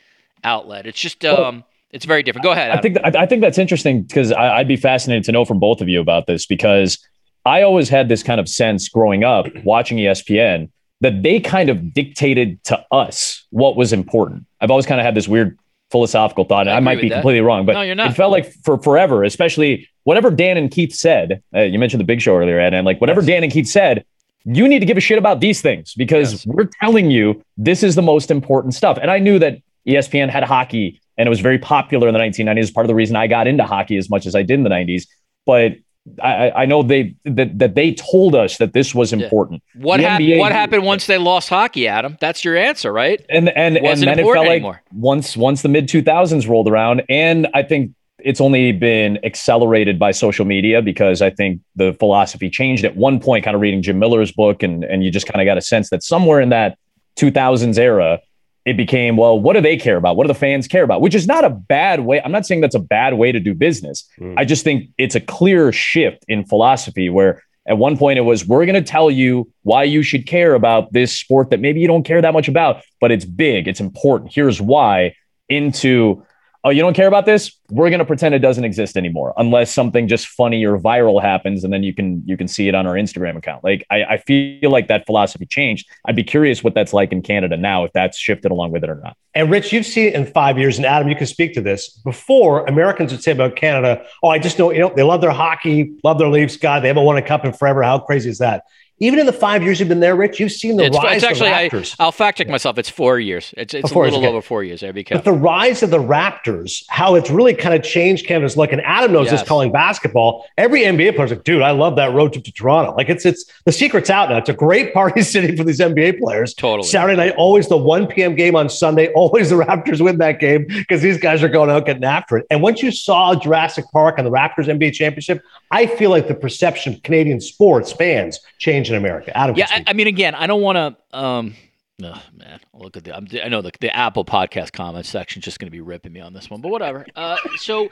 outlet. 0.44 0.86
It's 0.86 1.00
just 1.00 1.24
um, 1.24 1.64
it's 1.90 2.04
very 2.04 2.22
different. 2.22 2.44
Go 2.44 2.52
ahead. 2.52 2.70
I 2.70 2.80
think 2.80 2.98
I, 3.04 3.22
I 3.22 3.26
think 3.26 3.40
that's 3.42 3.58
interesting 3.58 4.02
because 4.02 4.32
I'd 4.32 4.68
be 4.68 4.76
fascinated 4.76 5.24
to 5.24 5.32
know 5.32 5.44
from 5.44 5.58
both 5.58 5.80
of 5.80 5.88
you 5.88 6.00
about 6.00 6.26
this 6.26 6.46
because 6.46 6.98
I 7.44 7.62
always 7.62 7.88
had 7.88 8.08
this 8.08 8.22
kind 8.22 8.40
of 8.40 8.48
sense 8.48 8.88
growing 8.88 9.24
up 9.24 9.46
watching 9.64 9.98
ESPN 9.98 10.70
that 11.00 11.22
they 11.22 11.40
kind 11.40 11.68
of 11.68 11.92
dictated 11.92 12.62
to 12.64 12.84
us 12.92 13.44
what 13.50 13.76
was 13.76 13.92
important. 13.92 14.46
I've 14.60 14.70
always 14.70 14.86
kind 14.86 15.00
of 15.00 15.04
had 15.04 15.14
this 15.16 15.26
weird 15.26 15.58
philosophical 15.90 16.44
thought, 16.44 16.62
and 16.62 16.70
I 16.70 16.76
I, 16.76 16.80
might 16.80 17.00
be 17.00 17.08
that. 17.08 17.16
completely 17.16 17.40
wrong, 17.40 17.66
but 17.66 17.72
No, 17.72 17.82
you're 17.82 17.96
not. 17.96 18.12
it 18.12 18.14
felt 18.14 18.30
like 18.30 18.52
for 18.64 18.78
forever, 18.78 19.24
especially 19.24 19.88
whatever 20.04 20.30
Dan 20.30 20.56
and 20.56 20.70
Keith 20.70 20.94
said. 20.94 21.42
Uh, 21.54 21.62
you 21.62 21.78
mentioned 21.78 22.00
the 22.00 22.04
Big 22.04 22.20
Show 22.22 22.36
earlier, 22.36 22.58
Ed, 22.58 22.72
and 22.72 22.86
like 22.86 23.00
whatever 23.00 23.20
Dan 23.20 23.42
and 23.42 23.52
Keith 23.52 23.66
said. 23.68 24.04
You 24.44 24.66
need 24.68 24.80
to 24.80 24.86
give 24.86 24.96
a 24.96 25.00
shit 25.00 25.18
about 25.18 25.40
these 25.40 25.60
things 25.60 25.94
because 25.94 26.32
Yes. 26.32 26.46
we're 26.46 26.68
telling 26.80 27.10
you 27.10 27.42
this 27.56 27.82
is 27.82 27.94
the 27.94 28.02
most 28.02 28.30
important 28.30 28.74
stuff. 28.74 28.98
And 29.00 29.10
I 29.10 29.18
knew 29.18 29.38
that 29.38 29.58
ESPN 29.88 30.28
had 30.30 30.44
hockey 30.44 31.00
and 31.18 31.26
it 31.26 31.30
was 31.30 31.40
very 31.40 31.58
popular 31.58 32.08
in 32.08 32.14
the 32.14 32.20
1990s. 32.20 32.72
Part 32.72 32.84
of 32.84 32.88
the 32.88 32.94
reason 32.94 33.16
I 33.16 33.26
got 33.26 33.46
into 33.46 33.64
hockey 33.64 33.96
as 33.96 34.08
much 34.10 34.26
as 34.26 34.34
I 34.34 34.42
did 34.42 34.54
in 34.54 34.62
the 34.64 34.70
90s. 34.70 35.06
But 35.46 35.72
I, 36.20 36.50
I- 36.50 36.66
know 36.66 36.82
they 36.82 37.14
that, 37.24 37.56
that 37.60 37.74
they 37.76 37.94
told 37.94 38.34
us 38.34 38.58
that 38.58 38.72
this 38.72 38.92
was 38.92 39.12
important. 39.12 39.62
what 39.76 40.00
happened? 40.00 40.28
NBA 40.28 40.38
What 40.40 40.50
happened 40.50 40.82
once 40.84 41.06
they 41.06 41.16
lost 41.18 41.48
hockey, 41.48 41.86
Adam? 41.86 42.16
That's 42.20 42.44
your 42.44 42.56
answer, 42.56 42.92
right? 42.92 43.24
And 43.30 43.48
and 43.50 43.76
and 43.78 44.00
then 44.02 44.18
it 44.18 44.24
felt 44.24 44.46
like 44.48 44.64
once 44.92 45.36
once 45.36 45.62
the 45.62 45.68
mid 45.68 45.86
2000s 45.86 46.48
rolled 46.48 46.66
around, 46.68 47.04
and 47.08 47.46
I 47.54 47.62
think 47.62 47.92
it's 48.24 48.40
only 48.40 48.72
been 48.72 49.18
accelerated 49.24 49.98
by 49.98 50.10
social 50.10 50.44
media 50.44 50.82
because 50.82 51.22
I 51.22 51.30
think 51.30 51.60
the 51.76 51.92
philosophy 51.94 52.50
changed 52.50 52.84
at 52.84 52.96
one 52.96 53.20
point. 53.20 53.44
Kind 53.44 53.54
of 53.54 53.60
reading 53.60 53.82
Jim 53.82 53.98
Miller's 53.98 54.32
book, 54.32 54.62
and 54.62 54.84
and 54.84 55.04
you 55.04 55.10
just 55.10 55.26
kind 55.26 55.40
of 55.40 55.46
got 55.46 55.58
a 55.58 55.62
sense 55.62 55.90
that 55.90 56.02
somewhere 56.02 56.40
in 56.40 56.48
that 56.50 56.78
2000s 57.16 57.78
era, 57.78 58.20
it 58.64 58.76
became 58.76 59.16
well, 59.16 59.38
what 59.38 59.54
do 59.54 59.60
they 59.60 59.76
care 59.76 59.96
about? 59.96 60.16
What 60.16 60.24
do 60.24 60.28
the 60.28 60.38
fans 60.38 60.68
care 60.68 60.84
about? 60.84 61.00
Which 61.00 61.14
is 61.14 61.26
not 61.26 61.44
a 61.44 61.50
bad 61.50 62.00
way. 62.00 62.20
I'm 62.22 62.32
not 62.32 62.46
saying 62.46 62.60
that's 62.60 62.74
a 62.74 62.80
bad 62.80 63.14
way 63.14 63.32
to 63.32 63.40
do 63.40 63.54
business. 63.54 64.08
Hmm. 64.18 64.34
I 64.36 64.44
just 64.44 64.64
think 64.64 64.90
it's 64.98 65.14
a 65.14 65.20
clear 65.20 65.72
shift 65.72 66.24
in 66.28 66.44
philosophy 66.44 67.08
where 67.08 67.42
at 67.66 67.78
one 67.78 67.96
point 67.96 68.18
it 68.18 68.22
was 68.22 68.46
we're 68.46 68.66
going 68.66 68.82
to 68.82 68.90
tell 68.90 69.10
you 69.10 69.50
why 69.62 69.84
you 69.84 70.02
should 70.02 70.26
care 70.26 70.54
about 70.54 70.92
this 70.92 71.16
sport 71.16 71.50
that 71.50 71.60
maybe 71.60 71.80
you 71.80 71.86
don't 71.86 72.04
care 72.04 72.20
that 72.20 72.32
much 72.32 72.48
about, 72.48 72.82
but 73.00 73.10
it's 73.10 73.24
big, 73.24 73.68
it's 73.68 73.80
important. 73.80 74.32
Here's 74.32 74.60
why. 74.60 75.14
Into 75.48 76.24
oh, 76.64 76.70
you 76.70 76.80
don't 76.80 76.94
care 76.94 77.08
about 77.08 77.26
this? 77.26 77.58
We're 77.70 77.90
going 77.90 77.98
to 77.98 78.04
pretend 78.04 78.34
it 78.34 78.40
doesn't 78.40 78.64
exist 78.64 78.96
anymore 78.96 79.32
unless 79.36 79.72
something 79.72 80.08
just 80.08 80.28
funny 80.28 80.64
or 80.64 80.78
viral 80.78 81.20
happens, 81.20 81.64
and 81.64 81.72
then 81.72 81.82
you 81.82 81.94
can 81.94 82.22
you 82.26 82.36
can 82.36 82.48
see 82.48 82.68
it 82.68 82.74
on 82.74 82.86
our 82.86 82.94
Instagram 82.94 83.36
account. 83.36 83.64
Like 83.64 83.86
I, 83.90 84.04
I 84.04 84.16
feel 84.18 84.70
like 84.70 84.88
that 84.88 85.06
philosophy 85.06 85.46
changed. 85.46 85.88
I'd 86.04 86.16
be 86.16 86.24
curious 86.24 86.62
what 86.62 86.74
that's 86.74 86.92
like 86.92 87.12
in 87.12 87.22
Canada 87.22 87.56
now, 87.56 87.84
if 87.84 87.92
that's 87.92 88.18
shifted 88.18 88.50
along 88.50 88.72
with 88.72 88.84
it 88.84 88.90
or 88.90 88.96
not. 88.96 89.16
And 89.34 89.50
Rich, 89.50 89.72
you've 89.72 89.86
seen 89.86 90.08
it 90.08 90.14
in 90.14 90.26
five 90.26 90.58
years, 90.58 90.76
and 90.76 90.84
Adam, 90.84 91.08
you 91.08 91.16
can 91.16 91.26
speak 91.26 91.54
to 91.54 91.60
this. 91.60 91.88
Before, 92.04 92.66
Americans 92.66 93.12
would 93.12 93.22
say 93.22 93.32
about 93.32 93.56
Canada, 93.56 94.04
"Oh, 94.22 94.28
I 94.28 94.38
just 94.38 94.58
know 94.58 94.70
you 94.70 94.80
know 94.80 94.92
they 94.94 95.02
love 95.02 95.20
their 95.20 95.30
hockey, 95.30 95.94
love 96.04 96.18
their 96.18 96.28
Leafs. 96.28 96.56
God, 96.56 96.82
they 96.82 96.88
haven't 96.88 97.04
won 97.04 97.16
a 97.16 97.22
cup 97.22 97.44
in 97.44 97.52
forever. 97.52 97.82
How 97.82 97.98
crazy 97.98 98.30
is 98.30 98.38
that?" 98.38 98.64
Even 99.02 99.18
in 99.18 99.26
the 99.26 99.32
five 99.32 99.64
years 99.64 99.80
you've 99.80 99.88
been 99.88 99.98
there, 99.98 100.14
Rich, 100.14 100.38
you've 100.38 100.52
seen 100.52 100.76
the 100.76 100.84
It's, 100.84 100.96
rise 100.96 101.16
it's 101.16 101.24
actually. 101.24 101.50
of 101.50 101.70
the 101.72 101.76
Raptors. 101.78 101.96
I'll 101.98 102.12
fact 102.12 102.38
check 102.38 102.48
myself. 102.48 102.78
It's 102.78 102.88
four 102.88 103.18
years. 103.18 103.52
It's 103.56 103.74
it's 103.74 103.92
Oh, 103.92 104.00
a 104.00 104.04
years, 104.04 104.12
little 104.12 104.18
okay. 104.20 104.28
over 104.28 104.42
four 104.42 104.62
years. 104.62 104.80
There, 104.80 104.92
be 104.92 105.02
but 105.10 105.24
the 105.24 105.32
rise 105.32 105.82
of 105.82 105.90
the 105.90 105.98
Raptors, 105.98 106.84
how 106.88 107.16
it's 107.16 107.28
really 107.28 107.52
kind 107.52 107.74
of 107.74 107.82
changed 107.82 108.26
Canada's 108.26 108.56
look. 108.56 108.70
And 108.72 108.80
Adam 108.82 109.12
knows 109.12 109.26
Yes. 109.26 109.40
this 109.40 109.48
calling 109.48 109.72
basketball. 109.72 110.46
Every 110.56 110.82
NBA 110.82 111.16
player's 111.16 111.30
like, 111.30 111.42
dude, 111.42 111.62
I 111.62 111.72
love 111.72 111.96
that 111.96 112.12
road 112.14 112.32
trip 112.32 112.44
to 112.44 112.52
Toronto. 112.52 112.94
Like 112.94 113.08
it's 113.08 113.26
it's 113.26 113.44
the 113.64 113.72
secret's 113.72 114.08
out 114.08 114.30
now. 114.30 114.36
It's 114.36 114.48
a 114.48 114.52
great 114.54 114.94
party 114.94 115.22
city 115.34 115.56
for 115.56 115.64
these 115.64 115.80
NBA 115.80 116.20
players. 116.20 116.54
Totally. 116.54 116.88
Saturday 116.88 117.16
night, 117.16 117.34
always 117.36 117.66
the 117.68 117.76
1 117.76 118.06
p.m. 118.06 118.36
game 118.36 118.54
on 118.54 118.68
Sunday. 118.68 119.12
Always 119.14 119.50
the 119.50 119.56
Raptors 119.56 120.00
win 120.00 120.18
that 120.18 120.38
game 120.38 120.64
because 120.68 121.02
these 121.02 121.18
guys 121.18 121.42
are 121.42 121.48
going 121.48 121.70
out 121.70 121.86
getting 121.86 122.04
after 122.04 122.36
it. 122.38 122.46
And 122.50 122.62
once 122.62 122.82
you 122.82 122.92
saw 122.92 123.34
Jurassic 123.34 123.84
Park 123.92 124.16
and 124.18 124.26
the 124.26 124.30
Raptors 124.30 124.66
NBA 124.68 124.92
championship, 124.94 125.42
I 125.70 125.86
feel 125.86 126.10
like 126.10 126.28
the 126.28 126.34
perception 126.34 126.94
of 126.94 127.02
Canadian 127.02 127.40
sports 127.40 127.90
fans 127.92 128.38
changed 128.58 128.91
in 128.92 128.98
America. 128.98 129.36
Adam, 129.36 129.56
Yeah, 129.56 129.66
can 129.66 129.84
I. 129.86 129.90
I 129.90 129.92
mean, 129.94 130.06
again, 130.06 130.34
I 130.34 130.46
don't 130.46 130.62
want 130.62 130.76
to. 131.12 131.18
Um, 131.18 131.54
oh, 132.02 132.22
man, 132.36 132.60
look 132.74 132.96
at 132.96 133.04
the. 133.04 133.16
I'm, 133.16 133.26
I 133.42 133.48
know 133.48 133.62
the 133.62 133.72
the 133.80 133.94
Apple 133.94 134.24
podcast 134.24 134.72
comment 134.72 135.06
section 135.06 135.42
just 135.42 135.58
going 135.58 135.66
to 135.66 135.72
be 135.72 135.80
ripping 135.80 136.12
me 136.12 136.20
on 136.20 136.32
this 136.32 136.48
one, 136.50 136.60
but 136.60 136.68
whatever. 136.70 137.06
Uh, 137.16 137.36
so 137.56 137.84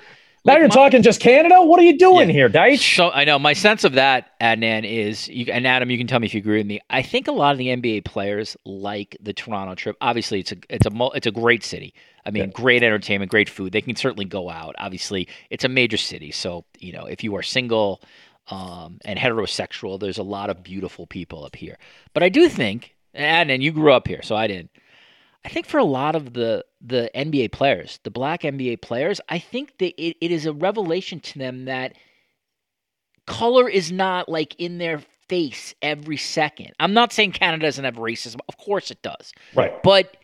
Now 0.44 0.54
like, 0.54 0.58
you're 0.60 0.68
my- 0.68 0.74
talking 0.74 1.02
just 1.02 1.20
Canada. 1.20 1.62
What 1.62 1.78
are 1.80 1.82
you 1.84 1.98
doing 1.98 2.28
Yeah. 2.28 2.34
here, 2.34 2.48
Deitch? 2.48 2.96
So 2.96 3.10
I 3.10 3.24
know 3.24 3.38
my 3.38 3.52
sense 3.52 3.84
of 3.84 3.92
that, 3.94 4.38
Adnan, 4.40 4.90
is 4.90 5.28
you, 5.28 5.52
and 5.52 5.66
Adam, 5.66 5.90
you 5.90 5.98
can 5.98 6.06
tell 6.06 6.18
me 6.20 6.26
if 6.26 6.32
you 6.34 6.38
agree 6.40 6.58
with 6.58 6.66
me. 6.66 6.80
I 6.88 7.02
think 7.02 7.28
a 7.28 7.32
lot 7.32 7.52
of 7.52 7.58
the 7.58 7.66
NBA 7.68 8.04
players 8.06 8.56
like 8.64 9.16
the 9.20 9.32
Toronto 9.34 9.74
trip. 9.74 9.96
Obviously, 10.00 10.40
it's 10.40 10.52
a 10.52 10.56
it's 10.70 10.86
a 10.86 10.90
it's 11.14 11.26
a 11.26 11.30
great 11.32 11.62
city. 11.64 11.92
I 12.26 12.30
mean, 12.30 12.50
great 12.50 12.82
entertainment, 12.82 13.30
great 13.30 13.48
food. 13.48 13.72
They 13.72 13.80
can 13.80 13.96
certainly 13.96 14.26
go 14.26 14.50
out. 14.50 14.74
Obviously, 14.78 15.26
it's 15.48 15.64
a 15.64 15.68
major 15.68 15.96
city, 15.96 16.30
so 16.30 16.64
you 16.78 16.92
know 16.92 17.04
if 17.06 17.22
you 17.24 17.34
are 17.36 17.42
single 17.42 18.00
um, 18.48 18.98
and 19.04 19.18
heterosexual, 19.18 19.98
there's 19.98 20.18
a 20.18 20.22
lot 20.22 20.50
of 20.50 20.62
beautiful 20.62 21.06
people 21.06 21.44
up 21.44 21.56
here. 21.56 21.78
But 22.14 22.22
I 22.22 22.28
do 22.28 22.48
think, 22.48 22.94
and 23.14 23.50
and 23.50 23.62
you 23.62 23.72
grew 23.72 23.92
up 23.92 24.08
here, 24.08 24.22
so 24.22 24.36
I 24.36 24.46
didn't. 24.46 24.70
I 25.44 25.48
think 25.48 25.66
for 25.66 25.78
a 25.78 25.84
lot 25.84 26.14
of 26.16 26.32
the 26.32 26.64
the 26.80 27.10
NBA 27.14 27.52
players, 27.52 27.98
the 28.02 28.10
black 28.10 28.42
NBA 28.42 28.82
players, 28.82 29.20
I 29.28 29.38
think 29.38 29.78
that 29.78 30.00
it, 30.02 30.16
it 30.20 30.30
is 30.30 30.46
a 30.46 30.52
revelation 30.52 31.20
to 31.20 31.38
them 31.38 31.64
that 31.66 31.94
color 33.26 33.68
is 33.68 33.92
not 33.92 34.28
like 34.28 34.54
in 34.58 34.78
their 34.78 35.00
face 35.28 35.74
every 35.80 36.16
second. 36.16 36.72
I'm 36.80 36.92
not 36.92 37.12
saying 37.12 37.32
Canada 37.32 37.66
doesn't 37.66 37.84
have 37.84 37.96
racism. 37.96 38.40
Of 38.48 38.56
course 38.58 38.90
it 38.90 39.02
does. 39.02 39.32
right. 39.54 39.82
But 39.82 40.16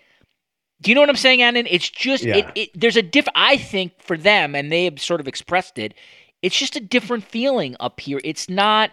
do 0.83 0.91
you 0.91 0.95
know 0.95 1.01
what 1.01 1.09
I'm 1.09 1.17
saying, 1.17 1.41
Adnan? 1.41 1.67
It's 1.71 1.89
just 1.89 2.25
it, 2.25 2.47
it 2.55 2.71
there's 2.75 2.97
a 2.97 3.03
diff 3.03 3.27
I 3.35 3.57
think 3.57 3.93
for 4.03 4.19
them, 4.19 4.55
and 4.55 4.71
they 4.71 4.85
have 4.85 5.01
sort 5.01 5.21
of 5.21 5.29
expressed 5.29 5.79
it, 5.79 5.95
it's 6.47 6.59
just 6.59 6.77
a 6.77 6.81
different 6.81 7.25
feeling 7.25 7.77
up 7.81 8.01
here. 8.01 8.21
It's 8.25 8.49
not 8.49 8.91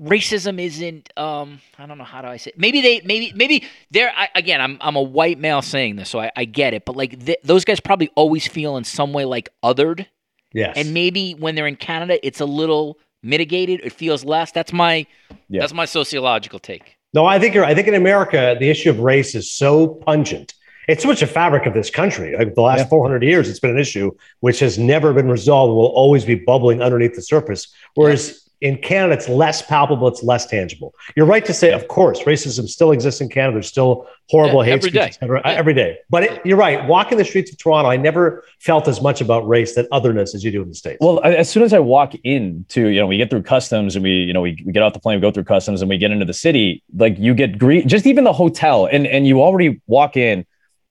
racism 0.00 0.60
isn't 0.60 1.08
um 1.16 1.60
I 1.78 1.86
don't 1.86 1.98
know 1.98 2.04
how 2.04 2.20
do 2.20 2.26
I 2.28 2.36
say 2.36 2.50
it. 2.50 2.58
maybe 2.58 2.80
they 2.80 3.00
maybe 3.04 3.32
maybe 3.36 3.64
they're 3.92 4.12
I, 4.14 4.28
again 4.34 4.60
I'm 4.60 4.76
I'm 4.80 4.96
a 4.96 5.02
white 5.02 5.38
male 5.38 5.62
saying 5.62 5.94
this 5.96 6.08
so 6.10 6.18
I, 6.18 6.32
I 6.36 6.44
get 6.46 6.74
it 6.74 6.84
but 6.84 6.96
like 6.96 7.24
th- 7.24 7.38
those 7.44 7.64
guys 7.64 7.78
probably 7.78 8.10
always 8.16 8.44
feel 8.48 8.76
in 8.76 8.82
some 8.84 9.12
way 9.12 9.24
like 9.24 9.48
othered 9.62 10.06
Yes. 10.52 10.74
and 10.76 10.94
maybe 10.94 11.34
when 11.34 11.54
they're 11.54 11.68
in 11.68 11.76
Canada 11.76 12.18
it's 12.26 12.40
a 12.40 12.44
little 12.44 12.98
mitigated 13.22 13.80
it 13.84 13.92
feels 13.92 14.24
less 14.24 14.50
that's 14.50 14.72
my 14.72 15.06
Yeah. 15.48 15.60
that's 15.60 15.72
my 15.72 15.84
sociological 15.84 16.58
take 16.58 16.96
No, 17.14 17.24
I 17.24 17.38
think 17.38 17.54
you're. 17.54 17.64
I 17.64 17.74
think 17.76 17.86
in 17.86 17.94
America, 17.94 18.56
the 18.58 18.68
issue 18.70 18.90
of 18.90 18.98
race 18.98 19.36
is 19.36 19.46
so 19.52 19.86
pungent. 20.06 20.54
It's 20.88 21.02
so 21.02 21.08
much 21.08 21.22
a 21.22 21.26
fabric 21.26 21.66
of 21.66 21.74
this 21.74 21.90
country. 21.90 22.36
Like 22.36 22.54
the 22.54 22.62
last 22.62 22.80
Yeah. 22.80 22.86
400 22.88 23.22
years, 23.22 23.48
it's 23.48 23.60
been 23.60 23.70
an 23.70 23.78
issue 23.78 24.10
which 24.40 24.60
has 24.60 24.78
never 24.78 25.12
been 25.12 25.28
resolved. 25.28 25.70
and 25.70 25.76
Will 25.76 25.86
always 25.86 26.24
be 26.24 26.34
bubbling 26.34 26.82
underneath 26.82 27.14
the 27.14 27.22
surface. 27.22 27.68
Whereas 27.94 28.40
in 28.60 28.78
Canada, 28.78 29.12
it's 29.14 29.28
less 29.28 29.60
palpable. 29.60 30.08
It's 30.08 30.22
less 30.22 30.46
tangible. 30.46 30.94
You're 31.16 31.26
right 31.26 31.44
to 31.44 31.52
say, 31.52 31.72
of 31.72 31.86
course, 31.88 32.20
racism 32.22 32.66
still 32.66 32.92
exists 32.92 33.20
in 33.20 33.28
Canada. 33.28 33.56
There's 33.56 33.66
still 33.68 34.06
horrible 34.30 34.60
Yeah, 34.64 34.70
hate 34.70 34.72
every 34.78 34.90
speech, 34.90 35.18
day. 35.20 35.26
Yeah. 35.26 35.40
Every 35.44 35.74
day. 35.74 35.98
But 36.08 36.22
it, 36.22 36.46
you're 36.46 36.56
right. 36.56 36.86
Walking 36.88 37.18
the 37.18 37.26
streets 37.26 37.50
of 37.52 37.58
Toronto, 37.58 37.90
I 37.90 37.98
never 37.98 38.42
felt 38.60 38.88
as 38.88 39.02
much 39.02 39.20
about 39.20 39.46
race 39.46 39.74
that 39.74 39.86
otherness 39.92 40.34
as 40.34 40.44
you 40.44 40.50
do 40.50 40.62
in 40.62 40.68
the 40.68 40.74
states. 40.74 40.96
Well, 41.02 41.20
as 41.24 41.50
soon 41.50 41.62
as 41.62 41.74
I 41.74 41.78
walk 41.78 42.14
into, 42.24 42.86
you 42.86 43.00
know, 43.00 43.06
we 43.06 43.18
get 43.18 43.28
through 43.28 43.42
customs 43.42 43.96
and 43.96 44.02
we, 44.02 44.10
you 44.12 44.32
know, 44.32 44.40
we, 44.40 44.62
we 44.64 44.72
get 44.72 44.82
off 44.82 44.94
the 44.94 45.00
plane, 45.00 45.18
we 45.18 45.20
go 45.20 45.30
through 45.30 45.44
customs 45.44 45.82
and 45.82 45.88
we 45.90 45.98
get 45.98 46.10
into 46.10 46.24
the 46.24 46.32
city, 46.32 46.82
like 46.96 47.18
you 47.18 47.34
get 47.34 47.58
greet, 47.58 47.86
just 47.86 48.06
even 48.06 48.24
the 48.24 48.32
hotel 48.32 48.86
and, 48.90 49.06
and 49.06 49.26
you 49.26 49.42
already 49.42 49.82
walk 49.88 50.16
in, 50.16 50.46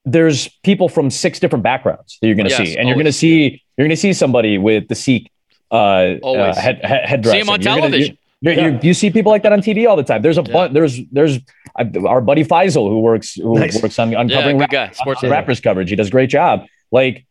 there's 0.05 0.47
people 0.63 0.89
from 0.89 1.09
six 1.09 1.39
different 1.39 1.63
backgrounds 1.63 2.17
that 2.21 2.27
you're 2.27 2.35
going 2.35 2.49
to 2.49 2.51
Yes, 2.51 2.69
see. 2.69 2.77
And 2.77 2.87
you're 2.87 2.95
going 2.95 3.05
to 3.05 3.13
see, 3.13 3.61
you're 3.77 3.87
going 3.87 3.95
to 3.95 4.01
see 4.01 4.13
somebody 4.13 4.57
with 4.57 4.87
the 4.87 4.95
Sikh 4.95 5.31
uh, 5.71 5.75
uh 5.75 6.17
Always. 6.23 6.57
head, 6.57 6.83
head, 6.83 7.05
headdress. 7.05 7.31
See 7.33 7.39
'em 7.39 7.49
on 7.49 7.61
You're 7.61 7.75
gonna- 7.75 7.81
television. 7.81 8.17
You, 8.41 8.51
Yeah. 8.51 8.67
you, 8.67 8.79
you 8.83 8.93
see 8.93 9.09
people 9.09 9.31
like 9.31 9.43
that 9.43 9.53
on 9.53 9.61
TV 9.61 9.87
all 9.87 9.95
the 9.95 10.03
time. 10.03 10.21
There's 10.21 10.37
a 10.37 10.43
bunch. 10.43 10.73
There's 10.73 10.99
there's 11.13 11.39
uh, 11.79 11.85
our 12.05 12.19
buddy 12.19 12.43
Faisal 12.43 12.89
who 12.89 12.99
works 12.99 13.35
who 13.35 13.57
Nice. 13.57 13.81
works 13.81 13.97
on 13.97 14.13
uncovering 14.13 14.57
good 14.57 14.69
guy. 14.69 14.91
Sports 14.91 15.23
rappers 15.23 15.61
coverage. 15.61 15.89
He 15.89 15.95
does 15.95 16.09
a 16.09 16.11
great 16.11 16.29
job. 16.29 16.65
Like 16.91 17.25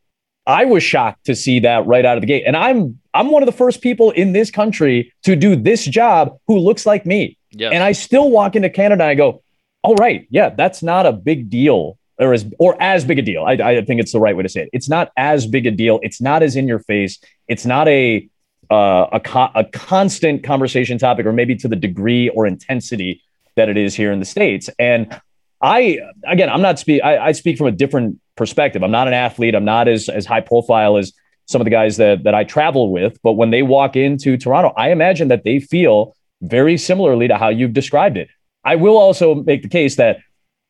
I 0.47 0.65
was 0.65 0.83
shocked 0.83 1.27
to 1.27 1.35
see 1.37 1.61
that 1.61 1.87
right 1.87 2.05
out 2.07 2.17
of 2.17 2.23
the 2.23 2.27
gate. 2.27 2.45
And 2.47 2.57
I'm 2.57 2.99
I'm 3.13 3.31
one 3.31 3.43
of 3.43 3.47
the 3.47 3.53
first 3.53 3.83
people 3.83 4.11
in 4.13 4.33
this 4.33 4.51
country 4.51 5.13
to 5.25 5.37
do 5.37 5.55
this 5.55 5.85
job 5.85 6.39
who 6.49 6.59
looks 6.59 6.87
like 6.87 7.05
me. 7.05 7.37
Yeah. 7.51 7.69
And 7.69 7.83
I 7.83 7.93
still 7.93 8.31
walk 8.31 8.57
into 8.57 8.71
Canada 8.71 9.03
and 9.05 9.11
I 9.11 9.15
go, 9.15 9.43
"All 9.83 9.95
right, 9.97 10.27
yeah, 10.31 10.49
that's 10.49 10.83
not 10.83 11.05
a 11.05 11.13
big 11.13 11.51
deal." 11.51 11.99
Or 12.23 12.33
as, 12.33 12.47
or 12.59 12.81
as 12.81 13.05
big 13.05 13.19
a 13.19 13.23
deal. 13.23 13.43
I, 13.45 13.53
I 13.53 13.85
think 13.85 14.01
it's 14.01 14.13
the 14.13 14.21
right 14.21 14.37
way 14.37 14.45
to 14.45 14.49
say 14.49 14.63
it. 14.63 14.71
It's 14.73 14.89
not 14.89 15.11
as 15.17 15.47
big 15.47 15.67
a 15.67 15.71
deal. 15.71 15.99
It's 16.03 16.21
not 16.21 16.43
as 16.43 16.57
in 16.57 16.69
your 16.69 16.79
face. 16.79 17.19
It's 17.49 17.67
not 17.67 17.89
a 17.89 18.29
uh, 18.71 19.07
a, 19.13 19.21
co- 19.21 19.51
a 19.55 19.65
constant 19.65 20.45
conversation 20.45 20.97
topic, 20.97 21.27
or 21.27 21.33
maybe 21.33 21.55
to 21.57 21.69
the 21.69 21.77
degree 21.77 22.31
or 22.31 22.47
intensity 22.47 23.23
that 23.57 23.69
it 23.69 23.77
is 23.77 23.95
here 23.95 24.13
in 24.13 24.19
the 24.19 24.25
states. 24.25 24.71
And 24.79 25.21
I, 25.61 25.99
again, 26.27 26.49
I'm 26.49 26.63
not 26.63 26.79
speak. 26.79 27.03
I, 27.05 27.19
I 27.19 27.33
speak 27.33 27.59
from 27.59 27.67
a 27.67 27.73
different 27.73 28.19
perspective. 28.37 28.83
I'm 28.83 28.91
not 28.91 29.09
an 29.09 29.15
athlete. 29.15 29.55
I'm 29.55 29.65
not 29.65 29.89
as 29.89 30.09
as 30.09 30.25
high 30.25 30.41
profile 30.41 30.97
as 30.97 31.13
some 31.47 31.61
of 31.61 31.65
the 31.65 31.71
guys 31.71 31.99
that 31.99 32.25
that 32.25 32.35
I 32.35 32.45
travel 32.45 32.91
with. 32.91 33.19
But 33.23 33.35
when 33.35 33.51
they 33.51 33.63
walk 33.63 33.95
into 33.95 34.37
Toronto, 34.37 34.73
I 34.77 34.91
imagine 34.91 35.29
that 35.29 35.45
they 35.45 35.61
feel 35.61 36.17
very 36.41 36.77
similarly 36.79 37.29
to 37.29 37.37
how 37.37 37.51
you've 37.51 37.75
described 37.75 38.17
it. 38.17 38.29
I 38.65 38.77
will 38.77 38.97
also 38.97 39.35
make 39.35 39.63
the 39.63 39.69
case 39.69 39.97
that 39.97 40.19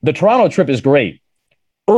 the 0.03 0.13
Toronto 0.13 0.49
trip 0.49 0.69
is 0.69 0.81
great 0.81 1.22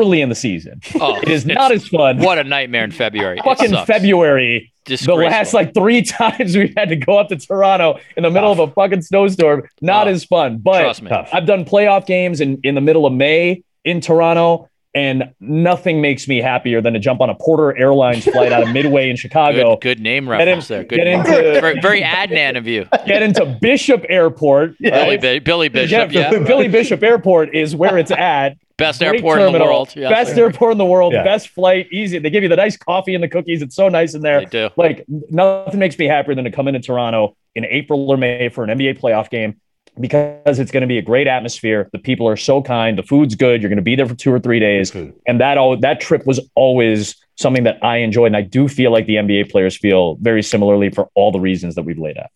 early 0.00 0.20
in 0.20 0.28
the 0.28 0.34
season. 0.34 0.80
Oh, 1.00 1.16
it 1.20 1.28
is 1.28 1.46
not 1.46 1.72
as 1.72 1.86
fun. 1.88 2.18
What 2.18 2.38
a 2.38 2.44
nightmare 2.44 2.84
in 2.84 2.90
February. 2.90 3.38
Fucking. 3.44 3.74
February. 3.86 4.72
The 4.86 5.14
last 5.14 5.54
like 5.54 5.72
three 5.72 6.02
times 6.02 6.56
we've 6.56 6.74
had 6.76 6.90
to 6.90 6.96
go 6.96 7.18
up 7.18 7.28
to 7.28 7.36
Toronto 7.36 7.98
in 8.16 8.22
the 8.22 8.30
middle 8.30 8.52
of 8.52 8.58
a 8.58 8.68
fucking 8.70 9.02
snowstorm. 9.02 9.62
Not 9.80 10.04
Tough. 10.04 10.12
as 10.14 10.24
fun. 10.24 10.58
But 10.58 10.82
Trust 10.82 11.02
me. 11.02 11.10
I've 11.10 11.46
done 11.46 11.64
playoff 11.64 12.06
games 12.06 12.40
in, 12.40 12.60
in 12.64 12.74
the 12.74 12.80
middle 12.82 13.06
of 13.06 13.12
May 13.14 13.62
in 13.84 14.00
Toronto, 14.02 14.68
and 14.94 15.32
nothing 15.40 16.00
makes 16.00 16.28
me 16.28 16.40
happier 16.40 16.80
than 16.80 16.92
to 16.92 16.98
jump 17.00 17.20
on 17.22 17.28
a 17.30 17.34
Porter 17.34 17.76
Airlines 17.76 18.24
flight 18.24 18.52
out 18.52 18.62
of 18.62 18.68
Midway 18.72 19.08
in 19.10 19.16
Chicago. 19.24 19.76
Good, 19.76 19.96
good 19.96 20.00
name 20.00 20.26
Get 20.26 20.32
in- 20.34 20.38
reference 20.48 20.68
there. 20.68 20.84
Good 20.84 20.96
get 20.96 21.06
into- 21.06 21.30
very, 21.60 21.80
very 21.80 22.02
Adnan 22.02 22.56
of 22.58 22.66
you. 22.66 22.86
Get 23.06 23.22
into 23.22 23.44
Bishop 23.62 24.04
Airport. 24.10 24.78
Billy, 24.78 25.16
Bi- 25.16 25.38
Billy 25.38 25.68
Bishop, 25.68 26.12
Yeah, 26.12 26.30
yeah. 26.32 26.38
Billy 26.44 26.68
Bishop 26.68 27.02
Airport 27.02 27.54
is 27.54 27.74
where 27.74 27.96
it's 27.98 28.10
at. 28.10 28.56
Best 28.76 29.00
Great 29.00 29.16
airport 29.16 29.38
in 29.38 29.46
the 29.46 29.52
terminal, 29.52 29.66
world. 29.68 29.92
Yes, 29.94 30.10
best 30.10 30.34
sir. 30.34 30.46
airport 30.46 30.72
in 30.72 30.78
the 30.78 30.84
world. 30.84 31.12
Yeah. 31.12 31.22
Best 31.22 31.48
flight. 31.50 31.86
Easy. 31.92 32.18
They 32.18 32.30
give 32.30 32.42
you 32.42 32.48
the 32.48 32.56
nice 32.56 32.76
coffee 32.76 33.14
and 33.14 33.22
the 33.22 33.28
cookies. 33.28 33.62
It's 33.62 33.76
so 33.76 33.88
nice 33.88 34.14
in 34.14 34.22
there. 34.22 34.40
They 34.40 34.46
do. 34.46 34.70
Like 34.76 35.04
nothing 35.08 35.78
makes 35.78 35.96
me 35.96 36.06
happier 36.06 36.34
than 36.34 36.44
to 36.44 36.50
come 36.50 36.66
into 36.66 36.80
Toronto 36.80 37.36
in 37.54 37.64
April 37.66 38.10
or 38.10 38.16
May 38.16 38.48
for 38.48 38.64
an 38.64 38.76
NBA 38.76 38.98
playoff 38.98 39.30
game 39.30 39.60
because 40.00 40.58
it's 40.58 40.72
going 40.72 40.80
to 40.80 40.86
be 40.86 40.98
a 40.98 41.02
great 41.02 41.26
atmosphere. 41.26 41.88
The 41.92 41.98
people 41.98 42.28
are 42.28 42.36
so 42.36 42.62
kind. 42.62 42.98
The 42.98 43.02
food's 43.02 43.34
good. 43.34 43.62
You're 43.62 43.68
going 43.68 43.76
to 43.76 43.82
be 43.82 43.94
there 43.94 44.06
for 44.06 44.14
two 44.14 44.32
or 44.32 44.40
three 44.40 44.58
days, 44.58 44.92
and 44.94 45.40
that 45.40 45.56
all 45.58 45.76
that 45.76 46.00
trip 46.00 46.26
was 46.26 46.40
always 46.54 47.16
something 47.36 47.64
that 47.64 47.82
I 47.82 47.98
enjoyed, 47.98 48.26
and 48.26 48.36
I 48.36 48.42
do 48.42 48.68
feel 48.68 48.90
like 48.92 49.06
the 49.06 49.16
NBA 49.16 49.50
players 49.50 49.76
feel 49.76 50.16
very 50.16 50.42
similarly 50.42 50.90
for 50.90 51.08
all 51.14 51.32
the 51.32 51.40
reasons 51.40 51.74
that 51.76 51.82
we've 51.82 51.98
laid 51.98 52.18
out. 52.18 52.30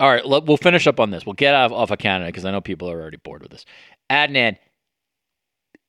All 0.00 0.10
right, 0.10 0.22
we'll 0.24 0.56
finish 0.56 0.86
up 0.86 1.00
on 1.00 1.10
this. 1.10 1.26
We'll 1.26 1.34
get 1.34 1.54
off, 1.54 1.72
off 1.72 1.90
of 1.90 1.98
Canada 1.98 2.28
because 2.28 2.44
I 2.44 2.52
know 2.52 2.60
people 2.60 2.88
are 2.88 3.00
already 3.00 3.16
bored 3.16 3.42
with 3.42 3.50
this. 3.50 3.64
Adnan, 4.10 4.56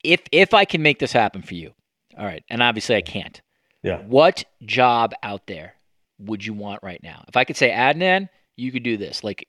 if 0.04 0.22
if 0.32 0.54
I 0.54 0.66
can 0.66 0.82
make 0.82 1.00
this 1.00 1.12
happen 1.12 1.42
for 1.42 1.54
you, 1.56 1.74
all 2.18 2.26
right, 2.26 2.44
and 2.50 2.62
obviously 2.62 2.96
I 2.96 3.02
can't. 3.02 3.42
Yeah. 3.84 4.00
What 4.00 4.44
job 4.66 5.14
out 5.24 5.48
there 5.48 5.76
would 6.20 6.46
you 6.46 6.54
want 6.54 6.84
right 6.84 7.02
now? 7.02 7.24
If 7.28 7.38
I 7.38 7.44
could 7.46 7.56
say 7.58 7.70
Adnan, 7.72 8.28
you 8.58 8.72
could 8.74 8.84
do 8.84 8.98
this. 8.98 9.24
Like, 9.24 9.48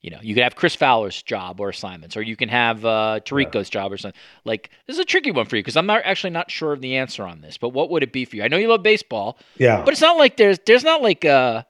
you 0.00 0.10
know, 0.10 0.18
you 0.22 0.34
could 0.34 0.42
have 0.44 0.56
Chris 0.56 0.74
Fowler's 0.74 1.22
job 1.22 1.60
or 1.60 1.68
assignments, 1.68 2.16
or 2.16 2.22
you 2.22 2.34
can 2.34 2.48
have 2.48 2.84
uh, 2.86 3.20
Tirico's 3.24 3.68
job 3.68 3.92
or 3.92 3.98
something. 3.98 4.18
Like, 4.46 4.70
this 4.86 4.94
is 4.96 5.00
a 5.00 5.04
tricky 5.04 5.32
one 5.32 5.44
for 5.44 5.56
you 5.56 5.62
because 5.62 5.76
I'm 5.76 5.84
not 5.86 6.00
actually 6.04 6.30
not 6.30 6.50
sure 6.50 6.72
of 6.72 6.80
the 6.80 6.96
answer 6.96 7.24
on 7.26 7.42
this. 7.42 7.58
But 7.58 7.70
what 7.70 7.90
would 7.90 8.02
it 8.02 8.12
be 8.12 8.24
for 8.24 8.36
you? 8.36 8.42
I 8.42 8.48
know 8.48 8.56
you 8.56 8.68
love 8.68 8.82
baseball, 8.82 9.38
Yeah. 9.58 9.82
but 9.84 9.92
it's 9.92 10.00
not 10.00 10.16
like 10.16 10.36
there's 10.38 10.58
there's 10.66 10.84
not 10.84 11.02
like 11.02 11.24
a 11.26 11.66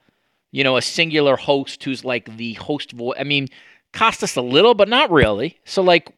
you 0.53 0.63
know 0.63 0.77
a 0.77 0.83
singular 0.83 1.37
host 1.37 1.83
who's 1.83 2.05
like 2.05 2.37
the 2.37 2.53
host 2.55 2.93
voice. 2.93 3.17
I 3.19 3.25
mean, 3.25 3.49
Costas 3.93 4.37
a 4.37 4.43
little, 4.43 4.75
but 4.75 4.89
not 4.89 5.11
really. 5.11 5.59
So 5.65 5.83
like, 5.83 6.13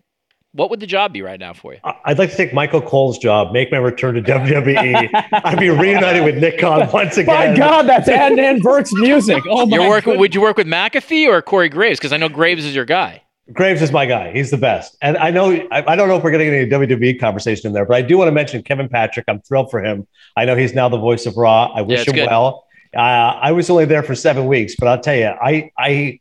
what 0.52 0.70
would 0.70 0.80
the 0.80 0.86
job 0.86 1.12
be 1.12 1.22
right 1.22 1.38
now 1.38 1.52
for 1.52 1.74
you? 1.74 1.78
I'd 1.84 2.18
like 2.18 2.30
to 2.30 2.36
take 2.36 2.52
Michael 2.52 2.82
Cole's 2.82 3.18
job, 3.18 3.52
make 3.52 3.70
my 3.70 3.78
return 3.78 4.16
to 4.16 4.22
WWE. 4.22 5.08
I'd 5.44 5.58
be 5.58 5.70
reunited 5.70 6.24
with 6.24 6.38
Nick 6.38 6.58
Khan 6.58 6.90
once 6.92 7.16
again. 7.16 7.52
My 7.52 7.56
God, 7.56 7.86
that's 7.86 8.08
Adnan 8.08 8.62
Virk's 8.62 8.92
music. 8.94 9.44
Oh 9.48 9.66
my 9.66 9.76
You're 9.76 9.88
working. 9.88 10.18
Would 10.18 10.34
you 10.34 10.40
work 10.40 10.56
with 10.56 10.66
McAfee 10.66 11.28
or 11.28 11.40
Corey 11.40 11.68
Graves? 11.68 12.00
Because 12.00 12.12
I 12.12 12.16
know 12.16 12.28
Graves 12.28 12.64
is 12.64 12.74
your 12.74 12.84
guy. 12.84 13.22
Graves 13.52 13.82
is 13.82 13.90
my 13.90 14.06
guy. 14.06 14.32
He's 14.32 14.50
the 14.50 14.56
best. 14.56 14.96
And 15.02 15.16
I 15.16 15.30
know, 15.30 15.50
I, 15.72 15.84
I 15.86 15.96
don't 15.96 16.08
know 16.08 16.16
if 16.16 16.22
we're 16.22 16.30
getting 16.30 16.48
any 16.48 16.68
WWE 16.68 17.18
conversation 17.18 17.66
in 17.66 17.72
there, 17.72 17.84
but 17.84 17.96
I 17.96 18.02
do 18.02 18.16
want 18.18 18.28
to 18.28 18.32
mention 18.32 18.62
Kevin 18.62 18.88
Patrick. 18.88 19.24
I'm 19.28 19.40
thrilled 19.40 19.70
for 19.70 19.82
him. 19.82 20.06
I 20.36 20.44
know 20.44 20.56
he's 20.56 20.74
now 20.74 20.88
the 20.88 20.98
voice 20.98 21.26
of 21.26 21.36
Raw. 21.36 21.72
I 21.74 21.82
wish 21.82 22.00
it's 22.00 22.08
him 22.08 22.14
good. 22.16 22.28
well. 22.28 22.64
Uh, 22.94 23.00
I 23.00 23.52
was 23.52 23.70
only 23.70 23.84
there 23.84 24.02
for 24.02 24.14
seven 24.14 24.46
weeks, 24.46 24.74
but 24.78 24.88
I'll 24.88 25.00
tell 25.00 25.16
you, 25.16 25.26
I, 25.26 25.70
I, 25.78 26.20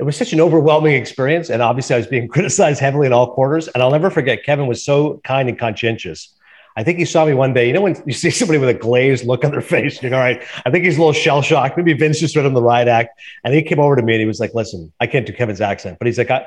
it 0.00 0.04
was 0.04 0.16
such 0.16 0.32
an 0.32 0.40
overwhelming 0.40 0.94
experience. 0.94 1.50
And 1.50 1.60
obviously, 1.60 1.94
I 1.94 1.98
was 1.98 2.06
being 2.06 2.26
criticized 2.34 2.80
heavily 2.80 3.06
in 3.06 3.12
all 3.12 3.34
quarters. 3.34 3.68
And 3.68 3.82
I'll 3.82 3.90
never 3.90 4.10
forget, 4.10 4.44
Kevin 4.44 4.66
was 4.66 4.82
so 4.82 5.20
kind 5.24 5.48
and 5.48 5.58
conscientious. 5.58 6.34
I 6.74 6.84
think 6.84 6.98
he 6.98 7.04
saw 7.04 7.26
me 7.26 7.34
one 7.34 7.52
day. 7.52 7.66
You 7.66 7.74
know, 7.74 7.82
when 7.82 8.02
you 8.06 8.12
see 8.24 8.30
somebody 8.30 8.58
with 8.58 8.70
a 8.70 8.74
glazed 8.74 9.26
look 9.26 9.44
on 9.44 9.50
their 9.50 9.60
face, 9.60 10.02
you're 10.02 10.14
all 10.14 10.20
right. 10.20 10.42
I 10.64 10.70
think 10.70 10.86
he's 10.86 10.96
a 10.96 11.00
little 11.00 11.12
shell 11.12 11.42
shocked. 11.42 11.76
Maybe 11.76 11.92
Vince 11.92 12.18
just 12.18 12.34
read 12.34 12.46
him 12.46 12.54
the 12.54 12.62
riot 12.62 12.88
act. 12.88 13.20
And 13.44 13.52
he 13.52 13.62
came 13.62 13.78
over 13.78 13.94
to 13.94 14.02
me 14.02 14.14
and 14.14 14.20
he 14.20 14.26
was 14.26 14.40
like, 14.40 14.54
listen, 14.54 14.90
I 15.00 15.06
can't 15.06 15.26
do 15.26 15.34
Kevin's 15.34 15.60
accent, 15.60 15.98
but 15.98 16.06
he's 16.06 16.16
like, 16.16 16.30
I, 16.30 16.46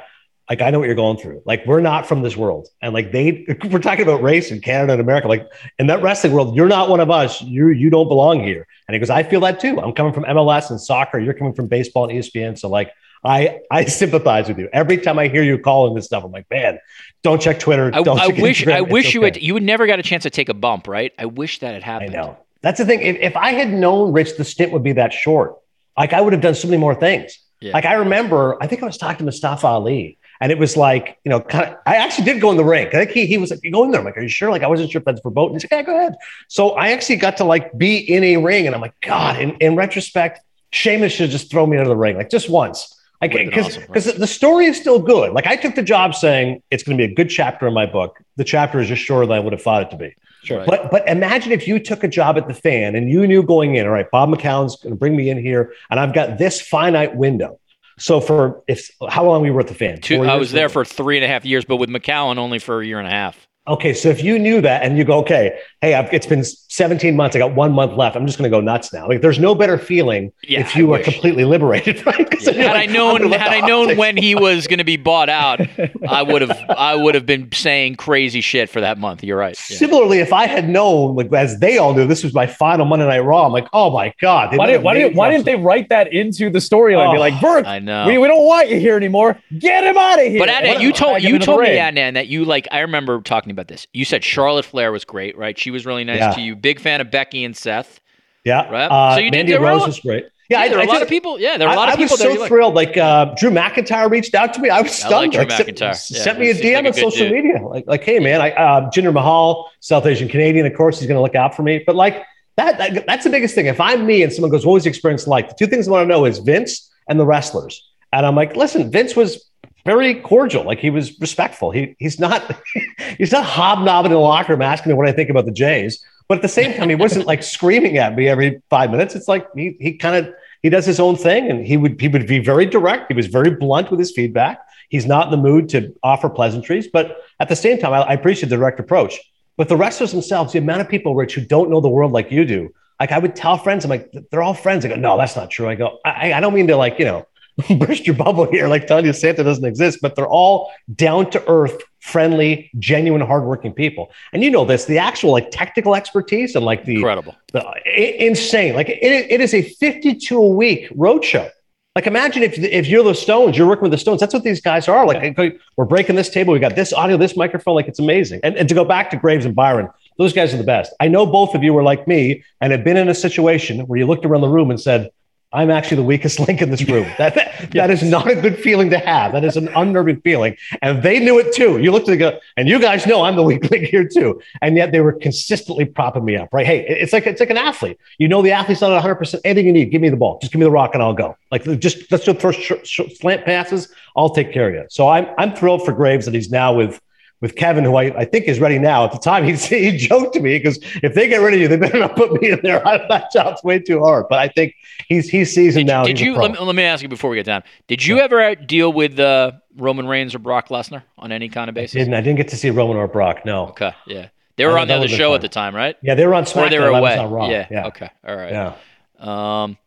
like 0.50 0.62
I 0.62 0.72
know 0.72 0.80
what 0.80 0.86
you're 0.86 0.96
going 0.96 1.18
through. 1.18 1.42
Like 1.46 1.66
we're 1.66 1.80
not 1.80 2.06
from 2.06 2.22
this 2.22 2.36
world, 2.36 2.68
and 2.82 2.94
like 2.94 3.14
they, 3.14 3.46
we're 3.70 3.80
talking 3.80 4.04
about 4.04 4.22
race 4.22 4.52
in 4.52 4.60
Canada 4.60 4.92
and 4.92 5.02
America. 5.02 5.30
Like 5.30 5.48
in 5.80 5.88
that 5.88 6.02
wrestling 6.02 6.34
world, 6.34 6.56
you're 6.56 6.68
not 6.68 6.90
one 6.90 7.00
of 7.00 7.10
us. 7.10 7.42
You 7.42 7.70
you 7.70 7.90
don't 7.90 8.10
belong 8.10 8.44
here. 8.44 8.68
And 8.88 8.94
he 8.94 9.00
goes, 9.00 9.10
I 9.10 9.24
feel 9.24 9.40
that 9.42 9.62
too. 9.62 9.80
I'm 9.80 9.94
coming 9.94 10.12
from 10.12 10.26
MLS 10.26 10.70
and 10.70 10.82
soccer. 10.82 11.18
You're 11.18 11.34
coming 11.34 11.54
from 11.54 11.68
baseball 11.68 12.10
and 12.10 12.20
ESPN. 12.20 12.60
So 12.60 12.68
like 12.68 12.92
I 13.24 13.60
I 13.72 13.86
sympathize 13.86 14.48
with 14.48 14.58
you. 14.60 14.70
Every 14.74 14.98
time 14.98 15.18
I 15.20 15.28
hear 15.28 15.44
you 15.44 15.58
calling 15.58 15.96
this 15.96 16.06
stuff, 16.06 16.24
I'm 16.24 16.32
like, 16.32 16.50
man, 16.52 16.80
don't 17.22 17.42
check 17.42 17.60
Twitter. 17.60 17.90
I, 17.94 18.02
don't 18.02 18.20
I 18.20 18.28
check 18.28 18.38
wish. 18.38 18.64
Instagram. 18.64 18.74
I 18.74 18.82
It's 18.82 18.92
wish 18.92 19.14
you 19.14 19.22
okay." 19.22 19.28
had. 19.40 19.42
You 19.42 19.54
would 19.54 19.64
never 19.64 19.88
got 19.88 20.00
a 20.00 20.04
chance 20.04 20.24
to 20.24 20.30
take 20.30 20.50
a 20.50 20.54
bump, 20.54 20.88
right? 20.88 21.14
I 21.18 21.26
wish 21.26 21.60
that 21.60 21.74
had 21.74 21.84
happened. 21.84 22.16
I 22.16 22.22
know. 22.22 22.38
That's 22.62 22.80
the 22.80 22.86
thing. 22.86 23.02
If, 23.02 23.18
if 23.18 23.38
I 23.38 23.52
had 23.52 23.72
known, 23.72 24.12
Rich, 24.14 24.38
the 24.38 24.44
stint 24.46 24.72
would 24.72 24.84
be 24.84 24.94
that 24.94 25.14
short, 25.14 25.58
like 25.98 26.14
I 26.14 26.22
would 26.22 26.34
have 26.34 26.42
done 26.42 26.56
so 26.56 26.68
many 26.68 26.80
more 26.80 26.96
things. 26.96 27.38
Yeah. 27.60 27.74
Like 27.74 27.86
I 27.86 27.94
remember, 27.94 28.58
I 28.62 28.68
think 28.68 28.84
I 28.84 28.86
was 28.86 28.98
talking 28.98 29.20
to 29.20 29.24
Mustafa 29.24 29.68
Ali, 29.68 30.18
and 30.42 30.52
it 30.52 30.58
was 30.58 30.76
like, 30.76 31.18
you 31.24 31.30
know, 31.30 31.40
kind 31.40 31.70
of. 31.70 31.78
I 31.86 31.96
actually 31.96 32.26
did 32.26 32.42
go 32.42 32.52
in 32.52 32.58
the 32.58 32.66
ring. 32.66 32.88
I 32.88 32.92
think 32.92 33.12
he, 33.12 33.26
he 33.26 33.38
was 33.38 33.52
like, 33.52 33.62
"You 33.64 33.72
go 33.72 33.84
in 33.86 33.92
there." 33.92 34.00
I'm 34.00 34.06
like, 34.06 34.18
"Are 34.18 34.22
you 34.22 34.28
sure?" 34.28 34.50
Like 34.52 34.64
I 34.64 34.68
wasn't 34.68 34.92
sure 34.92 35.00
if 35.00 35.06
that's 35.06 35.22
verboten. 35.22 35.56
He's 35.56 35.64
like, 35.64 35.72
"Yeah, 35.72 35.82
go 35.84 35.98
ahead." 35.98 36.16
So 36.50 36.72
I 36.72 36.90
actually 36.90 37.18
got 37.18 37.38
to 37.38 37.46
like 37.46 37.78
be 37.78 37.98
in 37.98 38.24
a 38.24 38.38
ring, 38.38 38.66
and 38.66 38.76
I'm 38.76 38.82
like, 38.82 39.00
God. 39.02 39.40
In, 39.40 39.52
in 39.62 39.76
retrospect, 39.78 40.42
Sheamus 40.72 41.14
should 41.14 41.30
just 41.30 41.50
throw 41.50 41.66
me 41.66 41.78
into 41.78 41.88
the 41.88 41.96
ring, 41.96 42.18
like 42.18 42.30
just 42.30 42.50
once. 42.50 42.94
Like 43.32 43.46
because 43.46 43.78
awesome, 43.78 43.84
because 43.88 44.06
the 44.16 44.28
story 44.28 44.66
is 44.66 44.78
still 44.78 45.00
good. 45.00 45.34
Like 45.34 45.48
I 45.48 45.56
took 45.56 45.76
the 45.76 45.84
job 45.84 46.16
saying 46.16 46.62
it's 46.72 46.84
going 46.84 46.98
to 46.98 47.08
be 47.08 47.12
a 47.12 47.16
good 47.16 47.30
chapter 47.30 47.68
in 47.68 47.74
my 47.74 47.86
book. 47.86 48.20
The 48.36 48.44
chapter 48.44 48.80
is 48.80 48.88
just 48.88 49.02
shorter 49.02 49.26
than 49.26 49.38
I 49.38 49.40
would 49.40 49.54
have 49.54 49.62
thought 49.62 49.84
it 49.84 49.92
to 49.92 49.98
be. 49.98 50.16
Sure. 50.44 50.66
But 50.66 50.92
but 50.92 51.08
imagine 51.08 51.52
if 51.52 51.68
you 51.68 51.80
took 51.80 52.04
a 52.04 52.08
job 52.08 52.38
at 52.38 52.48
the 52.48 52.54
fan 52.54 52.96
and 52.96 53.10
you 53.10 53.26
knew 53.26 53.44
going 53.44 53.76
in, 53.76 53.86
all 53.86 53.94
right, 53.94 54.10
Bob 54.12 54.30
McCown's 54.30 54.76
going 54.76 54.94
to 54.94 55.00
bring 55.00 55.16
me 55.16 55.30
in 55.30 55.38
here, 55.38 55.74
and 55.90 56.00
I've 56.00 56.14
got 56.14 56.38
this 56.38 56.62
finite 56.62 57.16
window. 57.16 57.60
So 57.98 58.20
for 58.20 58.62
if 58.68 58.90
how 59.10 59.26
long 59.26 59.42
we 59.42 59.52
were 59.52 59.62
at 59.62 59.68
the 59.68 59.76
fan? 59.76 60.02
Two, 60.02 60.24
I 60.24 60.36
was 60.36 60.52
there 60.52 60.70
for 60.70 60.84
three 60.84 61.18
and 61.18 61.24
a 61.24 61.28
half 61.28 61.46
years, 61.46 61.64
but 61.64 61.78
with 61.78 61.90
McCown 61.90 62.38
only 62.38 62.60
for 62.60 62.82
a 62.82 62.86
year 62.86 63.00
and 63.00 63.08
a 63.08 63.12
half. 63.12 63.48
Okay, 63.66 63.94
so 63.94 64.10
if 64.10 64.22
you 64.22 64.38
knew 64.38 64.60
that 64.60 64.84
and 64.84 64.98
you 64.98 65.06
go, 65.06 65.20
okay, 65.20 65.58
hey, 65.80 65.94
I've, 65.94 66.14
it's 66.14 66.26
been 66.26 66.44
17 66.44 67.16
months, 67.16 67.34
I 67.34 67.40
got 67.40 67.56
one 67.56 67.72
month 67.72 67.94
left. 67.94 68.18
I'm 68.18 68.26
just 68.28 68.38
going 68.38 68.52
to 68.52 68.54
go 68.54 68.60
nuts 68.60 68.92
now. 68.92 69.08
Like, 69.08 69.22
there's 69.22 69.40
no 69.40 69.56
better 69.56 69.78
feeling 69.78 70.34
Yeah, 70.44 70.60
if 70.60 70.76
you 70.76 70.88
I 70.92 70.96
are 70.96 71.00
wish. 71.00 71.06
completely 71.06 71.46
liberated, 71.46 72.06
right? 72.06 72.30
'Cause 72.30 72.44
then 72.44 72.56
you're 72.56 72.64
Had 72.64 72.76
I 72.76 72.80
like, 72.82 72.90
I'm 72.90 72.94
known, 72.94 73.32
had 73.32 73.54
I 73.54 73.66
known 73.66 73.96
when 73.96 74.18
he 74.18 74.36
was 74.36 74.68
going 74.68 74.80
to 74.80 74.84
be 74.84 74.98
bought 74.98 75.30
out, 75.30 75.62
I 76.10 76.24
would 76.24 76.42
have, 76.42 76.52
I 76.70 76.94
would 76.94 77.16
have 77.16 77.26
been 77.26 77.50
saying 77.54 77.96
crazy 77.96 78.42
shit 78.42 78.70
for 78.70 78.82
that 78.82 78.98
month. 78.98 79.24
You're 79.24 79.38
right. 79.38 79.58
Yeah. 79.70 79.78
Similarly, 79.78 80.20
if 80.20 80.34
I 80.34 80.46
had 80.46 80.68
known, 80.68 81.16
like 81.16 81.32
as 81.32 81.58
they 81.60 81.78
all 81.78 81.94
knew, 81.94 82.06
this 82.06 82.22
was 82.22 82.34
my 82.34 82.46
final 82.48 82.86
Monday 82.86 83.08
Night 83.08 83.20
Raw. 83.20 83.46
I'm 83.46 83.54
like, 83.54 83.68
oh 83.72 83.92
my 83.92 84.14
god, 84.20 84.58
Why, 84.58 84.68
did, 84.68 84.84
why, 84.84 84.94
did, 84.94 85.16
why 85.16 85.32
didn't 85.32 85.46
they 85.46 85.56
write 85.56 85.88
that 85.88 86.12
into 86.12 86.50
the 86.50 86.60
storyline? 86.60 87.14
Be 87.14 87.18
Oh, 87.18 87.22
like, 87.22 87.36
Virk, 87.36 87.66
I 87.66 87.80
know. 87.80 88.08
we, 88.08 88.18
we 88.18 88.28
don't 88.28 88.46
want 88.46 88.68
you 88.70 88.78
here 88.78 88.98
anymore. 88.98 89.40
Get 89.58 89.86
him 89.86 89.96
out 89.96 90.20
of 90.20 90.26
here. 90.28 90.40
But 90.40 90.50
Adnan, 90.50 90.68
What- 90.68 90.82
you 90.82 90.92
told 90.92 91.22
you 91.24 91.40
told 91.40 91.62
me 91.62 91.70
ring. 91.70 91.80
Adnan 91.80 92.16
that 92.16 92.28
you 92.28 92.44
like. 92.44 92.68
I 92.74 92.80
remember 92.80 93.22
talking 93.22 93.53
about 93.54 93.68
this. 93.70 93.88
You 93.94 94.04
said 94.06 94.24
Charlotte 94.24 94.66
Flair 94.66 94.92
was 94.92 95.06
great, 95.06 95.38
right? 95.38 95.58
She 95.58 95.72
was 95.72 95.86
really 95.86 96.04
nice 96.04 96.20
Yeah. 96.20 96.32
to 96.34 96.42
you. 96.42 96.56
Big 96.56 96.80
fan 96.80 97.00
of 97.02 97.10
Becky 97.12 97.44
and 97.46 97.56
Seth. 97.56 98.00
Yeah, 98.44 98.70
Right. 98.70 98.88
Uh, 98.92 99.16
So 99.16 99.20
you 99.22 99.32
did- 99.32 99.38
Mandy 99.38 99.54
a 99.54 99.60
Rose 99.62 99.80
lot- 99.82 99.88
was 99.88 100.00
great. 100.02 100.26
Yeah, 100.50 100.64
Yeah, 100.64 100.68
there 100.70 100.78
I, 100.80 100.82
were 100.82 100.84
a 100.84 100.88
lot 100.88 100.94
did- 100.96 101.02
of 101.04 101.08
people. 101.10 101.40
Yeah, 101.40 101.58
there 101.58 101.68
were 101.68 101.74
a 101.74 101.78
lot 101.78 101.88
I, 101.88 101.94
of 101.94 101.98
I 102.00 102.02
people 102.04 102.14
was 102.16 102.20
that 102.20 102.26
so 102.28 102.34
you 102.34 102.40
liked. 102.42 102.50
thrilled. 102.50 102.74
Like 102.76 102.98
uh, 102.98 103.34
Drew 103.38 103.50
McIntyre 103.50 104.12
reached 104.12 104.36
out 104.36 104.54
to 104.56 104.60
me. 104.60 104.70
I 104.70 104.82
was 104.82 105.02
I 105.04 105.08
like 105.08 105.10
stunned. 105.10 105.32
Drew 105.32 105.42
Like, 105.42 105.52
sent- 105.52 105.70
McIntyre. 105.70 106.12
Yeah, 106.12 106.22
sent 106.24 106.40
me 106.40 106.50
a 106.50 106.54
DM 106.54 106.74
like 106.76 106.84
a 106.84 106.88
on 106.90 106.94
social 106.94 107.30
dude. 107.30 107.32
media. 107.44 107.62
Like, 107.66 107.86
like, 107.88 108.04
hey 108.04 108.20
man, 108.20 108.42
I 108.42 108.52
uh, 108.52 108.90
Jinder 108.92 109.14
Mahal, 109.14 109.72
South 109.80 110.06
Asian 110.06 110.28
Canadian. 110.28 110.66
Of 110.66 110.76
course, 110.76 111.00
he's 111.00 111.08
going 111.08 111.16
to 111.18 111.22
look 111.22 111.36
out 111.36 111.56
for 111.56 111.64
me. 111.64 111.82
But 111.88 111.96
like 111.96 112.24
that, 112.58 112.78
that, 112.78 113.06
that's 113.08 113.24
the 113.24 113.30
biggest 113.30 113.56
thing. 113.56 113.68
If 113.68 113.80
I'm 113.80 114.06
me 114.06 114.22
and 114.22 114.32
someone 114.34 114.52
goes, 114.52 114.66
"What 114.66 114.74
was 114.74 114.84
the 114.84 114.90
experience 114.90 115.26
like?" 115.26 115.48
The 115.48 115.56
two 115.56 115.68
things 115.68 115.88
I 115.88 115.92
want 115.92 116.04
to 116.04 116.08
know 116.10 116.26
is 116.26 116.40
Vince 116.40 116.92
and 117.08 117.18
the 117.18 117.26
wrestlers. 117.26 117.82
And 118.12 118.26
I'm 118.26 118.36
like, 118.36 118.56
listen, 118.58 118.92
Vince 118.92 119.16
was 119.16 119.50
very 119.86 120.16
cordial. 120.16 120.64
Like 120.64 120.80
he 120.80 120.90
was 120.90 121.20
respectful. 121.20 121.72
He 121.72 121.96
he's 122.00 122.20
not 122.20 122.56
he's 123.18 123.32
not 123.32 123.46
hobnobbing 123.46 124.12
in 124.12 124.16
the 124.16 124.22
locker 124.22 124.54
room 124.54 124.62
asking 124.62 124.92
me 124.92 124.96
what 124.96 125.08
I 125.08 125.12
think 125.12 125.30
about 125.30 125.46
the 125.46 125.52
Jays. 125.52 126.04
But 126.28 126.38
at 126.38 126.42
the 126.42 126.48
same 126.48 126.74
time, 126.74 126.90
he 126.90 126.96
wasn't 126.96 127.26
like 127.26 127.44
screaming 127.44 127.98
at 127.98 128.16
me 128.16 128.28
every 128.28 128.62
five 128.70 128.92
minutes. 128.92 129.16
It's 129.16 129.28
like 129.28 129.48
he 129.56 129.76
he 129.80 129.98
kind 129.98 130.26
of 130.26 130.34
he 130.62 130.70
does 130.70 130.86
his 130.86 131.00
own 131.00 131.16
thing, 131.16 131.50
and 131.50 131.66
he 131.66 131.78
would 131.78 132.00
he 132.00 132.08
would 132.08 132.28
be 132.28 132.40
very 132.40 132.66
direct. 132.66 133.12
He 133.12 133.16
was 133.16 133.28
very 133.28 133.52
blunt 133.52 133.92
with 133.92 134.00
his 134.00 134.12
feedback. 134.12 134.60
He's 134.90 135.06
not 135.06 135.26
in 135.26 135.32
the 135.32 135.38
mood 135.38 135.70
to 135.70 135.94
offer 136.04 136.30
pleasantries, 136.30 136.88
but 136.88 137.18
at 137.40 137.50
the 137.50 137.56
same 137.56 137.80
time, 137.80 137.94
I, 137.94 138.02
I 138.02 138.14
appreciate 138.14 138.50
the 138.50 138.58
direct 138.58 138.80
approach. 138.80 139.20
But 139.58 139.70
the 139.70 139.76
wrestlers 139.76 140.12
themselves, 140.12 140.54
the 140.54 140.60
amount 140.60 140.82
of 140.82 140.90
people, 140.90 141.16
Rich, 141.16 141.36
who 141.36 141.42
don't 141.42 141.70
know 141.70 141.82
the 141.82 141.90
world 141.90 142.12
like 142.12 142.32
you 142.32 142.46
do, 142.46 142.74
like 143.00 143.12
I 143.12 143.20
would 143.20 143.36
tell 143.36 143.58
friends, 143.58 143.86
I'm 143.86 143.90
like, 143.90 144.12
they're 144.32 144.42
all 144.42 144.54
friends. 144.54 144.86
I 144.86 144.90
go, 144.90 144.96
no, 144.96 145.18
that's 145.18 145.36
not 145.36 145.50
true. 145.50 145.68
I 145.68 145.76
go, 145.76 146.00
I, 146.06 146.34
I 146.34 146.40
don't 146.40 146.54
mean 146.54 146.68
to 146.68 146.78
like, 146.78 147.00
you 147.00 147.06
know, 147.06 147.28
burst 147.78 148.06
your 148.08 148.16
bubble 148.16 148.50
here, 148.50 148.68
like 148.68 148.88
telling 148.88 149.06
you 149.06 149.14
Santa 149.14 149.44
doesn't 149.44 149.66
exist, 149.66 150.00
but 150.02 150.16
they're 150.16 150.28
all 150.28 150.72
down 150.96 151.30
to 151.32 151.44
earth, 151.48 151.84
friendly, 152.00 152.72
genuine, 152.80 153.22
hardworking 153.22 153.74
people. 153.74 154.12
And 154.34 154.44
you 154.44 154.50
know 154.50 154.66
this, 154.66 154.86
the 154.86 154.98
actual 154.98 155.32
like 155.32 155.52
technical 155.52 155.96
expertise 155.96 156.56
and 156.56 156.66
like 156.66 156.86
the 156.86 156.96
incredible, 156.96 157.36
the, 157.52 158.26
insane. 158.26 158.74
Like 158.74 158.90
it, 158.90 159.02
it 159.30 159.42
is 159.42 159.54
a 159.54 159.62
52 159.62 160.38
a 160.38 160.48
week 160.48 160.90
roadshow. 160.92 161.50
Like 161.96 162.08
imagine 162.08 162.42
if 162.42 162.58
if 162.58 162.88
you're 162.88 163.04
the 163.04 163.14
Stones, 163.14 163.56
you're 163.56 163.68
working 163.68 163.84
with 163.84 163.92
the 163.92 164.00
Stones. 164.00 164.20
That's 164.20 164.34
what 164.34 164.44
these 164.44 164.60
guys 164.60 164.88
are. 164.88 165.06
Like 165.06 165.38
we're 165.78 165.86
breaking 165.86 166.16
this 166.16 166.30
table. 166.30 166.54
We 166.54 166.60
got 166.60 166.76
this 166.76 166.92
audio, 166.92 167.18
this 167.18 167.38
microphone. 167.38 167.76
Like 167.76 167.88
it's 167.88 168.00
amazing. 168.00 168.40
And, 168.44 168.58
and 168.58 168.68
to 168.68 168.74
go 168.74 168.84
back 168.84 169.12
to 169.12 169.18
Graves 169.18 169.46
and 169.46 169.56
Byron, 169.56 169.90
those 170.18 170.34
guys 170.34 170.56
are 170.56 170.58
the 170.58 170.64
best. 170.64 170.92
I 171.00 171.08
know 171.08 171.28
both 171.28 171.54
of 171.54 171.62
you 171.62 171.72
were 171.72 171.84
like 171.84 172.08
me 172.08 172.44
and 172.62 172.72
have 172.72 172.84
been 172.84 172.98
in 172.98 173.10
a 173.10 173.14
situation 173.16 173.82
where 173.82 174.00
you 174.00 174.08
looked 174.08 174.26
around 174.26 174.42
the 174.42 174.50
room 174.50 174.72
and 174.72 174.82
said, 174.82 175.12
I'm 175.54 175.70
actually 175.70 175.98
the 175.98 176.04
weakest 176.04 176.40
link 176.48 176.62
in 176.62 176.72
this 176.72 176.84
room. 176.88 177.06
That, 177.18 177.36
that, 177.36 177.72
that 177.72 177.90
is 177.90 178.04
not 178.04 178.30
a 178.30 178.36
good 178.36 178.60
feeling 178.60 178.90
to 178.90 178.98
have. 178.98 179.32
That 179.32 179.44
is 179.46 179.56
an 179.56 179.70
unnerving 179.76 180.22
feeling. 180.22 180.58
And 180.82 181.02
they 181.04 181.20
knew 181.20 181.40
it 181.40 181.54
too. 181.54 181.80
You 181.80 181.92
looked 181.92 182.10
at 182.10 182.12
the 182.12 182.18
go, 182.18 182.40
and 182.58 182.68
you 182.68 182.80
guys 182.80 183.06
know 183.06 183.24
I'm 183.24 183.36
the 183.36 183.44
weak 183.44 183.64
link 183.72 183.86
here 183.86 184.08
too. 184.08 184.42
And 184.62 184.76
yet 184.76 184.92
they 184.92 185.00
were 185.00 185.14
consistently 185.14 185.86
propping 185.86 186.26
me 186.26 186.36
up, 186.36 186.50
right? 186.52 186.66
Hey, 186.66 186.86
it's 186.88 187.14
like 187.14 187.28
it's 187.28 187.40
like 187.40 187.50
an 187.50 187.58
athlete. 187.58 188.00
You 188.18 188.28
know 188.28 188.42
the 188.42 188.52
athlete's 188.52 188.82
not 188.82 189.02
100%. 189.04 189.40
Anything 189.46 189.68
you 189.68 189.74
need, 189.74 189.92
give 189.92 190.02
me 190.02 190.10
the 190.10 190.18
ball. 190.18 190.40
Just 190.40 190.52
give 190.52 190.60
me 190.60 190.66
the 190.66 190.72
rock 190.72 190.92
and 190.94 191.04
I'll 191.04 191.14
go. 191.14 191.38
Like 191.52 191.64
just 191.80 192.12
let's 192.12 192.26
just 192.26 192.40
throw 192.40 192.52
sh- 192.52 192.72
sh- 192.84 193.16
slant 193.20 193.46
passes. 193.46 193.94
I'll 194.16 194.30
take 194.30 194.52
care 194.52 194.68
of 194.68 194.74
you. 194.74 194.86
So 194.90 195.08
I'm 195.08 195.28
I'm 195.38 195.56
thrilled 195.56 195.86
for 195.86 195.94
Graves 195.94 196.26
that 196.26 196.34
he's 196.34 196.50
now 196.52 196.74
with 196.74 197.00
with 197.44 197.58
Kevin, 197.58 197.84
who 197.84 197.98
I, 197.98 198.04
I 198.22 198.24
think 198.24 198.46
is 198.46 198.62
ready 198.62 198.80
now. 198.80 199.04
At 199.04 199.12
the 199.12 199.18
time, 199.20 199.44
he, 199.44 199.54
he 199.54 199.98
joked 199.98 200.34
to 200.36 200.40
me 200.40 200.58
because 200.58 200.80
if 201.04 201.14
they 201.14 201.28
get 201.28 201.42
rid 201.42 201.54
of 201.54 201.60
you, 201.60 201.68
they 201.68 201.76
better 201.76 202.00
not 202.00 202.16
put 202.16 202.42
me 202.42 202.52
in 202.52 202.60
there. 202.64 202.86
I, 202.88 203.06
that 203.10 203.34
job's 203.34 203.62
way 203.64 203.80
too 203.80 204.00
hard. 204.00 204.28
But 204.30 204.40
I 204.40 204.48
think 204.48 204.74
he's 205.10 205.30
he's 205.30 205.54
seasoned 205.54 205.88
did, 205.88 205.94
now. 205.94 206.06
Did 206.06 206.22
you? 206.22 206.38
Let 206.38 206.54
me, 206.54 206.60
let 206.60 206.74
me, 206.74 206.84
ask 206.84 207.04
you 207.04 207.10
before 207.10 207.30
we 207.30 207.36
get 207.36 207.46
down. 207.46 207.62
Did 207.88 208.06
you 208.06 208.16
yeah. 208.16 208.24
ever 208.24 208.56
deal 208.56 208.94
with 208.94 209.20
uh, 209.20 209.52
Roman 209.76 210.08
Reigns 210.08 210.34
or 210.34 210.40
Brock 210.40 210.70
Lesnar 210.70 211.04
on 211.18 211.34
any 211.34 211.50
kind 211.50 211.68
of 211.68 211.76
basis? 211.76 211.98
I 211.98 212.00
didn't. 212.00 212.14
I 212.14 212.22
didn't 212.22 212.38
get 212.38 212.48
to 212.48 212.58
see 212.58 212.70
Roman 212.70 212.96
or 212.96 213.10
Brock. 213.10 213.46
No. 213.46 213.68
Okay. 213.68 213.92
Yeah. 214.08 214.30
They 214.56 214.66
were 214.66 214.78
on 214.78 214.88
the 214.88 214.94
other 214.94 215.08
show 215.08 215.30
fun. 215.30 215.36
at 215.36 215.42
the 215.42 215.50
time, 215.50 215.76
right? 215.76 215.98
Yeah, 216.02 216.16
they 216.16 216.28
were 216.28 216.36
on 216.36 216.44
SmackDown. 216.46 216.68
Or 216.68 216.70
they 216.70 216.80
were 216.80 216.88
away. 216.88 217.16
Yeah. 217.52 217.68
yeah. 217.70 217.88
Okay. 217.88 218.10
All 218.26 218.36
right. 218.36 218.52
Yeah. 218.52 218.76
Um, 219.20 219.78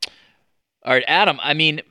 all 0.84 0.92
right, 0.92 1.04
Adam. 1.06 1.38
I 1.42 1.54
mean, 1.54 1.82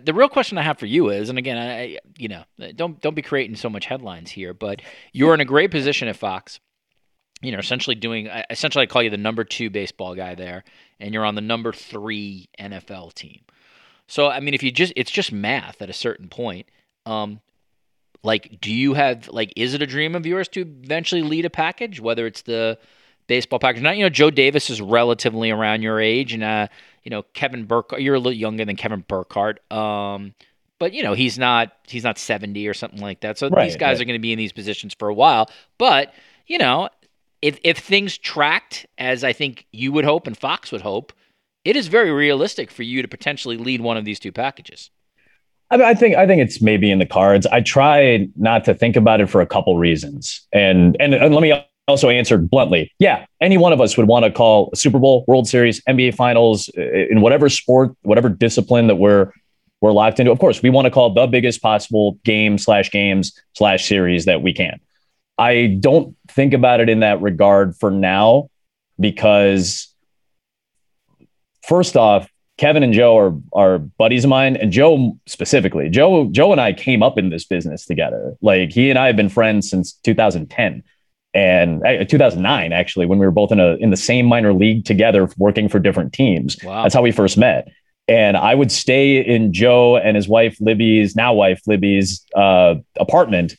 the 0.00 0.14
real 0.14 0.28
question 0.28 0.58
I 0.58 0.62
have 0.62 0.78
for 0.78 0.86
you 0.86 1.10
is, 1.10 1.28
and 1.28 1.38
again, 1.38 1.58
I, 1.58 1.98
you 2.18 2.28
know, 2.28 2.44
don't 2.74 3.00
don't 3.00 3.14
be 3.14 3.22
creating 3.22 3.56
so 3.56 3.68
much 3.68 3.86
headlines 3.86 4.30
here, 4.30 4.54
but 4.54 4.82
you're 5.12 5.34
in 5.34 5.40
a 5.40 5.44
great 5.44 5.70
position 5.70 6.08
at 6.08 6.16
Fox. 6.16 6.60
You 7.42 7.52
know, 7.52 7.58
essentially 7.58 7.94
doing, 7.94 8.28
essentially, 8.48 8.84
I 8.84 8.86
call 8.86 9.02
you 9.02 9.10
the 9.10 9.18
number 9.18 9.44
two 9.44 9.68
baseball 9.68 10.14
guy 10.14 10.34
there, 10.34 10.64
and 10.98 11.12
you're 11.12 11.24
on 11.24 11.34
the 11.34 11.42
number 11.42 11.72
three 11.72 12.48
NFL 12.58 13.12
team. 13.12 13.42
So, 14.08 14.28
I 14.28 14.40
mean, 14.40 14.54
if 14.54 14.62
you 14.62 14.72
just, 14.72 14.92
it's 14.96 15.10
just 15.10 15.32
math 15.32 15.82
at 15.82 15.90
a 15.90 15.92
certain 15.92 16.28
point. 16.28 16.66
Um, 17.04 17.40
like, 18.22 18.58
do 18.60 18.72
you 18.72 18.94
have, 18.94 19.28
like, 19.28 19.52
is 19.54 19.74
it 19.74 19.82
a 19.82 19.86
dream 19.86 20.14
of 20.14 20.24
yours 20.24 20.48
to 20.48 20.62
eventually 20.62 21.22
lead 21.22 21.44
a 21.44 21.50
package, 21.50 22.00
whether 22.00 22.26
it's 22.26 22.42
the 22.42 22.78
baseball 23.26 23.58
package? 23.58 23.82
Not, 23.82 23.96
you 23.96 24.04
know, 24.04 24.08
Joe 24.08 24.30
Davis 24.30 24.70
is 24.70 24.80
relatively 24.80 25.50
around 25.50 25.82
your 25.82 26.00
age, 26.00 26.32
and 26.32 26.42
uh, 26.42 26.68
you 27.02 27.10
know, 27.10 27.22
Kevin 27.34 27.64
Burke. 27.64 27.94
You're 27.98 28.16
a 28.16 28.18
little 28.18 28.32
younger 28.32 28.64
than 28.64 28.76
Kevin 28.76 29.04
Burkhardt. 29.06 29.60
Um, 29.72 30.34
but 30.78 30.92
you 30.92 31.02
know, 31.02 31.14
he's 31.14 31.38
not 31.38 31.72
he's 31.86 32.04
not 32.04 32.18
70 32.18 32.66
or 32.68 32.74
something 32.74 33.00
like 33.00 33.20
that. 33.20 33.38
So 33.38 33.48
right, 33.48 33.64
these 33.64 33.76
guys 33.76 33.98
right. 33.98 34.02
are 34.02 34.04
going 34.04 34.18
to 34.18 34.22
be 34.22 34.32
in 34.32 34.38
these 34.38 34.52
positions 34.52 34.94
for 34.98 35.08
a 35.08 35.14
while. 35.14 35.50
But 35.78 36.12
you 36.46 36.58
know, 36.58 36.88
if 37.42 37.58
if 37.64 37.78
things 37.78 38.18
tracked 38.18 38.86
as 38.98 39.24
I 39.24 39.32
think 39.32 39.66
you 39.72 39.92
would 39.92 40.04
hope 40.04 40.26
and 40.26 40.36
Fox 40.36 40.72
would 40.72 40.82
hope, 40.82 41.12
it 41.64 41.76
is 41.76 41.88
very 41.88 42.10
realistic 42.10 42.70
for 42.70 42.82
you 42.82 43.02
to 43.02 43.08
potentially 43.08 43.56
lead 43.56 43.80
one 43.80 43.96
of 43.96 44.04
these 44.04 44.18
two 44.18 44.32
packages. 44.32 44.90
I, 45.70 45.76
mean, 45.76 45.86
I 45.86 45.94
think 45.94 46.16
I 46.16 46.26
think 46.26 46.40
it's 46.40 46.60
maybe 46.62 46.90
in 46.90 46.98
the 46.98 47.06
cards. 47.06 47.46
I 47.46 47.60
try 47.60 48.28
not 48.36 48.64
to 48.66 48.74
think 48.74 48.96
about 48.96 49.20
it 49.20 49.28
for 49.28 49.40
a 49.40 49.46
couple 49.46 49.76
reasons, 49.78 50.46
and 50.52 50.96
and, 51.00 51.14
and 51.14 51.34
let 51.34 51.42
me 51.42 51.52
also 51.88 52.08
answered 52.08 52.50
bluntly, 52.50 52.92
yeah, 52.98 53.26
any 53.40 53.58
one 53.58 53.72
of 53.72 53.80
us 53.80 53.96
would 53.96 54.08
want 54.08 54.24
to 54.24 54.30
call 54.30 54.70
a 54.72 54.76
Super 54.76 54.98
Bowl, 54.98 55.24
World 55.28 55.48
Series, 55.48 55.82
NBA 55.84 56.14
Finals, 56.14 56.68
in 56.70 57.20
whatever 57.20 57.48
sport, 57.48 57.96
whatever 58.02 58.28
discipline 58.28 58.86
that 58.88 58.96
we're 58.96 59.32
we're 59.80 59.92
locked 59.92 60.18
into. 60.18 60.32
Of 60.32 60.38
course, 60.38 60.62
we 60.62 60.70
want 60.70 60.86
to 60.86 60.90
call 60.90 61.12
the 61.12 61.26
biggest 61.26 61.62
possible 61.62 62.18
game 62.24 62.58
slash 62.58 62.90
games 62.90 63.38
slash 63.54 63.86
series 63.86 64.24
that 64.24 64.42
we 64.42 64.52
can. 64.52 64.80
I 65.38 65.76
don't 65.80 66.16
think 66.28 66.54
about 66.54 66.80
it 66.80 66.88
in 66.88 67.00
that 67.00 67.20
regard 67.20 67.76
for 67.76 67.90
now 67.90 68.48
because 68.98 69.94
first 71.66 71.96
off, 71.96 72.28
Kevin 72.58 72.82
and 72.82 72.94
Joe 72.94 73.18
are 73.18 73.34
are 73.52 73.78
buddies 73.78 74.24
of 74.24 74.30
mine, 74.30 74.56
and 74.56 74.72
Joe 74.72 75.18
specifically. 75.26 75.90
Joe 75.90 76.30
Joe 76.32 76.52
and 76.52 76.60
I 76.60 76.72
came 76.72 77.02
up 77.02 77.18
in 77.18 77.28
this 77.28 77.44
business 77.44 77.84
together. 77.84 78.34
Like 78.40 78.72
he 78.72 78.88
and 78.88 78.98
I 78.98 79.06
have 79.06 79.16
been 79.16 79.28
friends 79.28 79.68
since 79.68 79.92
2010 79.92 80.82
and 81.36 81.84
uh, 81.86 82.02
2009 82.04 82.72
actually 82.72 83.04
when 83.04 83.18
we 83.18 83.26
were 83.26 83.30
both 83.30 83.52
in 83.52 83.60
a 83.60 83.74
in 83.74 83.90
the 83.90 83.96
same 83.96 84.24
minor 84.26 84.54
league 84.54 84.84
together 84.84 85.28
working 85.36 85.68
for 85.68 85.78
different 85.78 86.12
teams. 86.12 86.56
Wow. 86.64 86.82
that's 86.82 86.94
how 86.94 87.02
we 87.02 87.12
first 87.12 87.36
met. 87.36 87.68
And 88.08 88.36
i 88.36 88.54
would 88.54 88.72
stay 88.72 89.18
in 89.18 89.52
joe 89.52 89.96
and 89.96 90.16
his 90.16 90.28
wife 90.28 90.56
libby's 90.60 91.14
now 91.14 91.34
wife 91.34 91.60
libby's 91.66 92.24
uh, 92.34 92.76
apartment 92.98 93.54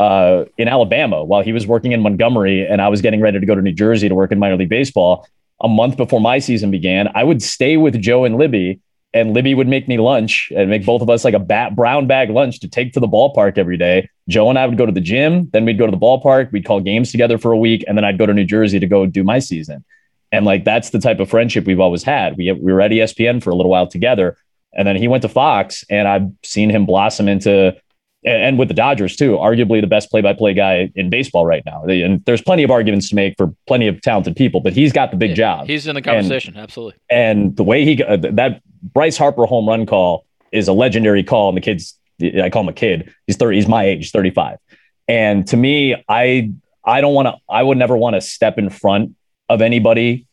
uh, 0.00 0.44
in 0.56 0.68
alabama 0.68 1.22
while 1.22 1.42
he 1.42 1.52
was 1.52 1.66
working 1.66 1.92
in 1.92 2.00
montgomery 2.00 2.66
and 2.66 2.80
i 2.80 2.88
was 2.88 3.02
getting 3.02 3.20
ready 3.20 3.38
to 3.38 3.46
go 3.46 3.54
to 3.54 3.60
new 3.60 3.72
jersey 3.72 4.08
to 4.08 4.14
work 4.14 4.32
in 4.32 4.38
minor 4.38 4.56
league 4.56 4.68
baseball. 4.68 5.26
A 5.60 5.68
month 5.68 5.96
before 5.96 6.20
my 6.20 6.38
season 6.38 6.70
began 6.70 7.08
i 7.14 7.24
would 7.24 7.42
stay 7.42 7.76
with 7.76 8.00
joe 8.00 8.24
and 8.24 8.36
libby 8.38 8.80
and 9.14 9.32
Libby 9.32 9.54
would 9.54 9.68
make 9.68 9.88
me 9.88 9.98
lunch 9.98 10.52
and 10.54 10.68
make 10.68 10.84
both 10.84 11.00
of 11.00 11.08
us 11.08 11.24
like 11.24 11.34
a 11.34 11.38
bat, 11.38 11.74
brown 11.74 12.06
bag 12.06 12.30
lunch 12.30 12.60
to 12.60 12.68
take 12.68 12.92
to 12.92 13.00
the 13.00 13.08
ballpark 13.08 13.56
every 13.56 13.76
day. 13.76 14.08
Joe 14.28 14.50
and 14.50 14.58
I 14.58 14.66
would 14.66 14.76
go 14.76 14.84
to 14.84 14.92
the 14.92 15.00
gym, 15.00 15.48
then 15.52 15.64
we'd 15.64 15.78
go 15.78 15.86
to 15.86 15.90
the 15.90 15.98
ballpark, 15.98 16.52
we'd 16.52 16.66
call 16.66 16.80
games 16.80 17.10
together 17.10 17.38
for 17.38 17.52
a 17.52 17.56
week, 17.56 17.84
and 17.88 17.96
then 17.96 18.04
I'd 18.04 18.18
go 18.18 18.26
to 18.26 18.34
New 18.34 18.44
Jersey 18.44 18.78
to 18.78 18.86
go 18.86 19.06
do 19.06 19.24
my 19.24 19.38
season. 19.38 19.84
And 20.30 20.44
like 20.44 20.64
that's 20.64 20.90
the 20.90 20.98
type 20.98 21.20
of 21.20 21.30
friendship 21.30 21.66
we've 21.66 21.80
always 21.80 22.02
had. 22.02 22.36
We 22.36 22.52
we 22.52 22.70
were 22.72 22.82
at 22.82 22.90
ESPN 22.90 23.42
for 23.42 23.48
a 23.48 23.54
little 23.54 23.70
while 23.70 23.86
together, 23.86 24.36
and 24.74 24.86
then 24.86 24.96
he 24.96 25.08
went 25.08 25.22
to 25.22 25.28
Fox, 25.28 25.84
and 25.88 26.06
I've 26.06 26.30
seen 26.42 26.68
him 26.68 26.84
blossom 26.84 27.28
into 27.28 27.74
and 28.24 28.58
with 28.58 28.68
the 28.68 28.74
Dodgers 28.74 29.16
too, 29.16 29.36
arguably 29.36 29.80
the 29.80 29.86
best 29.86 30.10
play-by-play 30.10 30.52
guy 30.52 30.90
in 30.96 31.08
baseball 31.08 31.46
right 31.46 31.62
now. 31.64 31.84
And 31.84 32.24
there's 32.24 32.42
plenty 32.42 32.64
of 32.64 32.70
arguments 32.70 33.08
to 33.10 33.14
make 33.14 33.34
for 33.38 33.54
plenty 33.66 33.86
of 33.86 34.00
talented 34.02 34.34
people, 34.34 34.60
but 34.60 34.72
he's 34.72 34.92
got 34.92 35.12
the 35.12 35.16
big 35.16 35.30
yeah, 35.30 35.36
job. 35.36 35.66
He's 35.68 35.86
in 35.86 35.94
the 35.94 36.02
conversation, 36.02 36.54
and, 36.54 36.62
absolutely. 36.62 36.98
And 37.08 37.56
the 37.56 37.62
way 37.62 37.84
he 37.84 38.02
uh, 38.02 38.16
that 38.16 38.60
Bryce 38.82 39.16
Harper 39.16 39.46
home 39.46 39.68
run 39.68 39.86
call 39.86 40.24
is 40.52 40.68
a 40.68 40.72
legendary 40.72 41.24
call, 41.24 41.48
and 41.48 41.56
the 41.56 41.60
kid's 41.62 41.94
I 42.20 42.50
call 42.50 42.62
him 42.62 42.68
a 42.68 42.72
kid. 42.72 43.14
He's 43.26 43.36
30. 43.36 43.56
He's 43.56 43.68
my 43.68 43.84
age, 43.84 44.10
35. 44.10 44.58
And 45.06 45.46
to 45.48 45.56
me, 45.56 46.02
I 46.08 46.52
I 46.84 47.00
don't 47.00 47.14
want 47.14 47.28
to. 47.28 47.36
I 47.48 47.62
would 47.62 47.78
never 47.78 47.96
want 47.96 48.14
to 48.14 48.20
step 48.20 48.58
in 48.58 48.70
front 48.70 49.14
of 49.48 49.62
anybody 49.62 50.26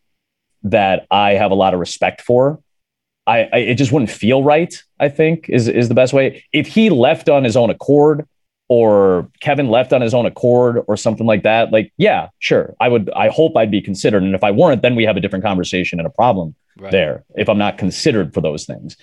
that 0.63 1.05
I 1.11 1.33
have 1.33 1.51
a 1.51 1.55
lot 1.55 1.73
of 1.73 1.79
respect 1.79 2.21
for 2.21 2.59
I, 3.27 3.49
I, 3.51 3.57
it 3.57 3.75
just 3.75 3.91
wouldn't 3.91 4.11
feel 4.11 4.43
right. 4.43 4.81
I 4.99 5.09
think 5.09 5.49
is 5.49 5.67
is 5.67 5.89
the 5.89 5.95
best 5.95 6.13
way. 6.13 6.43
If 6.53 6.67
he 6.67 6.89
left 6.89 7.29
on 7.29 7.43
his 7.43 7.57
own 7.57 7.69
accord, 7.69 8.27
or 8.67 9.29
Kevin 9.41 9.69
left 9.69 9.93
on 9.93 10.01
his 10.01 10.13
own 10.13 10.25
accord, 10.25 10.83
or 10.87 10.97
something 10.97 11.27
like 11.27 11.43
that, 11.43 11.71
like 11.71 11.93
yeah, 11.97 12.29
sure, 12.39 12.75
I 12.79 12.87
would. 12.89 13.09
I 13.15 13.29
hope 13.29 13.55
I'd 13.55 13.71
be 13.71 13.81
considered, 13.81 14.23
and 14.23 14.35
if 14.35 14.43
I 14.43 14.51
weren't, 14.51 14.81
then 14.81 14.95
we 14.95 15.03
have 15.03 15.17
a 15.17 15.19
different 15.19 15.45
conversation 15.45 15.99
and 15.99 16.07
a 16.07 16.11
problem 16.11 16.55
right. 16.77 16.91
there. 16.91 17.25
If 17.35 17.47
I'm 17.49 17.57
not 17.57 17.77
considered 17.77 18.33
for 18.33 18.41
those 18.41 18.65
things, 18.65 18.97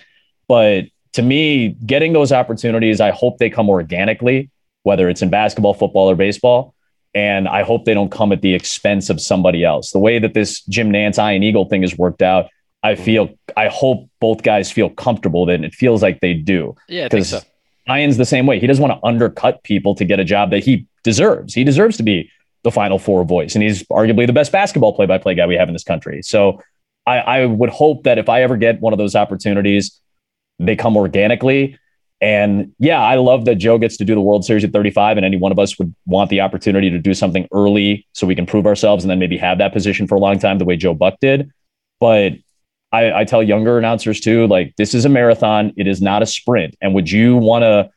but 0.47 0.85
to 1.13 1.21
me, 1.21 1.69
getting 1.85 2.13
those 2.13 2.31
opportunities, 2.31 2.99
I 2.99 3.11
hope 3.11 3.37
they 3.37 3.49
come 3.49 3.69
organically, 3.69 4.49
whether 4.83 5.09
it's 5.09 5.21
in 5.21 5.29
basketball, 5.29 5.73
football, 5.73 6.09
or 6.09 6.15
baseball. 6.15 6.73
And 7.15 7.47
I 7.47 7.61
hope 7.61 7.85
they 7.85 7.93
don't 7.93 8.11
come 8.11 8.31
at 8.31 8.41
the 8.41 8.55
expense 8.55 9.11
of 9.11 9.21
somebody 9.21 9.63
else. 9.63 9.91
The 9.91 9.99
way 9.99 10.17
that 10.17 10.33
this 10.33 10.63
Jim 10.63 10.91
Nantz 10.91 11.19
Ian 11.19 11.43
Eagle 11.43 11.65
thing 11.65 11.83
has 11.83 11.95
worked 11.95 12.23
out, 12.23 12.49
I 12.81 12.93
mm-hmm. 12.93 13.03
feel 13.03 13.29
I 13.55 13.67
hope 13.67 14.09
both 14.19 14.41
guys 14.41 14.71
feel 14.71 14.89
comfortable 14.89 15.45
that 15.45 15.63
it 15.63 15.75
feels 15.75 16.01
like 16.01 16.19
they 16.21 16.33
do. 16.33 16.75
Yeah, 16.89 17.05
because 17.05 17.29
so. 17.29 17.41
Ian's 17.89 18.17
the 18.17 18.25
same 18.25 18.45
way. 18.45 18.59
He 18.59 18.67
doesn't 18.67 18.81
want 18.81 18.99
to 18.99 19.05
undercut 19.05 19.63
people 19.63 19.95
to 19.95 20.05
get 20.05 20.19
a 20.19 20.23
job 20.23 20.51
that 20.51 20.63
he 20.63 20.87
deserves. 21.03 21.53
He 21.53 21.63
deserves 21.63 21.97
to 21.97 22.03
be 22.03 22.29
the 22.63 22.71
Final 22.71 22.97
Four 22.97 23.25
voice, 23.25 23.55
and 23.55 23.63
he's 23.63 23.83
arguably 23.83 24.25
the 24.25 24.33
best 24.33 24.51
basketball 24.51 24.93
play-by-play 24.93 25.35
guy 25.35 25.45
we 25.45 25.55
have 25.55 25.67
in 25.67 25.73
this 25.73 25.83
country. 25.83 26.21
So 26.21 26.61
I, 27.05 27.17
I 27.17 27.45
would 27.45 27.69
hope 27.69 28.03
that 28.03 28.17
if 28.17 28.29
I 28.29 28.41
ever 28.41 28.55
get 28.55 28.79
one 28.79 28.93
of 28.93 28.99
those 28.99 29.15
opportunities, 29.15 29.99
they 30.59 30.75
come 30.75 30.95
organically. 30.95 31.77
And 32.21 32.73
yeah, 32.79 33.01
I 33.01 33.15
love 33.15 33.43
that 33.45 33.55
Joe 33.55 33.77
gets 33.77 33.97
to 33.97 34.05
do 34.05 34.15
the 34.15 34.21
World 34.21 34.45
Series 34.45 34.63
at 34.63 34.71
35, 34.71 35.17
and 35.17 35.25
any 35.25 35.35
one 35.35 35.51
of 35.51 35.59
us 35.59 35.77
would 35.77 35.93
want 36.05 36.29
the 36.29 36.39
opportunity 36.39 36.89
to 36.89 36.99
do 36.99 37.13
something 37.13 37.47
early 37.51 38.07
so 38.13 38.25
we 38.25 38.35
can 38.35 38.45
prove 38.45 38.65
ourselves 38.65 39.03
and 39.03 39.11
then 39.11 39.19
maybe 39.19 39.37
have 39.37 39.57
that 39.57 39.73
position 39.73 40.07
for 40.07 40.15
a 40.15 40.19
long 40.19 40.39
time, 40.39 40.57
the 40.57 40.65
way 40.65 40.77
Joe 40.77 40.93
Buck 40.93 41.15
did. 41.19 41.51
But 41.99 42.33
I, 42.93 43.21
I 43.21 43.23
tell 43.25 43.41
younger 43.41 43.77
announcers 43.79 44.19
too, 44.19 44.47
like 44.47 44.75
this 44.77 44.93
is 44.93 45.03
a 45.03 45.09
marathon, 45.09 45.73
it 45.75 45.87
is 45.87 46.01
not 46.01 46.21
a 46.21 46.27
sprint. 46.27 46.75
And 46.79 46.93
would 46.93 47.09
you 47.09 47.35
want 47.35 47.63
to 47.63 47.89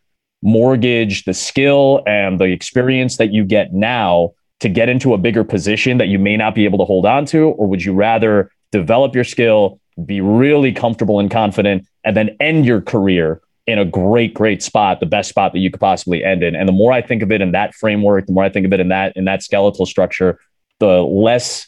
mortgage 0.42 1.24
the 1.24 1.34
skill 1.34 2.02
and 2.06 2.40
the 2.40 2.46
experience 2.46 3.18
that 3.18 3.32
you 3.32 3.44
get 3.44 3.74
now 3.74 4.32
to 4.60 4.70
get 4.70 4.88
into 4.88 5.12
a 5.12 5.18
bigger 5.18 5.44
position 5.44 5.98
that 5.98 6.08
you 6.08 6.18
may 6.18 6.36
not 6.36 6.54
be 6.54 6.64
able 6.64 6.78
to 6.78 6.84
hold 6.84 7.04
on 7.04 7.26
to? 7.26 7.48
Or 7.50 7.66
would 7.66 7.84
you 7.84 7.92
rather 7.92 8.50
develop 8.72 9.14
your 9.14 9.24
skill, 9.24 9.78
be 10.06 10.22
really 10.22 10.72
comfortable 10.72 11.20
and 11.20 11.30
confident, 11.30 11.86
and 12.02 12.16
then 12.16 12.34
end 12.40 12.64
your 12.64 12.80
career 12.80 13.42
in 13.66 13.78
a 13.78 13.84
great, 13.84 14.32
great 14.32 14.62
spot, 14.62 15.00
the 15.00 15.06
best 15.06 15.28
spot 15.28 15.52
that 15.52 15.58
you 15.58 15.70
could 15.70 15.80
possibly 15.80 16.24
end 16.24 16.42
in? 16.42 16.56
And 16.56 16.66
the 16.66 16.72
more 16.72 16.92
I 16.92 17.02
think 17.02 17.22
of 17.22 17.30
it 17.30 17.42
in 17.42 17.52
that 17.52 17.74
framework, 17.74 18.26
the 18.26 18.32
more 18.32 18.44
I 18.44 18.48
think 18.48 18.64
of 18.64 18.72
it 18.72 18.80
in 18.80 18.88
that 18.88 19.14
in 19.14 19.26
that 19.26 19.42
skeletal 19.42 19.84
structure, 19.84 20.40
the 20.78 21.02
less 21.02 21.66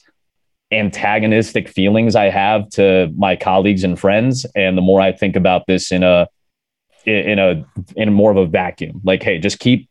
antagonistic 0.71 1.69
feelings 1.69 2.15
I 2.15 2.27
have 2.27 2.69
to 2.71 3.13
my 3.17 3.37
colleagues 3.37 3.85
and 3.85 3.99
friends, 3.99 4.47
and 4.55 4.77
the 4.77 4.83
more 4.83 5.01
I 5.01 5.13
think 5.13 5.37
about 5.37 5.67
this 5.67 5.93
in 5.93 6.03
a 6.03 6.29
in 7.07 7.39
a 7.39 7.65
in 7.97 8.13
more 8.13 8.31
of 8.31 8.37
a 8.37 8.47
vacuum. 8.47 9.01
Like, 9.05 9.23
hey, 9.23 9.39
just 9.39 9.59
keep 9.59 9.89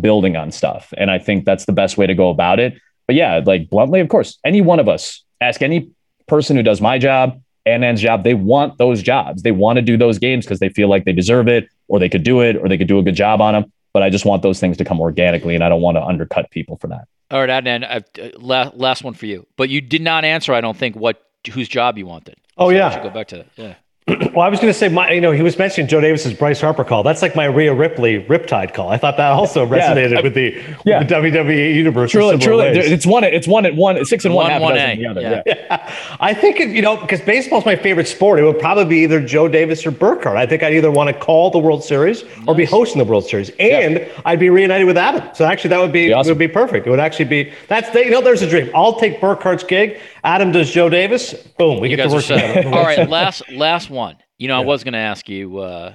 building 0.00 0.36
on 0.36 0.50
stuff, 0.52 0.92
and 0.96 1.10
I 1.10 1.18
think 1.18 1.44
that's 1.44 1.64
the 1.64 1.72
best 1.72 1.98
way 1.98 2.06
to 2.06 2.14
go 2.14 2.30
about 2.30 2.60
it. 2.60 2.80
But 3.06 3.16
yeah, 3.16 3.40
like 3.44 3.68
bluntly, 3.70 4.00
of 4.00 4.08
course, 4.08 4.38
any 4.44 4.60
one 4.60 4.78
of 4.78 4.88
us 4.88 5.24
ask 5.40 5.62
any 5.62 5.90
person 6.28 6.56
who 6.56 6.62
does 6.62 6.80
my 6.80 6.98
job 6.98 7.40
and 7.66 7.84
Ann's 7.84 8.00
job, 8.00 8.24
they 8.24 8.34
want 8.34 8.78
those 8.78 9.02
jobs. 9.02 9.42
They 9.42 9.52
want 9.52 9.76
to 9.76 9.82
do 9.82 9.96
those 9.96 10.18
games 10.18 10.44
because 10.44 10.60
they 10.60 10.70
feel 10.70 10.88
like 10.88 11.04
they 11.04 11.12
deserve 11.12 11.48
it, 11.48 11.68
or 11.88 11.98
they 11.98 12.08
could 12.08 12.22
do 12.22 12.40
it, 12.40 12.56
or 12.56 12.68
they 12.68 12.78
could 12.78 12.88
do 12.88 12.98
a 12.98 13.02
good 13.02 13.14
job 13.14 13.40
on 13.40 13.54
them. 13.54 13.72
But 13.92 14.02
I 14.02 14.10
just 14.10 14.24
want 14.24 14.42
those 14.42 14.60
things 14.60 14.76
to 14.78 14.84
come 14.84 15.00
organically, 15.00 15.54
and 15.54 15.64
I 15.64 15.68
don't 15.68 15.82
want 15.82 15.96
to 15.96 16.02
undercut 16.02 16.50
people 16.50 16.76
for 16.76 16.86
that. 16.88 17.06
All 17.30 17.40
right, 17.40 17.48
Adnan, 17.48 17.84
uh, 17.88 18.38
last, 18.38 18.74
last 18.76 19.04
one 19.04 19.14
for 19.14 19.26
you. 19.26 19.46
But 19.56 19.68
you 19.68 19.80
did 19.80 20.02
not 20.02 20.24
answer, 20.24 20.52
I 20.52 20.60
don't 20.60 20.76
think, 20.76 20.96
what 20.96 21.24
whose 21.52 21.68
job 21.68 21.96
you 21.96 22.06
wanted. 22.06 22.36
Oh 22.58 22.68
so 22.68 22.76
yeah, 22.76 22.90
should 22.90 23.02
go 23.02 23.10
back 23.10 23.28
to 23.28 23.36
that. 23.38 23.46
Yeah. 23.56 23.74
well, 24.34 24.40
I 24.40 24.48
was 24.48 24.58
going 24.58 24.72
to 24.72 24.78
say, 24.78 24.88
my, 24.88 25.10
you 25.10 25.20
know, 25.20 25.30
he 25.30 25.42
was 25.42 25.56
mentioning 25.56 25.88
Joe 25.88 26.00
Davis's 26.00 26.34
Bryce 26.34 26.60
Harper 26.60 26.84
call. 26.84 27.02
That's 27.02 27.22
like 27.22 27.36
my 27.36 27.44
Rhea 27.44 27.72
Ripley 27.72 28.22
Riptide 28.24 28.74
call. 28.74 28.88
I 28.90 28.96
thought 28.96 29.16
that 29.18 29.30
also 29.30 29.66
resonated 29.66 30.12
yeah, 30.12 30.20
with, 30.20 30.34
the, 30.34 30.62
yeah. 30.84 30.98
with 30.98 31.08
the 31.08 31.14
WWE 31.14 31.74
universe. 31.74 32.10
Truly, 32.10 32.38
truly, 32.38 32.66
it's 32.66 33.06
one. 33.06 33.24
It's 33.24 33.46
one 33.46 33.66
at 33.66 33.76
one. 33.76 34.04
Six 34.04 34.24
and 34.24 34.34
one, 34.34 34.44
one 34.44 34.52
half 34.52 34.62
one 34.62 34.76
a. 34.76 34.96
The 34.96 35.06
other. 35.06 35.20
Yeah. 35.20 35.42
yeah. 35.46 35.96
I 36.20 36.34
think 36.34 36.58
you 36.58 36.82
know 36.82 36.96
because 36.96 37.20
baseball's 37.20 37.64
my 37.64 37.76
favorite 37.76 38.08
sport. 38.08 38.40
It 38.40 38.44
would 38.44 38.58
probably 38.58 38.84
be 38.84 38.96
either 38.98 39.20
Joe 39.24 39.48
Davis 39.48 39.86
or 39.86 39.90
Burkhardt. 39.90 40.36
I 40.36 40.46
think 40.46 40.62
I'd 40.62 40.74
either 40.74 40.90
want 40.90 41.08
to 41.08 41.18
call 41.18 41.50
the 41.50 41.58
World 41.58 41.84
Series 41.84 42.24
nice. 42.24 42.48
or 42.48 42.54
be 42.54 42.64
hosting 42.64 42.98
the 42.98 43.04
World 43.04 43.28
Series, 43.28 43.50
and 43.60 43.96
yeah. 43.96 44.22
I'd 44.24 44.40
be 44.40 44.50
reunited 44.50 44.86
with 44.86 44.96
Adam. 44.96 45.28
So 45.34 45.44
actually, 45.44 45.70
that 45.70 45.80
would 45.80 45.92
be, 45.92 46.08
be 46.08 46.12
awesome. 46.12 46.30
would 46.30 46.38
be 46.38 46.48
perfect. 46.48 46.86
It 46.86 46.90
would 46.90 47.00
actually 47.00 47.26
be 47.26 47.52
that's 47.68 47.90
the, 47.90 48.04
you 48.04 48.10
know 48.10 48.22
there's 48.22 48.42
a 48.42 48.48
dream. 48.48 48.70
I'll 48.74 48.98
take 48.98 49.20
Burkhardt's 49.20 49.64
gig. 49.64 50.00
Adam 50.24 50.52
does 50.52 50.70
Joe 50.70 50.88
Davis. 50.88 51.34
Boom, 51.34 51.80
we 51.80 51.90
you 51.90 51.96
get 51.96 52.08
to 52.08 52.14
work 52.14 52.24
together. 52.24 52.68
All 52.68 52.82
right, 52.82 53.08
last 53.08 53.48
last 53.50 53.90
one. 53.90 53.99
You 54.38 54.48
know, 54.48 54.58
yeah. 54.58 54.62
I 54.62 54.66
was 54.66 54.84
going 54.84 54.92
to 54.92 54.98
ask 54.98 55.28
you, 55.28 55.58
uh, 55.58 55.94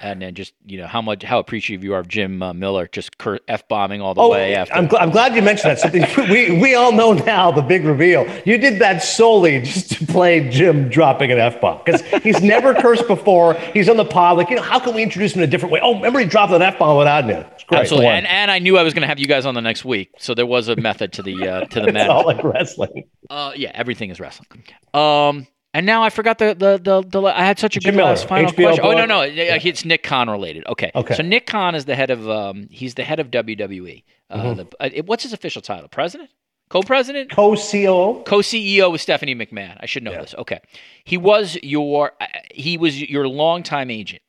and 0.00 0.22
then 0.22 0.34
just 0.34 0.54
you 0.64 0.78
know 0.78 0.86
how 0.86 1.02
much 1.02 1.22
how 1.22 1.38
appreciative 1.38 1.82
you 1.82 1.94
are 1.94 2.00
of 2.00 2.08
Jim 2.08 2.42
uh, 2.42 2.52
Miller 2.52 2.88
just 2.90 3.10
f 3.48 3.68
bombing 3.68 4.00
all 4.00 4.14
the 4.14 4.20
oh, 4.20 4.30
way 4.30 4.54
after. 4.54 4.74
I'm, 4.74 4.88
gl- 4.88 5.00
I'm 5.00 5.10
glad 5.10 5.34
you 5.34 5.42
mentioned 5.42 5.70
that. 5.70 5.80
Something 5.80 6.04
we 6.30 6.58
we 6.58 6.74
all 6.74 6.92
know 6.92 7.12
now. 7.12 7.50
The 7.50 7.62
big 7.62 7.84
reveal. 7.84 8.26
You 8.44 8.58
did 8.58 8.80
that 8.80 9.02
solely 9.02 9.60
just 9.60 9.92
to 9.92 10.06
play 10.06 10.48
Jim 10.50 10.88
dropping 10.88 11.32
an 11.32 11.38
f 11.38 11.60
bomb 11.60 11.80
because 11.84 12.02
he's 12.22 12.40
never 12.42 12.74
cursed 12.74 13.06
before. 13.06 13.54
He's 13.54 13.88
on 13.88 13.96
the 13.96 14.04
pod. 14.04 14.36
Like 14.36 14.50
you 14.50 14.56
know, 14.56 14.62
how 14.62 14.78
can 14.78 14.94
we 14.94 15.02
introduce 15.02 15.34
him 15.34 15.42
in 15.42 15.48
a 15.48 15.50
different 15.50 15.72
way? 15.72 15.80
Oh, 15.82 15.94
remember 15.94 16.20
he 16.20 16.26
dropped 16.26 16.52
an 16.52 16.62
f 16.62 16.78
bomb 16.78 16.96
without 16.96 17.26
me. 17.26 17.44
Absolutely. 17.70 18.06
And, 18.06 18.26
and 18.26 18.50
I 18.50 18.58
knew 18.60 18.78
I 18.78 18.82
was 18.82 18.94
going 18.94 19.02
to 19.02 19.08
have 19.08 19.18
you 19.18 19.26
guys 19.26 19.44
on 19.44 19.54
the 19.54 19.60
next 19.60 19.84
week, 19.84 20.10
so 20.18 20.34
there 20.34 20.46
was 20.46 20.68
a 20.68 20.76
method 20.76 21.12
to 21.14 21.22
the 21.22 21.48
uh, 21.48 21.64
to 21.66 21.80
the 21.80 21.86
madness. 21.92 22.08
all 22.08 22.24
like 22.24 22.42
wrestling. 22.42 23.04
Uh, 23.28 23.52
yeah, 23.56 23.72
everything 23.74 24.10
is 24.10 24.20
wrestling. 24.20 24.64
Um. 24.94 25.46
And 25.74 25.84
now 25.86 26.02
I 26.02 26.10
forgot 26.10 26.38
the 26.38 26.54
the 26.54 26.78
the, 26.78 27.02
the 27.02 27.22
I 27.22 27.44
had 27.44 27.58
such 27.58 27.76
a 27.76 27.80
Jim 27.80 27.92
good 27.92 27.98
Miller, 27.98 28.10
last 28.10 28.26
final 28.26 28.50
HBO 28.50 28.54
question. 28.56 28.82
book. 28.84 28.94
Oh 28.94 28.98
no 28.98 29.04
no, 29.06 29.20
it's 29.22 29.84
Nick 29.84 30.02
Khan 30.02 30.28
related. 30.30 30.66
Okay. 30.66 30.90
Okay. 30.94 31.14
So 31.14 31.22
Nick 31.22 31.46
Khan 31.46 31.74
is 31.74 31.84
the 31.84 31.94
head 31.94 32.10
of 32.10 32.28
um 32.28 32.68
he's 32.70 32.94
the 32.94 33.04
head 33.04 33.20
of 33.20 33.30
WWE. 33.30 34.02
Uh, 34.30 34.36
Mm-hmm. 34.42 34.56
the, 34.56 35.00
uh, 35.00 35.02
what's 35.04 35.22
his 35.22 35.32
official 35.32 35.62
title? 35.62 35.88
President? 35.88 36.30
Co-president? 36.70 37.30
Co-CEO. 37.30 38.26
Co-CEO 38.26 38.92
with 38.92 39.00
Stephanie 39.00 39.34
McMahon. 39.34 39.78
I 39.80 39.86
should 39.86 40.02
know 40.02 40.10
Yeah. 40.10 40.20
this. 40.20 40.34
Okay. 40.36 40.60
He 41.04 41.16
was 41.16 41.56
your 41.62 42.12
uh, 42.20 42.26
he 42.52 42.76
was 42.76 43.00
your 43.00 43.26
longtime 43.28 43.90
agent. 43.90 44.22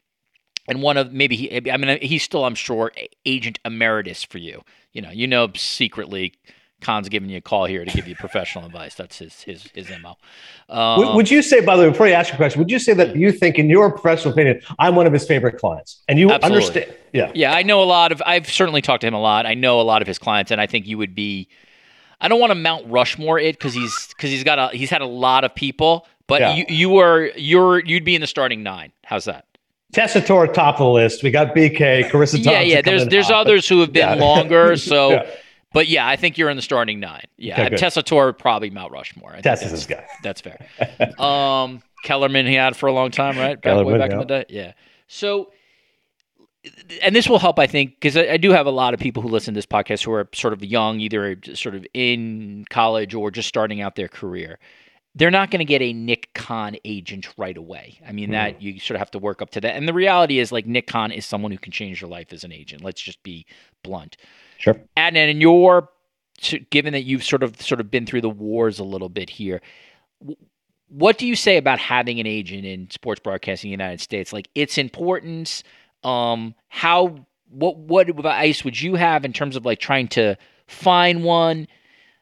And 0.68 0.82
one 0.82 0.98
of 0.98 1.12
maybe 1.14 1.36
he 1.36 1.72
I 1.72 1.78
mean 1.78 2.00
he's 2.02 2.24
still 2.24 2.46
I'm 2.46 2.56
sure 2.56 2.92
agent 3.26 3.60
emeritus 3.66 4.24
for 4.24 4.38
you. 4.40 4.62
You 4.94 5.02
know, 5.02 5.10
you 5.12 5.26
know 5.28 5.50
secretly 5.56 6.34
Khan's 6.82 7.10
giving 7.10 7.30
you 7.30 7.38
a 7.38 7.42
call 7.42 7.66
here 7.66 7.84
to 7.86 7.92
give 7.92 8.08
you 8.08 8.16
professional 8.16 8.66
advice. 8.66 8.96
That's 8.96 9.18
his 9.20 9.42
his 9.42 9.64
his 9.74 9.90
mo. 10.02 10.16
Um, 10.70 11.00
Would, 11.00 11.16
would 11.16 11.32
you 11.32 11.42
say, 11.42 11.62
by 11.62 11.76
the 11.76 11.84
way, 11.84 11.90
before 11.90 12.08
you 12.08 12.14
ask 12.14 12.30
your 12.30 12.38
question, 12.38 12.60
would 12.60 12.72
you 12.72 12.80
say 12.80 12.94
that 12.94 13.16
you 13.16 13.32
think, 13.32 13.58
in 13.60 13.70
your 13.70 13.92
professional 13.92 14.34
opinion, 14.34 14.62
I'm 14.80 14.96
one 14.96 15.08
of 15.08 15.14
his 15.14 15.26
favorite 15.28 15.58
clients, 15.58 16.02
and 16.08 16.18
you 16.20 16.32
Absolutely. 16.32 16.56
understand? 16.58 16.96
Yeah. 17.14 17.32
Yeah, 17.34 17.54
I 17.54 17.64
know 17.64 17.82
a 17.82 17.86
lot 17.86 18.12
of. 18.12 18.22
I've 18.26 18.50
certainly 18.50 18.82
talked 18.82 19.02
to 19.02 19.08
him 19.08 19.14
a 19.14 19.22
lot. 19.22 19.46
I 19.46 19.54
know 19.56 19.82
a 19.82 19.84
lot 19.84 20.02
of 20.02 20.08
his 20.08 20.20
clients, 20.20 20.52
and 20.52 20.60
I 20.62 20.68
think 20.68 20.88
you 20.88 20.98
would 20.98 21.16
be. 21.16 21.48
I 22.22 22.28
don't 22.28 22.40
want 22.40 22.52
to 22.52 22.56
Mount 22.56 22.86
Rushmore 22.88 23.40
it 23.40 23.58
because 23.58 23.74
he's 23.74 24.08
because 24.10 24.30
he's 24.30 24.44
got 24.44 24.60
a 24.60 24.76
he's 24.78 24.90
had 24.90 25.02
a 25.02 25.06
lot 25.08 25.44
of 25.44 25.56
people, 25.56 26.06
but 26.28 26.42
Yeah. 26.42 26.56
you 26.56 26.66
you 26.70 26.98
are 26.98 27.28
you're 27.36 27.80
you'd 27.80 28.04
be 28.04 28.14
in 28.16 28.22
the 28.22 28.28
starting 28.28 28.62
nine. 28.62 28.92
How's 29.06 29.26
that? 29.26 29.46
Tessitore 29.94 30.54
top 30.54 30.76
of 30.76 30.80
the 30.82 30.90
list. 30.90 31.24
We 31.24 31.32
got 31.32 31.56
BK, 31.56 32.10
Charissa 32.10 32.12
Thompson. 32.34 32.42
yeah, 32.44 32.60
yeah. 32.62 32.82
There's 32.82 33.08
there's 33.08 33.32
others 33.32 33.68
who 33.68 33.80
have 33.80 33.92
been 33.92 34.18
Yeah. 34.18 34.24
longer. 34.24 34.76
So, 34.78 35.12
Yeah. 35.12 35.26
But 35.74 35.88
yeah, 35.88 36.08
I 36.08 36.16
think 36.16 36.38
you're 36.38 36.50
in 36.50 36.56
the 36.56 36.64
starting 36.64 37.00
nine. 37.00 37.26
Yeah, 37.38 37.62
Okay, 37.62 37.70
good. 37.72 37.80
Tessitore 37.80 38.38
probably 38.38 38.70
Mount 38.70 38.92
Rushmore. 38.92 39.32
I 39.32 39.34
think 39.34 39.44
Tess 39.44 39.62
is 39.62 39.72
that's- 39.72 39.86
this 39.86 39.98
guy. 39.98 40.08
That's 40.24 40.42
fair. 40.42 41.20
um, 41.20 41.82
Kellerman 42.04 42.46
he 42.48 42.56
had 42.56 42.76
for 42.76 42.88
a 42.88 42.94
long 42.94 43.12
time, 43.12 43.38
right? 43.38 43.62
Back 43.62 43.86
way 43.86 43.98
back 43.98 44.12
in 44.12 44.18
yeah. 44.18 44.24
the 44.24 44.26
day. 44.26 44.46
Yeah. 44.50 44.74
So, 45.08 45.52
and 47.02 47.16
this 47.16 47.28
will 47.28 47.40
help, 47.40 47.60
I 47.60 47.68
think, 47.68 47.96
because 47.96 48.16
I, 48.16 48.34
I 48.34 48.38
do 48.38 48.52
have 48.52 48.66
a 48.66 48.72
lot 48.72 48.94
of 48.94 49.00
people 49.00 49.22
who 49.22 49.30
listen 49.30 49.54
to 49.54 49.58
this 49.58 49.66
podcast 49.66 50.04
who 50.04 50.12
are 50.12 50.28
sort 50.34 50.54
of 50.54 50.64
young, 50.64 51.00
either 51.00 51.38
sort 51.54 51.76
of 51.76 51.86
in 51.94 52.66
college 52.70 53.14
or 53.14 53.32
just 53.32 53.48
starting 53.48 53.82
out 53.82 53.96
their 53.96 54.08
career. 54.08 54.60
They're 55.16 55.32
not 55.32 55.50
going 55.50 55.60
to 55.60 55.66
get 55.66 55.82
a 55.82 55.92
Nick 55.92 56.30
Khan 56.36 56.78
agent 56.86 57.28
right 57.36 57.58
away. 57.58 58.00
I 58.08 58.12
mean, 58.12 58.32
that 58.32 58.62
you 58.62 58.80
sort 58.80 58.96
of 58.96 59.00
have 59.00 59.12
to 59.12 59.20
work 59.20 59.42
up 59.42 59.50
to 59.52 59.62
that. 59.62 59.76
And 59.76 59.88
the 59.88 59.94
reality 59.94 60.40
is, 60.40 60.52
like, 60.52 60.68
Nick 60.68 60.86
Khan 60.86 61.12
is 61.12 61.26
someone 61.26 61.52
who 61.52 61.58
can 61.58 61.72
change 61.72 62.00
your 62.00 62.10
life 62.10 62.32
as 62.32 62.44
an 62.44 62.52
agent. 62.52 62.84
Let's 62.84 63.02
just 63.02 63.22
be 63.24 63.46
blunt. 63.84 64.18
Sure. 64.60 64.76
And 64.96 65.16
then 65.16 65.30
in 65.30 65.42
your, 65.42 65.90
given 66.70 66.94
that 66.94 67.04
you've 67.04 67.24
sort 67.24 67.44
of 67.44 67.60
sort 67.62 67.80
of 67.80 67.90
been 67.90 68.06
through 68.06 68.22
the 68.22 68.30
wars 68.30 68.78
a 68.78 68.84
little 68.84 69.10
bit 69.10 69.30
here, 69.30 69.62
what 70.90 71.18
do 71.18 71.26
you 71.26 71.36
say 71.36 71.58
about 71.58 71.80
having 71.80 72.20
an 72.20 72.28
agent 72.28 72.66
in 72.66 72.90
sports 72.92 73.20
broadcasting 73.20 73.72
in 73.72 73.78
the 73.78 73.84
United 73.84 74.02
States? 74.02 74.34
Like 74.34 74.50
its 74.54 74.78
importance, 74.78 75.64
um, 76.04 76.54
how 76.68 77.26
what 77.50 77.78
what 77.78 78.10
advice 78.10 78.64
would 78.64 78.80
you 78.80 78.96
have 78.96 79.26
in 79.26 79.34
terms 79.34 79.56
of 79.56 79.66
like 79.66 79.80
trying 79.80 80.08
to 80.10 80.36
find 80.68 81.24
one? 81.24 81.68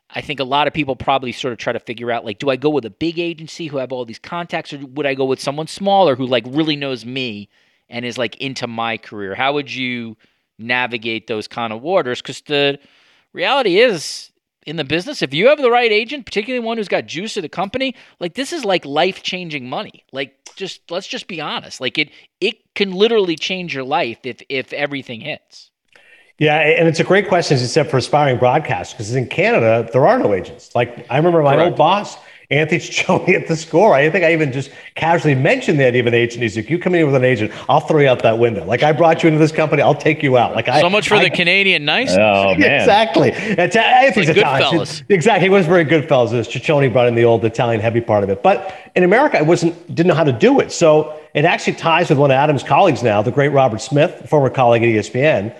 I 0.09 0.21
think 0.21 0.39
a 0.39 0.45
lot 0.45 0.67
of 0.67 0.73
people 0.73 0.95
probably 0.95 1.31
sort 1.31 1.51
of 1.51 1.57
try 1.57 1.73
to 1.73 1.79
figure 1.79 2.11
out 2.11 2.23
like, 2.23 2.39
do 2.39 2.49
I 2.49 2.55
go 2.55 2.69
with 2.69 2.85
a 2.85 2.89
big 2.89 3.19
agency 3.19 3.67
who 3.67 3.77
have 3.77 3.91
all 3.91 4.05
these 4.05 4.19
contacts, 4.19 4.71
or 4.71 4.77
would 4.85 5.05
I 5.05 5.15
go 5.15 5.25
with 5.25 5.41
someone 5.41 5.67
smaller 5.67 6.15
who 6.15 6.25
like 6.25 6.45
really 6.47 6.75
knows 6.75 7.03
me 7.03 7.49
and 7.89 8.05
is 8.05 8.17
like 8.17 8.37
into 8.37 8.67
my 8.67 8.97
career? 8.97 9.35
How 9.35 9.53
would 9.53 9.73
you 9.73 10.15
navigate 10.59 11.27
those 11.27 11.47
kind 11.47 11.73
of 11.73 11.81
waters? 11.81 12.21
Because 12.21 12.41
the 12.41 12.79
reality 13.33 13.79
is, 13.79 14.31
in 14.65 14.75
the 14.75 14.83
business, 14.83 15.21
if 15.21 15.33
you 15.33 15.47
have 15.47 15.59
the 15.59 15.71
right 15.71 15.91
agent, 15.91 16.25
particularly 16.25 16.63
one 16.63 16.77
who's 16.77 16.89
got 16.89 17.05
juice 17.05 17.37
at 17.37 17.43
the 17.43 17.49
company, 17.49 17.95
like 18.19 18.33
this 18.33 18.51
is 18.51 18.65
like 18.65 18.85
life 18.85 19.23
changing 19.23 19.69
money. 19.69 20.03
Like 20.11 20.37
just 20.55 20.91
let's 20.91 21.07
just 21.07 21.27
be 21.27 21.39
honest. 21.39 21.79
Like 21.79 21.97
it 21.97 22.09
it 22.41 22.57
can 22.75 22.91
literally 22.91 23.37
change 23.37 23.73
your 23.73 23.85
life 23.85 24.19
if 24.23 24.41
if 24.49 24.73
everything 24.73 25.21
hits. 25.21 25.71
Yeah, 26.39 26.57
and 26.59 26.87
it's 26.87 26.99
a 26.99 27.03
great 27.03 27.27
question, 27.27 27.57
except 27.57 27.89
for 27.89 27.97
aspiring 27.97 28.37
broadcasters, 28.37 28.91
because 28.91 29.15
in 29.15 29.25
Canada, 29.25 29.89
there 29.91 30.05
are 30.05 30.19
no 30.19 30.33
agents. 30.35 30.75
Like, 30.75 31.07
I 31.09 31.17
remember 31.17 31.41
my 31.41 31.55
Correct. 31.55 31.69
old 31.69 31.77
boss, 31.77 32.15
Anthony 32.49 32.79
Ciccone 32.79 33.29
at 33.35 33.47
the 33.47 33.55
score. 33.57 33.93
I 33.93 34.09
think 34.09 34.23
I 34.23 34.31
even 34.31 34.53
just 34.53 34.71
casually 34.95 35.35
mentioned 35.35 35.79
the 35.79 35.85
idea 35.85 35.99
of 36.01 36.07
an 36.07 36.13
agent. 36.13 36.41
He's 36.43 36.55
like, 36.55 36.69
you 36.69 36.79
come 36.79 36.95
in 36.95 37.05
with 37.05 37.15
an 37.15 37.25
agent, 37.25 37.51
I'll 37.67 37.81
throw 37.81 37.99
you 37.99 38.07
out 38.07 38.21
that 38.23 38.39
window. 38.39 38.63
Like, 38.63 38.83
I 38.83 38.93
brought 38.93 39.21
you 39.21 39.27
into 39.27 39.39
this 39.39 39.51
company, 39.51 39.81
I'll 39.81 39.93
take 39.95 40.23
you 40.23 40.37
out. 40.37 40.55
Like, 40.55 40.69
I 40.69 40.79
So 40.79 40.89
much 40.89 41.09
for 41.09 41.15
I- 41.15 41.23
the 41.25 41.29
Canadian 41.29 41.83
nice. 41.83 42.13
Oh 42.13 42.55
man. 42.57 42.79
Exactly. 42.79 43.31
It's, 43.33 43.75
Anthony's 43.75 44.29
Like 44.29 44.37
Italian. 44.37 44.79
Goodfellas. 44.81 45.03
Exactly. 45.09 45.45
He 45.45 45.49
was 45.49 45.65
very 45.65 45.83
good 45.83 46.07
fellas. 46.07 46.31
Ciccione 46.47 46.91
brought 46.91 47.07
in 47.09 47.15
the 47.15 47.25
old 47.25 47.43
Italian 47.43 47.81
heavy 47.81 47.99
part 48.01 48.23
of 48.23 48.29
it. 48.29 48.41
But 48.41 48.73
in 48.95 49.03
America, 49.03 49.37
I 49.37 49.41
wasn't 49.41 49.73
didn't 49.87 50.07
know 50.07 50.15
how 50.15 50.23
to 50.23 50.31
do 50.31 50.59
it. 50.61 50.71
So 50.71 51.19
it 51.33 51.43
actually 51.43 51.73
ties 51.73 52.09
with 52.09 52.17
one 52.17 52.31
of 52.31 52.35
Adam's 52.35 52.63
colleagues 52.63 53.03
now, 53.03 53.21
the 53.21 53.31
great 53.31 53.49
Robert 53.49 53.81
Smith, 53.81 54.27
former 54.29 54.49
colleague 54.49 54.83
at 54.83 54.87
ESPN. 54.89 55.53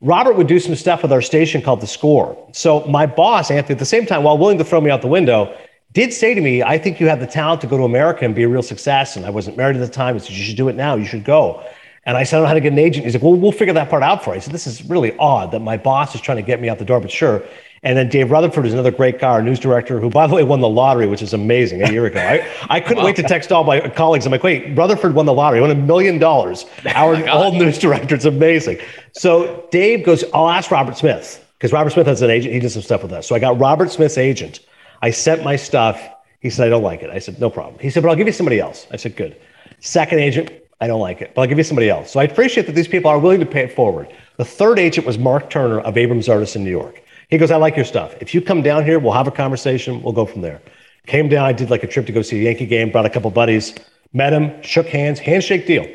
Robert 0.00 0.34
would 0.36 0.46
do 0.46 0.58
some 0.58 0.74
stuff 0.74 1.02
with 1.02 1.12
our 1.12 1.20
station 1.20 1.60
called 1.60 1.82
The 1.82 1.86
Score. 1.86 2.34
So 2.52 2.80
my 2.86 3.04
boss, 3.04 3.50
Anthony, 3.50 3.74
at 3.74 3.78
the 3.78 3.84
same 3.84 4.06
time, 4.06 4.22
while 4.22 4.38
willing 4.38 4.56
to 4.56 4.64
throw 4.64 4.80
me 4.80 4.90
out 4.90 5.02
the 5.02 5.08
window, 5.08 5.54
did 5.92 6.12
say 6.12 6.34
to 6.34 6.40
me, 6.40 6.62
I 6.62 6.78
think 6.78 7.00
you 7.00 7.08
have 7.08 7.20
the 7.20 7.26
talent 7.26 7.60
to 7.62 7.66
go 7.66 7.76
to 7.76 7.84
America 7.84 8.24
and 8.24 8.34
be 8.34 8.44
a 8.44 8.48
real 8.48 8.62
success. 8.62 9.16
And 9.16 9.26
I 9.26 9.30
wasn't 9.30 9.56
married 9.56 9.76
at 9.76 9.80
the 9.80 9.92
time. 9.92 10.14
He 10.14 10.20
said, 10.20 10.30
You 10.30 10.44
should 10.44 10.56
do 10.56 10.68
it 10.68 10.76
now. 10.76 10.94
You 10.94 11.04
should 11.04 11.24
go. 11.24 11.64
And 12.04 12.16
I 12.16 12.24
said, 12.24 12.36
I 12.36 12.38
don't 12.38 12.44
know 12.44 12.48
how 12.48 12.54
to 12.54 12.60
get 12.60 12.72
an 12.72 12.78
agent. 12.78 13.04
He's 13.04 13.14
like, 13.14 13.22
well, 13.22 13.34
we'll 13.34 13.52
figure 13.52 13.74
that 13.74 13.90
part 13.90 14.02
out 14.02 14.24
for 14.24 14.30
you. 14.30 14.36
I 14.36 14.38
said, 14.38 14.54
this 14.54 14.66
is 14.66 14.82
really 14.84 15.16
odd 15.18 15.52
that 15.52 15.60
my 15.60 15.76
boss 15.76 16.14
is 16.14 16.20
trying 16.20 16.38
to 16.38 16.42
get 16.42 16.60
me 16.60 16.68
out 16.68 16.78
the 16.78 16.84
door, 16.84 16.98
but 16.98 17.10
sure. 17.10 17.42
And 17.82 17.96
then 17.96 18.08
Dave 18.08 18.30
Rutherford 18.30 18.66
is 18.66 18.72
another 18.74 18.90
great 18.90 19.18
guy, 19.18 19.28
our 19.28 19.42
news 19.42 19.58
director, 19.58 20.00
who, 20.00 20.10
by 20.10 20.26
the 20.26 20.34
way, 20.34 20.44
won 20.44 20.60
the 20.60 20.68
lottery, 20.68 21.06
which 21.06 21.22
is 21.22 21.32
amazing 21.32 21.82
a 21.82 21.90
year 21.90 22.04
ago. 22.06 22.20
I, 22.20 22.46
I 22.68 22.80
couldn't 22.80 23.04
wait 23.04 23.16
to 23.16 23.22
text 23.22 23.52
all 23.52 23.64
my 23.64 23.80
colleagues. 23.88 24.26
I'm 24.26 24.32
like, 24.32 24.42
wait, 24.42 24.76
Rutherford 24.76 25.14
won 25.14 25.24
the 25.24 25.32
lottery, 25.32 25.58
he 25.58 25.62
won 25.62 25.70
a 25.70 25.74
million 25.74 26.18
dollars. 26.18 26.66
Our 26.94 27.26
old 27.30 27.54
news 27.54 27.78
director, 27.78 28.14
it's 28.14 28.26
amazing. 28.26 28.80
So 29.12 29.66
Dave 29.70 30.04
goes, 30.04 30.24
I'll 30.34 30.50
ask 30.50 30.70
Robert 30.70 30.98
Smith, 30.98 31.46
because 31.58 31.72
Robert 31.72 31.90
Smith 31.90 32.06
has 32.06 32.20
an 32.20 32.30
agent. 32.30 32.52
He 32.52 32.60
did 32.60 32.70
some 32.70 32.82
stuff 32.82 33.02
with 33.02 33.12
us. 33.12 33.26
So 33.26 33.34
I 33.34 33.38
got 33.38 33.58
Robert 33.58 33.90
Smith's 33.90 34.18
agent. 34.18 34.60
I 35.02 35.10
sent 35.10 35.42
my 35.42 35.56
stuff. 35.56 36.00
He 36.40 36.50
said, 36.50 36.66
I 36.66 36.70
don't 36.70 36.82
like 36.82 37.02
it. 37.02 37.10
I 37.10 37.18
said, 37.18 37.40
no 37.40 37.50
problem. 37.50 37.78
He 37.80 37.90
said, 37.90 38.02
but 38.02 38.10
I'll 38.10 38.16
give 38.16 38.26
you 38.26 38.32
somebody 38.32 38.60
else. 38.60 38.86
I 38.90 38.96
said, 38.96 39.16
good. 39.16 39.36
Second 39.80 40.20
agent, 40.20 40.50
I 40.80 40.86
don't 40.86 41.00
like 41.00 41.20
it, 41.20 41.34
but 41.34 41.42
I'll 41.42 41.48
give 41.48 41.58
you 41.58 41.64
somebody 41.64 41.90
else. 41.90 42.10
So 42.10 42.20
I 42.20 42.24
appreciate 42.24 42.66
that 42.66 42.74
these 42.74 42.88
people 42.88 43.10
are 43.10 43.18
willing 43.18 43.40
to 43.40 43.46
pay 43.46 43.64
it 43.64 43.72
forward. 43.72 44.12
The 44.38 44.44
third 44.44 44.78
agent 44.78 45.06
was 45.06 45.18
Mark 45.18 45.50
Turner 45.50 45.80
of 45.80 45.98
Abrams 45.98 46.28
Artists 46.28 46.56
in 46.56 46.64
New 46.64 46.70
York. 46.70 47.02
He 47.28 47.38
goes, 47.38 47.50
I 47.50 47.56
like 47.56 47.76
your 47.76 47.84
stuff. 47.84 48.14
If 48.20 48.34
you 48.34 48.40
come 48.40 48.62
down 48.62 48.84
here, 48.84 48.98
we'll 48.98 49.12
have 49.12 49.28
a 49.28 49.32
conversation. 49.32 50.02
We'll 50.02 50.14
go 50.14 50.26
from 50.26 50.40
there. 50.40 50.60
Came 51.06 51.28
down, 51.28 51.44
I 51.44 51.52
did 51.52 51.70
like 51.70 51.82
a 51.82 51.86
trip 51.86 52.06
to 52.06 52.12
go 52.12 52.22
see 52.22 52.40
a 52.40 52.42
Yankee 52.44 52.66
game, 52.66 52.90
brought 52.90 53.06
a 53.06 53.10
couple 53.10 53.30
buddies, 53.30 53.74
met 54.12 54.32
him, 54.32 54.62
shook 54.62 54.86
hands, 54.86 55.18
handshake 55.18 55.66
deal. 55.66 55.86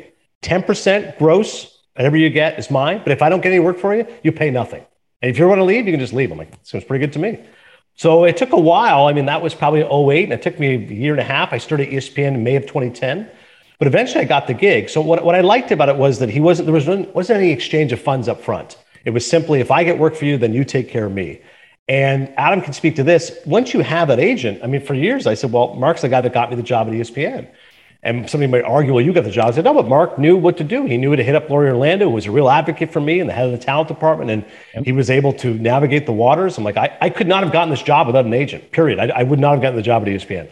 10% 0.42 1.18
gross, 1.18 1.82
whatever 1.94 2.16
you 2.16 2.30
get 2.30 2.58
is 2.58 2.70
mine. 2.70 3.00
But 3.02 3.12
if 3.12 3.22
I 3.22 3.28
don't 3.28 3.40
get 3.40 3.50
any 3.50 3.60
work 3.60 3.78
for 3.78 3.94
you, 3.94 4.06
you 4.22 4.32
pay 4.32 4.50
nothing. 4.50 4.84
And 5.22 5.30
if 5.30 5.38
you 5.38 5.48
want 5.48 5.58
to 5.58 5.64
leave, 5.64 5.86
you 5.86 5.92
can 5.92 6.00
just 6.00 6.12
leave. 6.12 6.30
I'm 6.30 6.38
like, 6.38 6.52
seems 6.62 6.84
pretty 6.84 7.04
good 7.04 7.12
to 7.14 7.18
me. 7.18 7.40
So 7.96 8.24
it 8.24 8.36
took 8.36 8.52
a 8.52 8.60
while. 8.60 9.06
I 9.06 9.12
mean, 9.12 9.26
that 9.26 9.42
was 9.42 9.54
probably 9.54 9.80
08, 9.80 10.24
and 10.24 10.32
it 10.32 10.42
took 10.42 10.58
me 10.60 10.74
a 10.74 10.78
year 10.78 11.12
and 11.12 11.20
a 11.20 11.24
half. 11.24 11.52
I 11.52 11.58
started 11.58 11.88
ESPN 11.88 12.34
in 12.34 12.44
May 12.44 12.56
of 12.56 12.64
2010. 12.64 13.28
But 13.78 13.88
eventually 13.88 14.22
I 14.22 14.24
got 14.24 14.46
the 14.46 14.54
gig. 14.54 14.88
So 14.88 15.00
what, 15.00 15.24
what 15.24 15.34
I 15.34 15.40
liked 15.40 15.70
about 15.70 15.88
it 15.88 15.96
was 15.96 16.18
that 16.20 16.30
he 16.30 16.40
wasn't, 16.40 16.66
there 16.66 16.74
was, 16.74 16.86
wasn't 16.86 17.38
any 17.38 17.50
exchange 17.50 17.92
of 17.92 18.00
funds 18.00 18.28
up 18.28 18.42
front. 18.42 18.78
It 19.04 19.10
was 19.10 19.28
simply, 19.28 19.60
if 19.60 19.70
I 19.70 19.84
get 19.84 19.98
work 19.98 20.14
for 20.14 20.24
you, 20.24 20.38
then 20.38 20.52
you 20.52 20.64
take 20.64 20.88
care 20.88 21.06
of 21.06 21.12
me. 21.12 21.40
And 21.88 22.32
Adam 22.36 22.62
can 22.62 22.72
speak 22.72 22.96
to 22.96 23.04
this. 23.04 23.38
Once 23.46 23.72
you 23.72 23.80
have 23.80 24.08
that 24.08 24.18
agent, 24.18 24.60
I 24.62 24.66
mean, 24.66 24.80
for 24.80 24.94
years 24.94 25.26
I 25.26 25.34
said, 25.34 25.52
well, 25.52 25.74
Mark's 25.74 26.02
the 26.02 26.08
guy 26.08 26.20
that 26.20 26.32
got 26.32 26.50
me 26.50 26.56
the 26.56 26.62
job 26.62 26.88
at 26.88 26.94
ESPN. 26.94 27.48
And 28.06 28.30
somebody 28.30 28.50
might 28.50 28.62
argue, 28.62 28.94
well, 28.94 29.04
you 29.04 29.12
got 29.12 29.24
the 29.24 29.32
job. 29.32 29.48
I 29.48 29.50
said, 29.50 29.64
no, 29.64 29.74
but 29.74 29.88
Mark 29.88 30.16
knew 30.16 30.36
what 30.36 30.56
to 30.58 30.64
do. 30.64 30.86
He 30.86 30.96
knew 30.96 31.16
to 31.16 31.24
hit 31.24 31.34
up 31.34 31.50
Laurie 31.50 31.70
Orlando, 31.70 32.08
who 32.08 32.14
was 32.14 32.26
a 32.26 32.30
real 32.30 32.48
advocate 32.48 32.92
for 32.92 33.00
me 33.00 33.18
and 33.18 33.28
the 33.28 33.34
head 33.34 33.46
of 33.46 33.50
the 33.50 33.58
talent 33.58 33.88
department. 33.88 34.30
And 34.30 34.44
yep. 34.74 34.84
he 34.84 34.92
was 34.92 35.10
able 35.10 35.32
to 35.32 35.54
navigate 35.54 36.06
the 36.06 36.12
waters. 36.12 36.56
I'm 36.56 36.62
like, 36.62 36.76
I, 36.76 36.96
I 37.00 37.10
could 37.10 37.26
not 37.26 37.42
have 37.42 37.52
gotten 37.52 37.68
this 37.68 37.82
job 37.82 38.06
without 38.06 38.24
an 38.24 38.32
agent, 38.32 38.70
period. 38.70 39.00
I, 39.00 39.08
I 39.08 39.22
would 39.24 39.40
not 39.40 39.54
have 39.54 39.60
gotten 39.60 39.74
the 39.74 39.82
job 39.82 40.02
at 40.02 40.08
ESPN. 40.08 40.48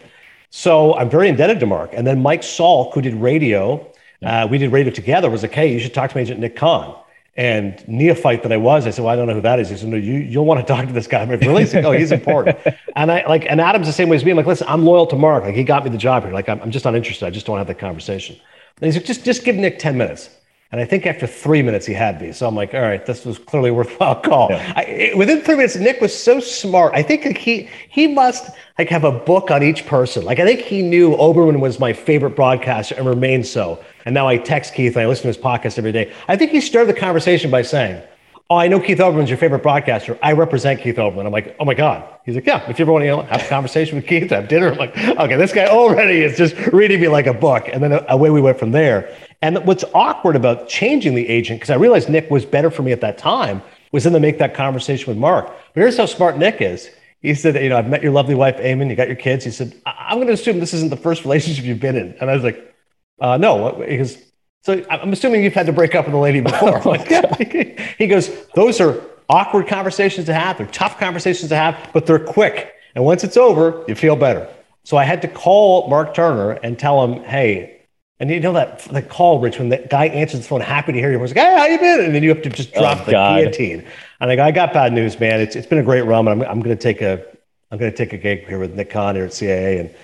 So 0.51 0.94
I'm 0.97 1.09
very 1.09 1.28
indebted 1.28 1.60
to 1.60 1.66
Mark. 1.66 1.90
And 1.93 2.05
then 2.05 2.22
Mike 2.22 2.43
Salk, 2.43 2.93
who 2.93 3.01
did 3.01 3.14
radio, 3.14 3.89
uh, 4.20 4.48
we 4.51 4.59
did 4.59 4.72
radio 4.72 4.93
together, 4.93 5.31
was 5.31 5.43
like, 5.43 5.52
hey, 5.52 5.72
you 5.72 5.78
should 5.78 5.94
talk 5.94 6.10
to 6.10 6.16
my 6.16 6.22
agent 6.22 6.40
Nick 6.40 6.56
Khan. 6.56 6.97
And 7.36 7.82
neophyte 7.89 8.44
that 8.44 8.52
I 8.52 8.56
was, 8.56 8.86
I 8.86 8.90
said, 8.90 9.05
"Well, 9.05 9.12
I 9.12 9.16
don't 9.16 9.27
know 9.27 9.35
who 9.35 9.40
that 9.40 9.59
is." 9.59 9.69
He 9.69 9.77
said, 9.77 9.89
"No, 9.89 9.97
you 9.97 10.15
you'll 10.15 10.44
want 10.44 10.61
to 10.61 10.66
talk 10.73 10.86
to 10.86 10.93
this 10.93 11.09
guy." 11.09 11.20
I'm 11.20 11.28
like, 11.28 11.40
really? 11.40 11.65
Like, 11.65 11.85
oh, 11.85 11.90
he's 11.90 12.12
important. 12.12 12.59
and 12.97 13.11
I 13.11 13.27
like, 13.27 13.44
and 13.51 13.61
Adam's 13.61 13.89
the 13.89 13.93
same 13.93 14.09
way 14.09 14.15
as 14.16 14.24
me. 14.24 14.31
I'm 14.31 14.36
like, 14.36 14.47
listen, 14.47 14.69
I'm 14.69 14.85
loyal 14.85 15.06
to 15.09 15.16
Mark. 15.16 15.43
Like, 15.43 15.56
he 15.56 15.65
got 15.65 15.82
me 15.82 15.90
the 15.90 15.98
job 15.98 16.23
here. 16.23 16.32
Like, 16.32 16.48
I'm, 16.48 16.61
I'm 16.62 16.70
just 16.70 16.85
not 16.85 16.94
interested. 16.94 17.27
I 17.27 17.31
just 17.31 17.44
don't 17.44 17.59
have 17.59 17.66
that 17.66 17.81
conversation. 17.81 18.36
And 18.81 18.86
he's 18.86 18.94
like, 18.94 19.05
just 19.05 19.24
just 19.24 19.44
give 19.44 19.56
Nick 19.56 19.81
ten 19.81 19.98
minutes. 19.98 20.31
And 20.74 20.80
I 20.80 20.86
think 20.86 21.06
after 21.06 21.24
three 21.24 21.62
minutes, 21.62 21.86
he 21.86 21.94
had 21.94 22.20
me. 22.20 22.32
So 22.32 22.48
I'm 22.48 22.56
like, 22.56 22.74
all 22.74 22.80
right, 22.80 23.06
this 23.06 23.24
was 23.24 23.38
clearly 23.38 23.70
a 23.70 23.74
worthwhile 23.74 24.20
call. 24.20 24.48
Yeah. 24.51 24.72
I, 24.74 24.82
it, 24.82 25.16
within 25.16 25.40
three 25.40 25.55
minutes, 25.55 25.76
Nick 25.76 26.01
was 26.01 26.12
so 26.12 26.40
smart. 26.40 26.92
I 26.94 27.01
think 27.01 27.24
like, 27.24 27.38
he 27.38 27.68
he 27.88 28.09
must 28.09 28.51
like 28.76 28.88
have 28.88 29.05
a 29.05 29.12
book 29.12 29.52
on 29.52 29.62
each 29.62 29.86
person. 29.86 30.24
Like 30.24 30.40
I 30.40 30.44
think 30.44 30.62
he 30.62 30.82
knew 30.82 31.14
Olbermann 31.14 31.60
was 31.60 31.78
my 31.78 31.92
favorite 31.92 32.34
broadcaster 32.34 32.96
and 32.96 33.06
remains 33.06 33.48
so. 33.48 33.84
And 34.05 34.14
now 34.14 34.26
I 34.26 34.36
text 34.36 34.74
Keith 34.74 34.96
and 34.96 35.05
I 35.05 35.06
listen 35.06 35.22
to 35.22 35.28
his 35.28 35.38
podcast 35.38 35.78
every 35.78 35.92
day. 35.92 36.12
I 36.26 36.34
think 36.34 36.51
he 36.51 36.60
started 36.60 36.92
the 36.92 36.98
conversation 36.98 37.52
by 37.52 37.62
saying, 37.62 38.02
Oh, 38.51 38.56
I 38.56 38.68
know 38.68 38.78
Keith 38.78 38.98
Olbermann's 38.98 39.30
your 39.30 39.38
favorite 39.38 39.62
broadcaster. 39.62 40.18
I 40.22 40.32
represent 40.32 40.82
Keith 40.82 40.96
Olbermann." 40.96 41.24
I'm 41.24 41.32
like, 41.32 41.56
oh 41.59 41.64
my 41.64 41.72
God. 41.72 42.05
He's 42.26 42.34
like, 42.34 42.44
yeah, 42.44 42.68
if 42.68 42.78
you 42.78 42.82
ever 42.84 42.92
want 42.92 43.02
to 43.05 43.22
have 43.32 43.42
a 43.42 43.48
conversation 43.48 43.96
with 43.96 44.06
Keith, 44.06 44.28
have 44.30 44.48
dinner. 44.48 44.72
I'm 44.72 44.76
like, 44.76 44.96
okay, 44.98 45.36
this 45.36 45.52
guy 45.52 45.66
already 45.66 46.20
is 46.20 46.36
just 46.36 46.55
reading 46.72 47.01
me 47.01 47.09
like 47.09 47.26
a 47.26 47.32
book. 47.32 47.68
And 47.72 47.82
then 47.82 48.05
away 48.09 48.28
we 48.28 48.42
went 48.42 48.59
from 48.59 48.70
there. 48.70 49.16
And 49.44 49.58
what's 49.66 49.84
awkward 49.92 50.36
about 50.36 50.70
changing 50.70 51.14
the 51.14 51.28
agent, 51.28 51.60
because 51.60 51.68
I 51.68 51.74
realized 51.74 52.08
Nick 52.08 52.30
was 52.30 52.46
better 52.46 52.70
for 52.70 52.82
me 52.82 52.92
at 52.92 53.02
that 53.02 53.18
time, 53.18 53.60
was 53.92 54.04
then 54.04 54.14
to 54.14 54.20
make 54.20 54.38
that 54.38 54.54
conversation 54.54 55.06
with 55.06 55.18
Mark. 55.18 55.48
But 55.74 55.82
here's 55.82 55.98
how 55.98 56.06
smart 56.06 56.38
Nick 56.38 56.62
is. 56.62 56.88
He 57.20 57.34
said, 57.34 57.54
you 57.62 57.68
know, 57.68 57.76
I've 57.76 57.86
met 57.86 58.02
your 58.02 58.12
lovely 58.12 58.34
wife, 58.34 58.56
Eamon. 58.56 58.88
You 58.88 58.96
got 58.96 59.06
your 59.06 59.18
kids. 59.18 59.44
He 59.44 59.50
said, 59.50 59.78
I'm 59.84 60.16
going 60.16 60.28
to 60.28 60.32
assume 60.32 60.60
this 60.60 60.72
isn't 60.72 60.88
the 60.88 60.96
first 60.96 61.24
relationship 61.24 61.66
you've 61.66 61.78
been 61.78 61.94
in. 61.94 62.14
And 62.22 62.30
I 62.30 62.34
was 62.34 62.42
like, 62.42 62.74
uh, 63.20 63.36
no. 63.36 63.84
Because 63.86 64.16
so 64.62 64.82
I'm 64.88 65.12
assuming 65.12 65.44
you've 65.44 65.52
had 65.52 65.66
to 65.66 65.74
break 65.74 65.94
up 65.94 66.06
with 66.06 66.14
a 66.14 66.18
lady 66.18 66.40
before. 66.40 66.80
oh 66.86 66.94
he 67.98 68.06
goes, 68.06 68.30
those 68.54 68.80
are 68.80 68.98
awkward 69.28 69.66
conversations 69.66 70.24
to 70.24 70.32
have. 70.32 70.56
They're 70.56 70.66
tough 70.68 70.98
conversations 70.98 71.50
to 71.50 71.56
have, 71.56 71.90
but 71.92 72.06
they're 72.06 72.18
quick. 72.18 72.72
And 72.94 73.04
once 73.04 73.24
it's 73.24 73.36
over, 73.36 73.84
you 73.88 73.94
feel 73.94 74.16
better. 74.16 74.48
So 74.84 74.96
I 74.96 75.04
had 75.04 75.20
to 75.20 75.28
call 75.28 75.90
Mark 75.90 76.14
Turner 76.14 76.52
and 76.52 76.78
tell 76.78 77.04
him, 77.04 77.22
hey, 77.24 77.73
and 78.24 78.30
you 78.30 78.40
know 78.40 78.55
that 78.55 78.78
the 78.84 79.02
call, 79.02 79.38
Rich, 79.38 79.59
when 79.59 79.68
the 79.68 79.76
guy 79.76 80.06
answers 80.06 80.40
the 80.40 80.46
phone, 80.46 80.62
happy 80.62 80.92
to 80.92 80.98
hear 80.98 81.12
you. 81.12 81.20
He's 81.20 81.34
like, 81.34 81.44
hey, 81.44 81.59
how 81.59 81.66
you 81.66 81.78
been? 81.78 82.06
And 82.06 82.14
then 82.14 82.22
you 82.22 82.30
have 82.30 82.40
to 82.40 82.48
just 82.48 82.70
oh, 82.74 82.80
drop 82.80 83.02
oh, 83.02 83.05
the 83.05 83.12
God. 83.12 83.38
guillotine. 83.38 83.86
And 84.18 84.30
I 84.30 84.36
go, 84.36 84.44
I 84.44 84.51
got 84.51 84.72
bad 84.72 84.94
news, 84.94 85.20
man. 85.20 85.40
It's, 85.40 85.55
it's 85.55 85.66
been 85.66 85.78
a 85.78 85.82
great 85.82 86.06
run. 86.06 86.26
I'm, 86.26 86.40
I'm 86.40 86.60
going 86.60 86.74
to 86.74 86.82
take 86.82 87.02
a 87.02 87.22
I'm 87.70 87.76
going 87.76 87.90
to 87.90 87.96
take 87.96 88.14
a 88.14 88.16
gig 88.16 88.46
here 88.46 88.59
with 88.59 88.72
Nick 88.72 88.88
Khan 88.88 89.14
here 89.14 89.26
at 89.26 89.32
CAA. 89.32 89.80
And 89.80 89.94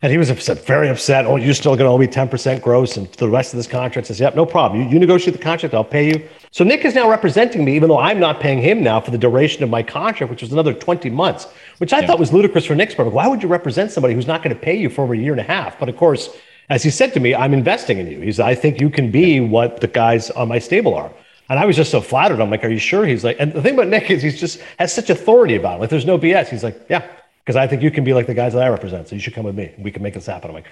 and 0.00 0.12
he 0.12 0.18
was 0.18 0.30
upset, 0.30 0.64
very 0.64 0.88
upset. 0.88 1.26
Oh, 1.26 1.36
you're 1.36 1.52
still 1.54 1.76
going 1.76 1.86
to 1.86 1.90
owe 1.90 1.98
me 1.98 2.06
10% 2.06 2.62
gross. 2.62 2.96
And 2.96 3.06
the 3.14 3.28
rest 3.28 3.52
of 3.52 3.56
this 3.56 3.66
contract 3.66 4.08
says, 4.08 4.20
yep, 4.20 4.36
no 4.36 4.46
problem. 4.46 4.82
You, 4.82 4.88
you 4.88 4.98
negotiate 4.98 5.36
the 5.36 5.42
contract, 5.42 5.74
I'll 5.74 5.84
pay 5.84 6.08
you. 6.08 6.28
So 6.50 6.64
Nick 6.64 6.84
is 6.84 6.94
now 6.94 7.10
representing 7.10 7.64
me, 7.64 7.74
even 7.76 7.88
though 7.88 7.98
I'm 7.98 8.20
not 8.20 8.38
paying 8.38 8.60
him 8.60 8.82
now 8.82 9.00
for 9.00 9.10
the 9.10 9.18
duration 9.18 9.62
of 9.62 9.70
my 9.70 9.82
contract, 9.82 10.30
which 10.30 10.42
was 10.42 10.52
another 10.52 10.74
20 10.74 11.10
months, 11.10 11.48
which 11.78 11.92
I 11.92 12.00
yeah. 12.00 12.06
thought 12.06 12.18
was 12.18 12.32
ludicrous 12.32 12.66
for 12.66 12.74
Nick's 12.74 12.94
part. 12.94 13.10
Why 13.10 13.26
would 13.26 13.42
you 13.42 13.48
represent 13.48 13.90
somebody 13.90 14.14
who's 14.14 14.26
not 14.26 14.42
going 14.42 14.54
to 14.54 14.60
pay 14.60 14.76
you 14.76 14.90
for 14.90 15.02
over 15.02 15.14
a 15.14 15.18
year 15.18 15.32
and 15.32 15.40
a 15.40 15.44
half? 15.44 15.78
But 15.78 15.88
of 15.88 15.96
course, 15.96 16.28
as 16.68 16.82
he 16.82 16.90
said 16.90 17.14
to 17.14 17.20
me, 17.20 17.34
I'm 17.34 17.54
investing 17.54 17.98
in 17.98 18.06
you. 18.08 18.20
He's, 18.20 18.40
I 18.40 18.54
think 18.54 18.80
you 18.80 18.90
can 18.90 19.10
be 19.10 19.40
what 19.40 19.80
the 19.80 19.86
guys 19.86 20.30
on 20.30 20.48
my 20.48 20.58
stable 20.58 20.94
are. 20.94 21.12
And 21.48 21.58
I 21.58 21.66
was 21.66 21.76
just 21.76 21.90
so 21.90 22.00
flattered. 22.00 22.40
I'm 22.40 22.50
like, 22.50 22.64
are 22.64 22.68
you 22.68 22.78
sure? 22.78 23.06
He's 23.06 23.22
like, 23.22 23.36
and 23.38 23.52
the 23.52 23.62
thing 23.62 23.74
about 23.74 23.86
Nick 23.86 24.10
is 24.10 24.22
he's 24.22 24.40
just 24.40 24.60
has 24.78 24.92
such 24.92 25.10
authority 25.10 25.54
about 25.54 25.76
it. 25.76 25.80
Like, 25.82 25.90
there's 25.90 26.06
no 26.06 26.18
BS. 26.18 26.48
He's 26.48 26.64
like, 26.64 26.86
yeah, 26.88 27.06
because 27.46 27.54
I 27.54 27.68
think 27.68 27.82
you 27.82 27.92
can 27.92 28.02
be 28.02 28.12
like 28.12 28.26
the 28.26 28.34
guys 28.34 28.52
that 28.54 28.62
I 28.62 28.68
represent. 28.68 29.06
So 29.06 29.14
you 29.14 29.20
should 29.20 29.34
come 29.34 29.44
with 29.44 29.54
me. 29.54 29.72
We 29.78 29.92
can 29.92 30.02
make 30.02 30.14
this 30.14 30.26
happen. 30.26 30.50
I'm 30.50 30.54
like, 30.54 30.66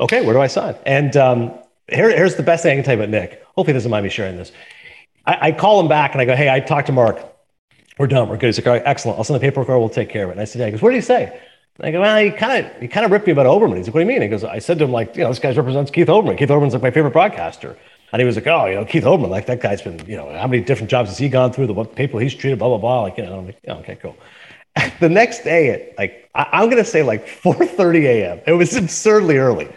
okay, 0.00 0.24
where 0.24 0.32
do 0.32 0.40
I 0.40 0.46
sign? 0.46 0.76
And 0.86 1.14
um, 1.18 1.52
here, 1.88 2.08
here's 2.08 2.36
the 2.36 2.42
best 2.42 2.62
thing 2.62 2.72
I 2.72 2.74
can 2.76 2.84
tell 2.84 2.96
you 2.96 3.02
about 3.02 3.10
Nick. 3.10 3.42
Hopefully, 3.54 3.66
he 3.66 3.72
doesn't 3.74 3.90
mind 3.90 4.04
me 4.04 4.10
sharing 4.10 4.36
this. 4.36 4.50
I, 5.26 5.48
I, 5.48 5.52
call 5.52 5.80
him 5.80 5.88
back 5.88 6.12
and 6.12 6.20
I 6.20 6.24
go, 6.24 6.34
hey, 6.34 6.48
I 6.48 6.60
talked 6.60 6.86
to 6.86 6.92
Mark. 6.92 7.18
We're 7.98 8.06
done. 8.06 8.28
We're 8.28 8.38
good. 8.38 8.46
He's 8.46 8.58
like, 8.58 8.66
all 8.66 8.72
right, 8.72 8.82
excellent. 8.84 9.18
I'll 9.18 9.24
send 9.24 9.36
the 9.36 9.40
paperwork 9.40 9.68
over. 9.68 9.78
We'll 9.78 9.88
take 9.90 10.08
care 10.08 10.24
of 10.24 10.30
it. 10.30 10.32
And 10.32 10.40
I 10.40 10.44
said, 10.44 10.60
yeah. 10.60 10.66
He 10.66 10.72
goes, 10.72 10.82
what 10.82 10.90
did 10.90 10.96
he 10.96 11.02
say? 11.02 11.38
I 11.80 11.90
go, 11.90 12.00
well, 12.00 12.16
he 12.22 12.30
kind 12.30 12.64
of 12.64 12.80
he 12.80 12.86
kind 12.86 13.04
of 13.04 13.10
ripped 13.10 13.26
me 13.26 13.32
about 13.32 13.46
Olbermann. 13.46 13.76
He's 13.76 13.86
like, 13.88 13.94
what 13.94 14.00
do 14.00 14.06
you 14.06 14.12
mean? 14.12 14.22
He 14.22 14.28
goes, 14.28 14.44
I 14.44 14.60
said 14.60 14.78
to 14.78 14.84
him, 14.84 14.92
like, 14.92 15.16
you 15.16 15.22
know, 15.22 15.28
this 15.28 15.40
guy 15.40 15.52
represents 15.52 15.90
Keith 15.90 16.06
Olbermann. 16.06 16.38
Keith 16.38 16.48
Olbermann's 16.48 16.72
like 16.72 16.82
my 16.82 16.90
favorite 16.90 17.10
broadcaster. 17.12 17.76
And 18.12 18.20
he 18.20 18.26
was 18.26 18.36
like, 18.36 18.46
oh, 18.46 18.66
you 18.66 18.76
know, 18.76 18.84
Keith 18.84 19.02
Olbermann, 19.02 19.30
like 19.30 19.46
that 19.46 19.60
guy's 19.60 19.82
been, 19.82 19.98
you 20.06 20.16
know, 20.16 20.32
how 20.38 20.46
many 20.46 20.62
different 20.62 20.88
jobs 20.88 21.08
has 21.08 21.18
he 21.18 21.28
gone 21.28 21.52
through? 21.52 21.66
The 21.66 21.84
people 21.84 22.20
he's 22.20 22.34
treated, 22.34 22.60
blah 22.60 22.68
blah 22.68 22.78
blah. 22.78 23.02
Like, 23.02 23.18
you 23.18 23.24
know, 23.24 23.38
I'm 23.38 23.46
like, 23.46 23.58
oh, 23.66 23.74
okay, 23.78 23.96
cool. 23.96 24.16
the 25.00 25.08
next 25.08 25.42
day 25.42 25.70
at 25.70 25.98
like 25.98 26.30
I, 26.34 26.62
am 26.62 26.70
gonna 26.70 26.84
say 26.84 27.02
like 27.02 27.26
4:30 27.42 28.04
a.m. 28.04 28.40
It 28.46 28.52
was 28.52 28.76
absurdly 28.76 29.38
early. 29.38 29.68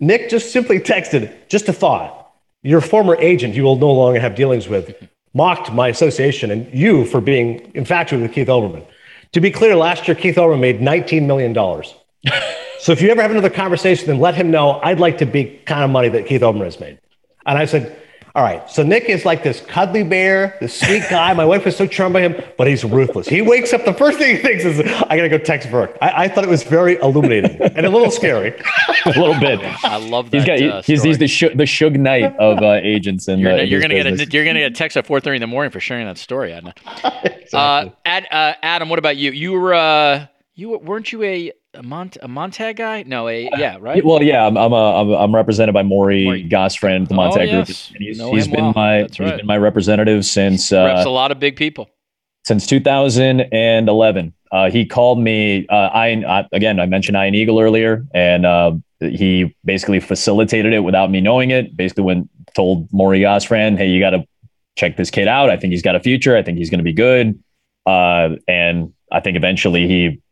Nick 0.00 0.30
just 0.30 0.52
simply 0.52 0.80
texted, 0.80 1.32
just 1.48 1.68
a 1.68 1.72
thought. 1.72 2.32
Your 2.62 2.80
former 2.80 3.16
agent, 3.16 3.54
you 3.54 3.62
will 3.62 3.76
no 3.76 3.92
longer 3.92 4.18
have 4.18 4.34
dealings 4.34 4.68
with, 4.68 4.94
mocked 5.34 5.72
my 5.72 5.88
association 5.88 6.50
and 6.50 6.72
you 6.74 7.04
for 7.04 7.20
being 7.20 7.70
infatuated 7.74 8.28
with 8.28 8.34
Keith 8.34 8.48
Olbermann. 8.48 8.84
To 9.32 9.40
be 9.40 9.50
clear, 9.50 9.76
last 9.76 10.08
year 10.08 10.14
Keith 10.14 10.36
Olbermann 10.36 10.60
made 10.60 10.80
19 10.80 11.26
million 11.26 11.52
dollars. 11.52 11.94
so 12.80 12.92
if 12.92 13.02
you 13.02 13.10
ever 13.10 13.22
have 13.22 13.30
another 13.30 13.50
conversation, 13.50 14.06
then 14.06 14.20
let 14.20 14.34
him 14.34 14.50
know 14.50 14.80
I'd 14.82 15.00
like 15.00 15.18
to 15.18 15.26
be 15.26 15.60
kind 15.66 15.84
of 15.84 15.90
money 15.90 16.08
that 16.08 16.26
Keith 16.26 16.40
Olbermann 16.40 16.64
has 16.64 16.80
made. 16.80 16.98
And 17.46 17.58
I 17.58 17.64
said, 17.64 18.00
all 18.34 18.42
right. 18.42 18.68
So 18.70 18.82
Nick 18.82 19.04
is 19.04 19.24
like 19.24 19.42
this 19.42 19.60
cuddly 19.60 20.02
bear, 20.02 20.56
this 20.60 20.78
sweet 20.78 21.02
guy. 21.10 21.32
My 21.34 21.44
wife 21.44 21.66
is 21.66 21.76
so 21.76 21.86
charmed 21.86 22.12
by 22.12 22.20
him, 22.20 22.42
but 22.56 22.66
he's 22.66 22.84
ruthless. 22.84 23.26
He 23.28 23.42
wakes 23.42 23.72
up, 23.72 23.84
the 23.84 23.94
first 23.94 24.18
thing 24.18 24.36
he 24.36 24.42
thinks 24.42 24.64
is, 24.64 24.80
I 24.80 25.16
got 25.16 25.22
to 25.22 25.28
go 25.28 25.38
text 25.38 25.68
Virk. 25.68 25.96
I, 26.00 26.24
I, 26.24 26.28
thought 26.28 26.44
it 26.44 26.50
was 26.50 26.62
very 26.62 26.96
illuminating 26.96 27.60
and 27.60 27.86
a 27.86 27.90
little 27.90 28.10
scary. 28.10 28.50
a 29.06 29.08
little 29.10 29.38
bit. 29.38 29.60
I 29.84 29.96
love 29.96 30.30
that. 30.30 30.36
He's, 30.36 30.46
got, 30.46 30.62
uh, 30.62 30.82
he's, 30.82 31.02
he's, 31.02 31.18
the, 31.18 31.26
sh- 31.26 31.54
the 31.54 31.64
Suge 31.64 31.98
Knight 31.98 32.36
of 32.36 32.62
uh, 32.62 32.80
agents. 32.82 33.28
And 33.28 33.40
you're, 33.40 33.62
you're 33.62 33.80
going 33.80 33.90
to 33.90 33.96
get 33.96 34.06
a 34.06 34.30
you're 34.30 34.44
going 34.44 34.54
to 34.54 34.60
get 34.60 34.72
a 34.72 34.74
text 34.74 34.96
at 34.96 35.06
4:30 35.06 35.36
in 35.36 35.40
the 35.40 35.46
morning 35.46 35.70
for 35.70 35.80
sharing 35.80 36.06
that 36.06 36.18
story, 36.18 36.52
Adna. 36.52 36.74
exactly. 37.04 37.50
uh, 37.52 37.88
Ad, 38.04 38.26
uh, 38.30 38.54
Adam, 38.62 38.88
what 38.88 38.98
about 38.98 39.16
you? 39.16 39.32
You 39.32 39.52
were 39.52 39.74
uh, 39.74 40.26
you 40.54 40.78
weren't 40.78 41.12
you 41.12 41.22
a 41.22 41.52
a, 41.74 41.82
Mont- 41.82 42.16
a 42.22 42.28
Montag 42.28 42.76
guy? 42.76 43.02
No, 43.04 43.28
a 43.28 43.48
yeah, 43.56 43.76
right. 43.80 44.04
Well, 44.04 44.22
yeah, 44.22 44.46
I'm 44.46 44.56
I'm, 44.56 44.72
a, 44.72 45.00
I'm, 45.00 45.10
I'm 45.10 45.34
represented 45.34 45.74
by 45.74 45.82
Maury, 45.82 46.24
Maury. 46.24 46.42
The 46.42 47.14
Montag 47.14 47.48
oh, 47.48 47.52
group. 47.52 47.68
Yes. 47.68 47.90
And 47.94 48.02
he's, 48.02 48.20
he's 48.20 48.48
been 48.48 48.64
well. 48.64 48.72
my 48.74 49.00
right. 49.02 49.10
he's 49.10 49.32
been 49.32 49.46
my 49.46 49.58
representative 49.58 50.24
since 50.24 50.72
uh, 50.72 50.84
reps 50.84 51.06
a 51.06 51.10
lot 51.10 51.30
of 51.30 51.38
big 51.38 51.56
people 51.56 51.88
since 52.48 52.66
2011. 52.66 54.34
Uh, 54.50 54.70
he 54.70 54.86
called 54.86 55.20
me. 55.20 55.66
Uh, 55.68 55.74
I 55.74 56.46
again, 56.52 56.80
I 56.80 56.86
mentioned 56.86 57.16
Ian 57.16 57.34
Eagle 57.34 57.60
earlier, 57.60 58.06
and 58.14 58.46
uh, 58.46 58.72
he 59.00 59.54
basically 59.64 60.00
facilitated 60.00 60.72
it 60.72 60.80
without 60.80 61.10
me 61.10 61.20
knowing 61.20 61.50
it. 61.50 61.76
Basically, 61.76 62.04
when 62.04 62.28
told 62.54 62.90
Maury 62.92 63.20
Gostfrand, 63.20 63.76
hey, 63.76 63.88
you 63.88 64.00
got 64.00 64.10
to 64.10 64.26
check 64.76 64.96
this 64.96 65.10
kid 65.10 65.28
out. 65.28 65.50
I 65.50 65.58
think 65.58 65.72
he's 65.72 65.82
got 65.82 65.96
a 65.96 66.00
future. 66.00 66.36
I 66.36 66.42
think 66.42 66.56
he's 66.56 66.70
going 66.70 66.78
to 66.78 66.84
be 66.84 66.94
good. 66.94 67.38
Uh, 67.84 68.36
and 68.46 68.92
I 69.12 69.20
think 69.20 69.36
eventually 69.36 69.86
he 69.86 70.22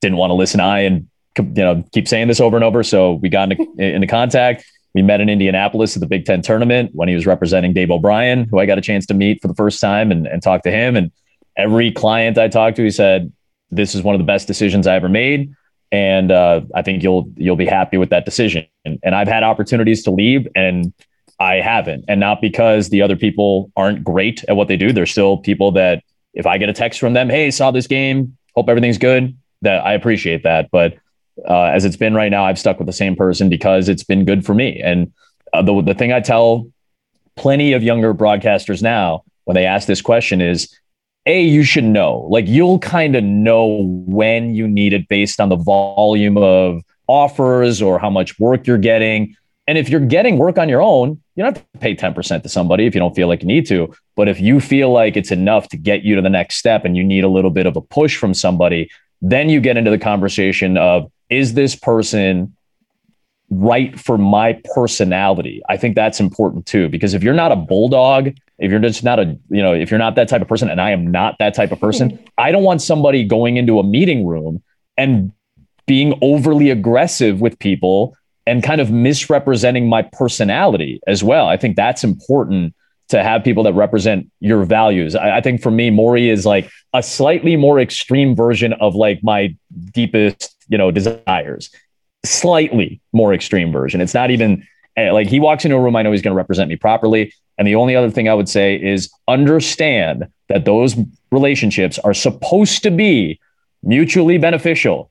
didn't 0.00 0.18
want 0.18 0.30
to 0.30 0.34
listen 0.34 0.60
I 0.60 0.80
and 0.80 1.08
you 1.38 1.44
know 1.44 1.84
keep 1.92 2.08
saying 2.08 2.28
this 2.28 2.40
over 2.40 2.56
and 2.56 2.64
over. 2.64 2.82
So 2.82 3.14
we 3.14 3.28
got 3.28 3.52
into, 3.52 3.66
into 3.78 4.06
contact. 4.06 4.64
We 4.94 5.02
met 5.02 5.20
in 5.20 5.28
Indianapolis 5.28 5.96
at 5.96 6.00
the 6.00 6.06
Big 6.06 6.24
Ten 6.24 6.42
tournament 6.42 6.90
when 6.94 7.08
he 7.08 7.14
was 7.14 7.24
representing 7.24 7.72
Dave 7.72 7.92
O'Brien, 7.92 8.44
who 8.44 8.58
I 8.58 8.66
got 8.66 8.76
a 8.76 8.80
chance 8.80 9.06
to 9.06 9.14
meet 9.14 9.40
for 9.40 9.46
the 9.46 9.54
first 9.54 9.80
time 9.80 10.10
and, 10.10 10.26
and 10.26 10.42
talk 10.42 10.62
to 10.64 10.70
him. 10.70 10.96
And 10.96 11.12
every 11.56 11.92
client 11.92 12.38
I 12.38 12.48
talked 12.48 12.76
to, 12.76 12.82
he 12.82 12.90
said, 12.90 13.32
"This 13.70 13.94
is 13.94 14.02
one 14.02 14.14
of 14.14 14.18
the 14.18 14.24
best 14.24 14.46
decisions 14.46 14.86
I 14.86 14.96
ever 14.96 15.08
made." 15.08 15.54
and 15.92 16.30
uh, 16.30 16.60
I 16.74 16.82
think 16.82 17.02
you'll 17.02 17.30
you'll 17.36 17.56
be 17.56 17.66
happy 17.66 17.96
with 17.96 18.10
that 18.10 18.24
decision. 18.24 18.66
And, 18.84 18.98
and, 19.02 19.14
I've 19.14 19.28
had 19.28 19.42
opportunities 19.42 20.04
to 20.04 20.10
leave, 20.10 20.46
and 20.54 20.92
I 21.38 21.56
haven't, 21.56 22.04
and 22.08 22.20
not 22.20 22.40
because 22.40 22.90
the 22.90 23.02
other 23.02 23.16
people 23.16 23.72
aren't 23.76 24.04
great 24.04 24.44
at 24.44 24.56
what 24.56 24.68
they 24.68 24.76
do. 24.76 24.92
There's 24.92 25.10
still 25.10 25.38
people 25.38 25.72
that 25.72 26.04
if 26.32 26.46
I 26.46 26.58
get 26.58 26.68
a 26.68 26.72
text 26.72 27.00
from 27.00 27.12
them, 27.12 27.28
"Hey, 27.28 27.50
saw 27.50 27.70
this 27.70 27.86
game, 27.86 28.36
hope 28.54 28.68
everything's 28.68 28.98
good," 28.98 29.36
that 29.62 29.84
I 29.84 29.92
appreciate 29.92 30.42
that. 30.42 30.70
But 30.70 30.96
uh, 31.48 31.64
as 31.64 31.84
it's 31.84 31.96
been 31.96 32.14
right 32.14 32.30
now, 32.30 32.44
I've 32.44 32.58
stuck 32.58 32.78
with 32.78 32.86
the 32.86 32.92
same 32.92 33.16
person 33.16 33.48
because 33.48 33.88
it's 33.88 34.04
been 34.04 34.24
good 34.24 34.44
for 34.44 34.54
me. 34.54 34.80
And 34.80 35.12
uh, 35.52 35.62
the 35.62 35.80
the 35.82 35.94
thing 35.94 36.12
I 36.12 36.20
tell 36.20 36.70
plenty 37.36 37.72
of 37.72 37.82
younger 37.82 38.14
broadcasters 38.14 38.82
now 38.82 39.24
when 39.44 39.54
they 39.54 39.66
ask 39.66 39.86
this 39.86 40.02
question 40.02 40.40
is 40.40 40.74
a 41.26 41.42
you 41.42 41.62
should 41.62 41.84
know 41.84 42.26
like 42.30 42.46
you'll 42.46 42.78
kind 42.78 43.14
of 43.14 43.24
know 43.24 43.82
when 44.06 44.54
you 44.54 44.66
need 44.66 44.92
it 44.92 45.08
based 45.08 45.40
on 45.40 45.48
the 45.48 45.56
volume 45.56 46.36
of 46.36 46.82
offers 47.08 47.82
or 47.82 47.98
how 47.98 48.10
much 48.10 48.38
work 48.38 48.66
you're 48.66 48.78
getting 48.78 49.34
and 49.66 49.76
if 49.76 49.88
you're 49.88 50.00
getting 50.00 50.38
work 50.38 50.58
on 50.58 50.68
your 50.68 50.80
own 50.82 51.20
you 51.34 51.42
don't 51.42 51.56
have 51.56 51.72
to 51.72 51.78
pay 51.78 51.94
10% 51.94 52.42
to 52.42 52.48
somebody 52.48 52.86
if 52.86 52.94
you 52.94 53.00
don't 53.00 53.14
feel 53.14 53.28
like 53.28 53.42
you 53.42 53.48
need 53.48 53.66
to 53.66 53.92
but 54.16 54.28
if 54.28 54.40
you 54.40 54.60
feel 54.60 54.90
like 54.90 55.16
it's 55.16 55.30
enough 55.30 55.68
to 55.68 55.76
get 55.76 56.02
you 56.02 56.14
to 56.16 56.22
the 56.22 56.30
next 56.30 56.56
step 56.56 56.84
and 56.84 56.96
you 56.96 57.04
need 57.04 57.24
a 57.24 57.28
little 57.28 57.50
bit 57.50 57.66
of 57.66 57.76
a 57.76 57.80
push 57.80 58.16
from 58.16 58.34
somebody 58.34 58.90
then 59.22 59.48
you 59.48 59.60
get 59.60 59.76
into 59.76 59.90
the 59.90 59.98
conversation 59.98 60.76
of 60.76 61.10
is 61.28 61.54
this 61.54 61.76
person 61.76 62.56
right 63.50 63.98
for 63.98 64.16
my 64.16 64.60
personality? 64.74 65.62
I 65.68 65.76
think 65.76 65.94
that's 65.94 66.20
important 66.20 66.66
too 66.66 66.88
because 66.88 67.14
if 67.14 67.22
you're 67.22 67.34
not 67.34 67.52
a 67.52 67.56
bulldog 67.56 68.30
if 68.58 68.70
you're 68.70 68.78
just 68.78 69.02
not 69.02 69.18
a 69.18 69.38
you 69.48 69.62
know 69.62 69.72
if 69.72 69.90
you're 69.90 69.98
not 69.98 70.14
that 70.16 70.28
type 70.28 70.42
of 70.42 70.46
person 70.46 70.68
and 70.68 70.82
i 70.82 70.90
am 70.90 71.10
not 71.10 71.34
that 71.38 71.54
type 71.54 71.72
of 71.72 71.80
person 71.80 72.22
i 72.36 72.52
don't 72.52 72.62
want 72.62 72.82
somebody 72.82 73.24
going 73.24 73.56
into 73.56 73.78
a 73.78 73.82
meeting 73.82 74.26
room 74.26 74.62
and 74.98 75.32
being 75.90 76.16
overly 76.22 76.70
aggressive 76.70 77.40
with 77.40 77.58
people 77.58 78.14
and 78.46 78.62
kind 78.62 78.80
of 78.80 78.92
misrepresenting 78.92 79.88
my 79.88 80.02
personality 80.02 81.00
as 81.08 81.24
well. 81.24 81.48
I 81.48 81.56
think 81.56 81.74
that's 81.74 82.04
important 82.04 82.74
to 83.10 83.22
have 83.22 83.44
people 83.44 83.62
that 83.64 83.74
represent 83.74 84.30
your 84.40 84.64
values. 84.64 85.14
I, 85.14 85.38
I 85.38 85.40
think 85.40 85.60
for 85.60 85.70
me 85.70 85.90
maury 85.90 86.28
is 86.30 86.46
like 86.46 86.70
a 86.94 87.02
slightly 87.02 87.56
more 87.56 87.78
extreme 87.78 88.34
version 88.34 88.72
of 88.74 88.94
like 88.94 89.22
my 89.22 89.54
deepest 89.92 90.56
you 90.68 90.78
know 90.78 90.90
desires. 90.90 91.70
Slightly 92.24 93.00
more 93.12 93.34
extreme 93.34 93.72
version. 93.72 94.00
It's 94.00 94.14
not 94.14 94.30
even 94.30 94.66
eh, 94.96 95.10
like 95.10 95.26
he 95.26 95.40
walks 95.40 95.64
into 95.64 95.76
a 95.76 95.80
room 95.80 95.96
i 95.96 96.02
know 96.02 96.12
he's 96.12 96.22
going 96.22 96.32
to 96.32 96.36
represent 96.36 96.68
me 96.68 96.76
properly. 96.76 97.32
And 97.58 97.66
the 97.66 97.74
only 97.74 97.94
other 97.94 98.10
thing 98.10 98.28
I 98.28 98.34
would 98.34 98.48
say 98.48 98.76
is 98.76 99.10
understand 99.28 100.26
that 100.48 100.64
those 100.64 100.96
relationships 101.30 101.98
are 101.98 102.14
supposed 102.14 102.82
to 102.84 102.90
be 102.90 103.38
mutually 103.82 104.38
beneficial. 104.38 105.09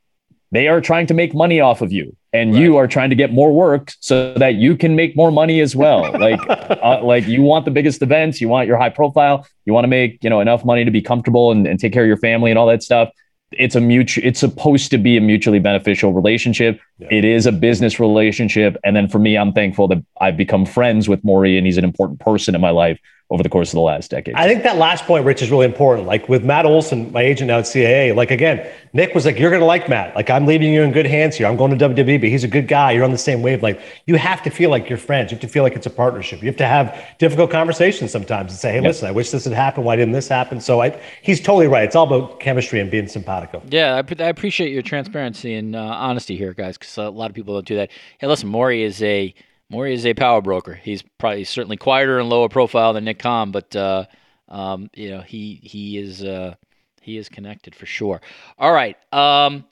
They 0.51 0.67
are 0.67 0.81
trying 0.81 1.07
to 1.07 1.13
make 1.13 1.33
money 1.33 1.59
off 1.59 1.81
of 1.81 1.91
you, 1.91 2.15
and 2.33 2.53
right. 2.53 2.61
you 2.61 2.77
are 2.77 2.87
trying 2.87 3.09
to 3.11 3.15
get 3.15 3.31
more 3.31 3.53
work 3.53 3.93
so 3.99 4.33
that 4.35 4.55
you 4.55 4.75
can 4.75 4.95
make 4.95 5.15
more 5.15 5.31
money 5.31 5.61
as 5.61 5.75
well. 5.75 6.11
Like, 6.11 6.39
uh, 6.49 7.01
like 7.03 7.27
you 7.27 7.43
want 7.43 7.65
the 7.65 7.71
biggest 7.71 8.01
events, 8.01 8.41
you 8.41 8.49
want 8.49 8.67
your 8.67 8.77
high 8.77 8.89
profile, 8.89 9.45
you 9.65 9.73
want 9.73 9.83
to 9.83 9.89
make 9.89 10.23
you 10.23 10.29
know 10.29 10.39
enough 10.39 10.65
money 10.65 10.85
to 10.85 10.91
be 10.91 11.01
comfortable 11.01 11.51
and, 11.51 11.67
and 11.67 11.79
take 11.79 11.93
care 11.93 12.03
of 12.03 12.07
your 12.07 12.17
family 12.17 12.51
and 12.51 12.57
all 12.57 12.67
that 12.67 12.83
stuff 12.83 13.09
it's 13.51 13.75
a 13.75 13.81
mutual 13.81 14.23
it's 14.25 14.39
supposed 14.39 14.91
to 14.91 14.97
be 14.97 15.17
a 15.17 15.21
mutually 15.21 15.59
beneficial 15.59 16.13
relationship 16.13 16.79
yeah. 16.99 17.07
it 17.09 17.25
is 17.25 17.45
a 17.45 17.51
business 17.51 17.99
relationship 17.99 18.77
and 18.83 18.95
then 18.95 19.07
for 19.07 19.19
me 19.19 19.37
i'm 19.37 19.51
thankful 19.53 19.87
that 19.87 20.03
i've 20.21 20.37
become 20.37 20.65
friends 20.65 21.09
with 21.09 21.23
maury 21.23 21.57
and 21.57 21.65
he's 21.65 21.77
an 21.77 21.83
important 21.83 22.19
person 22.19 22.53
in 22.53 22.61
my 22.61 22.69
life 22.69 22.99
over 23.31 23.43
the 23.43 23.49
course 23.49 23.69
of 23.69 23.75
the 23.75 23.81
last 23.81 24.09
decade. 24.09 24.33
I 24.33 24.47
think 24.47 24.63
that 24.63 24.77
last 24.77 25.05
point, 25.05 25.23
Rich, 25.23 25.43
is 25.43 25.51
really 25.51 25.65
important. 25.65 26.07
Like 26.07 26.27
with 26.27 26.43
Matt 26.43 26.65
Olson, 26.65 27.11
my 27.11 27.21
agent 27.21 27.49
now 27.49 27.59
at 27.59 27.65
CAA, 27.65 28.15
like 28.15 28.31
again, 28.31 28.67
Nick 28.93 29.13
was 29.13 29.25
like, 29.25 29.37
You're 29.37 29.51
going 29.51 29.59
to 29.59 29.67
like 29.67 29.87
Matt. 29.87 30.15
Like, 30.15 30.29
I'm 30.31 30.47
leaving 30.47 30.73
you 30.73 30.81
in 30.81 30.91
good 30.91 31.05
hands 31.05 31.35
here. 31.35 31.45
I'm 31.45 31.55
going 31.55 31.77
to 31.77 31.89
WWE, 31.89 32.19
but 32.19 32.29
he's 32.29 32.43
a 32.43 32.47
good 32.47 32.67
guy. 32.67 32.91
You're 32.91 33.03
on 33.03 33.11
the 33.11 33.17
same 33.19 33.43
wave. 33.43 33.61
Like, 33.61 33.79
you 34.07 34.15
have 34.15 34.41
to 34.43 34.49
feel 34.49 34.71
like 34.71 34.89
you're 34.89 34.97
friends. 34.97 35.31
You 35.31 35.35
have 35.35 35.41
to 35.41 35.47
feel 35.47 35.61
like 35.61 35.75
it's 35.75 35.85
a 35.85 35.91
partnership. 35.91 36.41
You 36.41 36.47
have 36.47 36.57
to 36.57 36.65
have 36.65 37.05
difficult 37.19 37.51
conversations 37.51 38.11
sometimes 38.11 38.51
and 38.51 38.59
say, 38.59 38.69
Hey, 38.69 38.77
yep. 38.77 38.85
listen, 38.85 39.07
I 39.07 39.11
wish 39.11 39.29
this 39.29 39.43
had 39.43 39.53
happened. 39.53 39.85
Why 39.85 39.95
didn't 39.95 40.13
this 40.13 40.27
happen? 40.27 40.59
So 40.59 40.81
I, 40.81 40.99
he's 41.21 41.39
totally 41.39 41.67
right. 41.67 41.83
It's 41.83 41.95
all 41.95 42.07
about 42.07 42.39
chemistry 42.39 42.79
and 42.79 42.89
being 42.89 43.07
simpatico. 43.07 43.61
Yeah, 43.69 43.95
I, 43.95 44.23
I 44.23 44.27
appreciate 44.29 44.71
your 44.71 44.81
transparency 44.81 45.53
and 45.53 45.75
uh, 45.75 45.79
honesty 45.79 46.35
here, 46.35 46.53
guys, 46.55 46.77
because 46.79 46.97
a 46.97 47.09
lot 47.09 47.29
of 47.29 47.35
people 47.35 47.53
don't 47.53 47.67
do 47.67 47.75
that. 47.75 47.91
Hey, 48.17 48.25
listen, 48.25 48.49
Maury 48.49 48.81
is 48.81 49.03
a 49.03 49.35
Maury 49.69 49.93
is 49.93 50.05
a 50.05 50.13
power 50.13 50.41
broker. 50.41 50.73
He's 50.73 51.03
probably 51.17 51.43
certainly 51.43 51.77
quieter 51.77 52.19
and 52.19 52.29
lower 52.29 52.49
profile 52.49 52.93
than 52.93 53.05
Nick 53.05 53.19
Khan, 53.19 53.51
but 53.51 53.75
uh, 53.75 54.05
um, 54.47 54.89
you 54.93 55.11
know 55.11 55.21
he 55.21 55.59
he 55.63 55.97
is 55.97 56.23
uh, 56.23 56.55
he 57.01 57.17
is 57.17 57.29
connected 57.29 57.75
for 57.75 57.85
sure. 57.85 58.21
All 58.57 58.71
right, 58.71 58.97
um, 59.13 59.65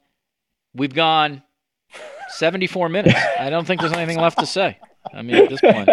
we've 0.76 0.94
gone 0.94 1.42
74 2.30 2.90
minutes. 2.90 3.20
I 3.40 3.50
don't 3.50 3.66
think 3.66 3.82
there's 3.82 3.94
anything 3.94 4.20
left 4.20 4.40
to 4.40 4.46
say. 4.46 4.78
I 5.14 5.22
mean, 5.22 5.36
at 5.36 5.50
this 5.50 5.62
point, 5.62 5.90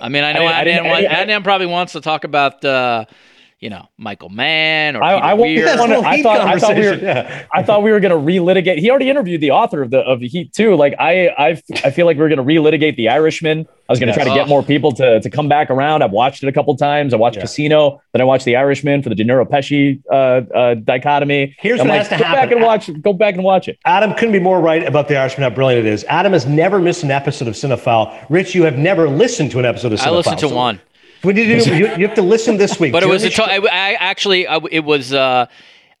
I 0.00 0.08
mean, 0.08 0.24
I 0.24 0.32
know 0.32 0.46
I 0.46 0.64
Adnan, 0.64 1.08
Adnan 1.08 1.42
probably 1.42 1.66
wants 1.66 1.92
to 1.92 2.00
talk 2.00 2.24
about. 2.24 2.64
Uh, 2.64 3.04
you 3.62 3.70
know, 3.70 3.88
Michael 3.96 4.28
Mann 4.28 4.96
or 4.96 5.04
I, 5.04 5.12
I, 5.12 5.34
Weir. 5.34 5.68
I, 5.68 5.76
thought, 6.20 6.40
I 6.40 6.58
thought 6.58 6.74
we 6.74 6.84
were, 6.84 6.94
yeah. 6.94 7.46
I 7.52 7.62
thought 7.62 7.84
we 7.84 7.92
were 7.92 8.00
going 8.00 8.10
to 8.10 8.32
relitigate. 8.32 8.78
He 8.78 8.90
already 8.90 9.08
interviewed 9.08 9.40
the 9.40 9.52
author 9.52 9.82
of 9.82 9.90
the 9.90 10.00
of 10.00 10.18
the 10.18 10.26
Heat 10.26 10.52
too. 10.52 10.74
Like 10.74 10.94
I, 10.98 11.28
I, 11.28 11.62
I 11.84 11.92
feel 11.92 12.04
like 12.04 12.16
we 12.16 12.24
are 12.24 12.28
going 12.28 12.38
to 12.38 12.44
relitigate 12.44 12.96
the 12.96 13.08
Irishman. 13.08 13.60
I 13.88 13.92
was 13.92 14.00
going 14.00 14.12
to 14.12 14.18
yes. 14.18 14.24
try 14.26 14.34
to 14.34 14.40
get 14.40 14.48
more 14.48 14.64
people 14.64 14.90
to 14.92 15.20
to 15.20 15.30
come 15.30 15.48
back 15.48 15.70
around. 15.70 16.02
I've 16.02 16.10
watched 16.10 16.42
it 16.42 16.48
a 16.48 16.52
couple 16.52 16.76
times. 16.76 17.14
I 17.14 17.18
watched 17.18 17.36
yeah. 17.36 17.42
Casino, 17.42 18.02
then 18.12 18.20
I 18.20 18.24
watched 18.24 18.46
the 18.46 18.56
Irishman 18.56 19.00
for 19.00 19.10
the 19.10 19.14
De 19.14 19.24
Niro 19.24 19.48
Pesci 19.48 20.02
uh, 20.10 20.52
uh, 20.52 20.74
dichotomy. 20.74 21.54
Here's 21.60 21.80
I'm 21.80 21.86
what 21.86 21.98
like, 21.98 22.08
has 22.08 22.18
to 22.18 22.18
go 22.18 22.24
happen. 22.24 22.42
back 22.42 22.52
and 22.52 22.62
watch. 22.64 23.02
Go 23.02 23.12
back 23.12 23.34
and 23.34 23.44
watch 23.44 23.68
it. 23.68 23.78
Adam 23.84 24.12
couldn't 24.14 24.32
be 24.32 24.40
more 24.40 24.60
right 24.60 24.84
about 24.84 25.06
the 25.06 25.16
Irishman. 25.16 25.44
How 25.48 25.54
brilliant 25.54 25.86
it 25.86 25.92
is. 25.92 26.04
Adam 26.08 26.32
has 26.32 26.46
never 26.46 26.80
missed 26.80 27.04
an 27.04 27.12
episode 27.12 27.46
of 27.46 27.54
Cinephile. 27.54 28.26
Rich, 28.28 28.56
you 28.56 28.64
have 28.64 28.76
never 28.76 29.08
listened 29.08 29.52
to 29.52 29.60
an 29.60 29.64
episode 29.64 29.92
of 29.92 30.00
Cinephile. 30.00 30.06
I 30.06 30.10
listened 30.10 30.38
to 30.40 30.48
so 30.48 30.56
one. 30.56 30.80
What 31.22 31.34
did 31.34 31.48
you 31.48 31.60
do? 31.60 31.76
You, 31.76 31.86
you 31.96 32.06
have 32.06 32.16
to 32.16 32.22
listen 32.22 32.56
this 32.56 32.78
week. 32.78 32.92
But 32.92 33.02
it 33.02 33.08
was 33.08 33.24
a 33.24 33.30
t- 33.30 33.42
I, 33.42 33.56
I 33.56 33.92
actually 33.94 34.46
I, 34.46 34.56
actually, 34.56 34.74
it 34.74 34.84
was 34.84 35.12
uh, 35.12 35.46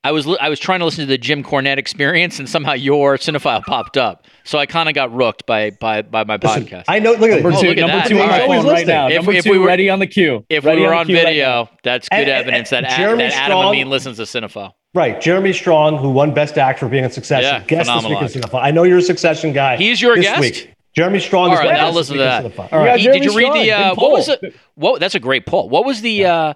I 0.04 0.10
was 0.10 0.26
I 0.26 0.48
was 0.48 0.58
trying 0.58 0.80
to 0.80 0.84
listen 0.84 1.02
to 1.02 1.08
the 1.08 1.18
Jim 1.18 1.44
Cornette 1.44 1.78
experience, 1.78 2.40
and 2.40 2.48
somehow 2.48 2.72
your 2.72 3.16
cinephile 3.18 3.62
popped 3.62 3.96
up. 3.96 4.26
So 4.42 4.58
I 4.58 4.66
kind 4.66 4.88
of 4.88 4.96
got 4.96 5.14
rooked 5.14 5.46
by 5.46 5.70
by 5.70 6.02
by 6.02 6.24
my 6.24 6.38
Listen, 6.42 6.64
podcast. 6.64 6.84
I 6.88 6.98
know. 6.98 7.12
Look 7.12 7.30
at 7.30 7.42
number 7.42 7.52
two. 7.60 7.68
Oh, 7.68 7.70
look 7.70 7.76
number 7.78 8.08
two 8.08 8.18
on 8.18 8.28
right. 8.28 8.46
phone 8.46 8.66
right 8.66 8.86
now. 8.86 9.08
If, 9.08 9.14
number 9.14 9.32
if 9.32 9.44
two, 9.44 9.52
we 9.52 9.58
were 9.58 9.66
ready 9.66 9.88
on 9.88 10.00
the 10.00 10.08
queue. 10.08 10.44
If 10.48 10.64
ready 10.64 10.80
we 10.80 10.86
were 10.88 10.94
on, 10.94 11.02
on 11.02 11.06
video, 11.06 11.64
right 11.64 11.68
that's 11.84 12.08
good 12.08 12.18
and, 12.18 12.28
evidence 12.28 12.72
and, 12.72 12.84
that, 12.84 12.96
Jeremy 12.96 13.24
that 13.24 13.32
Adam 13.34 13.58
Strong, 13.58 13.74
Amin 13.74 13.90
listens 13.90 14.16
to 14.16 14.22
cinephile. 14.24 14.72
Right, 14.94 15.20
Jeremy 15.20 15.52
Strong, 15.52 15.98
who 15.98 16.10
won 16.10 16.34
Best 16.34 16.58
Actor 16.58 16.80
for 16.80 16.88
being 16.88 17.04
in 17.04 17.10
Succession. 17.10 17.44
Yeah, 17.44 17.64
guest 17.64 17.88
this 17.88 18.04
week 18.04 18.20
in 18.20 18.42
Cinephile. 18.42 18.62
I 18.62 18.72
know 18.72 18.82
you're 18.82 18.98
a 18.98 19.02
Succession 19.02 19.52
guy. 19.52 19.76
He's 19.76 20.02
your 20.02 20.16
this 20.16 20.26
guest. 20.26 20.40
Week. 20.40 20.74
Jeremy 20.94 21.20
Strong 21.20 21.50
All 21.50 21.54
is 21.54 21.60
right, 21.60 21.80
I'll 21.80 21.92
listen 21.92 22.16
to 22.16 22.22
that. 22.22 22.58
All 22.72 22.78
right. 22.78 23.00
Did 23.00 23.24
you 23.24 23.36
read 23.36 23.52
the 23.54 23.72
uh, 23.72 23.94
what 23.94 24.10
was 24.10 24.28
it? 24.28 24.54
What 24.74 25.00
that's 25.00 25.14
a 25.14 25.20
great 25.20 25.46
poll. 25.46 25.68
What 25.68 25.84
was 25.84 26.02
the 26.02 26.26
uh, 26.26 26.54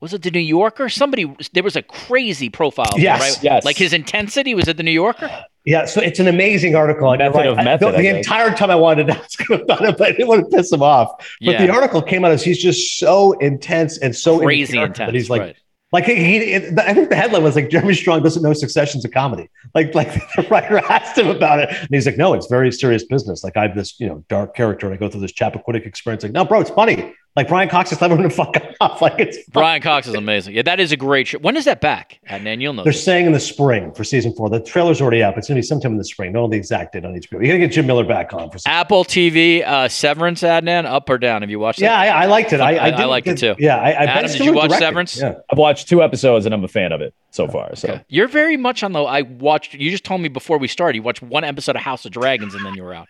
was 0.00 0.12
it 0.12 0.22
the 0.22 0.30
New 0.30 0.40
Yorker? 0.40 0.88
Somebody 0.88 1.34
there 1.52 1.62
was 1.62 1.76
a 1.76 1.82
crazy 1.82 2.50
profile. 2.50 2.92
Yes, 2.96 3.20
right? 3.20 3.42
yes. 3.42 3.64
Like 3.64 3.76
his 3.76 3.92
intensity 3.92 4.54
was 4.54 4.68
it 4.68 4.76
the 4.76 4.82
New 4.82 4.90
Yorker? 4.90 5.30
Yeah, 5.64 5.84
so 5.84 6.00
it's 6.00 6.20
an 6.20 6.28
amazing 6.28 6.76
article. 6.76 7.10
Method 7.16 7.34
right. 7.34 7.46
of 7.48 7.56
method, 7.56 7.88
I, 7.88 7.90
the, 7.90 7.98
the 7.98 8.16
entire 8.16 8.54
time 8.54 8.70
I 8.70 8.76
wanted 8.76 9.08
to 9.08 9.14
ask 9.18 9.50
him 9.50 9.60
about 9.62 9.84
it, 9.84 9.98
but 9.98 10.08
I 10.08 10.12
didn't 10.12 10.28
want 10.28 10.48
to 10.48 10.56
piss 10.56 10.70
him 10.70 10.82
off. 10.82 11.10
But 11.40 11.52
yeah. 11.52 11.66
the 11.66 11.72
article 11.72 12.02
came 12.02 12.24
out 12.24 12.30
as 12.30 12.44
he's 12.44 12.62
just 12.62 12.98
so 12.98 13.32
intense 13.40 13.98
and 13.98 14.14
so 14.14 14.38
crazy 14.38 14.78
intense. 14.78 14.98
That 14.98 15.14
he's 15.14 15.28
like, 15.28 15.40
right. 15.40 15.56
Like 15.92 16.04
he, 16.04 16.56
I 16.56 16.94
think 16.94 17.10
the 17.10 17.16
headline 17.16 17.44
was 17.44 17.54
like 17.54 17.70
Jeremy 17.70 17.94
Strong 17.94 18.24
doesn't 18.24 18.42
know 18.42 18.52
Succession's 18.52 19.04
a 19.04 19.08
comedy. 19.08 19.48
Like, 19.74 19.94
like 19.94 20.12
the 20.36 20.42
writer 20.50 20.78
asked 20.78 21.16
him 21.16 21.28
about 21.28 21.60
it, 21.60 21.68
and 21.70 21.88
he's 21.90 22.06
like, 22.06 22.16
"No, 22.16 22.34
it's 22.34 22.48
very 22.48 22.72
serious 22.72 23.04
business. 23.04 23.44
Like 23.44 23.56
I 23.56 23.62
have 23.62 23.76
this, 23.76 23.98
you 24.00 24.08
know, 24.08 24.24
dark 24.28 24.56
character, 24.56 24.86
and 24.86 24.94
I 24.94 24.98
go 24.98 25.08
through 25.08 25.20
this 25.20 25.32
Chappaquiddick 25.32 25.86
experience. 25.86 26.24
Like, 26.24 26.32
no, 26.32 26.44
bro, 26.44 26.60
it's 26.60 26.70
funny. 26.70 27.14
Like 27.36 27.48
Brian 27.48 27.68
Cox 27.68 27.92
is 27.92 28.00
never 28.00 28.16
going 28.16 28.28
to 28.28 28.34
fuck 28.34 28.56
off. 28.80 29.02
Like 29.02 29.18
it's 29.18 29.38
Brian 29.50 29.82
Cox 29.82 30.06
is 30.06 30.14
amazing. 30.14 30.54
Yeah, 30.54 30.62
that 30.62 30.80
is 30.80 30.90
a 30.90 30.96
great 30.96 31.28
show. 31.28 31.38
When 31.38 31.54
is 31.54 31.66
that 31.66 31.82
back? 31.82 32.18
And 32.24 32.62
you'll 32.62 32.72
know. 32.72 32.82
They're 32.82 32.94
this. 32.94 33.04
saying 33.04 33.26
in 33.26 33.32
the 33.32 33.40
spring 33.40 33.92
for 33.92 34.04
season 34.04 34.32
four. 34.34 34.48
The 34.48 34.60
trailer's 34.60 35.02
already 35.02 35.22
up. 35.22 35.36
It's 35.36 35.48
going 35.48 35.56
to 35.56 35.58
be 35.58 35.66
sometime 35.66 35.92
in 35.92 35.98
the 35.98 36.04
spring. 36.04 36.32
Don't 36.32 36.44
know 36.44 36.48
the 36.48 36.56
exact 36.56 36.94
date 36.94 37.04
on 37.04 37.12
HBO. 37.12 37.32
You 37.42 37.48
got 37.48 37.52
to 37.52 37.58
get 37.58 37.72
Jim 37.72 37.86
Miller 37.86 38.04
back 38.04 38.32
on 38.32 38.50
for 38.50 38.58
season. 38.58 38.72
Apple 38.72 39.04
TV. 39.04 39.66
Uh, 39.66 39.88
Severance, 39.88 40.42
Adnan, 40.42 40.86
up 40.86 41.10
or 41.10 41.18
down? 41.18 41.42
Have 41.42 41.50
you 41.50 41.58
watched? 41.58 41.80
That? 41.80 41.86
Yeah, 41.86 42.14
I, 42.14 42.22
I, 42.22 42.26
liked 42.26 42.52
it. 42.54 42.60
I, 42.60 42.76
I, 42.76 42.88
I 42.88 43.04
liked 43.04 43.26
it 43.26 43.36
too. 43.36 43.54
Yeah, 43.58 43.76
I, 43.76 43.90
I 43.90 44.04
Adam, 44.04 44.30
did 44.30 44.40
you 44.40 44.54
watch 44.54 44.72
Severance? 44.72 45.18
Yeah. 45.18 45.34
I've 45.50 45.58
watched 45.58 45.88
two 45.88 46.02
episodes 46.02 46.46
and 46.46 46.54
I'm 46.54 46.64
a 46.64 46.68
fan 46.68 46.92
of 46.92 47.02
it 47.02 47.14
so 47.32 47.48
far. 47.48 47.76
So 47.76 47.88
okay. 47.88 48.04
you're 48.08 48.28
very 48.28 48.56
much 48.56 48.82
on 48.82 48.92
the. 48.92 49.02
I 49.02 49.22
watched. 49.22 49.74
You 49.74 49.90
just 49.90 50.04
told 50.04 50.22
me 50.22 50.28
before 50.28 50.56
we 50.58 50.68
started. 50.68 50.96
You 50.96 51.02
watched 51.02 51.22
one 51.22 51.44
episode 51.44 51.76
of 51.76 51.82
House 51.82 52.06
of 52.06 52.12
Dragons 52.12 52.54
and 52.54 52.64
then 52.64 52.74
you 52.74 52.82
were 52.82 52.94
out. 52.94 53.08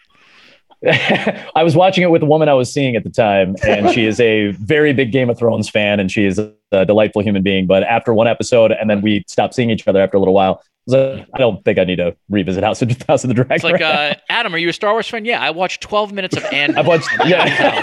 I 0.86 1.62
was 1.62 1.74
watching 1.74 2.04
it 2.04 2.10
with 2.10 2.22
a 2.22 2.26
woman 2.26 2.48
I 2.48 2.54
was 2.54 2.72
seeing 2.72 2.96
at 2.96 3.04
the 3.04 3.10
time, 3.10 3.56
and 3.66 3.90
she 3.90 4.04
is 4.04 4.20
a 4.20 4.48
very 4.52 4.92
big 4.92 5.10
Game 5.10 5.30
of 5.30 5.38
Thrones 5.38 5.68
fan, 5.68 6.00
and 6.00 6.10
she 6.10 6.24
is 6.24 6.40
a 6.72 6.84
delightful 6.84 7.22
human 7.22 7.42
being. 7.42 7.66
But 7.66 7.82
after 7.84 8.12
one 8.14 8.26
episode, 8.28 8.72
and 8.72 8.88
then 8.90 9.00
we 9.02 9.24
stopped 9.26 9.54
seeing 9.54 9.70
each 9.70 9.86
other 9.86 10.00
after 10.00 10.16
a 10.16 10.20
little 10.20 10.34
while, 10.34 10.62
so 10.88 11.24
I 11.34 11.38
don't 11.38 11.64
think 11.64 11.80
I 11.80 11.84
need 11.84 11.96
to 11.96 12.16
revisit 12.30 12.62
House 12.62 12.80
of 12.80 12.90
House 13.08 13.24
of 13.24 13.28
the 13.28 13.34
Dragon. 13.34 13.54
It's 13.56 13.64
like, 13.64 13.80
uh, 13.80 14.14
Adam, 14.28 14.54
are 14.54 14.58
you 14.58 14.68
a 14.68 14.72
Star 14.72 14.92
Wars 14.92 15.08
fan? 15.08 15.24
Yeah, 15.24 15.40
I 15.40 15.50
watched 15.50 15.80
12 15.80 16.12
minutes 16.12 16.36
of 16.36 16.44
Andor. 16.52 16.78
I've 16.78 16.86
watched, 16.86 17.08
yeah, 17.26 17.82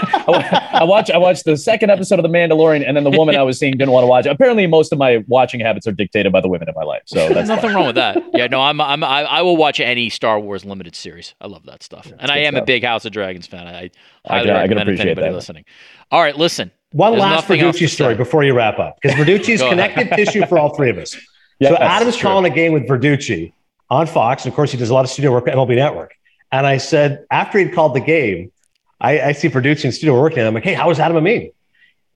I 0.72 0.84
watched, 0.84 1.10
I 1.10 1.18
watched 1.18 1.44
the 1.44 1.56
second 1.58 1.90
episode 1.90 2.18
of 2.18 2.22
The 2.22 2.30
Mandalorian, 2.30 2.82
and 2.86 2.96
then 2.96 3.04
the 3.04 3.10
woman 3.10 3.36
I 3.36 3.42
was 3.42 3.58
seeing 3.58 3.72
didn't 3.72 3.90
want 3.90 4.04
to 4.04 4.08
watch. 4.08 4.24
Apparently, 4.26 4.66
most 4.66 4.90
of 4.92 4.98
my 4.98 5.22
watching 5.28 5.60
habits 5.60 5.86
are 5.86 5.92
dictated 5.92 6.32
by 6.32 6.40
the 6.40 6.48
women 6.48 6.66
in 6.68 6.74
my 6.74 6.82
life. 6.84 7.02
So 7.06 7.28
that's 7.28 7.46
nothing 7.48 7.68
fine. 7.70 7.76
wrong 7.76 7.86
with 7.86 7.96
that. 7.96 8.22
Yeah, 8.32 8.46
no, 8.46 8.60
I'm, 8.62 8.80
I'm 8.80 9.04
I, 9.04 9.24
I 9.24 9.42
will 9.42 9.56
watch 9.58 9.80
any 9.80 10.08
Star 10.08 10.40
Wars 10.40 10.64
limited 10.64 10.94
series. 10.96 11.34
I 11.42 11.46
love 11.46 11.66
that 11.66 11.82
stuff, 11.82 12.10
and 12.18 12.30
I 12.30 12.38
am 12.38 12.54
a 12.56 12.64
big 12.64 12.84
House 12.84 13.04
of 13.04 13.12
Dragons 13.12 13.46
fan. 13.46 13.66
I, 13.66 13.70
I 13.70 13.90
I 14.24 14.38
highly 14.38 14.46
can- 14.46 14.56
I 14.56 14.60
can 14.66 14.76
recommend 14.76 14.80
appreciate 14.88 15.06
anybody 15.08 15.28
that. 15.28 15.34
listening. 15.34 15.64
All 16.10 16.22
right, 16.22 16.36
listen. 16.36 16.70
One 16.94 17.10
There's 17.10 17.22
last 17.22 17.48
Verducci 17.48 17.88
story 17.88 18.14
before 18.14 18.44
you 18.44 18.54
wrap 18.54 18.78
up, 18.78 19.00
because 19.02 19.18
Verducci 19.26 19.48
is 19.54 19.60
connective 19.60 20.10
tissue 20.10 20.46
for 20.46 20.60
all 20.60 20.76
three 20.76 20.90
of 20.90 20.98
us. 20.98 21.10
so 21.12 21.18
Yes, 21.58 21.76
Adam's 21.80 22.16
true. 22.16 22.28
calling 22.28 22.50
a 22.50 22.54
game 22.54 22.72
with 22.72 22.86
Verducci 22.86 23.52
on 23.90 24.06
Fox, 24.06 24.44
and 24.44 24.52
of 24.52 24.54
course 24.54 24.70
he 24.70 24.78
does 24.78 24.90
a 24.90 24.94
lot 24.94 25.04
of 25.04 25.10
studio 25.10 25.32
work 25.32 25.48
at 25.48 25.54
MLB 25.54 25.74
Network. 25.74 26.14
And 26.52 26.68
I 26.68 26.76
said 26.76 27.26
after 27.32 27.58
he'd 27.58 27.74
called 27.74 27.96
the 27.96 28.00
game, 28.00 28.52
I, 29.00 29.20
I 29.20 29.32
see 29.32 29.48
Verducci 29.48 29.86
in 29.86 29.90
studio 29.92 30.20
working, 30.20 30.38
and 30.38 30.46
I'm 30.46 30.54
like, 30.54 30.62
"Hey, 30.62 30.74
how 30.74 30.86
was 30.86 31.00
Adam 31.00 31.16
Amin?" 31.16 31.50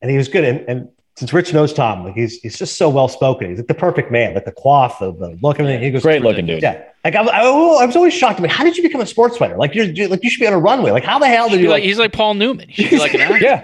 And 0.00 0.12
he 0.12 0.16
was 0.16 0.28
good. 0.28 0.44
And, 0.44 0.60
and 0.68 0.88
since 1.18 1.32
Rich 1.32 1.52
knows 1.52 1.72
Tom, 1.72 2.04
like 2.04 2.14
he's 2.14 2.40
he's 2.40 2.56
just 2.56 2.78
so 2.78 2.88
well 2.88 3.08
spoken. 3.08 3.48
He's 3.50 3.58
like 3.58 3.66
the 3.66 3.74
perfect 3.74 4.10
man, 4.12 4.34
like 4.34 4.44
the 4.44 4.52
quaff, 4.52 4.98
the, 5.00 5.12
the 5.12 5.38
look, 5.42 5.58
everything. 5.58 5.82
He 5.82 5.90
goes, 5.90 6.02
Great 6.02 6.22
looking 6.22 6.46
dude. 6.46 6.62
Yeah, 6.62 6.84
like 7.04 7.16
I, 7.16 7.22
I, 7.22 7.40
I 7.82 7.84
was 7.86 7.96
always 7.96 8.14
shocked. 8.14 8.38
I 8.38 8.42
mean, 8.42 8.50
how 8.50 8.62
did 8.64 8.76
you 8.76 8.82
become 8.82 9.00
a 9.00 9.06
sports 9.06 9.40
writer? 9.40 9.56
Like 9.56 9.74
you're 9.74 9.86
you're- 9.86 10.06
like 10.06 10.22
you 10.22 10.30
should 10.30 10.40
be 10.40 10.46
on 10.46 10.52
a 10.52 10.58
runway. 10.58 10.90
Like 10.92 11.04
how 11.04 11.18
the 11.18 11.26
hell 11.26 11.48
did 11.48 11.60
you 11.60 11.68
like, 11.68 11.76
like? 11.76 11.82
he's 11.82 11.98
like 11.98 12.12
Paul 12.12 12.34
Newman. 12.34 12.68
He 12.68 12.84
should 12.84 13.00
like 13.00 13.14
an 13.14 13.20
actor. 13.22 13.38
Yeah, 13.44 13.60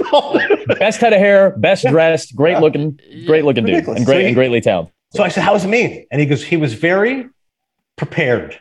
best 0.78 1.00
head 1.00 1.12
of 1.12 1.20
hair, 1.20 1.50
best 1.56 1.86
dressed, 1.86 2.34
great 2.34 2.58
looking, 2.58 2.98
great 3.26 3.44
looking 3.44 3.64
dude, 3.64 3.74
Ridiculous. 3.76 3.98
and 3.98 4.06
So 4.06 4.12
great 4.12 4.20
he- 4.22 4.26
and 4.26 4.34
greatly 4.34 4.60
talented. 4.60 4.92
So 5.12 5.22
I 5.22 5.28
said, 5.28 5.44
"How 5.44 5.52
was 5.52 5.64
it 5.64 5.68
mean?" 5.68 6.06
And 6.10 6.20
he 6.20 6.26
goes, 6.26 6.42
"He 6.42 6.56
was 6.56 6.74
very 6.74 7.28
prepared." 7.96 8.58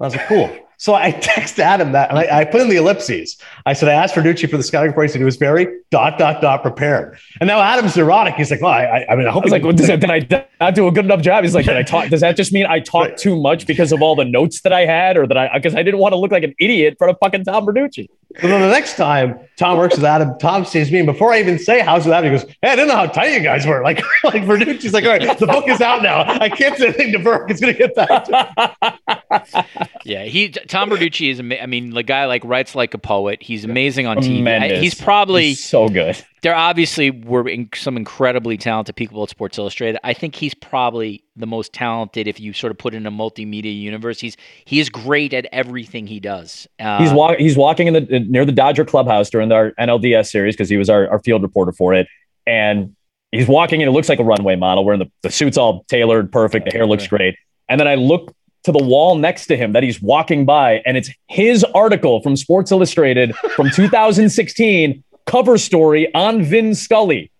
I 0.00 0.04
was 0.04 0.16
like, 0.16 0.26
"Cool." 0.26 0.50
So 0.82 0.94
I 0.96 1.12
texted 1.30 1.60
Adam 1.60 1.92
that, 1.92 2.10
and 2.10 2.18
I, 2.18 2.40
I 2.40 2.44
put 2.44 2.60
in 2.60 2.68
the 2.68 2.74
ellipses. 2.74 3.38
I 3.66 3.72
said, 3.72 3.88
"I 3.88 3.92
asked 3.92 4.16
Verducci 4.16 4.50
for 4.50 4.56
the 4.56 4.64
scouting 4.64 4.90
report. 4.90 5.06
He 5.06 5.12
said 5.12 5.20
he 5.20 5.24
was 5.24 5.36
very 5.36 5.68
dot 5.92 6.18
dot 6.18 6.42
dot 6.42 6.60
prepared." 6.62 7.20
And 7.40 7.46
now 7.46 7.60
Adam's 7.60 7.96
neurotic. 7.96 8.34
He's 8.34 8.50
like, 8.50 8.60
"Well, 8.60 8.72
I, 8.72 8.82
I, 8.82 9.12
I 9.12 9.14
mean, 9.14 9.26
I 9.26 9.30
I 9.30 9.32
hope 9.32 9.44
was 9.44 9.52
like, 9.52 9.62
well, 9.62 9.72
does 9.72 9.86
that, 9.86 10.00
did 10.00 10.10
I 10.10 10.48
not 10.60 10.74
do 10.74 10.88
a 10.88 10.90
good 10.90 11.04
enough 11.04 11.20
job? 11.20 11.44
He's 11.44 11.54
like, 11.54 11.66
did 11.66 11.76
I 11.76 11.84
talk? 11.84 12.08
Does 12.08 12.22
that 12.22 12.36
just 12.36 12.52
mean 12.52 12.66
I 12.66 12.80
talked 12.80 13.10
Right. 13.10 13.16
too 13.16 13.40
much 13.40 13.64
because 13.68 13.92
of 13.92 14.02
all 14.02 14.16
the 14.16 14.24
notes 14.24 14.62
that 14.62 14.72
I 14.72 14.84
had, 14.84 15.16
or 15.16 15.24
that 15.28 15.38
I 15.38 15.50
because 15.54 15.76
I 15.76 15.84
didn't 15.84 16.00
want 16.00 16.14
to 16.14 16.16
look 16.16 16.32
like 16.32 16.42
an 16.42 16.54
idiot 16.58 16.94
in 16.94 16.96
front 16.96 17.12
of 17.12 17.16
fucking 17.22 17.44
Tom 17.44 17.64
Verducci? 17.64 18.08
So 18.40 18.48
then 18.48 18.60
the 18.62 18.68
next 18.68 18.96
time 18.96 19.38
Tom 19.56 19.76
works 19.78 19.96
with 19.96 20.04
Adam, 20.04 20.38
Tom 20.38 20.64
sees 20.64 20.90
me, 20.90 20.98
and 20.98 21.06
before 21.06 21.32
I 21.32 21.38
even 21.40 21.58
say 21.58 21.80
how's 21.80 22.06
it 22.06 22.10
Adam, 22.12 22.32
he 22.32 22.38
goes, 22.38 22.48
"Hey, 22.62 22.70
I 22.70 22.76
didn't 22.76 22.88
know 22.88 22.96
how 22.96 23.06
tight 23.06 23.32
you 23.34 23.40
guys 23.40 23.66
were." 23.66 23.82
Like, 23.82 24.02
like 24.24 24.42
Verducci's 24.44 24.92
like, 24.92 25.04
"All 25.04 25.10
right, 25.10 25.38
the 25.38 25.46
book 25.46 25.68
is 25.68 25.80
out 25.80 26.02
now. 26.02 26.22
I 26.22 26.48
can't 26.48 26.76
say 26.78 26.86
anything 26.86 27.12
to 27.12 27.18
Virk. 27.18 27.50
It's 27.50 27.60
going 27.60 27.74
to 27.74 27.78
get 27.78 27.94
back." 27.94 28.24
To 28.24 29.66
Yeah, 30.04 30.24
he 30.24 30.48
Tom 30.50 30.90
Verducci 30.90 31.30
is. 31.30 31.40
ama- 31.40 31.56
I 31.62 31.66
mean, 31.66 31.90
the 31.90 32.02
guy 32.02 32.24
like 32.26 32.44
writes 32.44 32.74
like 32.74 32.94
a 32.94 32.98
poet. 32.98 33.42
He's 33.42 33.64
amazing 33.64 34.06
on 34.06 34.16
TV. 34.18 34.22
I- 34.22 34.36
Tremendous. 34.36 34.80
He's 34.80 34.94
probably 34.94 35.48
He's 35.50 35.64
so 35.64 35.88
good. 35.88 36.22
There. 36.42 36.54
Obviously, 36.54 37.10
were 37.10 37.48
in, 37.48 37.68
some 37.74 37.96
incredibly 37.96 38.56
talented 38.56 38.96
people 38.96 39.22
at 39.22 39.30
Sports 39.30 39.58
Illustrated. 39.58 39.98
I 40.04 40.12
think 40.12 40.34
he's 40.34 40.54
probably 40.54 41.24
the 41.36 41.46
most 41.46 41.72
talented 41.72 42.28
if 42.28 42.38
you 42.38 42.52
sort 42.52 42.70
of 42.70 42.78
put 42.78 42.94
in 42.94 43.06
a 43.06 43.10
multimedia 43.10 43.76
universe. 43.76 44.20
He's 44.20 44.36
he 44.64 44.80
is 44.80 44.88
great 44.88 45.32
at 45.32 45.46
everything 45.52 46.06
he 46.06 46.20
does. 46.20 46.66
Uh, 46.78 46.98
He's 46.98 47.12
walk, 47.12 47.38
he's 47.38 47.56
walking 47.56 47.86
in 47.86 47.94
the 47.94 48.20
near 48.28 48.44
the 48.44 48.52
Dodger 48.52 48.84
clubhouse 48.84 49.30
during 49.30 49.50
our 49.50 49.72
NLDS 49.72 50.28
series 50.30 50.54
because 50.54 50.68
he 50.68 50.76
was 50.76 50.90
our, 50.90 51.08
our 51.08 51.20
field 51.20 51.42
reporter 51.42 51.72
for 51.72 51.94
it, 51.94 52.06
and 52.46 52.94
he's 53.30 53.48
walking 53.48 53.80
in. 53.80 53.88
It 53.88 53.92
looks 53.92 54.08
like 54.08 54.18
a 54.18 54.24
runway 54.24 54.56
model, 54.56 54.84
wearing 54.84 55.00
the, 55.00 55.10
the 55.22 55.30
suit's 55.30 55.56
all 55.56 55.84
tailored, 55.88 56.30
perfect. 56.30 56.66
The 56.66 56.72
hair 56.72 56.86
looks 56.86 57.06
great, 57.06 57.36
and 57.68 57.80
then 57.80 57.88
I 57.88 57.94
look 57.94 58.34
to 58.64 58.72
the 58.72 58.82
wall 58.82 59.16
next 59.16 59.46
to 59.46 59.56
him 59.56 59.72
that 59.72 59.82
he's 59.82 60.00
walking 60.00 60.44
by, 60.44 60.82
and 60.86 60.96
it's 60.96 61.10
his 61.28 61.64
article 61.74 62.22
from 62.22 62.36
Sports 62.36 62.70
Illustrated 62.70 63.34
from 63.56 63.70
2016 63.74 65.02
cover 65.26 65.58
story 65.58 66.12
on 66.14 66.42
Vin 66.42 66.74
Scully, 66.74 67.30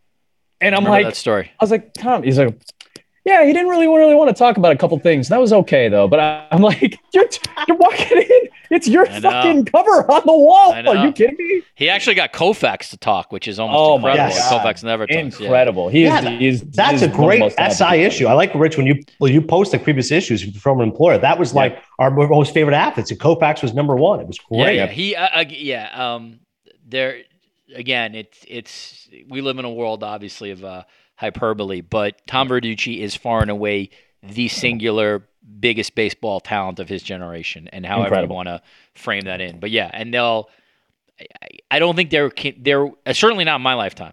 and 0.60 0.74
I'm 0.74 0.84
like, 0.84 1.04
that 1.06 1.16
story. 1.16 1.50
I 1.58 1.64
was 1.64 1.70
like, 1.70 1.92
Tom, 1.94 2.22
he's 2.22 2.38
like, 2.38 2.56
yeah, 3.24 3.44
he 3.44 3.52
didn't 3.52 3.68
really 3.68 3.86
really 3.86 4.14
want 4.14 4.28
to 4.30 4.34
talk 4.34 4.56
about 4.56 4.72
a 4.72 4.76
couple 4.76 4.98
things. 4.98 5.28
That 5.28 5.40
was 5.40 5.52
okay 5.52 5.88
though. 5.88 6.08
But 6.08 6.20
I, 6.20 6.46
I'm 6.50 6.62
like, 6.62 6.98
you're 7.14 7.28
you're 7.68 7.76
walking 7.76 8.18
in. 8.18 8.48
It's 8.70 8.88
your 8.88 9.04
fucking 9.04 9.66
cover 9.66 10.10
on 10.10 10.22
the 10.24 10.32
wall. 10.32 10.72
Are 10.72 11.04
you 11.06 11.12
kidding 11.12 11.36
me? 11.38 11.62
He 11.74 11.90
actually 11.90 12.14
got 12.14 12.32
Koufax 12.32 12.88
to 12.88 12.96
talk, 12.96 13.30
which 13.30 13.46
is 13.46 13.58
almost 13.60 13.76
Oh 13.78 13.98
my 13.98 14.12
incredible. 14.12 14.38
God. 14.38 14.64
Koufax 14.64 14.82
never 14.82 15.06
talks. 15.06 15.38
yeah. 15.38 15.46
Incredible. 15.46 15.88
He 15.90 16.04
is. 16.04 16.08
Yeah, 16.08 16.30
he 16.30 16.48
is 16.48 16.62
That's 16.62 17.00
he 17.02 17.06
a 17.06 17.10
is 17.10 17.14
one 17.18 17.26
great 17.26 17.40
most 17.40 17.58
SI 17.76 17.96
issue. 18.02 18.26
I 18.28 18.32
like 18.32 18.54
Rich 18.54 18.78
when 18.78 18.86
you 18.86 19.02
when 19.18 19.30
you 19.30 19.42
post 19.42 19.74
like 19.74 19.84
previous 19.84 20.10
issues 20.10 20.42
from 20.56 20.80
an 20.80 20.88
employer. 20.88 21.18
That 21.18 21.38
was 21.38 21.52
like 21.54 21.82
our 21.98 22.10
most 22.10 22.54
favorite 22.54 22.74
athletes. 22.74 23.10
And 23.10 23.20
Koufax 23.20 23.60
was 23.60 23.74
number 23.74 23.94
one. 23.94 24.20
It 24.20 24.26
was 24.26 24.38
Yeah, 24.50 24.64
great. 24.64 24.76
yeah. 24.76 24.86
He, 24.86 25.14
uh, 25.16 25.28
uh, 25.34 25.44
yeah. 25.50 26.14
Um, 26.14 26.40
there 26.88 27.18
again. 27.74 28.14
It's 28.14 28.44
it's 28.48 29.08
we 29.28 29.40
live 29.40 29.58
in 29.58 29.64
a 29.64 29.72
world 29.72 30.02
obviously 30.02 30.50
of 30.50 30.64
uh, 30.64 30.84
hyperbole, 31.16 31.80
but 31.80 32.26
Tom 32.26 32.48
Verducci 32.48 32.98
is 33.00 33.14
far 33.14 33.40
and 33.42 33.50
away 33.50 33.90
the 34.22 34.48
singular 34.48 35.26
biggest 35.60 35.94
baseball 35.94 36.40
talent 36.40 36.78
of 36.78 36.88
his 36.88 37.02
generation, 37.02 37.68
and 37.72 37.84
however 37.84 38.06
Incredible. 38.06 38.34
you 38.34 38.36
want 38.36 38.48
to 38.48 38.62
frame 38.94 39.22
that 39.22 39.40
in. 39.40 39.58
But 39.60 39.70
yeah, 39.70 39.90
and 39.92 40.12
they'll. 40.12 40.48
I, 41.20 41.48
I 41.70 41.78
don't 41.78 41.94
think 41.94 42.10
there 42.10 42.30
can 42.30 42.54
there 42.62 42.88
uh, 43.06 43.12
certainly 43.12 43.44
not 43.44 43.56
in 43.56 43.62
my 43.62 43.74
lifetime. 43.74 44.12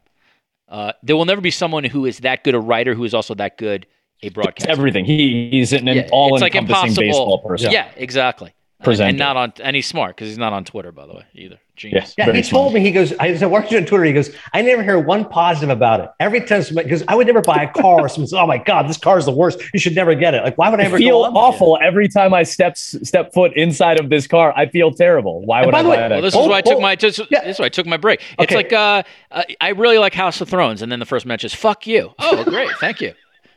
Uh, 0.68 0.91
there 1.02 1.15
will 1.15 1.26
never 1.26 1.41
be 1.41 1.52
someone 1.52 1.84
who 1.84 2.06
is 2.06 2.19
that 2.19 2.44
good 2.44 2.53
a 2.53 2.60
writer 2.60 2.94
who 2.94 3.03
is 3.03 3.14
also 3.14 3.34
that 3.36 3.57
good 3.57 3.88
a 4.22 4.27
It's 4.27 4.34
broadcaster. 4.34 4.72
everything. 4.72 5.06
He 5.06 5.49
he's 5.49 5.73
an, 5.73 5.88
Yeah, 5.88 6.07
all 6.11 6.36
it's 6.36 6.41
like 6.41 6.53
baseball 6.53 7.40
person. 7.40 7.72
Yeah, 7.72 7.90
exactly. 7.95 8.53
And, 8.80 8.86
Presenter. 8.86 9.10
and 9.10 9.18
not 9.18 9.36
on 9.38 9.53
and 9.64 9.76
he's 9.76 9.88
smart 9.88 10.15
because 10.15 10.27
he's 10.30 10.38
not 10.38 10.53
on 10.53 10.64
Twitter 10.65 10.91
by 10.91 11.06
the 11.07 11.14
way 11.14 11.26
either. 11.34 11.60
Genius. 11.80 12.14
Yeah, 12.18 12.26
Very 12.26 12.41
he 12.41 12.49
told 12.49 12.73
me, 12.73 12.81
he 12.81 12.91
goes, 12.91 13.14
I 13.14 13.35
said, 13.35 13.47
watching 13.47 13.77
on 13.77 13.85
Twitter, 13.85 14.03
he 14.03 14.14
goes, 14.14 14.30
I 14.53 14.61
never 14.61 14.84
hear 14.84 14.99
one 14.99 15.26
positive 15.26 15.69
about 15.69 16.01
it. 16.01 16.10
Every 16.19 16.41
time 16.41 16.61
somebody, 16.61 16.85
because 16.88 17.03
I 17.07 17.15
would 17.15 17.26
never 17.26 17.41
buy 17.41 17.64
a 17.64 17.72
car 17.81 18.01
or 18.01 18.10
someone 18.10 18.27
says, 18.27 18.34
oh 18.34 18.45
my 18.45 18.57
God, 18.57 18.88
this 18.88 18.97
car 18.97 19.18
is 19.18 19.26
the 19.26 19.31
worst. 19.31 19.60
You 19.73 19.80
should 19.80 19.95
never 19.95 20.14
get 20.14 20.34
it. 20.34 20.43
Like, 20.43 20.57
why 20.57 20.69
would 20.69 20.80
I 20.80 20.84
I 20.84 20.85
ever 20.88 20.97
feel 20.97 21.22
go 21.22 21.26
on? 21.26 21.34
awful 21.35 21.80
every 21.81 22.07
time 22.07 22.34
I 22.34 22.43
step 22.43 22.77
step 22.77 23.34
foot 23.34 23.53
inside 23.56 23.99
of 23.99 24.10
this 24.10 24.27
car. 24.27 24.53
I 24.56 24.68
feel 24.68 24.91
terrible. 24.91 25.45
Why 25.45 25.60
And 25.60 25.68
would 25.68 25.72
by 25.72 25.80
I 25.80 25.84
the 25.84 25.89
buy 25.89 25.95
way- 25.95 26.01
that? 26.01 26.11
Well, 26.11 26.22
this 26.22 26.34
car? 26.34 26.43
is 26.43 26.49
why 26.49 26.57
I 26.57 26.61
took 26.61 26.77
oh, 26.77 26.81
my 26.81 26.95
just, 26.95 27.19
yeah. 27.31 27.41
this 27.45 27.56
is 27.56 27.60
why 27.60 27.65
I 27.65 27.69
took 27.69 27.85
my 27.88 27.97
break. 27.97 28.22
It's 28.38 28.43
Okay. 28.43 28.56
like 28.56 28.73
uh, 28.73 29.03
uh, 29.31 29.43
I 29.61 29.69
really 29.69 29.97
like 29.97 30.14
House 30.14 30.41
of 30.41 30.49
Thrones, 30.49 30.81
and 30.81 30.91
then 30.91 30.99
the 30.99 31.06
first 31.06 31.26
match 31.26 31.43
is 31.43 31.53
"fuck 31.53 31.88
you." 31.88 32.14
Oh, 32.19 32.43
great, 32.43 32.69
thank 32.80 32.99
you, 33.01 33.14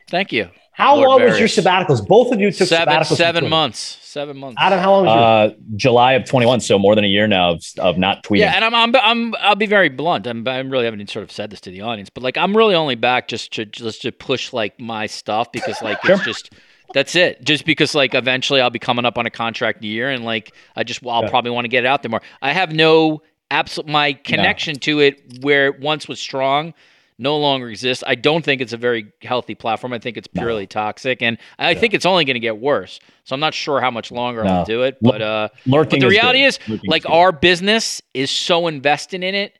thank 0.09 0.31
you. 0.31 0.49
How 0.73 0.95
Lord 0.95 1.07
long 1.09 1.23
was 1.23 1.39
your 1.39 1.47
Varys. 1.47 1.63
sabbaticals? 1.63 2.07
Both 2.07 2.31
of 2.33 2.39
you 2.41 2.51
took 2.51 2.67
Seven 2.67 2.93
sabbaticals. 2.93 3.15
seven 3.15 3.49
months, 3.49 3.79
seven 4.01 4.37
months. 4.37 4.57
Adam, 4.59 4.79
how 4.79 4.91
long 4.91 5.05
was 5.05 5.13
yours? 5.15 5.59
uh, 5.59 5.75
July 5.75 6.13
of 6.13 6.25
21, 6.25 6.61
so 6.61 6.79
more 6.79 6.95
than 6.95 7.03
a 7.03 7.07
year 7.07 7.27
now 7.27 7.51
of, 7.51 7.63
of 7.79 7.97
not 7.97 8.23
tweeting. 8.23 8.39
Yeah, 8.39 8.53
and 8.55 8.65
I'm, 8.65 8.73
I'm, 8.73 8.95
I'm, 8.95 9.35
I'll 9.39 9.55
be 9.55 9.67
very 9.67 9.89
blunt. 9.89 10.25
I'm, 10.25 10.47
I'm 10.47 10.69
really 10.69 10.85
haven't 10.85 11.07
sort 11.09 11.23
of 11.23 11.31
said 11.31 11.51
this 11.51 11.61
to 11.61 11.69
the 11.69 11.81
audience, 11.81 12.09
but 12.09 12.23
like, 12.23 12.37
I'm 12.37 12.57
really 12.57 12.73
only 12.75 12.95
back 12.95 13.27
just 13.27 13.53
to 13.53 13.65
just 13.65 14.01
to 14.01 14.11
push 14.11 14.51
like 14.51 14.79
my 14.79 15.05
stuff 15.05 15.51
because 15.51 15.81
like 15.81 15.99
it's 16.03 16.23
just 16.25 16.49
that's 16.93 17.15
it. 17.15 17.43
Just 17.43 17.65
because 17.65 17.93
like 17.95 18.13
eventually 18.15 18.59
I'll 18.59 18.69
be 18.69 18.79
coming 18.79 19.05
up 19.05 19.17
on 19.17 19.25
a 19.25 19.31
contract 19.31 19.83
year, 19.83 20.09
and 20.09 20.25
like 20.25 20.53
I 20.75 20.83
just 20.83 21.05
I'll 21.05 21.29
probably 21.29 21.51
want 21.51 21.65
to 21.65 21.69
get 21.69 21.83
it 21.83 21.87
out 21.87 22.01
there 22.01 22.09
more. 22.09 22.21
I 22.41 22.51
have 22.51 22.73
no 22.73 23.21
absolute 23.51 23.87
my 23.87 24.13
connection 24.13 24.75
to 24.79 24.99
it 24.99 25.39
where 25.41 25.67
it 25.67 25.79
once 25.79 26.07
was 26.07 26.19
strong. 26.19 26.73
No 27.17 27.37
longer 27.37 27.69
exists. 27.69 28.03
I 28.05 28.15
don't 28.15 28.43
think 28.43 28.59
it's 28.61 28.73
a 28.73 28.77
very 28.77 29.11
healthy 29.21 29.55
platform. 29.55 29.93
I 29.93 29.99
think 29.99 30.17
it's 30.17 30.27
purely 30.27 30.65
toxic, 30.67 31.21
and 31.21 31.37
I 31.59 31.73
think 31.75 31.93
it's 31.93 32.05
only 32.05 32.25
going 32.25 32.35
to 32.35 32.39
get 32.39 32.57
worse. 32.57 32.99
So 33.23 33.33
I'm 33.35 33.39
not 33.39 33.53
sure 33.53 33.79
how 33.81 33.91
much 33.91 34.11
longer 34.11 34.43
I'll 34.45 34.59
No. 34.61 34.65
do 34.65 34.83
it. 34.83 34.97
But 35.01 35.21
uh, 35.21 35.49
lurking 35.65 35.99
but 35.99 36.05
the 36.05 36.09
reality 36.09 36.39
good. 36.39 36.45
is, 36.47 36.81
like 36.85 37.03
is 37.03 37.11
our 37.11 37.31
business 37.31 38.01
is 38.13 38.31
so 38.31 38.67
invested 38.67 39.23
in 39.23 39.35
it 39.35 39.57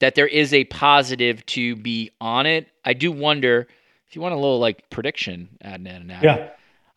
that 0.00 0.14
there 0.14 0.26
is 0.26 0.52
a 0.54 0.64
positive 0.64 1.44
to 1.46 1.76
be 1.76 2.10
on 2.20 2.46
it. 2.46 2.68
I 2.84 2.92
do 2.94 3.10
wonder 3.12 3.66
if 4.08 4.16
you 4.16 4.22
want 4.22 4.34
a 4.34 4.38
little 4.38 4.58
like 4.58 4.88
prediction, 4.90 5.48
Adnan 5.64 5.96
and 6.02 6.12
Adam. 6.12 6.22
yeah. 6.22 6.48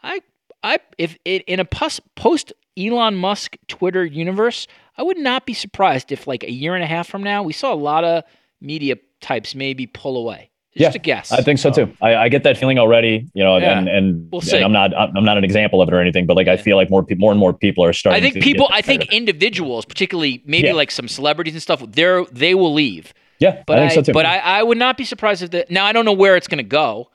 I, 0.02 0.22
I, 0.64 0.80
if 0.98 1.18
it 1.26 1.44
in 1.44 1.60
a 1.60 1.66
pos- 1.66 2.02
post 2.16 2.52
Elon 2.78 3.16
Musk 3.16 3.56
Twitter 3.68 4.04
universe, 4.04 4.68
I 4.98 5.04
would 5.04 5.18
not 5.18 5.46
be 5.46 5.54
surprised 5.54 6.12
if 6.12 6.28
like 6.28 6.44
a 6.44 6.52
year 6.52 6.76
and 6.76 6.84
a 6.84 6.88
half 6.88 7.08
from 7.08 7.24
now 7.24 7.44
we 7.44 7.54
saw 7.54 7.74
a 7.74 7.76
lot 7.76 8.04
of 8.04 8.24
media 8.62 8.96
types 9.24 9.56
maybe 9.56 9.88
pull 9.88 10.18
away. 10.18 10.52
Just 10.78 10.96
Yeah, 10.96 11.00
a 11.02 11.04
guess. 11.04 11.32
I 11.32 11.42
think 11.42 11.60
so 11.60 11.70
too. 11.72 11.92
I, 12.02 12.16
I 12.16 12.30
get 12.30 12.44
that 12.44 12.58
feeling 12.58 12.80
already, 12.80 13.28
you 13.36 13.44
know, 13.44 13.58
Yeah. 13.58 13.78
and 13.78 13.88
and, 13.88 14.28
We'll 14.32 14.42
see. 14.42 14.56
and 14.56 14.66
I'm 14.66 14.72
not 14.72 14.94
I'm 14.96 15.24
not 15.24 15.38
an 15.38 15.44
example 15.44 15.82
of 15.82 15.88
it 15.88 15.94
or 15.94 16.02
anything, 16.02 16.26
but 16.26 16.36
like 16.36 16.48
I 16.48 16.58
feel 16.58 16.78
like 16.78 16.90
more 16.90 17.04
people, 17.04 17.22
more 17.22 17.32
and 17.32 17.40
more 17.40 17.54
people 17.54 17.84
are 17.86 17.94
starting. 17.94 18.18
I 18.20 18.22
think 18.24 18.36
to 18.36 18.42
people. 18.42 18.68
I 18.72 18.82
think 18.82 19.12
individuals, 19.14 19.86
particularly 19.86 20.42
maybe 20.46 20.68
Yeah. 20.70 20.74
like 20.74 20.90
some 20.92 21.08
celebrities 21.08 21.54
and 21.54 21.62
stuff, 21.62 21.84
they're 21.90 22.26
they 22.32 22.56
will 22.56 22.74
leave. 22.74 23.14
yeah, 23.40 23.62
But 23.68 23.80
I 23.80 23.86
I, 23.86 23.88
so 23.90 24.02
too. 24.02 24.14
but 24.14 24.26
I, 24.26 24.38
I 24.40 24.64
would 24.64 24.78
not 24.80 24.98
be 24.98 25.04
surprised 25.06 25.44
if 25.44 25.52
the 25.52 25.66
now 25.70 25.86
I 25.86 25.92
don't 25.94 26.06
know 26.06 26.14
where 26.14 26.36
it's 26.36 26.48
going 26.48 26.58
to 26.58 26.64
go. 26.64 27.10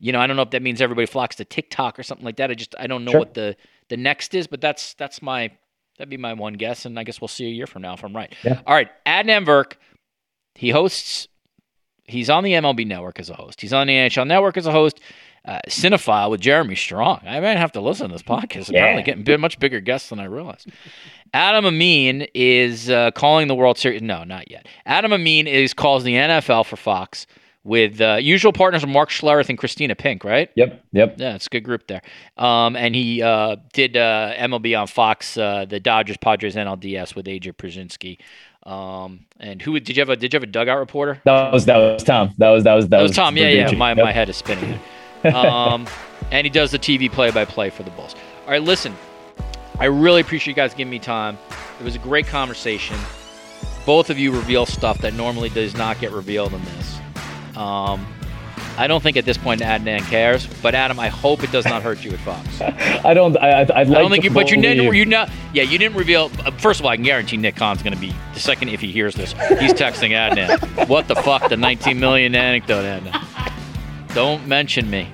You 0.00 0.12
know, 0.12 0.20
I 0.20 0.26
don't 0.26 0.36
know 0.36 0.42
if 0.42 0.50
that 0.50 0.62
means 0.62 0.80
everybody 0.80 1.06
flocks 1.06 1.36
to 1.36 1.44
TikTok 1.44 1.98
or 1.98 2.02
something 2.04 2.24
like 2.26 2.36
that. 2.36 2.50
I 2.50 2.54
just 2.54 2.74
I 2.78 2.86
don't 2.86 3.04
know 3.06 3.12
Sure. 3.12 3.20
what 3.20 3.32
the 3.34 3.56
the 3.88 3.96
next 3.96 4.34
is, 4.34 4.46
but 4.46 4.60
that's 4.60 4.92
that's 4.94 5.22
my 5.22 5.50
That'd 5.96 6.10
be 6.10 6.16
my 6.16 6.34
one 6.34 6.52
guess, 6.54 6.84
and 6.84 6.96
I 6.96 7.02
guess 7.02 7.20
we'll 7.20 7.26
see 7.26 7.46
a 7.46 7.50
year 7.50 7.66
from 7.66 7.82
now 7.82 7.94
if 7.94 8.04
I'm 8.04 8.14
right. 8.14 8.32
Yeah. 8.44 8.60
All 8.66 8.74
right, 8.74 8.88
Adnan 9.06 9.44
Virk, 9.46 9.72
he 10.54 10.70
hosts. 10.70 11.26
He's 12.08 12.30
on 12.30 12.42
the 12.44 12.52
MLB 12.52 12.86
Network 12.86 13.20
as 13.20 13.30
a 13.30 13.34
host. 13.34 13.60
He's 13.60 13.72
on 13.72 13.86
the 13.86 13.92
NHL 13.94 14.26
Network 14.26 14.56
as 14.56 14.66
a 14.66 14.72
host. 14.72 15.00
Uh, 15.44 15.60
Cinephile 15.68 16.30
with 16.30 16.40
Jeremy 16.40 16.74
Strong. 16.74 17.20
I 17.26 17.40
might 17.40 17.56
have 17.56 17.72
to 17.72 17.80
listen 17.80 18.08
to 18.08 18.12
this 18.14 18.22
podcast. 18.22 18.68
Apparently, 18.68 19.04
Yeah. 19.06 19.14
getting 19.22 19.40
much 19.40 19.58
bigger 19.58 19.80
guests 19.80 20.10
than 20.10 20.18
I 20.20 20.24
realized. 20.24 20.68
Adam 21.32 21.64
Amin 21.64 22.26
is 22.34 22.90
uh, 22.90 23.12
calling 23.12 23.48
the 23.48 23.54
World 23.54 23.78
Series. 23.78 24.02
No, 24.02 24.24
not 24.24 24.50
yet. 24.50 24.66
Adam 24.84 25.12
Amin 25.12 25.46
is 25.46 25.72
calls 25.72 26.04
the 26.04 26.14
NFL 26.14 26.66
for 26.66 26.76
Fox 26.76 27.26
with 27.68 28.00
uh, 28.00 28.16
usual 28.20 28.52
partners 28.52 28.82
of 28.82 28.88
Mark 28.88 29.10
Schlereth 29.10 29.50
and 29.50 29.58
Kristina 29.58 29.96
Pink, 29.96 30.24
right? 30.24 30.50
Yep. 30.54 30.82
Yep. 30.92 31.14
Yeah, 31.18 31.34
it's 31.34 31.46
a 31.46 31.50
good 31.50 31.64
group 31.64 31.86
there. 31.86 32.00
Um, 32.38 32.74
and 32.76 32.94
he 32.94 33.22
uh, 33.22 33.56
did 33.74 33.96
uh, 33.96 34.32
MLB 34.38 34.78
on 34.80 34.86
Fox, 34.86 35.36
uh, 35.36 35.66
the 35.68 35.78
Dodgers 35.78 36.16
Padres 36.16 36.54
NLDS 36.56 37.14
with 37.14 37.26
AJ 37.26 37.52
Pierzynski. 37.54 38.18
Um, 38.68 39.20
and 39.38 39.60
who 39.60 39.78
did 39.78 39.96
you 39.96 40.00
have 40.00 40.08
a 40.08 40.16
did 40.16 40.32
you 40.32 40.36
have 40.38 40.42
a 40.42 40.50
dugout 40.50 40.78
reporter? 40.78 41.20
That 41.24 41.52
was 41.52 41.66
that 41.66 41.76
was 41.76 42.02
Tom. 42.02 42.34
That 42.38 42.48
was 42.48 42.64
that 42.64 42.74
was 42.74 42.86
that, 42.86 42.96
That 42.96 43.02
was 43.02 43.14
Tom. 43.14 43.36
Yeah, 43.36 43.48
yeah. 43.48 43.70
My, 43.72 43.90
Yep. 43.90 43.98
my 44.04 44.12
head 44.12 44.28
is 44.28 44.36
spinning. 44.36 44.80
Um, 45.24 45.88
and 46.30 46.46
he 46.46 46.50
does 46.50 46.70
the 46.70 46.78
TV 46.78 47.10
play 47.10 47.32
by 47.32 47.44
play 47.44 47.70
for 47.70 47.82
the 47.82 47.90
Bulls. 47.90 48.14
All 48.44 48.52
right, 48.52 48.62
listen. 48.62 48.96
I 49.80 49.86
really 49.86 50.20
appreciate 50.20 50.52
you 50.52 50.54
guys 50.54 50.74
giving 50.74 50.92
me 50.92 51.00
time. 51.00 51.36
It 51.80 51.82
was 51.84 51.96
a 51.96 51.98
great 51.98 52.28
conversation. 52.28 52.96
Both 53.84 54.10
of 54.10 54.18
you 54.18 54.30
reveal 54.30 54.64
stuff 54.64 54.98
that 54.98 55.14
normally 55.14 55.48
does 55.48 55.76
not 55.76 55.98
get 55.98 56.12
revealed 56.12 56.54
in 56.54 56.64
this. 56.64 56.97
Um, 57.58 58.06
I 58.76 58.86
don't 58.86 59.02
think 59.02 59.16
at 59.16 59.24
this 59.24 59.36
point 59.36 59.60
Adnan 59.60 60.02
cares, 60.08 60.46
but 60.62 60.74
Adam, 60.76 61.00
I 61.00 61.08
hope 61.08 61.42
it 61.42 61.50
does 61.50 61.64
not 61.64 61.82
hurt 61.82 62.04
you 62.04 62.12
at 62.12 62.20
Fox. 62.20 62.60
I 63.04 63.12
don't. 63.12 63.36
I, 63.36 63.62
I'd 63.62 63.68
like 63.68 63.76
I 63.76 63.84
don't 63.84 64.10
think 64.10 64.22
to 64.22 64.28
you, 64.28 64.34
but 64.34 64.50
you 64.52 64.62
didn't. 64.62 64.94
You 64.94 65.04
not. 65.04 65.30
Yeah, 65.52 65.64
you 65.64 65.78
didn't 65.78 65.96
reveal. 65.96 66.30
Uh, 66.44 66.52
first 66.52 66.78
of 66.78 66.86
all, 66.86 66.92
I 66.92 66.96
can 66.96 67.04
guarantee 67.04 67.36
Nick 67.36 67.56
Khan's 67.56 67.82
going 67.82 67.92
to 67.94 67.98
be 67.98 68.14
the 68.34 68.40
second 68.40 68.68
if 68.68 68.80
he 68.80 68.92
hears 68.92 69.16
this. 69.16 69.32
He's 69.32 69.72
texting 69.72 70.10
Adnan. 70.10 70.88
what 70.88 71.08
the 71.08 71.16
fuck? 71.16 71.48
The 71.48 71.56
19 71.56 71.98
million 71.98 72.36
anecdote, 72.36 72.84
Adnan. 72.84 74.14
Don't 74.14 74.46
mention 74.46 74.88
me. 74.88 75.08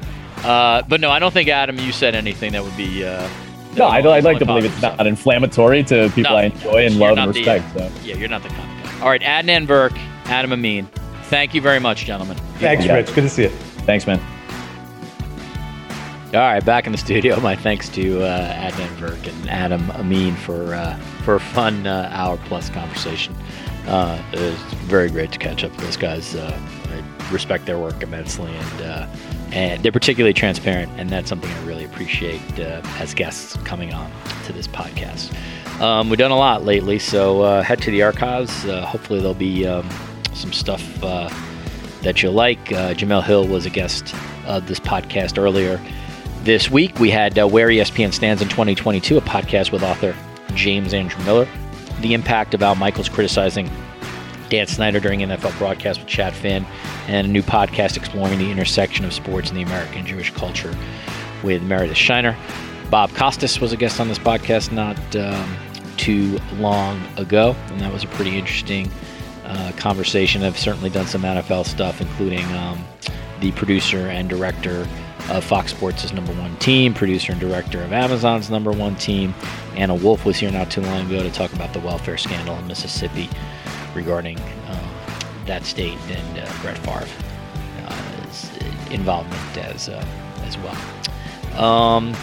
Uh, 0.45 0.83
but 0.83 1.01
no, 1.01 1.11
I 1.11 1.19
don't 1.19 1.33
think 1.33 1.49
Adam. 1.49 1.79
You 1.79 1.91
said 1.93 2.15
anything 2.15 2.53
that 2.53 2.63
would 2.63 2.77
be. 2.77 3.05
Uh, 3.05 3.27
No, 3.77 3.87
I'd, 3.87 4.07
I'd 4.07 4.25
like 4.25 4.39
to 4.41 4.45
believe 4.45 4.67
it's 4.67 4.83
not 4.83 5.07
inflammatory 5.07 5.83
to 5.85 6.11
people 6.15 6.33
No, 6.33 6.37
I 6.37 6.43
enjoy 6.45 6.85
and 6.87 6.99
love 6.99 7.17
and 7.17 7.35
respect. 7.35 7.65
uh, 7.77 7.89
so. 7.89 8.05
Yeah, 8.05 8.17
you're 8.17 8.29
not 8.29 8.43
the 8.43 8.51
kind 8.51 8.85
of 8.85 8.93
guy. 8.93 9.01
All 9.01 9.09
right, 9.09 9.23
Adnan 9.23 9.67
Virk, 9.67 9.97
Adam 10.27 10.53
Amin. 10.53 10.87
Thank 11.35 11.53
you 11.53 11.61
very 11.61 11.81
much, 11.81 12.05
gentlemen. 12.05 12.37
Thanks, 12.61 12.85
Yeah. 12.87 12.95
Rich. 12.95 13.13
Good 13.13 13.23
to 13.23 13.29
see 13.29 13.43
you. 13.43 13.49
Thanks, 13.49 14.07
man. 14.07 14.21
All 16.33 16.39
right, 16.41 16.65
back 16.65 16.87
in 16.87 16.93
the 16.93 16.99
studio. 17.09 17.41
My 17.41 17.57
thanks 17.57 17.89
to 17.89 18.23
uh, 18.23 18.53
Adnan 18.71 18.95
Virk 18.99 19.27
and 19.27 19.51
Adam 19.51 19.91
Amin 19.91 20.37
for 20.37 20.77
uh, 20.77 20.97
for 21.25 21.35
a 21.35 21.41
fun 21.41 21.89
uh, 21.89 22.09
hour 22.13 22.37
plus 22.45 22.71
conversation. 22.71 23.35
Uh, 23.89 24.23
it 24.33 24.39
was 24.39 24.55
very 24.85 25.11
great 25.11 25.33
to 25.33 25.41
catch 25.41 25.65
up 25.65 25.73
with 25.73 25.81
those 25.81 25.97
guys. 25.97 26.37
Uh, 26.37 26.57
I 26.91 27.33
respect 27.33 27.67
their 27.67 27.81
work 27.81 28.01
immensely, 28.01 28.53
and 28.55 28.83
uh, 28.83 29.07
and 29.51 29.83
they're 29.83 29.91
particularly 29.91 30.35
transparent, 30.35 30.93
and 31.01 31.11
that's 31.11 31.29
something 31.29 31.51
I 31.51 31.65
really 31.65 31.85
appreciate 31.85 32.61
uh, 32.61 32.81
as 33.01 33.13
guests 33.13 33.57
coming 33.65 33.93
on 33.93 34.09
to 34.47 34.53
this 34.53 34.69
podcast. 34.69 35.35
Um, 35.81 36.11
we've 36.11 36.19
done 36.21 36.31
a 36.31 36.39
lot 36.39 36.65
lately, 36.65 37.01
so 37.01 37.43
uh, 37.43 37.63
head 37.65 37.83
to 37.83 37.91
the 37.91 38.05
archives. 38.05 38.65
Uh, 38.65 38.87
hopefully, 38.87 39.19
there'll 39.19 39.35
be 39.35 39.67
um, 39.67 39.89
some 40.35 40.53
stuff 40.53 41.03
uh, 41.03 41.29
that 42.03 42.23
you'll 42.23 42.33
like. 42.33 42.73
Uh, 42.73 42.95
Jemele 42.95 43.25
Hill 43.25 43.47
was 43.47 43.67
a 43.67 43.71
guest 43.71 44.15
of 44.47 44.67
this 44.67 44.81
podcast 44.81 45.39
earlier 45.39 45.81
this 46.43 46.71
week. 46.71 46.99
We 46.99 47.11
had 47.11 47.39
uh, 47.39 47.49
Where 47.49 47.69
ESPN 47.69 48.13
Stands 48.13 48.43
in 48.43 48.49
2022, 48.49 49.17
a 49.17 49.21
podcast 49.21 49.73
with 49.73 49.83
author 49.83 50.15
James 50.55 50.95
Andrew 50.95 51.23
Miller. 51.25 51.49
The 52.01 52.15
impact 52.15 52.55
of 52.55 52.63
Al 52.63 52.75
Michaels 52.75 53.09
criticizing 53.09 53.71
Dan 54.51 54.67
Snyder 54.67 55.01
during 55.01 55.21
NFL 55.21 55.57
broadcast 55.59 56.01
with 56.01 56.09
Chad 56.09 56.35
Finn, 56.35 56.67
and 57.09 57.27
a 57.27 57.31
new 57.31 57.43
podcast 57.43 57.97
exploring 57.97 58.39
the 58.39 58.51
intersection 58.51 59.05
of 59.05 59.13
sports 59.13 59.49
and 59.49 59.59
the 59.59 59.63
American 59.63 60.07
Jewish 60.07 60.31
culture 60.31 60.77
with 61.43 61.63
Meredith 61.63 61.97
Shiner. 61.97 62.37
Bob 62.91 63.11
Costas 63.15 63.61
was 63.61 63.73
a 63.73 63.77
guest 63.77 64.01
on 64.01 64.09
this 64.09 64.19
podcast 64.19 64.71
not 64.71 64.99
um, 65.17 65.57
too 65.97 66.39
long 66.55 67.03
ago, 67.17 67.57
and 67.69 67.81
that 67.81 67.93
was 67.93 68.05
a 68.05 68.09
pretty 68.09 68.39
interesting 68.39 68.91
uh, 69.55 69.73
conversation. 69.77 70.43
I've 70.43 70.59
certainly 70.59 70.91
done 70.91 71.07
some 71.07 71.23
NFL 71.23 71.67
stuff, 71.67 72.01
including 72.01 72.45
um, 72.53 72.85
the 73.41 73.53
producer 73.53 74.09
and 74.09 74.29
director 74.29 74.87
of 75.31 75.43
Fox 75.45 75.71
Sports' 75.71 76.13
number 76.13 76.33
one 76.35 76.57
team, 76.59 76.93
producer 76.93 77.33
and 77.33 77.41
director 77.41 77.83
of 77.83 77.93
Amazon's 77.93 78.51
number 78.51 78.73
one 78.73 78.97
team. 78.97 79.35
Anna 79.75 79.95
Wolfe 79.95 80.25
was 80.25 80.37
here 80.37 80.51
not 80.51 80.71
too 80.71 80.83
long 80.83 81.07
ago 81.07 81.23
to 81.23 81.31
talk 81.31 81.53
about 81.53 81.73
the 81.73 81.81
welfare 81.81 82.19
scandal 82.19 82.57
in 82.57 82.67
Mississippi 82.67 83.29
regarding 83.95 84.39
um, 84.69 84.89
that 85.47 85.65
state 85.65 85.99
and 86.09 86.39
uh, 86.39 86.53
Brett 86.61 86.79
Favre's 86.79 87.11
uh, 87.87 88.91
involvement 88.91 89.59
as 89.59 89.89
uh, 89.89 90.05
as 90.43 90.59
well. 90.59 91.63
Um, 91.63 92.15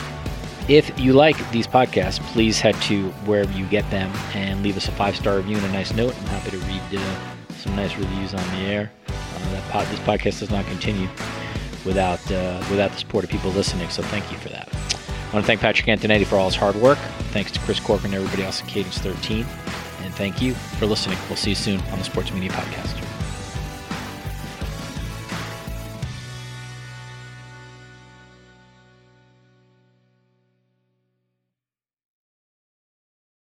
if 0.71 0.97
you 0.97 1.11
like 1.11 1.51
these 1.51 1.67
podcasts, 1.67 2.21
please 2.31 2.61
head 2.61 2.75
to 2.83 3.09
wherever 3.25 3.51
you 3.51 3.65
get 3.65 3.89
them 3.91 4.09
and 4.33 4.63
leave 4.63 4.77
us 4.77 4.87
a 4.87 4.91
five 4.93 5.17
star 5.17 5.35
review 5.35 5.57
and 5.57 5.65
a 5.65 5.71
nice 5.73 5.93
note. 5.93 6.15
I'm 6.17 6.27
happy 6.27 6.51
to 6.51 6.57
read 6.59 6.81
uh, 6.93 7.15
some 7.57 7.75
nice 7.75 7.97
reviews 7.97 8.33
on 8.33 8.43
the 8.51 8.67
air. 8.67 8.91
Uh, 9.09 9.61
pod, 9.69 9.85
this 9.87 9.99
podcast 9.99 10.39
does 10.39 10.49
not 10.49 10.65
continue 10.67 11.09
without 11.85 12.19
uh, 12.31 12.63
without 12.69 12.91
the 12.91 12.97
support 12.97 13.25
of 13.25 13.29
people 13.29 13.51
listening. 13.51 13.89
So 13.89 14.01
thank 14.01 14.31
you 14.31 14.37
for 14.37 14.47
that. 14.47 14.69
I 14.73 15.33
want 15.33 15.43
to 15.43 15.47
thank 15.47 15.59
Patrick 15.59 15.87
Antonetti 15.87 16.25
for 16.25 16.37
all 16.37 16.45
his 16.45 16.55
hard 16.55 16.75
work. 16.77 16.97
Thanks 17.31 17.51
to 17.51 17.59
Chris 17.59 17.81
Corcoran 17.81 18.13
and 18.13 18.23
everybody 18.23 18.43
else 18.43 18.61
at 18.61 18.69
Cadence 18.69 18.97
13. 18.99 19.45
And 20.03 20.13
thank 20.13 20.41
you 20.41 20.53
for 20.53 20.85
listening. 20.85 21.17
We'll 21.27 21.37
see 21.37 21.51
you 21.51 21.55
soon 21.55 21.81
on 21.81 21.97
the 21.97 22.05
Sports 22.05 22.31
Media 22.31 22.49
Podcast. 22.51 23.10